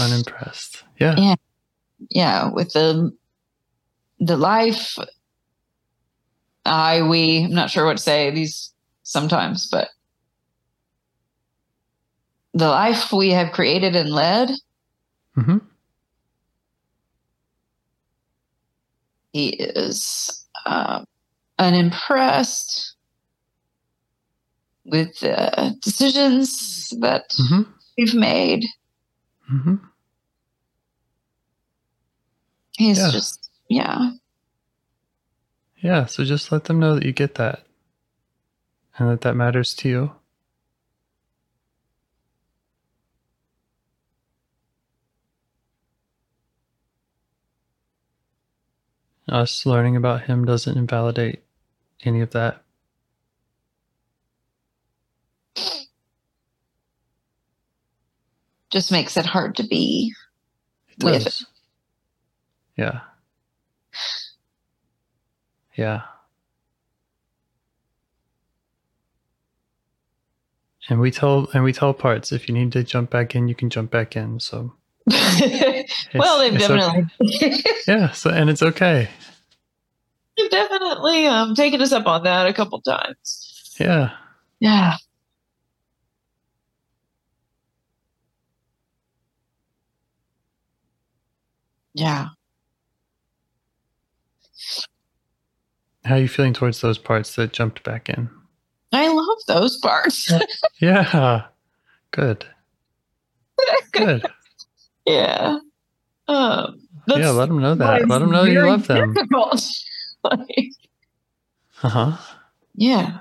Unimpressed. 0.00 0.84
Yeah. 1.00 1.14
Yeah. 1.18 1.34
yeah, 2.10 2.50
with 2.50 2.72
the 2.72 3.10
the 4.20 4.36
life 4.36 4.96
I 6.64 7.02
we 7.02 7.44
I'm 7.44 7.52
not 7.52 7.70
sure 7.70 7.84
what 7.86 7.96
to 7.96 8.02
say 8.02 8.30
these 8.30 8.72
sometimes, 9.02 9.68
but 9.70 9.88
the 12.54 12.68
life 12.68 13.12
we 13.12 13.30
have 13.30 13.52
created 13.52 13.94
and 13.96 14.10
led, 14.10 14.50
Mm-hmm. 15.36 15.58
he 19.32 19.50
is 19.50 20.46
uh, 20.66 21.04
unimpressed 21.58 22.96
with 24.84 25.16
the 25.20 25.76
decisions 25.82 26.88
that 27.00 27.28
Mm-hmm. 27.40 27.70
we've 27.96 28.14
made. 28.14 28.64
Mm-hmm. 29.52 29.76
He's 32.76 32.98
Yeah. 32.98 33.10
just 33.10 33.50
yeah. 33.68 34.10
Yeah. 35.78 36.06
So 36.06 36.24
just 36.24 36.52
let 36.52 36.64
them 36.64 36.80
know 36.80 36.94
that 36.94 37.04
you 37.04 37.12
get 37.12 37.34
that. 37.36 37.64
And 38.98 39.08
that 39.10 39.20
that 39.22 39.36
matters 39.36 39.74
to 39.76 39.88
you. 39.88 40.12
us 49.28 49.66
learning 49.66 49.96
about 49.96 50.22
him 50.22 50.44
doesn't 50.44 50.76
invalidate 50.78 51.42
any 52.04 52.20
of 52.20 52.30
that. 52.30 52.62
Just 58.70 58.92
makes 58.92 59.16
it 59.16 59.24
hard 59.26 59.56
to 59.56 59.62
be. 59.66 60.12
It 60.90 61.04
With- 61.04 61.24
does. 61.24 61.46
Yeah. 62.76 63.00
Yeah. 65.76 66.02
And 70.88 71.00
we 71.00 71.10
tell 71.10 71.48
and 71.52 71.62
we 71.64 71.72
tell 71.72 71.92
parts 71.92 72.32
if 72.32 72.48
you 72.48 72.54
need 72.54 72.72
to 72.72 72.82
jump 72.82 73.10
back 73.10 73.34
in, 73.34 73.46
you 73.48 73.54
can 73.54 73.68
jump 73.68 73.90
back 73.90 74.16
in. 74.16 74.40
So 74.40 74.72
well, 75.06 76.38
they've 76.38 76.54
it's 76.54 76.64
okay. 76.64 77.04
definitely 77.20 77.64
yeah. 77.86 78.10
So 78.12 78.30
and 78.30 78.48
it's 78.48 78.62
okay. 78.62 79.08
they've 80.36 80.50
definitely 80.50 81.26
um 81.26 81.54
taken 81.54 81.80
us 81.82 81.92
up 81.92 82.06
on 82.06 82.22
that 82.24 82.46
a 82.46 82.52
couple 82.52 82.80
times. 82.80 83.74
Yeah. 83.78 84.12
Yeah. 84.60 84.96
Yeah. 91.98 92.28
How 96.04 96.14
are 96.14 96.18
you 96.20 96.28
feeling 96.28 96.52
towards 96.52 96.80
those 96.80 96.96
parts 96.96 97.34
that 97.34 97.52
jumped 97.52 97.82
back 97.82 98.08
in? 98.08 98.30
I 98.92 99.08
love 99.08 99.38
those 99.48 99.76
parts. 99.78 100.32
Yeah. 100.80 101.46
Good. 102.12 102.46
Good. 103.90 104.22
yeah. 105.06 105.58
Um, 106.28 106.80
yeah. 107.08 107.30
Let 107.30 107.48
them 107.48 107.60
know 107.60 107.74
that. 107.74 108.08
Let 108.08 108.18
them 108.20 108.30
know 108.30 108.44
you 108.44 108.64
love 108.64 108.86
them. 108.86 109.14
like, 110.22 110.72
Uh 111.82 111.88
huh. 111.88 112.16
yeah. 112.76 113.18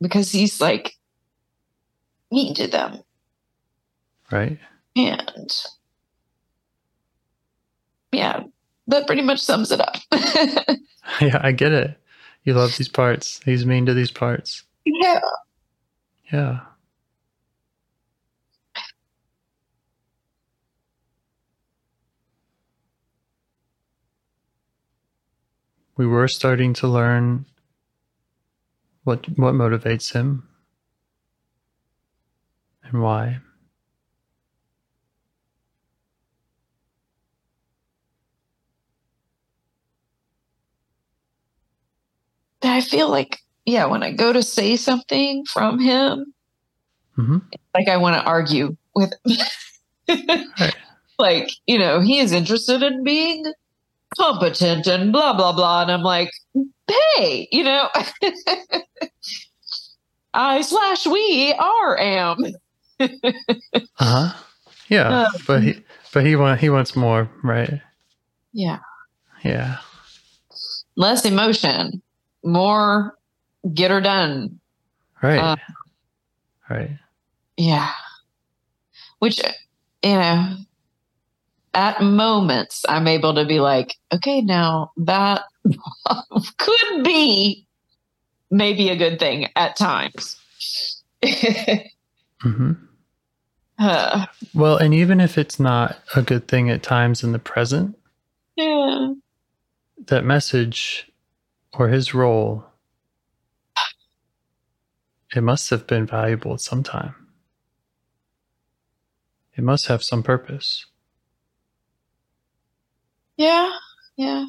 Because 0.00 0.30
he's 0.30 0.60
like 0.60 0.94
mean 2.30 2.54
to 2.54 2.68
them. 2.68 3.00
Right. 4.30 4.58
And 4.94 5.62
yeah, 8.12 8.44
that 8.88 9.06
pretty 9.06 9.22
much 9.22 9.40
sums 9.40 9.70
it 9.72 9.80
up. 9.80 9.96
Yeah, 11.22 11.40
I 11.42 11.52
get 11.52 11.72
it. 11.72 11.98
You 12.44 12.52
love 12.52 12.76
these 12.76 12.88
parts. 12.88 13.40
He's 13.44 13.64
mean 13.64 13.86
to 13.86 13.94
these 13.94 14.10
parts. 14.10 14.62
yeah. 14.84 15.20
Yeah. 16.30 16.60
We 25.96 26.06
were 26.06 26.28
starting 26.28 26.74
to 26.74 26.86
learn 26.86 27.46
what 29.04 29.26
what 29.38 29.54
motivates 29.54 30.12
him 30.12 30.46
and 32.84 33.02
why. 33.02 33.38
I 42.78 42.80
feel 42.80 43.10
like, 43.10 43.40
yeah, 43.66 43.86
when 43.86 44.04
I 44.04 44.12
go 44.12 44.32
to 44.32 44.40
say 44.40 44.76
something 44.76 45.44
from 45.52 45.80
him, 45.80 46.32
hmm 47.16 47.38
like 47.74 47.88
I 47.88 47.96
want 47.96 48.14
to 48.16 48.22
argue 48.22 48.76
with 48.94 49.12
Right. 50.08 50.76
like, 51.18 51.50
you 51.66 51.76
know, 51.76 51.98
he 52.00 52.20
is 52.20 52.30
interested 52.30 52.84
in 52.84 53.02
being 53.02 53.44
competent 54.16 54.86
and 54.86 55.12
blah 55.12 55.36
blah 55.36 55.52
blah. 55.52 55.82
And 55.82 55.90
I'm 55.90 56.04
like, 56.04 56.30
hey, 57.16 57.48
you 57.50 57.64
know, 57.64 57.88
I 60.34 60.60
slash 60.62 61.04
we 61.06 61.52
are 61.58 61.98
am. 61.98 62.36
Uh 63.00 63.08
huh. 63.98 64.32
Yeah, 64.88 65.08
Uh, 65.08 65.28
but 65.48 65.62
he 65.64 65.82
but 66.12 66.24
he 66.24 66.36
want 66.36 66.60
he 66.60 66.70
wants 66.70 66.94
more, 66.94 67.28
right? 67.42 67.80
Yeah. 68.52 68.78
Yeah. 69.44 69.78
Less 70.96 71.24
emotion, 71.24 72.02
more 72.44 73.16
get 73.74 73.90
her 73.90 74.00
done. 74.00 74.60
Right. 75.22 75.38
Uh, 75.38 75.56
right. 76.70 76.98
Yeah. 77.56 77.90
Which, 79.18 79.40
you 80.02 80.12
know, 80.12 80.56
at 81.74 82.00
moments 82.02 82.84
I'm 82.88 83.06
able 83.08 83.34
to 83.34 83.44
be 83.44 83.60
like, 83.60 83.94
okay, 84.12 84.40
now 84.40 84.92
that 84.98 85.42
could 86.58 87.04
be 87.04 87.66
maybe 88.50 88.88
a 88.88 88.96
good 88.96 89.18
thing 89.18 89.48
at 89.56 89.76
times. 89.76 90.36
hmm 92.40 92.72
Uh, 93.78 94.26
Well, 94.54 94.76
and 94.76 94.94
even 94.94 95.20
if 95.20 95.36
it's 95.36 95.60
not 95.60 95.98
a 96.14 96.22
good 96.22 96.48
thing 96.48 96.70
at 96.70 96.82
times 96.82 97.22
in 97.22 97.32
the 97.32 97.38
present, 97.38 97.96
yeah. 98.56 99.12
that 100.06 100.24
message 100.24 101.10
or 101.72 101.88
his 101.88 102.14
role, 102.14 102.64
it 105.34 105.42
must 105.42 105.70
have 105.70 105.86
been 105.86 106.06
valuable 106.06 106.54
at 106.54 106.60
some 106.60 106.82
time. 106.82 107.14
It 109.56 109.64
must 109.64 109.86
have 109.86 110.02
some 110.02 110.22
purpose. 110.22 110.86
Yeah. 113.36 113.72
Yeah. 114.16 114.46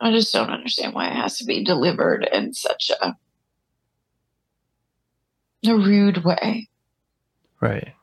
I 0.00 0.10
just 0.12 0.32
don't 0.32 0.50
understand 0.50 0.94
why 0.94 1.08
it 1.08 1.16
has 1.16 1.38
to 1.38 1.44
be 1.44 1.62
delivered 1.62 2.28
in 2.32 2.54
such 2.54 2.90
a 3.02 3.14
a 5.66 5.76
rude 5.76 6.24
way. 6.24 6.68
Right. 7.60 7.94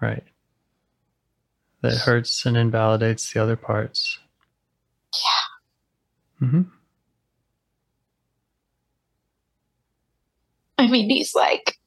Right. 0.00 0.22
That 1.82 1.96
hurts 1.96 2.46
and 2.46 2.56
invalidates 2.56 3.32
the 3.32 3.42
other 3.42 3.56
parts. 3.56 4.18
Yeah. 6.40 6.48
hmm 6.48 6.62
I 10.78 10.86
mean, 10.88 11.10
he's 11.10 11.34
like 11.34 11.78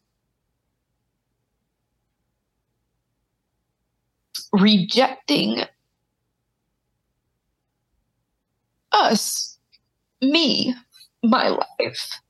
rejecting 4.53 5.63
us, 8.91 9.57
me, 10.21 10.75
my 11.23 11.49
life. 11.49 12.21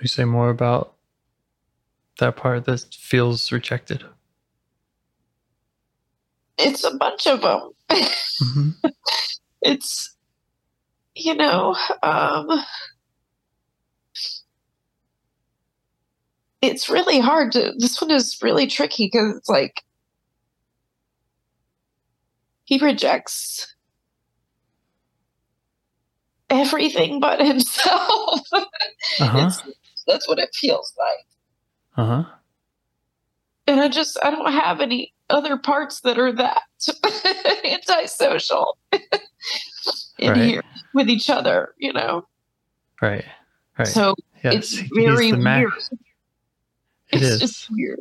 You 0.00 0.08
say 0.08 0.24
more 0.26 0.50
about 0.50 0.96
that 2.18 2.36
part 2.36 2.64
that 2.64 2.94
feels 2.94 3.52
rejected. 3.52 4.04
It's 6.58 6.82
a 6.84 6.96
bunch 6.96 7.26
of 7.26 7.42
them. 7.42 7.72
Hmm 8.38 8.70
it's, 9.62 10.16
you 11.14 11.34
know, 11.34 11.76
um, 12.02 12.46
it's 16.62 16.88
really 16.88 17.18
hard 17.18 17.52
to. 17.52 17.72
This 17.78 18.00
one 18.00 18.10
is 18.10 18.38
really 18.42 18.66
tricky 18.66 19.06
because 19.12 19.36
it's 19.36 19.48
like 19.48 19.82
he 22.64 22.78
rejects 22.78 23.74
everything 26.48 27.20
but 27.20 27.40
himself. 27.44 28.40
Uh 28.52 28.60
huh. 29.18 29.50
That's 30.06 30.28
what 30.28 30.38
it 30.38 30.50
feels 30.54 30.92
like. 30.98 31.26
Uh 31.96 32.06
huh. 32.06 32.30
And 33.66 33.80
I 33.80 33.88
just, 33.88 34.18
I 34.22 34.30
don't 34.30 34.52
have 34.52 34.80
any 34.80 35.11
other 35.32 35.56
parts 35.56 36.00
that 36.02 36.18
are 36.18 36.32
that 36.32 36.62
antisocial 37.64 38.76
in 40.18 40.30
Right. 40.30 40.36
here 40.42 40.62
with 40.94 41.08
each 41.08 41.28
other, 41.30 41.74
you 41.78 41.92
know? 41.92 42.26
Right. 43.00 43.24
Right. 43.78 43.88
So 43.88 44.14
yes. 44.44 44.54
it's 44.54 44.74
very 44.94 45.32
weird. 45.32 45.72
It 47.10 47.22
it's 47.22 47.22
is. 47.22 47.40
just 47.40 47.70
weird. 47.70 47.98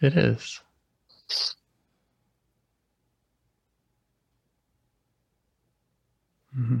It 0.00 0.16
is. 0.16 0.60
hmm 6.54 6.80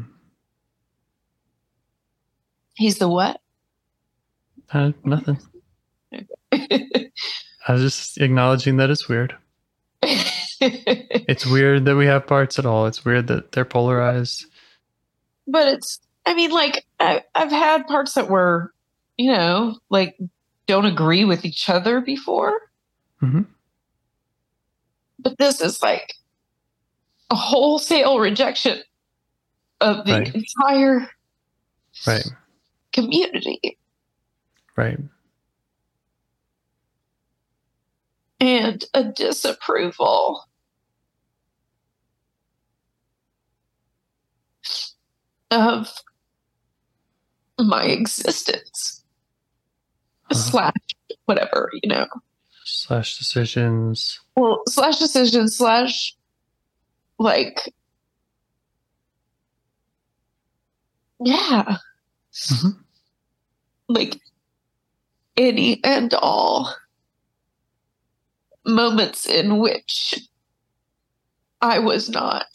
He's 2.74 2.98
the 2.98 3.08
what? 3.08 3.40
Uh, 4.72 4.92
nothing. 5.04 5.38
I 6.52 7.72
was 7.72 7.82
just 7.82 8.18
acknowledging 8.18 8.76
that 8.76 8.88
it's 8.90 9.08
weird. 9.08 9.36
It's 11.28 11.44
weird 11.46 11.84
that 11.84 11.96
we 11.96 12.06
have 12.06 12.26
parts 12.26 12.58
at 12.58 12.66
all. 12.66 12.86
It's 12.86 13.04
weird 13.04 13.26
that 13.28 13.52
they're 13.52 13.64
polarized. 13.66 14.46
but 15.46 15.68
it's, 15.68 16.00
I 16.26 16.34
mean, 16.34 16.50
like, 16.50 16.84
I, 16.98 17.22
I've 17.34 17.50
had 17.50 17.86
parts 17.86 18.14
that 18.14 18.28
were, 18.30 18.72
you 19.16 19.30
know, 19.30 19.78
like, 19.90 20.16
don't 20.66 20.86
agree 20.86 21.24
with 21.24 21.44
each 21.44 21.68
other 21.68 22.00
before. 22.00 22.52
hmm 23.20 23.42
But 25.18 25.36
this 25.38 25.60
is 25.60 25.82
like 25.82 26.14
a 27.30 27.34
wholesale 27.34 28.18
rejection 28.18 28.80
of 29.80 30.04
the 30.06 30.12
Right. 30.12 30.34
entire 30.34 31.08
Right. 32.06 32.26
community. 32.92 33.78
Right. 34.76 34.98
And 38.40 38.84
a 38.94 39.04
disapproval. 39.04 40.44
Of 45.50 45.90
my 47.58 47.84
existence, 47.84 49.02
Uh-huh. 50.30 50.34
slash 50.34 50.74
whatever, 51.24 51.70
you 51.82 51.88
know. 51.88 52.06
Slash 52.64 53.16
decisions. 53.16 54.20
Well, 54.36 54.60
slash 54.68 54.98
decision, 54.98 55.48
slash 55.48 56.14
like, 57.18 57.72
yeah, 61.24 61.78
Mhm. 62.32 62.84
like 63.88 64.20
any 65.38 65.82
and 65.82 66.12
all 66.14 66.74
moments 68.68 69.26
in 69.26 69.58
which 69.58 70.14
I 71.60 71.78
was 71.78 72.08
not 72.08 72.46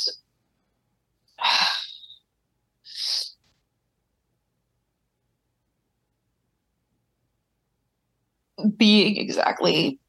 being 8.77 9.17
exactly 9.17 9.99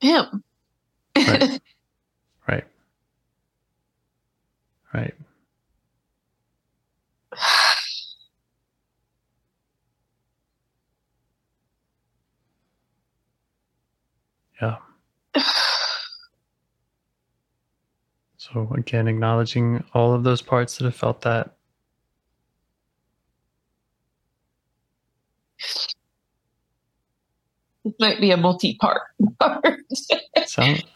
him. 0.00 0.42
Right. 1.16 1.60
Right. 2.48 2.64
Right. 4.94 5.14
Yeah. 14.60 14.76
So 18.36 18.68
again, 18.74 19.08
acknowledging 19.08 19.84
all 19.94 20.14
of 20.14 20.24
those 20.24 20.40
parts 20.42 20.78
that 20.78 20.84
have 20.84 20.94
felt 20.94 21.20
that. 21.22 21.54
It 27.84 27.94
might 28.00 28.20
be 28.20 28.30
a 28.30 28.36
multi-part 28.36 29.02
part. 29.40 29.80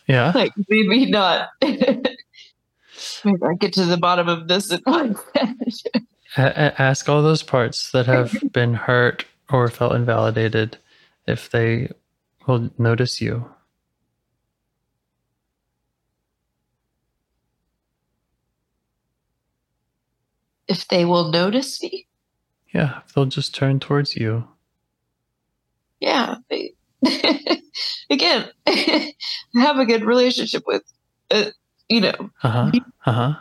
Yeah. 0.06 0.32
like 0.34 0.52
maybe 0.68 1.10
not. 1.10 1.50
maybe 1.62 2.18
I 3.42 3.54
get 3.58 3.72
to 3.74 3.84
the 3.84 3.96
bottom 3.96 4.28
of 4.28 4.48
this 4.48 4.72
at 4.72 4.80
a- 6.36 6.80
ask 6.80 7.08
all 7.08 7.22
those 7.22 7.42
parts 7.42 7.90
that 7.92 8.06
have 8.06 8.34
been 8.52 8.74
hurt 8.74 9.24
or 9.50 9.68
felt 9.68 9.94
invalidated 9.94 10.78
if 11.26 11.50
they 11.50 11.90
will 12.46 12.70
notice 12.78 13.20
you. 13.20 13.50
if 20.68 20.88
they 20.88 21.04
will 21.04 21.30
notice 21.30 21.82
me. 21.82 22.06
Yeah, 22.72 23.00
if 23.06 23.12
they'll 23.12 23.26
just 23.26 23.54
turn 23.54 23.80
towards 23.80 24.16
you. 24.16 24.48
Yeah. 26.00 26.36
They, 26.48 26.72
again, 28.10 28.48
I 28.66 29.14
have 29.56 29.78
a 29.78 29.86
good 29.86 30.04
relationship 30.04 30.62
with, 30.66 30.82
uh, 31.30 31.50
you 31.88 32.00
know, 32.00 32.30
Uh 32.42 32.48
huh. 32.48 32.70
Uh 33.06 33.12
huh. 33.12 33.34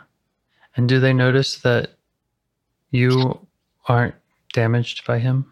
And 0.76 0.88
do 0.88 1.00
they 1.00 1.12
notice 1.12 1.58
that 1.60 1.92
you 2.90 3.46
aren't 3.88 4.14
damaged 4.52 5.06
by 5.06 5.18
him? 5.18 5.46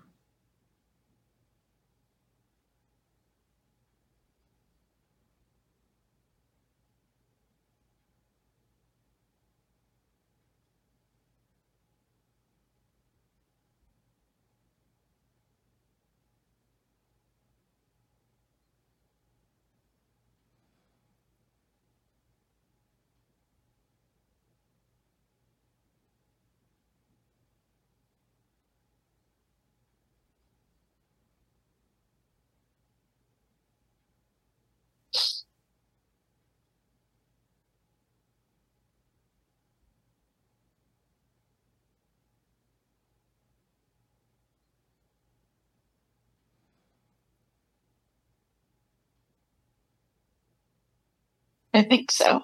I 51.81 51.83
think 51.85 52.11
so. 52.11 52.43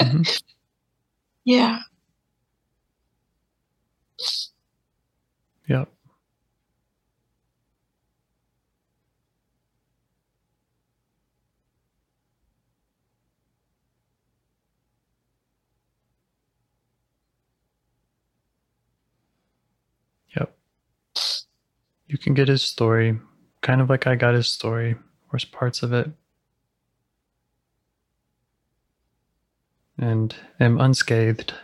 Mhm. 0.00 0.24
Yeah. 1.44 1.80
Yep. 5.68 5.90
Yep. 20.36 20.56
You 22.08 22.18
can 22.18 22.34
get 22.34 22.48
his 22.48 22.62
story, 22.62 23.18
kind 23.62 23.80
of 23.80 23.88
like 23.88 24.06
I 24.06 24.14
got 24.16 24.34
his 24.34 24.48
story, 24.48 24.96
or 25.32 25.38
parts 25.52 25.82
of 25.82 25.92
it. 25.92 26.10
And 30.00 30.34
am 30.58 30.80
unscathed. 30.80 31.54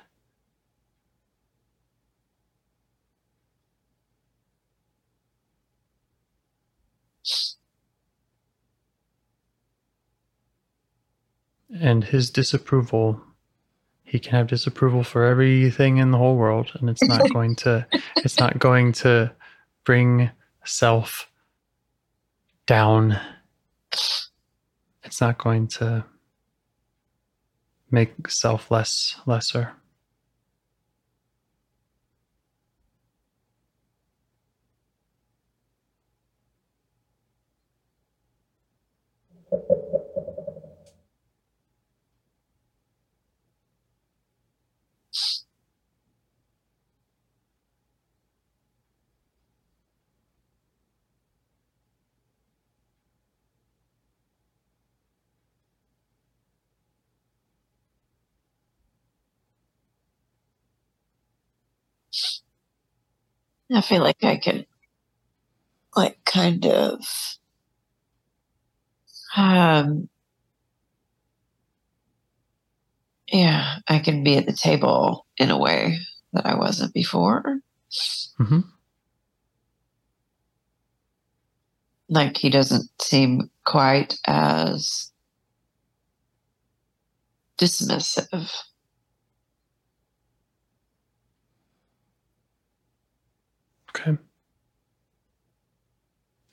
and 11.80 12.04
his 12.04 12.30
disapproval 12.30 13.20
he 14.04 14.18
can 14.18 14.32
have 14.32 14.46
disapproval 14.46 15.02
for 15.02 15.24
everything 15.24 15.96
in 15.98 16.10
the 16.10 16.18
whole 16.18 16.36
world 16.36 16.70
and 16.74 16.88
it's 16.88 17.02
not 17.02 17.30
going 17.32 17.56
to 17.56 17.86
it's 18.16 18.38
not 18.38 18.58
going 18.58 18.92
to 18.92 19.30
bring 19.84 20.30
self 20.64 21.30
down 22.66 23.18
it's 23.92 25.20
not 25.20 25.38
going 25.38 25.66
to 25.66 26.04
make 27.90 28.30
self 28.30 28.70
less 28.70 29.16
lesser 29.26 29.72
I 63.72 63.80
feel 63.80 64.02
like 64.02 64.24
I 64.24 64.36
can, 64.38 64.66
like, 65.96 66.18
kind 66.24 66.66
of, 66.66 67.00
um, 69.36 70.08
yeah, 73.32 73.76
I 73.88 73.98
can 73.98 74.22
be 74.22 74.36
at 74.36 74.46
the 74.46 74.52
table 74.52 75.26
in 75.36 75.50
a 75.50 75.58
way 75.58 75.98
that 76.32 76.46
I 76.46 76.54
wasn't 76.56 76.94
before. 76.94 77.60
hmm 78.38 78.60
like 82.08 82.36
he 82.36 82.50
doesn't 82.50 82.88
seem 83.00 83.50
quite 83.64 84.16
as 84.26 85.12
dismissive. 87.58 88.50
Okay. 93.98 94.16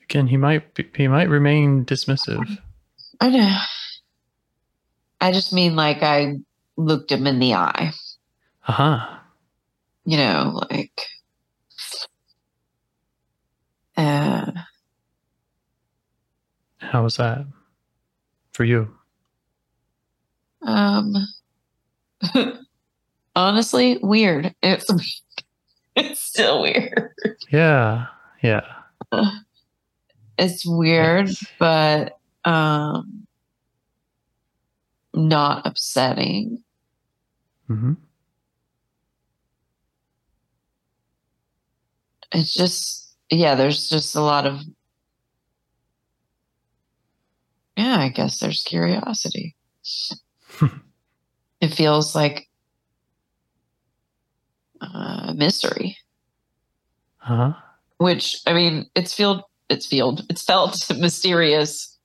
Again, 0.02 0.26
he 0.28 0.36
might 0.36 0.74
be, 0.74 0.88
he 0.94 1.08
might 1.08 1.28
remain 1.28 1.84
dismissive. 1.84 2.58
I 3.20 3.30
know. 3.30 3.56
I 5.20 5.32
just 5.32 5.52
mean 5.52 5.76
like 5.76 6.02
I 6.02 6.36
looked 6.76 7.10
him 7.10 7.26
in 7.26 7.38
the 7.38 7.54
eye. 7.54 7.92
Uh 8.66 8.72
huh. 8.72 9.18
You 10.04 10.18
know, 10.18 10.62
like 10.70 11.00
uh 13.96 14.50
How 16.78 17.02
was 17.02 17.16
that 17.16 17.46
for 18.52 18.64
you? 18.64 18.94
um 20.62 21.12
honestly 23.36 23.98
weird. 24.02 24.54
It's 24.62 24.86
it's 25.96 26.20
still 26.20 26.62
weird. 26.62 27.10
Yeah. 27.50 28.06
Yeah. 28.42 28.66
It's 30.38 30.66
weird, 30.66 31.30
but 31.58 32.18
um 32.44 33.26
not 35.14 35.66
upsetting. 35.66 36.62
hmm 37.68 37.92
It's 42.32 42.52
just 42.52 43.14
yeah, 43.30 43.54
there's 43.54 43.88
just 43.88 44.16
a 44.16 44.20
lot 44.20 44.46
of 44.46 44.60
yeah, 47.76 47.98
I 47.98 48.08
guess 48.08 48.38
there's 48.40 48.62
curiosity. 48.62 49.56
it 51.60 51.68
feels 51.68 52.14
like 52.14 52.48
uh, 54.94 55.32
mystery, 55.34 55.96
Uh 57.26 57.36
huh. 57.36 57.52
which 57.98 58.40
I 58.46 58.52
mean, 58.52 58.86
it's 58.94 59.14
felt 59.14 59.44
it's 59.68 59.86
felt 59.86 60.22
it's 60.28 60.42
felt 60.50 60.90
mysterious 60.98 61.98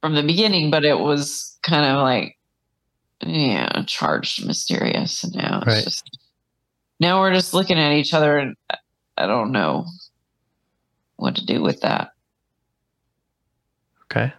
from 0.00 0.14
the 0.14 0.22
beginning, 0.22 0.70
but 0.70 0.84
it 0.84 0.98
was 0.98 1.58
kind 1.62 1.84
of 1.86 2.02
like 2.02 2.36
yeah, 3.24 3.82
charged 3.86 4.46
mysterious, 4.46 5.24
and 5.24 5.34
now 5.34 5.58
it's 5.58 5.66
Right. 5.66 5.84
just 5.84 6.18
now 7.00 7.20
we're 7.20 7.32
just 7.34 7.54
looking 7.54 7.78
at 7.78 7.92
each 7.92 8.12
other, 8.14 8.36
and 8.38 8.56
I 9.16 9.26
don't 9.26 9.52
know 9.52 9.86
what 11.16 11.36
to 11.36 11.46
do 11.46 11.62
with 11.62 11.80
that. 11.80 12.10
Okay. 14.04 14.32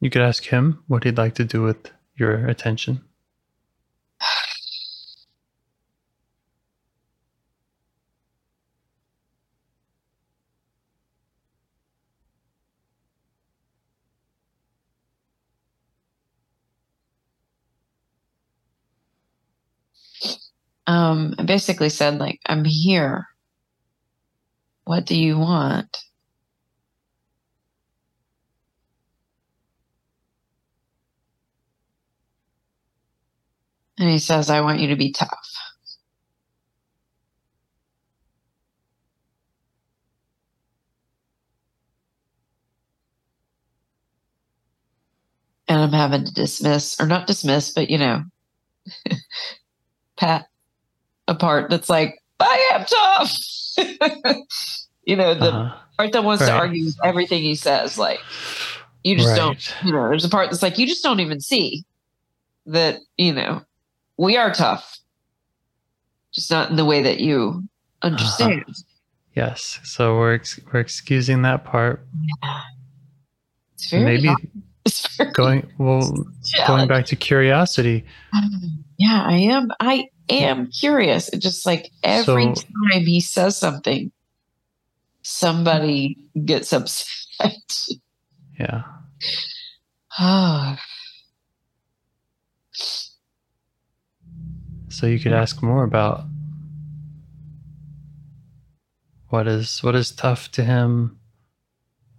You 0.00 0.10
could 0.10 0.22
ask 0.22 0.44
him 0.44 0.82
what 0.86 1.04
he'd 1.04 1.18
like 1.18 1.34
to 1.36 1.44
do 1.44 1.62
with 1.62 1.90
your 2.16 2.46
attention. 2.46 3.02
Um, 21.06 21.34
I 21.38 21.44
basically 21.44 21.90
said 21.90 22.18
like, 22.18 22.40
"I'm 22.46 22.64
here. 22.64 23.26
What 24.84 25.06
do 25.06 25.16
you 25.16 25.38
want?" 25.38 25.96
And 33.98 34.08
he 34.10 34.18
says, 34.18 34.50
"I 34.50 34.62
want 34.62 34.80
you 34.80 34.88
to 34.88 34.96
be 34.96 35.12
tough." 35.12 35.48
And 45.68 45.80
I'm 45.80 45.92
having 45.92 46.24
to 46.24 46.32
dismiss, 46.34 47.00
or 47.00 47.06
not 47.06 47.26
dismiss, 47.26 47.72
but 47.72 47.90
you 47.90 47.98
know, 47.98 48.24
pat 50.18 50.46
a 51.28 51.34
part 51.34 51.70
that's 51.70 51.88
like, 51.88 52.20
I 52.40 52.70
am 52.74 52.84
tough. 52.84 53.32
you 55.04 55.16
know, 55.16 55.34
the 55.34 55.52
Uh-huh. 55.52 55.76
part 55.98 56.12
that 56.12 56.24
wants 56.24 56.44
to 56.44 56.52
argue 56.52 56.84
with 56.86 56.96
everything 57.04 57.42
he 57.42 57.54
says. 57.54 57.98
Like, 57.98 58.20
you 59.04 59.16
just 59.16 59.36
don't, 59.36 59.74
you 59.84 59.92
know, 59.92 60.08
there's 60.08 60.24
a 60.24 60.28
part 60.28 60.50
that's 60.50 60.62
like, 60.62 60.78
you 60.78 60.86
just 60.86 61.02
don't 61.02 61.20
even 61.20 61.40
see 61.40 61.84
that, 62.66 62.98
you 63.16 63.32
know, 63.32 63.62
we 64.18 64.36
are 64.36 64.52
tough, 64.52 64.98
just 66.32 66.50
not 66.50 66.70
in 66.70 66.76
the 66.76 66.84
way 66.84 67.02
that 67.02 67.20
you 67.20 67.62
understand. 68.02 68.64
Yes. 69.34 69.78
So 69.84 70.16
we're 70.16 70.34
ex- 70.34 70.58
we're 70.72 70.80
excusing 70.80 71.42
that 71.42 71.64
part. 71.64 72.06
It's 73.74 73.90
very, 73.90 74.04
Maybe 74.04 74.28
hard. 74.28 74.48
It's 74.86 75.16
very 75.16 75.32
going 75.32 75.66
well 75.78 76.12
going 76.68 76.86
back 76.88 77.06
to 77.06 77.16
curiosity. 77.16 78.04
Yeah, 78.98 79.22
I 79.26 79.36
am. 79.36 79.70
I 79.78 80.06
am 80.28 80.70
curious. 80.70 81.28
It 81.28 81.38
just 81.38 81.66
like 81.66 81.90
every 82.02 82.54
So- 82.54 82.62
time 82.92 83.02
he 83.06 83.20
says 83.20 83.56
something, 83.56 84.10
somebody 85.22 86.16
gets 86.44 86.72
upset. 86.72 87.56
Yeah. 88.58 88.82
Oh, 90.18 90.76
So 94.88 95.06
you 95.06 95.18
could 95.18 95.34
ask 95.34 95.62
more 95.62 95.84
about 95.84 96.24
what 99.28 99.46
is 99.46 99.82
what 99.82 99.94
is 99.94 100.10
tough 100.10 100.50
to 100.52 100.64
him. 100.64 101.18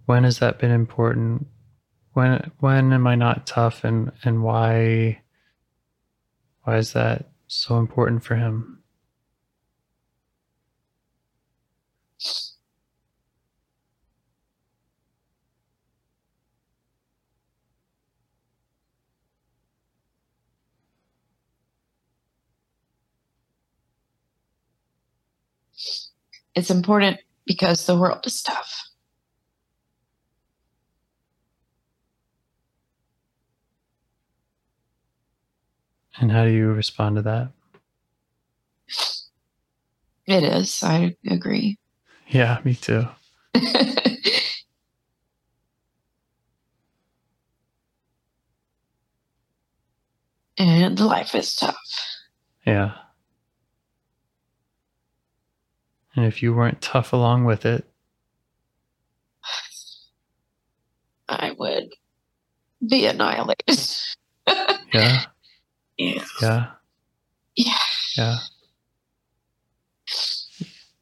When 0.05 0.23
has 0.25 0.37
that 0.39 0.59
been 0.59 0.69
important? 0.69 1.47
When 2.13 2.51
when 2.59 2.93
am 2.93 3.07
I 3.07 3.15
not 3.15 3.47
tough 3.47 3.83
and 3.83 4.11
and 4.23 4.43
why 4.43 5.21
why 6.63 6.77
is 6.77 6.93
that 6.93 7.31
so 7.47 7.77
important 7.79 8.23
for 8.23 8.35
him? 8.35 8.83
it's 26.55 26.71
important 26.71 27.19
because 27.45 27.85
the 27.85 27.95
world 27.95 28.25
is 28.25 28.41
tough. 28.41 28.86
And 36.19 36.31
how 36.31 36.45
do 36.45 36.51
you 36.51 36.67
respond 36.71 37.17
to 37.17 37.21
that? 37.23 37.51
It 40.25 40.43
is. 40.43 40.81
I 40.83 41.15
agree. 41.29 41.77
Yeah, 42.27 42.59
me 42.63 42.75
too. 42.75 43.07
and 50.57 50.99
life 50.99 51.33
is 51.35 51.55
tough. 51.55 51.77
Yeah. 52.65 52.93
And 56.15 56.25
if 56.25 56.41
you 56.41 56.53
weren't 56.53 56.81
tough 56.81 57.13
along 57.13 57.45
with 57.45 57.65
it, 57.65 57.85
I 61.29 61.51
would 61.57 61.93
be 62.85 63.05
annihilated. 63.05 63.79
yeah, 64.93 65.25
yeah. 65.97 66.23
yeah, 66.41 66.65
Yeah. 67.55 67.77
yeah. 68.17 68.37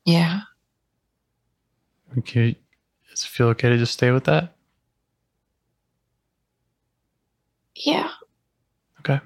Yeah. 0.06 0.42
Okay. 2.20 2.58
Does 3.10 3.24
it 3.24 3.28
feel 3.28 3.48
okay 3.48 3.70
to 3.70 3.78
just 3.78 3.94
stay 3.94 4.12
with 4.12 4.26
that? 4.26 4.56
Yeah. 7.76 8.10
Okay. 9.00 9.20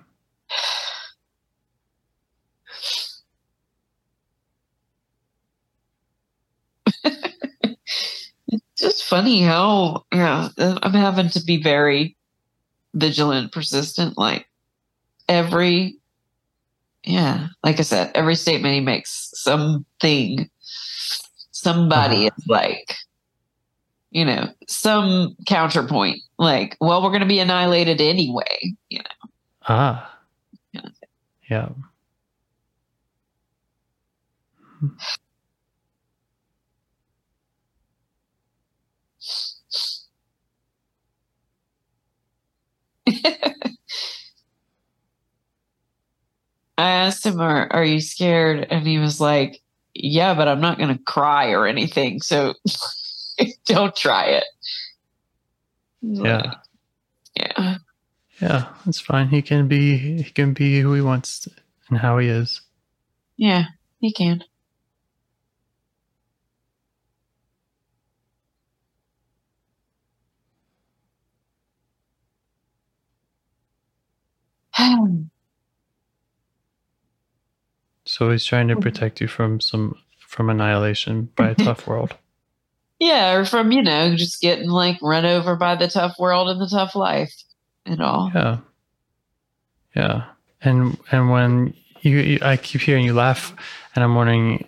It's 8.52 8.64
just 8.78 9.04
funny 9.04 9.42
how, 9.42 10.06
yeah, 10.14 10.50
I'm 10.58 10.94
having 10.94 11.30
to 11.32 11.44
be 11.44 11.62
very 11.62 12.18
vigilant, 12.96 13.52
persistent. 13.52 14.18
Like 14.18 14.48
every, 15.30 15.98
yeah, 17.06 17.48
like 17.64 17.80
I 17.80 17.84
said, 17.84 18.12
every 18.16 18.36
statement 18.36 18.74
he 18.76 18.82
makes, 18.82 19.32
something, 19.36 20.50
somebody 21.52 22.28
Uh-huh. 22.28 22.36
is 22.38 22.48
like, 22.48 22.96
you 24.12 24.26
know, 24.26 24.50
some 24.68 25.36
counterpoint, 25.48 26.20
like, 26.38 26.76
well, 26.82 27.02
we're 27.04 27.10
going 27.10 27.22
to 27.22 27.28
be 27.28 27.40
annihilated 27.40 28.02
anyway. 28.02 28.74
You 28.90 29.00
know, 29.00 29.30
Ah. 29.68 30.20
Kind 30.74 30.88
of 30.88 30.94
Yeah. 31.50 31.70
I 46.80 46.92
asked 46.92 47.26
him, 47.26 47.42
are, 47.42 47.68
are 47.74 47.84
you 47.84 48.00
scared? 48.00 48.66
And 48.70 48.88
he 48.88 49.00
was 49.00 49.20
like, 49.20 49.62
yeah, 49.94 50.34
but 50.34 50.48
I'm 50.48 50.62
not 50.62 50.78
going 50.78 50.98
to 50.98 51.04
cry 51.04 51.50
or 51.50 51.68
anything. 51.68 52.22
So 52.22 52.54
don't 53.66 53.94
try 53.94 54.28
it. 54.28 54.46
Yeah. 56.02 56.54
Yeah. 57.36 57.76
Yeah. 58.40 58.70
That's 58.86 59.02
fine. 59.02 59.28
He 59.28 59.42
can 59.42 59.68
be 59.68 59.98
he 59.98 60.32
can 60.32 60.54
be 60.54 60.80
who 60.80 60.94
he 60.94 61.02
wants 61.02 61.42
to, 61.42 61.52
and 61.90 61.98
how 61.98 62.18
he 62.18 62.30
is. 62.30 62.62
Yeah, 63.36 63.66
he 64.00 64.14
can. 64.14 64.46
So 78.20 78.30
he's 78.32 78.44
trying 78.44 78.68
to 78.68 78.74
mm-hmm. 78.74 78.82
protect 78.82 79.22
you 79.22 79.30
from 79.30 79.62
some 79.62 79.96
from 80.20 80.50
annihilation 80.50 81.30
by 81.38 81.52
a 81.52 81.56
mm-hmm. 81.56 81.64
tough 81.64 81.88
world. 81.88 82.18
yeah, 83.00 83.32
or 83.32 83.46
from, 83.46 83.72
you 83.72 83.82
know, 83.82 84.14
just 84.16 84.42
getting 84.42 84.70
like 84.70 84.98
run 85.02 85.26
over 85.26 85.56
by 85.56 85.76
the 85.76 85.88
tough 85.88 86.16
world 86.20 86.50
and 86.50 86.60
the 86.60 86.68
tough 86.68 86.96
life 86.96 87.34
and 87.86 88.02
all. 88.02 88.30
Yeah. 88.36 88.58
Yeah. 89.96 90.26
And 90.62 90.98
and 91.12 91.32
when 91.32 91.74
you, 92.02 92.18
you 92.18 92.40
I 92.42 92.58
keep 92.58 92.82
hearing 92.82 93.06
you 93.06 93.14
laugh 93.14 93.56
and 93.96 94.04
I'm 94.04 94.16
wondering 94.16 94.68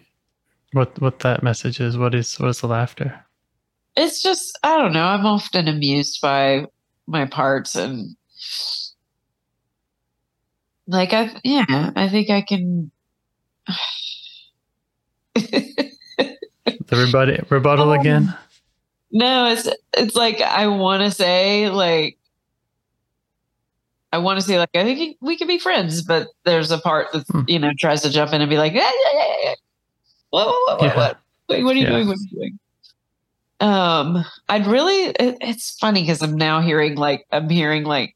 what 0.71 0.99
what 1.01 1.19
that 1.19 1.43
message 1.43 1.81
is. 1.81 1.97
What 1.97 2.15
is 2.15 2.39
what 2.39 2.47
is 2.47 2.61
the 2.61 2.67
laughter? 2.67 3.25
It's 3.97 4.21
just, 4.21 4.57
I 4.63 4.77
don't 4.77 4.93
know. 4.93 5.03
I'm 5.03 5.25
often 5.25 5.67
amused 5.67 6.21
by 6.21 6.67
my 7.05 7.25
parts 7.25 7.75
and 7.75 8.15
like, 10.87 11.11
I, 11.11 11.35
yeah, 11.43 11.91
I 11.97 12.07
think 12.07 12.29
I 12.29 12.41
can. 12.41 12.91
The 16.87 16.97
rebuttal 16.97 17.37
rebuttal 17.49 17.91
Um, 17.93 17.99
again? 17.99 18.37
No, 19.11 19.47
it's 19.47 19.67
it's 19.97 20.15
like 20.15 20.41
I 20.41 20.67
want 20.67 21.03
to 21.03 21.11
say 21.11 21.69
like 21.69 22.17
I 24.13 24.17
want 24.17 24.39
to 24.39 24.45
say 24.45 24.57
like 24.59 24.69
I 24.75 24.83
think 24.83 25.17
we 25.21 25.37
can 25.37 25.47
be 25.47 25.57
friends, 25.59 26.01
but 26.01 26.27
there's 26.43 26.71
a 26.71 26.77
part 26.79 27.11
that 27.13 27.25
Hmm. 27.27 27.41
you 27.47 27.59
know 27.59 27.71
tries 27.77 28.01
to 28.03 28.09
jump 28.09 28.33
in 28.33 28.41
and 28.41 28.49
be 28.49 28.57
like, 28.57 28.73
yeah, 28.73 28.89
yeah, 29.13 29.19
yeah, 29.19 29.35
yeah. 29.43 29.53
What, 30.31 30.47
what, 30.47 30.79
what, 30.79 30.81
Yeah. 30.89 30.95
what? 30.95 31.19
Wait, 31.49 31.63
what 31.63 31.75
are 31.75 31.79
you 31.79 31.83
Yeah. 31.85 31.89
doing? 31.91 32.07
What 32.07 32.17
are 32.17 32.21
you 32.29 32.37
doing? 32.39 32.59
Um, 33.61 34.25
I'd 34.49 34.67
really. 34.67 35.05
It, 35.05 35.37
it's 35.41 35.77
funny 35.79 36.01
because 36.01 36.21
I'm 36.21 36.35
now 36.35 36.61
hearing 36.61 36.95
like 36.95 37.25
I'm 37.31 37.49
hearing 37.49 37.83
like 37.83 38.15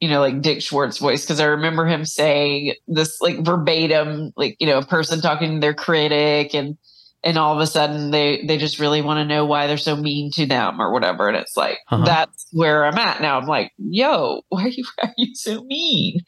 you 0.00 0.08
know, 0.08 0.20
like 0.20 0.40
Dick 0.40 0.62
Schwartz 0.62 0.98
voice, 0.98 1.24
because 1.24 1.40
I 1.40 1.44
remember 1.44 1.86
him 1.86 2.04
saying 2.04 2.74
this 2.88 3.20
like 3.20 3.44
verbatim, 3.44 4.32
like, 4.34 4.56
you 4.58 4.66
know, 4.66 4.78
a 4.78 4.84
person 4.84 5.20
talking 5.20 5.54
to 5.54 5.60
their 5.60 5.74
critic 5.74 6.54
and 6.54 6.76
and 7.22 7.36
all 7.36 7.54
of 7.54 7.60
a 7.60 7.66
sudden 7.66 8.10
they 8.10 8.42
they 8.46 8.56
just 8.56 8.78
really 8.80 9.02
want 9.02 9.18
to 9.18 9.26
know 9.26 9.44
why 9.44 9.66
they're 9.66 9.76
so 9.76 9.94
mean 9.94 10.30
to 10.32 10.46
them 10.46 10.80
or 10.80 10.90
whatever. 10.90 11.28
And 11.28 11.36
it's 11.36 11.54
like 11.56 11.78
Uh-huh. 11.90 12.04
that's 12.06 12.46
where 12.52 12.86
I'm 12.86 12.96
at 12.96 13.20
now. 13.20 13.38
I'm 13.38 13.46
like, 13.46 13.72
yo, 13.76 14.40
why 14.48 14.64
are 14.64 14.68
you 14.68 14.84
why 14.96 15.10
are 15.10 15.14
you 15.18 15.34
so 15.34 15.62
mean? 15.64 16.20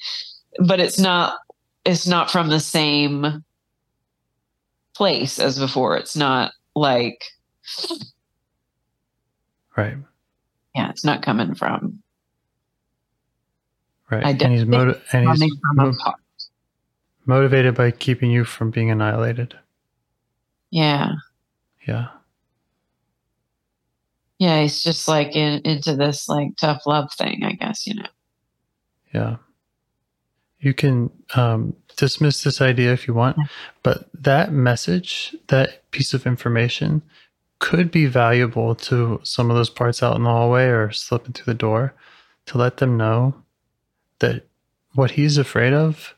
But 0.59 0.79
it's 0.81 0.99
not 0.99 1.39
it's 1.87 2.07
not 2.07 2.31
from 2.31 2.51
the 2.51 2.61
same 2.61 3.43
place 4.95 5.39
as 5.39 5.59
before. 5.59 5.97
It's 5.97 6.15
not 6.15 6.53
like 6.77 7.25
Right. 9.77 9.97
yeah, 10.75 10.91
it's 10.91 11.05
not 11.07 11.23
coming 11.23 11.55
from 11.55 12.02
Right. 14.13 14.27
I 14.27 14.31
and 14.31 14.53
he's 14.53 14.67
motiv- 14.67 15.03
and 15.15 15.27
he's 15.31 15.39
coming 15.39 15.95
from 15.95 15.97
mo- 16.05 16.15
motivated 17.25 17.75
by 17.75 17.91
keeping 17.93 18.31
you 18.31 18.45
from 18.45 18.71
being 18.71 18.91
annihilated. 18.91 19.59
Yeah. 20.71 21.13
Yeah. 21.89 22.09
Yeah, 24.39 24.61
he's 24.61 24.83
just 24.83 25.09
like 25.09 25.35
in, 25.35 25.63
into 25.63 25.97
this 25.97 26.29
like 26.29 26.57
tough 26.61 26.83
love 26.87 27.11
thing, 27.15 27.43
I 27.43 27.53
guess, 27.53 27.87
you 27.87 27.95
know. 27.95 28.07
Yeah. 29.15 29.37
You 30.61 30.75
can 30.75 31.11
um, 31.35 31.75
dismiss 31.97 32.43
this 32.43 32.61
idea 32.61 32.93
if 32.93 33.09
you 33.09 33.15
want, 33.15 33.39
but 33.83 34.11
that 34.13 34.53
message, 34.53 35.35
that 35.49 35.91
piece 35.91 36.13
of 36.13 36.27
information, 36.27 37.01
could 37.61 37.91
be 37.91 38.07
valuable 38.07 38.75
to 38.75 39.21
some 39.23 39.51
of 39.51 39.57
those 39.57 39.71
parts 39.71 40.03
out 40.03 40.17
in 40.17 40.25
the 40.25 40.29
hallway 40.29 40.67
or 40.67 40.91
slipping 40.91 41.33
through 41.33 41.53
the 41.53 41.59
door 41.59 41.95
to 42.47 42.59
let 42.59 42.77
them 42.77 42.97
know 42.99 43.35
that 44.23 44.47
what 44.95 45.13
he's 45.13 45.39
afraid 45.39 45.73
of 45.75 46.15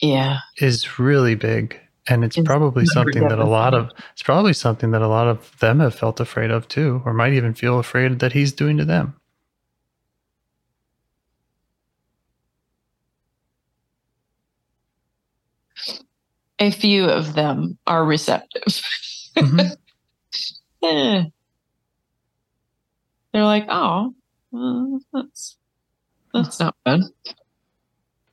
Yeah. 0.00 0.40
is 0.58 0.98
really 0.98 1.34
big. 1.36 1.78
And 2.08 2.24
it's 2.24 2.36
It's 2.36 2.46
probably 2.46 2.84
something 2.86 3.28
that 3.28 3.38
a 3.38 3.44
lot 3.46 3.74
of 3.74 3.90
it's 4.12 4.24
probably 4.24 4.52
something 4.52 4.90
that 4.90 5.02
a 5.02 5.06
lot 5.08 5.28
of 5.28 5.56
them 5.60 5.78
have 5.78 5.94
felt 5.94 6.18
afraid 6.20 6.50
of 6.50 6.66
too, 6.68 7.00
or 7.06 7.14
might 7.14 7.32
even 7.32 7.54
feel 7.54 7.78
afraid 7.78 8.18
that 8.18 8.32
he's 8.32 8.52
doing 8.52 8.76
to 8.78 8.84
them. 8.84 9.14
A 16.58 16.70
few 16.70 17.04
of 17.06 17.34
them 17.34 17.78
are 17.86 18.04
receptive. 18.04 18.80
Mhm. 19.36 19.76
Eh. 20.84 21.24
They're 23.32 23.44
like, 23.44 23.66
oh, 23.68 24.14
well, 24.50 25.00
that's 25.12 25.56
that's 26.32 26.60
not 26.60 26.76
fun. 26.84 27.12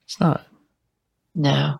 It's 0.05 0.19
not. 0.19 0.45
No. 1.35 1.79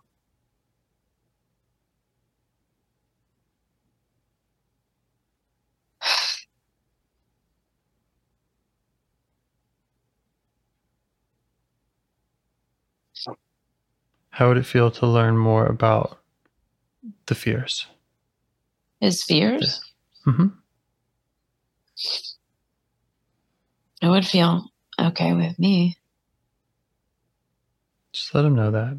How 14.31 14.47
would 14.47 14.57
it 14.57 14.65
feel 14.65 14.89
to 14.91 15.05
learn 15.05 15.37
more 15.37 15.65
about 15.65 16.19
the 17.25 17.35
fears? 17.35 17.87
His 19.01 19.23
fears. 19.23 19.81
Mm-hmm. 20.25 20.47
It 24.01 24.07
would 24.07 24.25
feel 24.25 24.69
okay 24.97 25.33
with 25.33 25.59
me. 25.59 25.97
Just 28.13 28.33
let 28.33 28.45
him 28.45 28.55
know 28.55 28.71
that. 28.71 28.97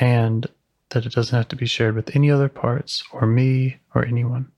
And 0.00 0.46
that 0.90 1.06
it 1.06 1.12
doesn't 1.12 1.36
have 1.36 1.48
to 1.48 1.56
be 1.56 1.66
shared 1.66 1.94
with 1.94 2.14
any 2.16 2.30
other 2.30 2.48
parts 2.48 3.02
or 3.12 3.26
me 3.26 3.78
or 3.94 4.04
anyone. 4.04 4.50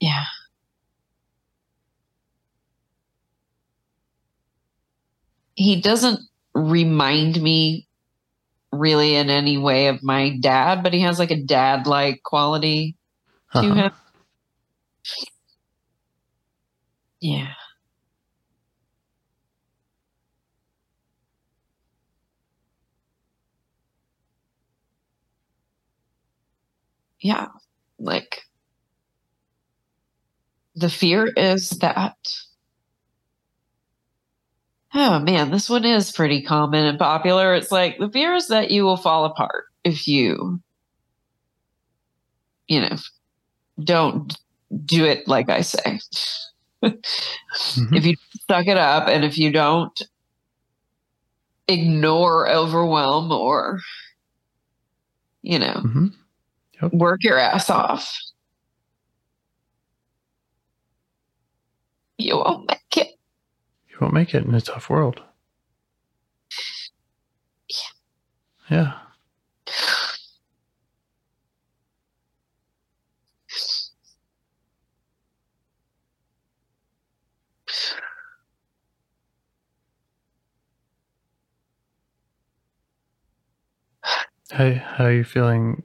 Yeah. 0.00 0.24
He 5.54 5.80
doesn't 5.80 6.20
remind 6.54 7.40
me 7.40 7.86
really 8.72 9.14
in 9.14 9.30
any 9.30 9.56
way 9.56 9.86
of 9.88 10.02
my 10.02 10.36
dad, 10.40 10.82
but 10.82 10.92
he 10.92 11.00
has 11.00 11.18
like 11.18 11.30
a 11.30 11.40
dad 11.42 11.86
like 11.86 12.22
quality 12.24 12.96
to 13.54 13.58
Uh-huh. 13.60 13.74
him. 13.74 13.92
Yeah. 17.20 17.52
Yeah. 27.24 27.48
Like 27.98 28.44
the 30.76 30.88
fear 30.88 31.26
is 31.36 31.70
that 31.80 32.16
oh 34.94 35.18
man 35.18 35.50
this 35.50 35.68
one 35.68 35.84
is 35.84 36.10
pretty 36.12 36.40
common 36.42 36.84
and 36.86 36.98
popular 36.98 37.54
it's 37.54 37.70
like 37.72 37.98
the 37.98 38.08
fear 38.10 38.34
is 38.34 38.48
that 38.48 38.70
you 38.70 38.82
will 38.84 38.96
fall 38.96 39.24
apart 39.24 39.64
if 39.84 40.06
you 40.08 40.60
you 42.68 42.80
know 42.80 42.96
don't 43.84 44.38
do 44.86 45.04
it 45.04 45.28
like 45.28 45.50
i 45.50 45.60
say 45.62 46.00
Mhm. 47.76 47.96
if 47.96 48.06
you 48.06 48.14
suck 48.50 48.66
it 48.66 48.76
up 48.76 49.08
and 49.08 49.24
if 49.24 49.38
you 49.38 49.50
don't 49.52 50.00
ignore 51.68 52.48
overwhelm 52.48 53.30
or 53.30 53.80
you 55.42 55.58
know, 55.58 55.86
work 56.92 57.24
your 57.24 57.38
ass 57.38 57.70
off. 57.70 58.16
You 62.18 62.36
won't 62.36 62.68
make 62.68 62.96
it. 62.96 63.08
You 63.88 63.96
won't 64.00 64.14
make 64.14 64.34
it 64.34 64.44
in 64.44 64.54
a 64.54 64.60
tough 64.60 64.88
world. 64.88 65.20
Yeah. 68.70 68.92
yeah. 68.92 68.94
How, 84.50 84.72
how 84.72 85.04
are 85.04 85.12
you 85.12 85.24
feeling 85.24 85.82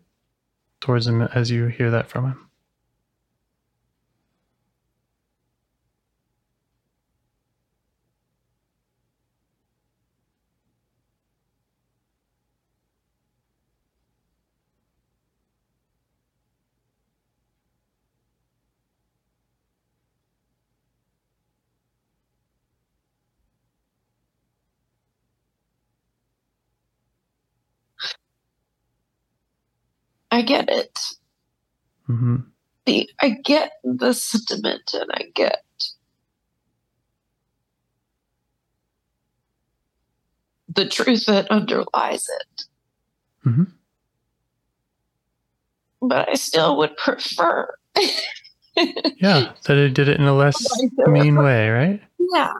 towards 0.89 1.05
him 1.05 1.21
as 1.21 1.51
you 1.51 1.67
hear 1.67 1.91
that 1.91 2.09
from 2.09 2.25
him? 2.25 2.48
I 30.39 30.41
get 30.41 30.69
it. 30.69 30.97
hmm 32.05 32.37
The 32.85 33.09
I 33.21 33.31
get 33.43 33.73
the 33.83 34.13
sentiment 34.13 34.89
and 34.93 35.11
I 35.13 35.23
get 35.35 35.63
the 40.69 40.87
truth 40.87 41.25
that 41.25 41.51
underlies 41.51 42.25
it. 42.39 42.63
Mhm. 43.45 43.73
But 46.01 46.29
I 46.29 46.35
still 46.35 46.77
would 46.77 46.95
prefer. 46.95 47.75
Yeah, 49.17 49.51
that 49.65 49.75
it 49.75 49.93
did 49.93 50.07
it 50.07 50.21
in 50.21 50.25
a 50.25 50.33
less 50.33 50.65
mean 51.05 51.35
way, 51.35 51.69
right? 51.69 52.01
Yeah. 52.17 52.53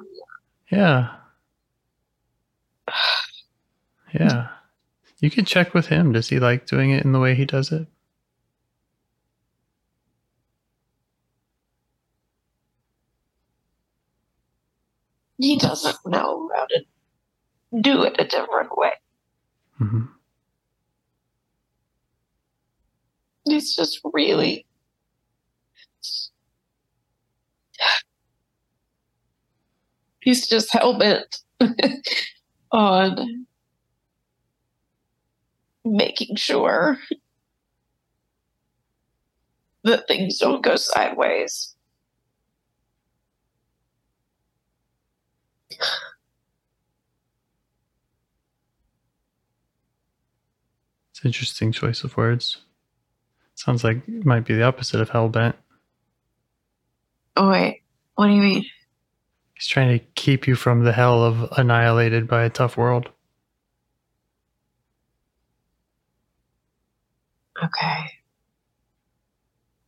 Yeah. 0.70 1.16
Yeah. 4.14 4.50
You 5.22 5.30
could 5.32 5.48
check 5.48 5.74
with 5.74 5.88
him. 5.88 6.12
Does 6.12 6.30
he 6.30 6.40
like 6.40 6.66
doing 6.68 6.92
it 6.92 7.06
in 7.06 7.14
the 7.14 7.20
way 7.20 7.36
he 7.36 7.46
does 7.46 7.72
it? 7.72 7.88
He 15.38 15.58
doesn't 15.58 15.98
know 16.06 16.52
how 16.56 16.66
to 16.68 16.86
do 17.82 18.04
it 18.04 18.16
a 18.20 18.26
different 18.26 18.78
way. 18.78 18.92
hmm 19.78 20.06
It's 23.46 23.76
just 23.76 24.00
really 24.14 24.66
he's 30.22 30.48
just 30.48 30.72
hell 30.74 30.98
bent 30.98 31.38
on 32.72 33.46
making 35.92 36.36
sure 36.36 36.98
that 39.84 40.08
things 40.08 40.38
don't 40.38 40.64
go 40.64 40.76
sideways. 40.76 41.76
It's 51.12 51.24
an 51.24 51.28
interesting 51.28 51.72
choice 51.72 52.04
of 52.04 52.16
words. 52.16 52.58
Sounds 53.56 53.84
like 53.84 53.98
it 54.08 54.26
might 54.26 54.46
be 54.46 54.56
the 54.56 54.64
opposite 54.64 55.02
of 55.02 55.10
hellbent. 55.10 55.54
Oh 57.36 57.50
wait, 57.50 57.84
what 58.16 58.28
do 58.28 58.34
you 58.34 58.42
mean? 58.42 58.66
He's 59.54 59.68
trying 59.68 60.00
to 60.00 60.06
keep 60.16 60.48
you 60.48 60.56
from 60.56 60.86
the 60.86 60.94
hell 60.94 61.24
of 61.24 61.52
annihilated 61.58 62.28
by 62.28 62.44
a 62.44 62.50
tough 62.50 62.78
world. 62.78 63.10
Okay. 67.64 68.12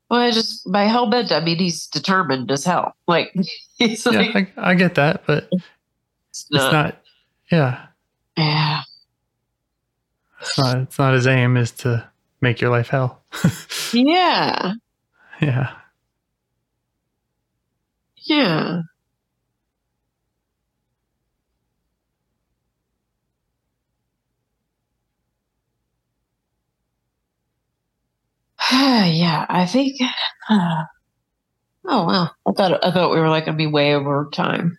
Well, 0.09 0.19
I 0.19 0.31
just 0.31 0.69
by 0.69 0.83
hell 0.83 1.09
bent, 1.09 1.31
I 1.31 1.39
mean 1.39 1.57
he's 1.57 1.87
determined 1.87 2.51
as 2.51 2.65
hell. 2.65 2.93
Like 3.07 3.33
he's 3.77 4.05
Yeah, 4.05 4.11
like 4.11 4.51
I, 4.57 4.71
I 4.71 4.75
get 4.75 4.95
that, 4.95 5.23
but 5.25 5.47
it's 5.51 5.63
it's 6.31 6.49
not, 6.51 6.73
not. 6.73 6.97
Yeah, 7.51 7.85
yeah. 8.37 8.81
it's 10.41 10.57
not. 10.57 10.77
It's 10.77 10.99
not 10.99 11.13
his 11.13 11.27
aim 11.27 11.55
is 11.57 11.71
to 11.71 12.09
make 12.41 12.59
your 12.61 12.71
life 12.71 12.89
hell. 12.89 13.21
Yeah. 13.93 14.73
yeah. 15.41 15.73
Yeah. 18.17 18.81
yeah, 29.11 29.45
I 29.49 29.65
think. 29.65 29.97
oh 30.49 30.85
wow! 31.85 32.29
I 32.47 32.51
thought 32.51 32.83
I 32.85 32.91
thought 32.91 33.11
we 33.11 33.19
were 33.19 33.29
like 33.29 33.45
gonna 33.45 33.57
be 33.57 33.67
way 33.67 33.93
over 33.95 34.29
time. 34.33 34.77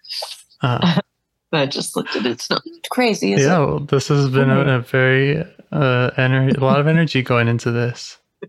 Uh, 0.63 1.01
I 1.53 1.67
just 1.67 1.97
looked 1.97 2.17
at 2.17 2.25
it. 2.25 2.33
It's 2.33 2.49
not 2.49 2.63
crazy, 2.91 3.35
is 3.35 3.43
yeah. 3.43 3.63
it? 3.63 3.67
Well, 3.67 3.81
this 3.81 4.09
has 4.09 4.31
been 4.31 4.49
a, 4.49 4.61
a 4.61 4.81
very 4.81 5.39
uh, 5.73 6.11
ener- 6.17 6.57
a 6.57 6.65
lot 6.65 6.81
of 6.81 6.87
energy 6.87 7.23
going 7.23 7.49
into 7.49 7.71
this. 7.71 8.19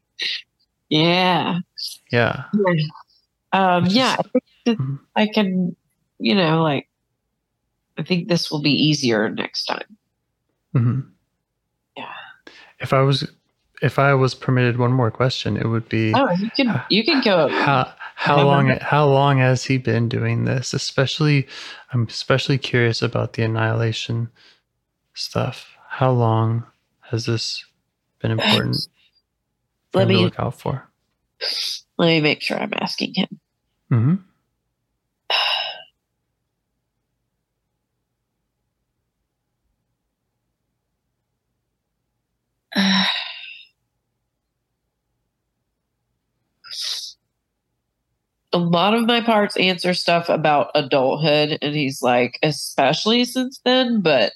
Yeah. 0.90 1.58
Yeah. 2.12 2.44
Um, 3.52 3.86
yeah, 3.88 4.18
I 4.20 4.70
Mhm. 4.70 5.00
I 5.16 5.28
can, 5.28 5.76
you 6.20 6.36
know, 6.36 6.62
like, 6.62 6.88
I 7.98 8.04
think 8.04 8.28
this 8.28 8.52
will 8.52 8.62
be 8.62 8.72
easier 8.72 9.30
next 9.30 9.66
time. 9.66 9.98
hmm 10.74 11.00
Yeah. 11.98 12.14
If 12.80 12.94
I 12.94 13.02
was, 13.02 13.28
if 13.84 14.00
I 14.00 14.14
was 14.14 14.34
permitted 14.34 14.78
one 14.78 14.94
more 14.94 15.12
question, 15.12 15.58
it 15.58 15.68
would 15.68 15.90
be 15.90 16.14
Oh, 16.16 16.32
you 16.40 16.50
can, 16.56 16.82
you 16.90 17.04
can 17.04 17.22
go. 17.22 17.50
how 17.50 17.94
how 18.16 18.42
long 18.42 18.70
how 18.82 19.06
long 19.06 19.38
has 19.40 19.66
he 19.66 19.78
been 19.78 20.08
doing 20.08 20.46
this? 20.46 20.74
Especially, 20.74 21.48
I'm 21.92 22.08
especially 22.08 22.58
curious 22.58 23.02
about 23.02 23.34
the 23.34 23.44
annihilation 23.44 24.30
stuff. 25.14 25.68
How 25.90 26.12
long 26.12 26.64
has 27.02 27.26
this 27.26 27.66
been 28.20 28.32
important 28.32 28.78
Let 29.94 30.08
me 30.08 30.16
look 30.16 30.40
out 30.40 30.60
for? 30.60 30.90
let 31.98 32.08
me 32.08 32.22
make 32.22 32.42
sure 32.42 32.58
I'm 32.58 32.74
asking 32.74 33.14
him. 33.16 33.40
hmm 33.90 34.16
A 48.54 48.58
lot 48.58 48.94
of 48.94 49.06
my 49.08 49.20
parts 49.20 49.58
answer 49.58 49.94
stuff 49.96 50.30
about 50.30 50.70
adulthood, 50.76 51.58
and 51.62 51.76
he's 51.76 52.02
like, 52.04 52.38
especially 52.44 53.26
since 53.26 53.60
then. 53.66 54.02
But 54.02 54.34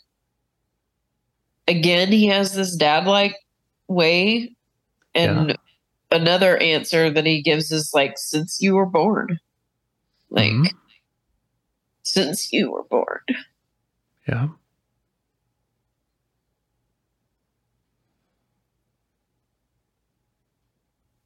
again, 1.68 2.12
he 2.12 2.26
has 2.28 2.54
this 2.54 2.76
dad 2.76 3.06
like 3.06 3.36
way. 3.88 4.56
And 5.14 5.58
another 6.12 6.58
answer 6.58 7.10
that 7.12 7.26
he 7.26 7.42
gives 7.42 7.72
is 7.72 7.92
like, 7.94 8.18
since 8.18 8.60
you 8.62 8.76
were 8.76 8.86
born. 8.88 9.40
Like, 10.30 10.52
Mhm. 10.52 10.72
since 12.04 12.52
you 12.52 12.72
were 12.72 12.84
born. 12.84 13.22
Yeah. 14.28 14.48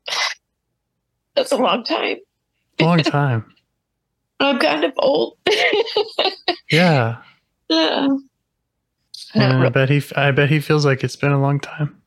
That's 1.36 1.52
a 1.52 1.58
long 1.58 1.84
time. 1.84 2.18
Long 2.82 3.00
time. 3.00 3.46
I'm 4.40 4.60
kind 4.60 4.84
of 4.84 4.94
old. 4.98 5.38
Yeah. 6.72 7.18
yeah. 7.70 8.08
And 9.34 9.54
I 9.66 9.70
bet 9.70 9.90
he 9.90 10.02
I 10.16 10.32
bet 10.32 10.50
he 10.50 10.62
feels 10.62 10.86
like 10.86 11.04
it's 11.04 11.18
been 11.18 11.34
a 11.34 11.40
long 11.42 11.60
time. 11.60 12.02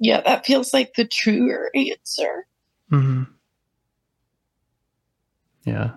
Yeah, 0.00 0.20
that 0.22 0.44
feels 0.44 0.74
like 0.74 0.94
the 0.94 1.04
truer 1.04 1.70
answer. 1.74 2.46
hmm 2.90 3.22
Yeah. 5.64 5.92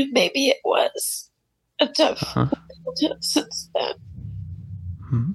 And 0.00 0.12
maybe 0.12 0.48
it 0.48 0.58
was 0.64 1.30
a 1.80 1.86
tough 1.88 2.22
Uh-huh. 2.36 2.46
since 3.20 3.68
then. 3.74 5.34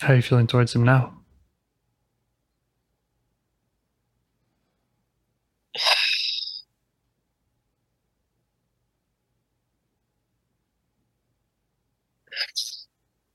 How 0.00 0.12
are 0.12 0.16
you 0.16 0.22
feeling 0.22 0.46
towards 0.46 0.74
him 0.74 0.84
now? 0.84 1.14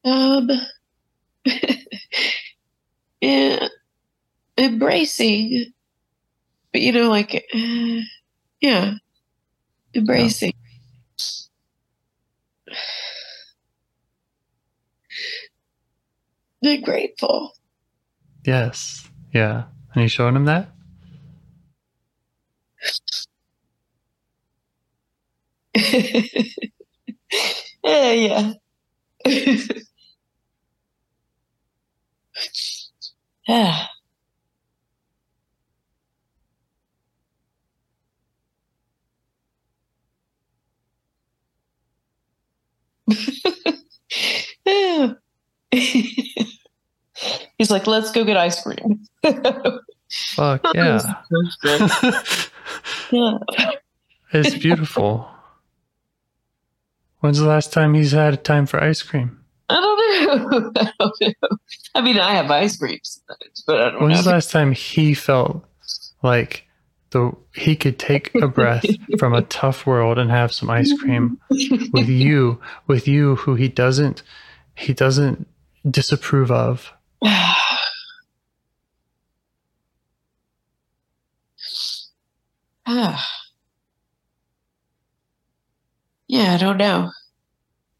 Um, 0.05 0.49
yeah, 3.21 3.67
embracing, 4.57 5.73
but 6.71 6.81
you 6.81 6.91
know, 6.91 7.09
like, 7.09 7.35
uh, 7.35 8.01
yeah, 8.61 8.95
embracing. 9.95 10.53
They're 16.63 16.81
grateful. 16.81 17.53
Yes. 18.45 19.09
Yeah. 19.33 19.63
And 19.93 20.03
you 20.03 20.07
showing 20.09 20.35
him 20.35 20.45
that? 20.45 20.69
yeah, 27.83 28.11
yeah. 28.13 28.53
yeah. 33.47 33.87
Yeah. 44.65 45.13
He's 47.63 47.71
like, 47.71 47.87
let's 47.87 48.11
go 48.11 48.25
get 48.25 48.35
ice 48.35 48.61
cream. 48.61 49.07
Fuck 49.23 50.65
yeah. 50.75 50.99
yeah. 53.09 53.37
it's 54.33 54.55
beautiful. 54.55 55.29
When's 57.21 57.39
the 57.39 57.47
last 57.47 57.71
time 57.71 57.93
he's 57.93 58.11
had 58.11 58.43
time 58.43 58.65
for 58.65 58.83
ice 58.83 59.01
cream? 59.01 59.45
I 59.69 59.75
don't 59.75 60.43
know. 60.43 60.71
I 60.75 60.89
don't 60.99 61.35
know. 61.41 61.57
I 61.95 62.01
mean, 62.01 62.19
I 62.19 62.33
have 62.33 62.51
ice 62.51 62.75
cream 62.75 62.99
sometimes, 63.01 63.63
but 63.65 63.79
I 63.79 63.91
don't 63.91 64.03
When's 64.03 64.25
the 64.25 64.31
last 64.31 64.51
time 64.51 64.73
he 64.73 65.13
felt 65.13 65.63
like 66.21 66.67
the 67.11 67.31
he 67.55 67.77
could 67.77 67.97
take 67.97 68.35
a 68.35 68.49
breath 68.49 68.85
from 69.17 69.33
a 69.33 69.43
tough 69.43 69.85
world 69.85 70.19
and 70.19 70.29
have 70.29 70.51
some 70.51 70.69
ice 70.69 70.91
cream 70.99 71.39
with 71.93 72.09
you, 72.09 72.59
with 72.87 73.07
you 73.07 73.37
who 73.37 73.55
he 73.55 73.69
doesn't 73.69 74.21
he 74.75 74.93
doesn't 74.93 75.47
disapprove 75.89 76.51
of. 76.51 76.91
Ah. 77.25 77.79
yeah, 86.27 86.53
I 86.53 86.57
don't 86.57 86.77
know. 86.77 87.11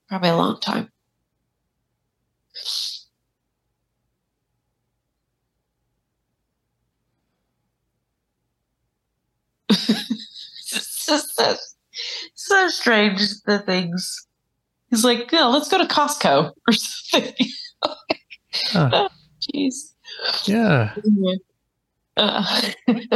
Probably 0.10 0.30
a 0.30 0.38
long 0.38 0.60
time. 0.62 0.92
it's 9.70 11.06
just 11.06 11.36
so, 11.36 11.56
so 12.36 12.68
strange 12.70 13.22
the 13.46 13.60
things. 13.60 14.28
He's 14.90 15.06
like, 15.06 15.32
yeah, 15.32 15.46
let's 15.46 15.70
go 15.70 15.78
to 15.80 15.86
Costco 15.86 16.52
or 16.68 16.74
something. 16.74 17.34
Jeez. 18.54 19.94
Yeah. 20.46 20.94
Uh, 22.16 22.72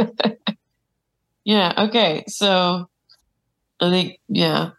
yeah, 1.44 1.72
okay. 1.78 2.24
So 2.26 2.88
I 3.80 3.90
think, 3.90 4.18
yeah, 4.28 4.70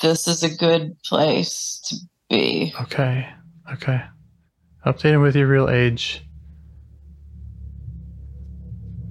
this 0.00 0.28
is 0.28 0.42
a 0.42 0.54
good 0.54 0.96
place 1.02 1.80
to 1.86 1.96
be. 2.28 2.74
Okay. 2.82 3.28
Okay. 3.72 4.02
Update 4.84 5.14
him 5.14 5.22
with 5.22 5.34
your 5.36 5.48
real 5.48 5.68
age. 5.68 6.22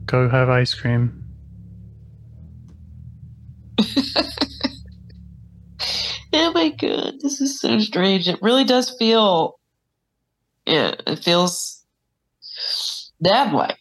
Go 0.06 0.30
have 0.30 0.50
ice 0.50 0.74
cream. 0.74 1.24
Oh 6.38 6.51
my 6.51 6.69
god, 6.69 7.15
this 7.22 7.39
is 7.39 7.59
so 7.61 7.80
strange. 7.80 8.27
It 8.27 8.41
really 8.41 8.65
does 8.65 8.89
feel, 8.97 9.57
yeah, 10.65 10.93
it 11.07 11.23
feels 11.23 11.81
dad 13.23 13.53
like, 13.53 13.80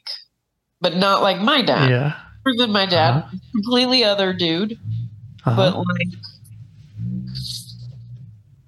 but 0.81 0.97
not 0.97 1.21
like 1.23 1.41
my 1.41 1.63
dad. 1.63 1.91
Yeah. 1.91 2.15
Other 2.47 2.57
than 2.59 2.73
my 2.73 2.87
dad, 2.87 3.11
Uh-huh. 3.17 3.37
completely 3.53 4.05
other 4.05 4.33
dude, 4.33 4.79
Uh-huh. 5.45 5.57
but 5.57 5.77
like, 5.77 6.09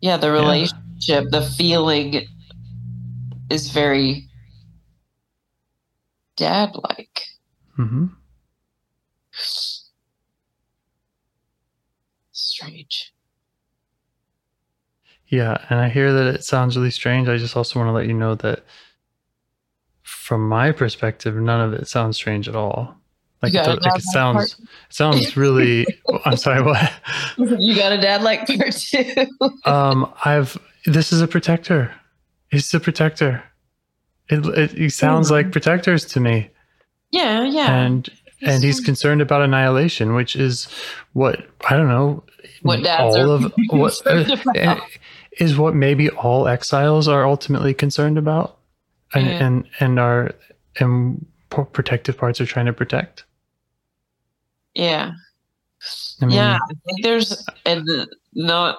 yeah, 0.01 0.17
the 0.17 0.33
relationship, 0.33 1.31
the 1.31 1.43
feeling 1.57 2.27
is 3.51 3.71
very 3.71 4.29
dad 6.37 6.75
like. 6.75 7.23
Mm-hmm. 7.79 8.07
Strange. 12.33 13.13
Yeah, 15.29 15.59
and 15.69 15.81
I 15.81 15.89
hear 15.89 16.13
that 16.13 16.35
it 16.35 16.45
sounds 16.45 16.77
really 16.77 16.91
strange. 16.91 17.29
I 17.29 17.37
just 17.37 17.57
also 17.57 17.79
want 17.79 17.89
to 17.89 17.93
let 17.93 18.07
you 18.07 18.15
know 18.15 18.35
that 18.37 18.65
from 20.03 20.49
my 20.49 20.73
perspective, 20.73 21.35
none 21.35 21.61
of 21.61 21.73
it 21.73 21.89
sounds 21.89 22.17
strange 22.17 22.49
at 22.49 22.55
all. 22.55 22.97
Like, 23.43 23.55
it, 23.55 23.83
like 23.83 23.97
it 23.97 24.03
sounds 24.03 24.57
it 24.59 24.69
sounds 24.89 25.37
really 25.37 25.87
I'm 26.25 26.37
sorry, 26.37 26.63
what? 26.63 26.93
You 27.37 27.77
got 27.77 27.93
a 27.93 28.01
dad 28.01 28.23
like 28.23 28.47
part 28.47 28.73
too. 28.73 29.27
Um 29.65 30.13
I've 30.25 30.57
this 30.87 31.13
is 31.13 31.21
a 31.21 31.29
protector. 31.29 31.95
He's 32.51 32.73
a 32.73 32.81
protector. 32.81 33.45
It, 34.29 34.45
it, 34.47 34.71
he 34.73 34.89
sounds 34.89 35.31
like 35.31 35.53
protectors 35.53 36.05
to 36.07 36.21
me. 36.21 36.51
yeah, 37.11 37.45
yeah. 37.45 37.73
And 37.73 38.09
and 38.43 38.65
he's 38.65 38.81
concerned 38.81 39.21
about 39.21 39.43
annihilation, 39.43 40.15
which 40.15 40.35
is 40.35 40.69
what 41.13 41.47
I 41.69 41.77
don't 41.77 41.89
know. 41.89 42.25
What 42.63 42.83
dads 42.83 43.17
all 43.17 43.31
are 43.31 43.35
of 43.35 43.53
what 43.69 44.07
uh. 44.07 44.81
Is 45.39 45.57
what 45.59 45.75
maybe 45.75 46.09
all 46.11 46.49
exiles 46.49 47.09
are 47.09 47.27
ultimately 47.27 47.75
concerned 47.75 48.19
about, 48.19 48.59
and 49.15 49.27
Yeah. 49.27 49.47
and 49.47 49.65
and 49.81 49.99
are 49.99 50.35
and 50.81 51.25
protective 51.73 52.17
parts 52.19 52.41
are 52.41 52.47
trying 52.47 52.67
to 52.67 52.73
protect. 52.73 53.25
yeah. 54.75 55.13
I 56.21 56.25
mean, 56.27 56.35
yeah, 56.35 56.59
I 56.63 56.75
think 56.87 57.03
there's 57.03 57.47
and 57.65 57.87
not 58.35 58.79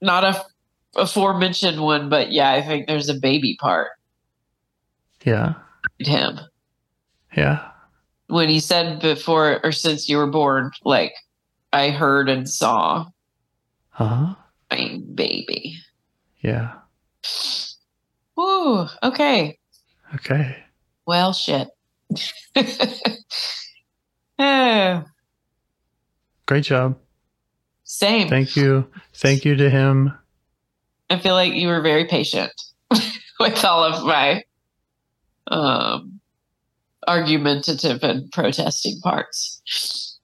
not 0.00 0.24
a 0.24 0.44
aforementioned 0.96 1.80
one, 1.80 2.08
but 2.08 2.32
yeah, 2.32 2.50
I 2.52 2.62
think 2.62 2.86
there's 2.86 3.08
a 3.08 3.14
baby 3.14 3.56
part 3.60 3.88
yeah, 5.24 5.54
him 5.98 6.40
yeah, 7.36 7.68
when 8.28 8.48
he 8.48 8.60
said 8.60 9.00
before 9.00 9.60
or 9.64 9.72
since 9.72 10.08
you 10.08 10.16
were 10.16 10.30
born, 10.30 10.70
like 10.84 11.12
I 11.72 11.90
heard 11.90 12.28
and 12.28 12.48
saw 12.48 13.06
uh 13.98 14.06
huh, 14.06 14.34
my 14.70 15.00
baby. 15.14 15.76
Yeah. 16.40 16.72
Ooh, 18.38 18.86
okay. 19.02 19.58
Okay, 20.14 20.56
Well, 21.06 21.32
shit. 21.32 21.68
oh, 24.38 25.04
great 26.46 26.64
job. 26.64 26.96
same. 27.84 28.28
Thank 28.28 28.56
you, 28.56 28.86
thank 29.14 29.44
you 29.44 29.54
to 29.56 29.68
him. 29.68 30.16
I 31.10 31.18
feel 31.18 31.34
like 31.34 31.52
you 31.54 31.68
were 31.68 31.80
very 31.82 32.06
patient 32.06 32.52
with 33.40 33.64
all 33.64 33.84
of 33.84 34.04
my 34.04 34.42
um, 35.48 36.20
argumentative 37.06 38.02
and 38.02 38.30
protesting 38.32 39.00
parts. 39.02 40.18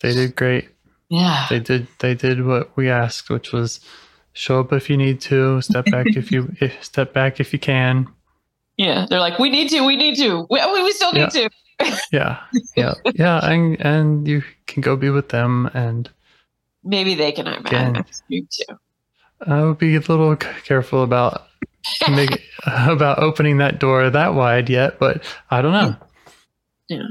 They 0.00 0.14
did 0.14 0.36
great. 0.36 0.68
Yeah. 1.08 1.46
They 1.50 1.58
did 1.60 1.88
they 2.00 2.14
did 2.14 2.44
what 2.44 2.76
we 2.76 2.88
asked, 2.88 3.30
which 3.30 3.52
was 3.52 3.80
show 4.38 4.60
up 4.60 4.72
if 4.72 4.88
you 4.88 4.96
need 4.96 5.20
to, 5.20 5.60
step 5.60 5.86
back 5.86 6.06
if 6.14 6.30
you 6.30 6.54
if, 6.60 6.82
step 6.82 7.12
back 7.12 7.40
if 7.40 7.52
you 7.52 7.58
can. 7.58 8.06
Yeah. 8.76 9.06
They're 9.10 9.18
like, 9.18 9.38
we 9.40 9.50
need 9.50 9.68
to, 9.70 9.84
we 9.84 9.96
need 9.96 10.16
to. 10.16 10.46
We, 10.48 10.82
we 10.82 10.92
still 10.92 11.12
need 11.12 11.30
to. 11.30 11.50
Yeah. 12.10 12.40
Yeah. 12.76 12.94
Yeah. 13.14 13.38
And 13.48 13.80
and 13.80 14.26
you 14.26 14.42
can 14.66 14.80
go 14.80 14.96
be 14.96 15.10
with 15.10 15.28
them 15.28 15.70
and 15.74 16.10
Maybe 16.82 17.14
they 17.14 17.30
can 17.30 17.46
ice 17.46 18.20
cream 18.26 18.48
too. 18.50 18.74
I 19.46 19.62
would 19.62 19.78
be 19.78 19.94
a 19.94 20.00
little 20.00 20.34
careful 20.34 21.04
about 21.04 21.46
make, 22.10 22.42
about 22.66 23.20
opening 23.20 23.58
that 23.58 23.78
door 23.78 24.10
that 24.10 24.34
wide 24.34 24.68
yet, 24.68 24.98
but 24.98 25.22
I 25.52 25.62
don't 25.62 25.72
know. 25.72 25.96
Yeah. 26.88 27.06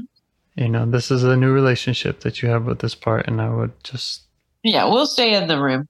You 0.55 0.67
know, 0.67 0.85
this 0.85 1.11
is 1.11 1.23
a 1.23 1.37
new 1.37 1.51
relationship 1.53 2.19
that 2.21 2.41
you 2.41 2.49
have 2.49 2.65
with 2.65 2.79
this 2.79 2.95
part, 2.95 3.27
and 3.27 3.41
I 3.41 3.49
would 3.49 3.71
just 3.85 4.23
Yeah, 4.63 4.85
we'll 4.85 5.05
stay 5.05 5.33
in 5.33 5.47
the 5.47 5.61
room 5.61 5.87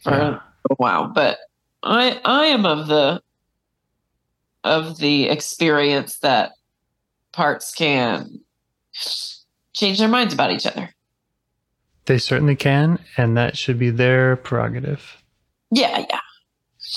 for 0.00 0.10
Yeah. 0.10 0.40
a 0.70 0.74
while, 0.76 1.08
but 1.08 1.38
I 1.82 2.20
I 2.24 2.46
am 2.46 2.66
of 2.66 2.86
the 2.88 3.22
of 4.64 4.98
the 4.98 5.28
experience 5.28 6.18
that 6.18 6.52
parts 7.32 7.72
can 7.74 8.40
change 9.72 9.98
their 9.98 10.08
minds 10.08 10.34
about 10.34 10.50
each 10.52 10.66
other. 10.66 10.94
they 12.06 12.18
certainly 12.18 12.56
can, 12.56 12.98
and 13.16 13.36
that 13.36 13.56
should 13.56 13.78
be 13.78 13.90
their 13.90 14.34
prerogative. 14.36 15.22
Yeah, 15.70 15.98
yeah. 16.10 16.20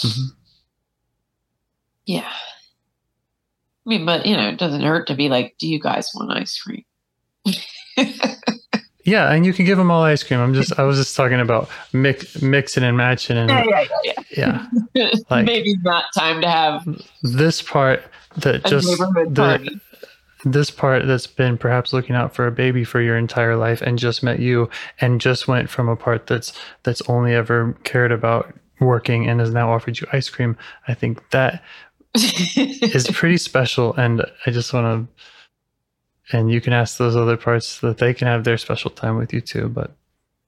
Mhm. 0.04 0.28
Yeah. 2.06 2.32
I 3.86 3.90
mean, 3.90 4.06
but 4.06 4.26
you 4.26 4.36
know, 4.36 4.50
it 4.50 4.58
doesn't 4.58 4.82
hurt 4.82 5.08
to 5.08 5.16
be 5.16 5.30
like, 5.30 5.56
do 5.60 5.68
you 5.68 5.80
guys 5.80 6.10
want 6.16 6.32
ice 6.32 6.58
cream? 6.60 6.84
Yeah, 9.06 9.32
and 9.32 9.46
you 9.46 9.54
can 9.54 9.66
give 9.66 9.78
them 9.78 9.92
all 9.92 10.04
ice 10.04 10.24
cream. 10.24 10.40
I'm 10.40 10.54
just 10.54 10.78
I 10.80 10.84
was 10.84 10.98
just 10.98 11.16
talking 11.16 11.40
about 11.40 11.70
mix 11.92 12.42
mixing 12.42 12.84
and 12.84 12.96
matching 12.96 13.38
and 13.38 13.50
yeah, 13.50 13.86
yeah, 14.04 14.14
yeah. 14.96 15.10
Like- 15.30 15.46
Maybe 15.46 15.76
not 15.84 16.06
time 16.16 16.42
to 16.42 16.50
have 16.50 16.86
This 17.22 17.62
part 17.62 18.04
that 18.38 18.64
just 18.66 18.88
the, 18.88 19.32
party. 19.36 19.80
this 20.46 20.72
part 20.72 21.06
that's 21.06 21.28
been 21.28 21.58
perhaps 21.58 21.94
looking 21.94 22.16
out 22.16 22.34
for 22.34 22.48
a 22.48 22.52
baby 22.52 22.84
for 22.84 23.00
your 23.02 23.18
entire 23.18 23.56
life 23.56 23.82
and 23.82 24.00
just 24.00 24.24
met 24.24 24.40
you 24.40 24.70
and 25.02 25.20
just 25.22 25.48
went 25.48 25.70
from 25.70 25.88
a 25.90 25.96
part 25.96 26.26
that's 26.28 26.54
that's 26.84 27.02
only 27.10 27.34
ever 27.34 27.78
cared 27.84 28.12
about 28.12 28.54
working 28.80 29.30
and 29.30 29.40
has 29.40 29.52
now 29.52 29.72
offered 29.72 30.00
you 30.00 30.08
ice 30.12 30.30
cream 30.30 30.58
i 30.88 30.94
think 30.94 31.30
that 31.30 31.62
is 32.16 33.08
pretty 33.14 33.38
special 33.38 33.94
and 33.96 34.26
i 34.46 34.52
just 34.52 34.74
want 34.74 35.08
to 35.08 35.24
and 36.32 36.52
you 36.52 36.62
can 36.62 36.74
ask 36.74 36.98
those 36.98 37.16
other 37.16 37.38
parts 37.38 37.80
that 37.82 37.98
they 37.98 38.14
can 38.14 38.28
have 38.28 38.44
their 38.44 38.58
special 38.58 38.90
time 38.92 39.18
with 39.18 39.34
you 39.34 39.42
too 39.42 39.68
but 39.70 39.96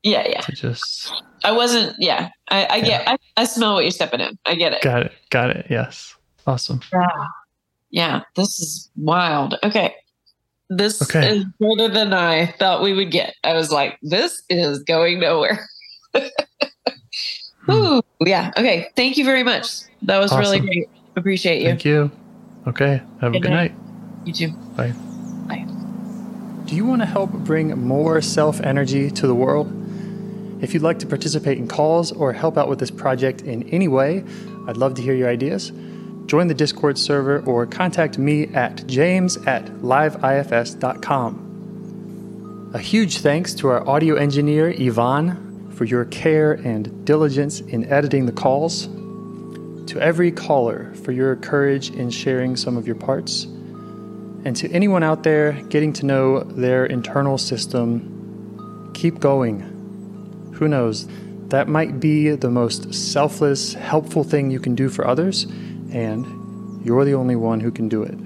yeah, 0.04 0.28
yeah. 0.28 0.42
just 0.54 1.12
I 1.44 1.52
wasn't. 1.52 1.95
Yeah, 1.98 2.30
I, 2.50 2.68
I 2.70 2.82
get. 2.82 3.08
I, 3.08 3.18
I 3.38 3.45
smell 3.45 3.74
what 3.74 3.84
you're 3.84 3.92
stepping 3.92 4.20
in. 4.20 4.38
I 4.45 4.54
get 4.54 4.72
it. 4.72 4.82
got 4.84 5.02
it 5.02 5.12
got 5.32 5.50
it 5.50 5.66
yes 5.70 6.16
awesome 6.45 6.80
Yeah, 6.94 7.26
Yeah. 7.90 8.22
this 8.36 8.60
is 8.60 8.92
wild. 8.95 9.56
Okay. 9.64 9.95
This 10.70 11.02
Okay. 11.02 11.28
is 11.38 11.45
further 11.60 11.88
than 11.92 12.14
I 12.14 12.48
thought 12.60 12.84
we 12.84 12.94
would 12.94 13.10
get. 13.12 13.34
I 13.44 13.54
was 13.54 13.72
like, 13.72 13.98
this 14.04 14.44
is 14.50 14.84
going 14.84 15.20
nowhere. 15.20 15.68
Hmm. 16.14 17.72
Ooh, 17.72 18.02
yeah. 18.22 18.52
Okay. 18.58 18.88
Thank 18.95 19.18
you 19.18 19.26
very 19.26 19.44
much. 19.44 19.68
That 20.04 20.20
was 20.20 20.32
really 20.38 20.60
great. 20.60 20.88
Appreciate 21.16 21.62
you. 21.62 21.68
thank 21.70 21.84
you 21.86 22.12
okay 22.68 23.02
have 23.22 23.32
a 23.34 23.40
Good 23.40 23.44
good 23.44 23.50
night. 23.50 23.72
night 23.74 24.26
You 24.26 24.34
too. 24.34 24.50
bye 24.76 24.94
Do 26.65 26.75
you 26.75 26.85
want 26.85 27.01
to 27.03 27.06
help 27.06 27.32
bring 27.32 27.80
more 27.80 28.22
self 28.22 28.59
energy 28.59 29.11
to 29.11 29.27
the 29.27 29.35
world? 29.35 29.72
If 30.64 30.74
you'd 30.74 30.82
like 30.82 30.98
to 30.99 31.06
participate 31.06 31.59
in 31.59 31.67
calls 31.67 32.11
or 32.11 32.33
help 32.33 32.57
out 32.57 32.67
with 32.69 32.80
this 32.80 32.90
project 32.90 33.43
in 33.43 33.69
any 33.69 33.88
way, 33.88 34.24
I'd 34.67 34.77
love 34.77 34.95
to 34.95 35.01
hear 35.03 35.14
your 35.14 35.30
ideas. 35.30 35.72
Join 36.25 36.48
the 36.48 36.56
Discord 36.56 36.98
server 36.98 37.41
or 37.41 37.67
contact 37.67 38.17
me 38.17 38.48
at 38.48 38.88
james 38.88 39.38
at 39.45 39.65
liveifs.com. 39.83 41.41
A 42.74 42.80
huge 42.80 43.19
thanks 43.19 43.53
to 43.56 43.67
our 43.67 43.88
audio 43.88 44.15
engineer, 44.15 44.74
Yvonne, 44.75 45.69
for 45.72 45.85
your 45.85 46.06
care 46.06 46.53
and 46.53 47.06
diligence 47.06 47.59
in 47.59 47.85
editing 47.91 48.25
the 48.25 48.32
calls. 48.32 48.88
To 48.88 49.99
every 50.01 50.32
caller 50.32 50.91
for 51.03 51.11
your 51.11 51.35
courage 51.35 51.91
in 51.91 52.09
sharing 52.09 52.56
some 52.56 52.75
of 52.75 52.88
your 52.88 52.95
parts. 52.95 53.45
And 54.45 54.56
to 54.57 54.72
anyone 54.72 55.01
out 55.01 55.24
there 55.24 55.53
getting 55.69 55.91
to 55.93 56.06
know 56.06 56.43
their 56.43 56.85
internal 56.85 57.40
system, 57.40 58.91
keep 58.93 59.19
going. 59.19 60.51
Who 60.53 60.67
knows? 60.67 61.07
That 61.48 61.67
might 61.67 61.99
be 61.99 62.30
the 62.30 62.51
most 62.51 62.93
selfless, 62.93 63.74
helpful 63.74 64.24
thing 64.24 64.51
you 64.51 64.59
can 64.59 64.75
do 64.75 64.88
for 64.88 65.07
others, 65.07 65.45
and 65.91 66.85
you're 66.85 67.06
the 67.06 67.15
only 67.15 67.35
one 67.35 67.59
who 67.59 67.72
can 67.72 67.90
do 67.90 68.03
it. 68.03 68.19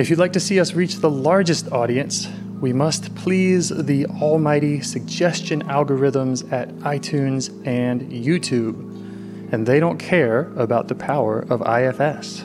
If 0.00 0.08
you'd 0.08 0.20
like 0.20 0.32
to 0.34 0.40
see 0.40 0.60
us 0.60 0.74
reach 0.74 0.96
the 0.96 1.10
largest 1.10 1.72
audience, 1.72 2.28
we 2.60 2.72
must 2.72 3.14
please 3.16 3.70
the 3.70 4.06
almighty 4.06 4.80
suggestion 4.80 5.64
algorithms 5.64 6.50
at 6.52 6.68
iTunes 6.78 7.50
and 7.66 8.02
YouTube. 8.12 9.52
And 9.52 9.66
they 9.66 9.80
don't 9.80 9.98
care 9.98 10.52
about 10.56 10.86
the 10.88 10.94
power 10.94 11.40
of 11.40 11.60
IFS. 11.60 12.44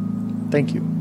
Thank 0.51 0.73
you. 0.73 1.00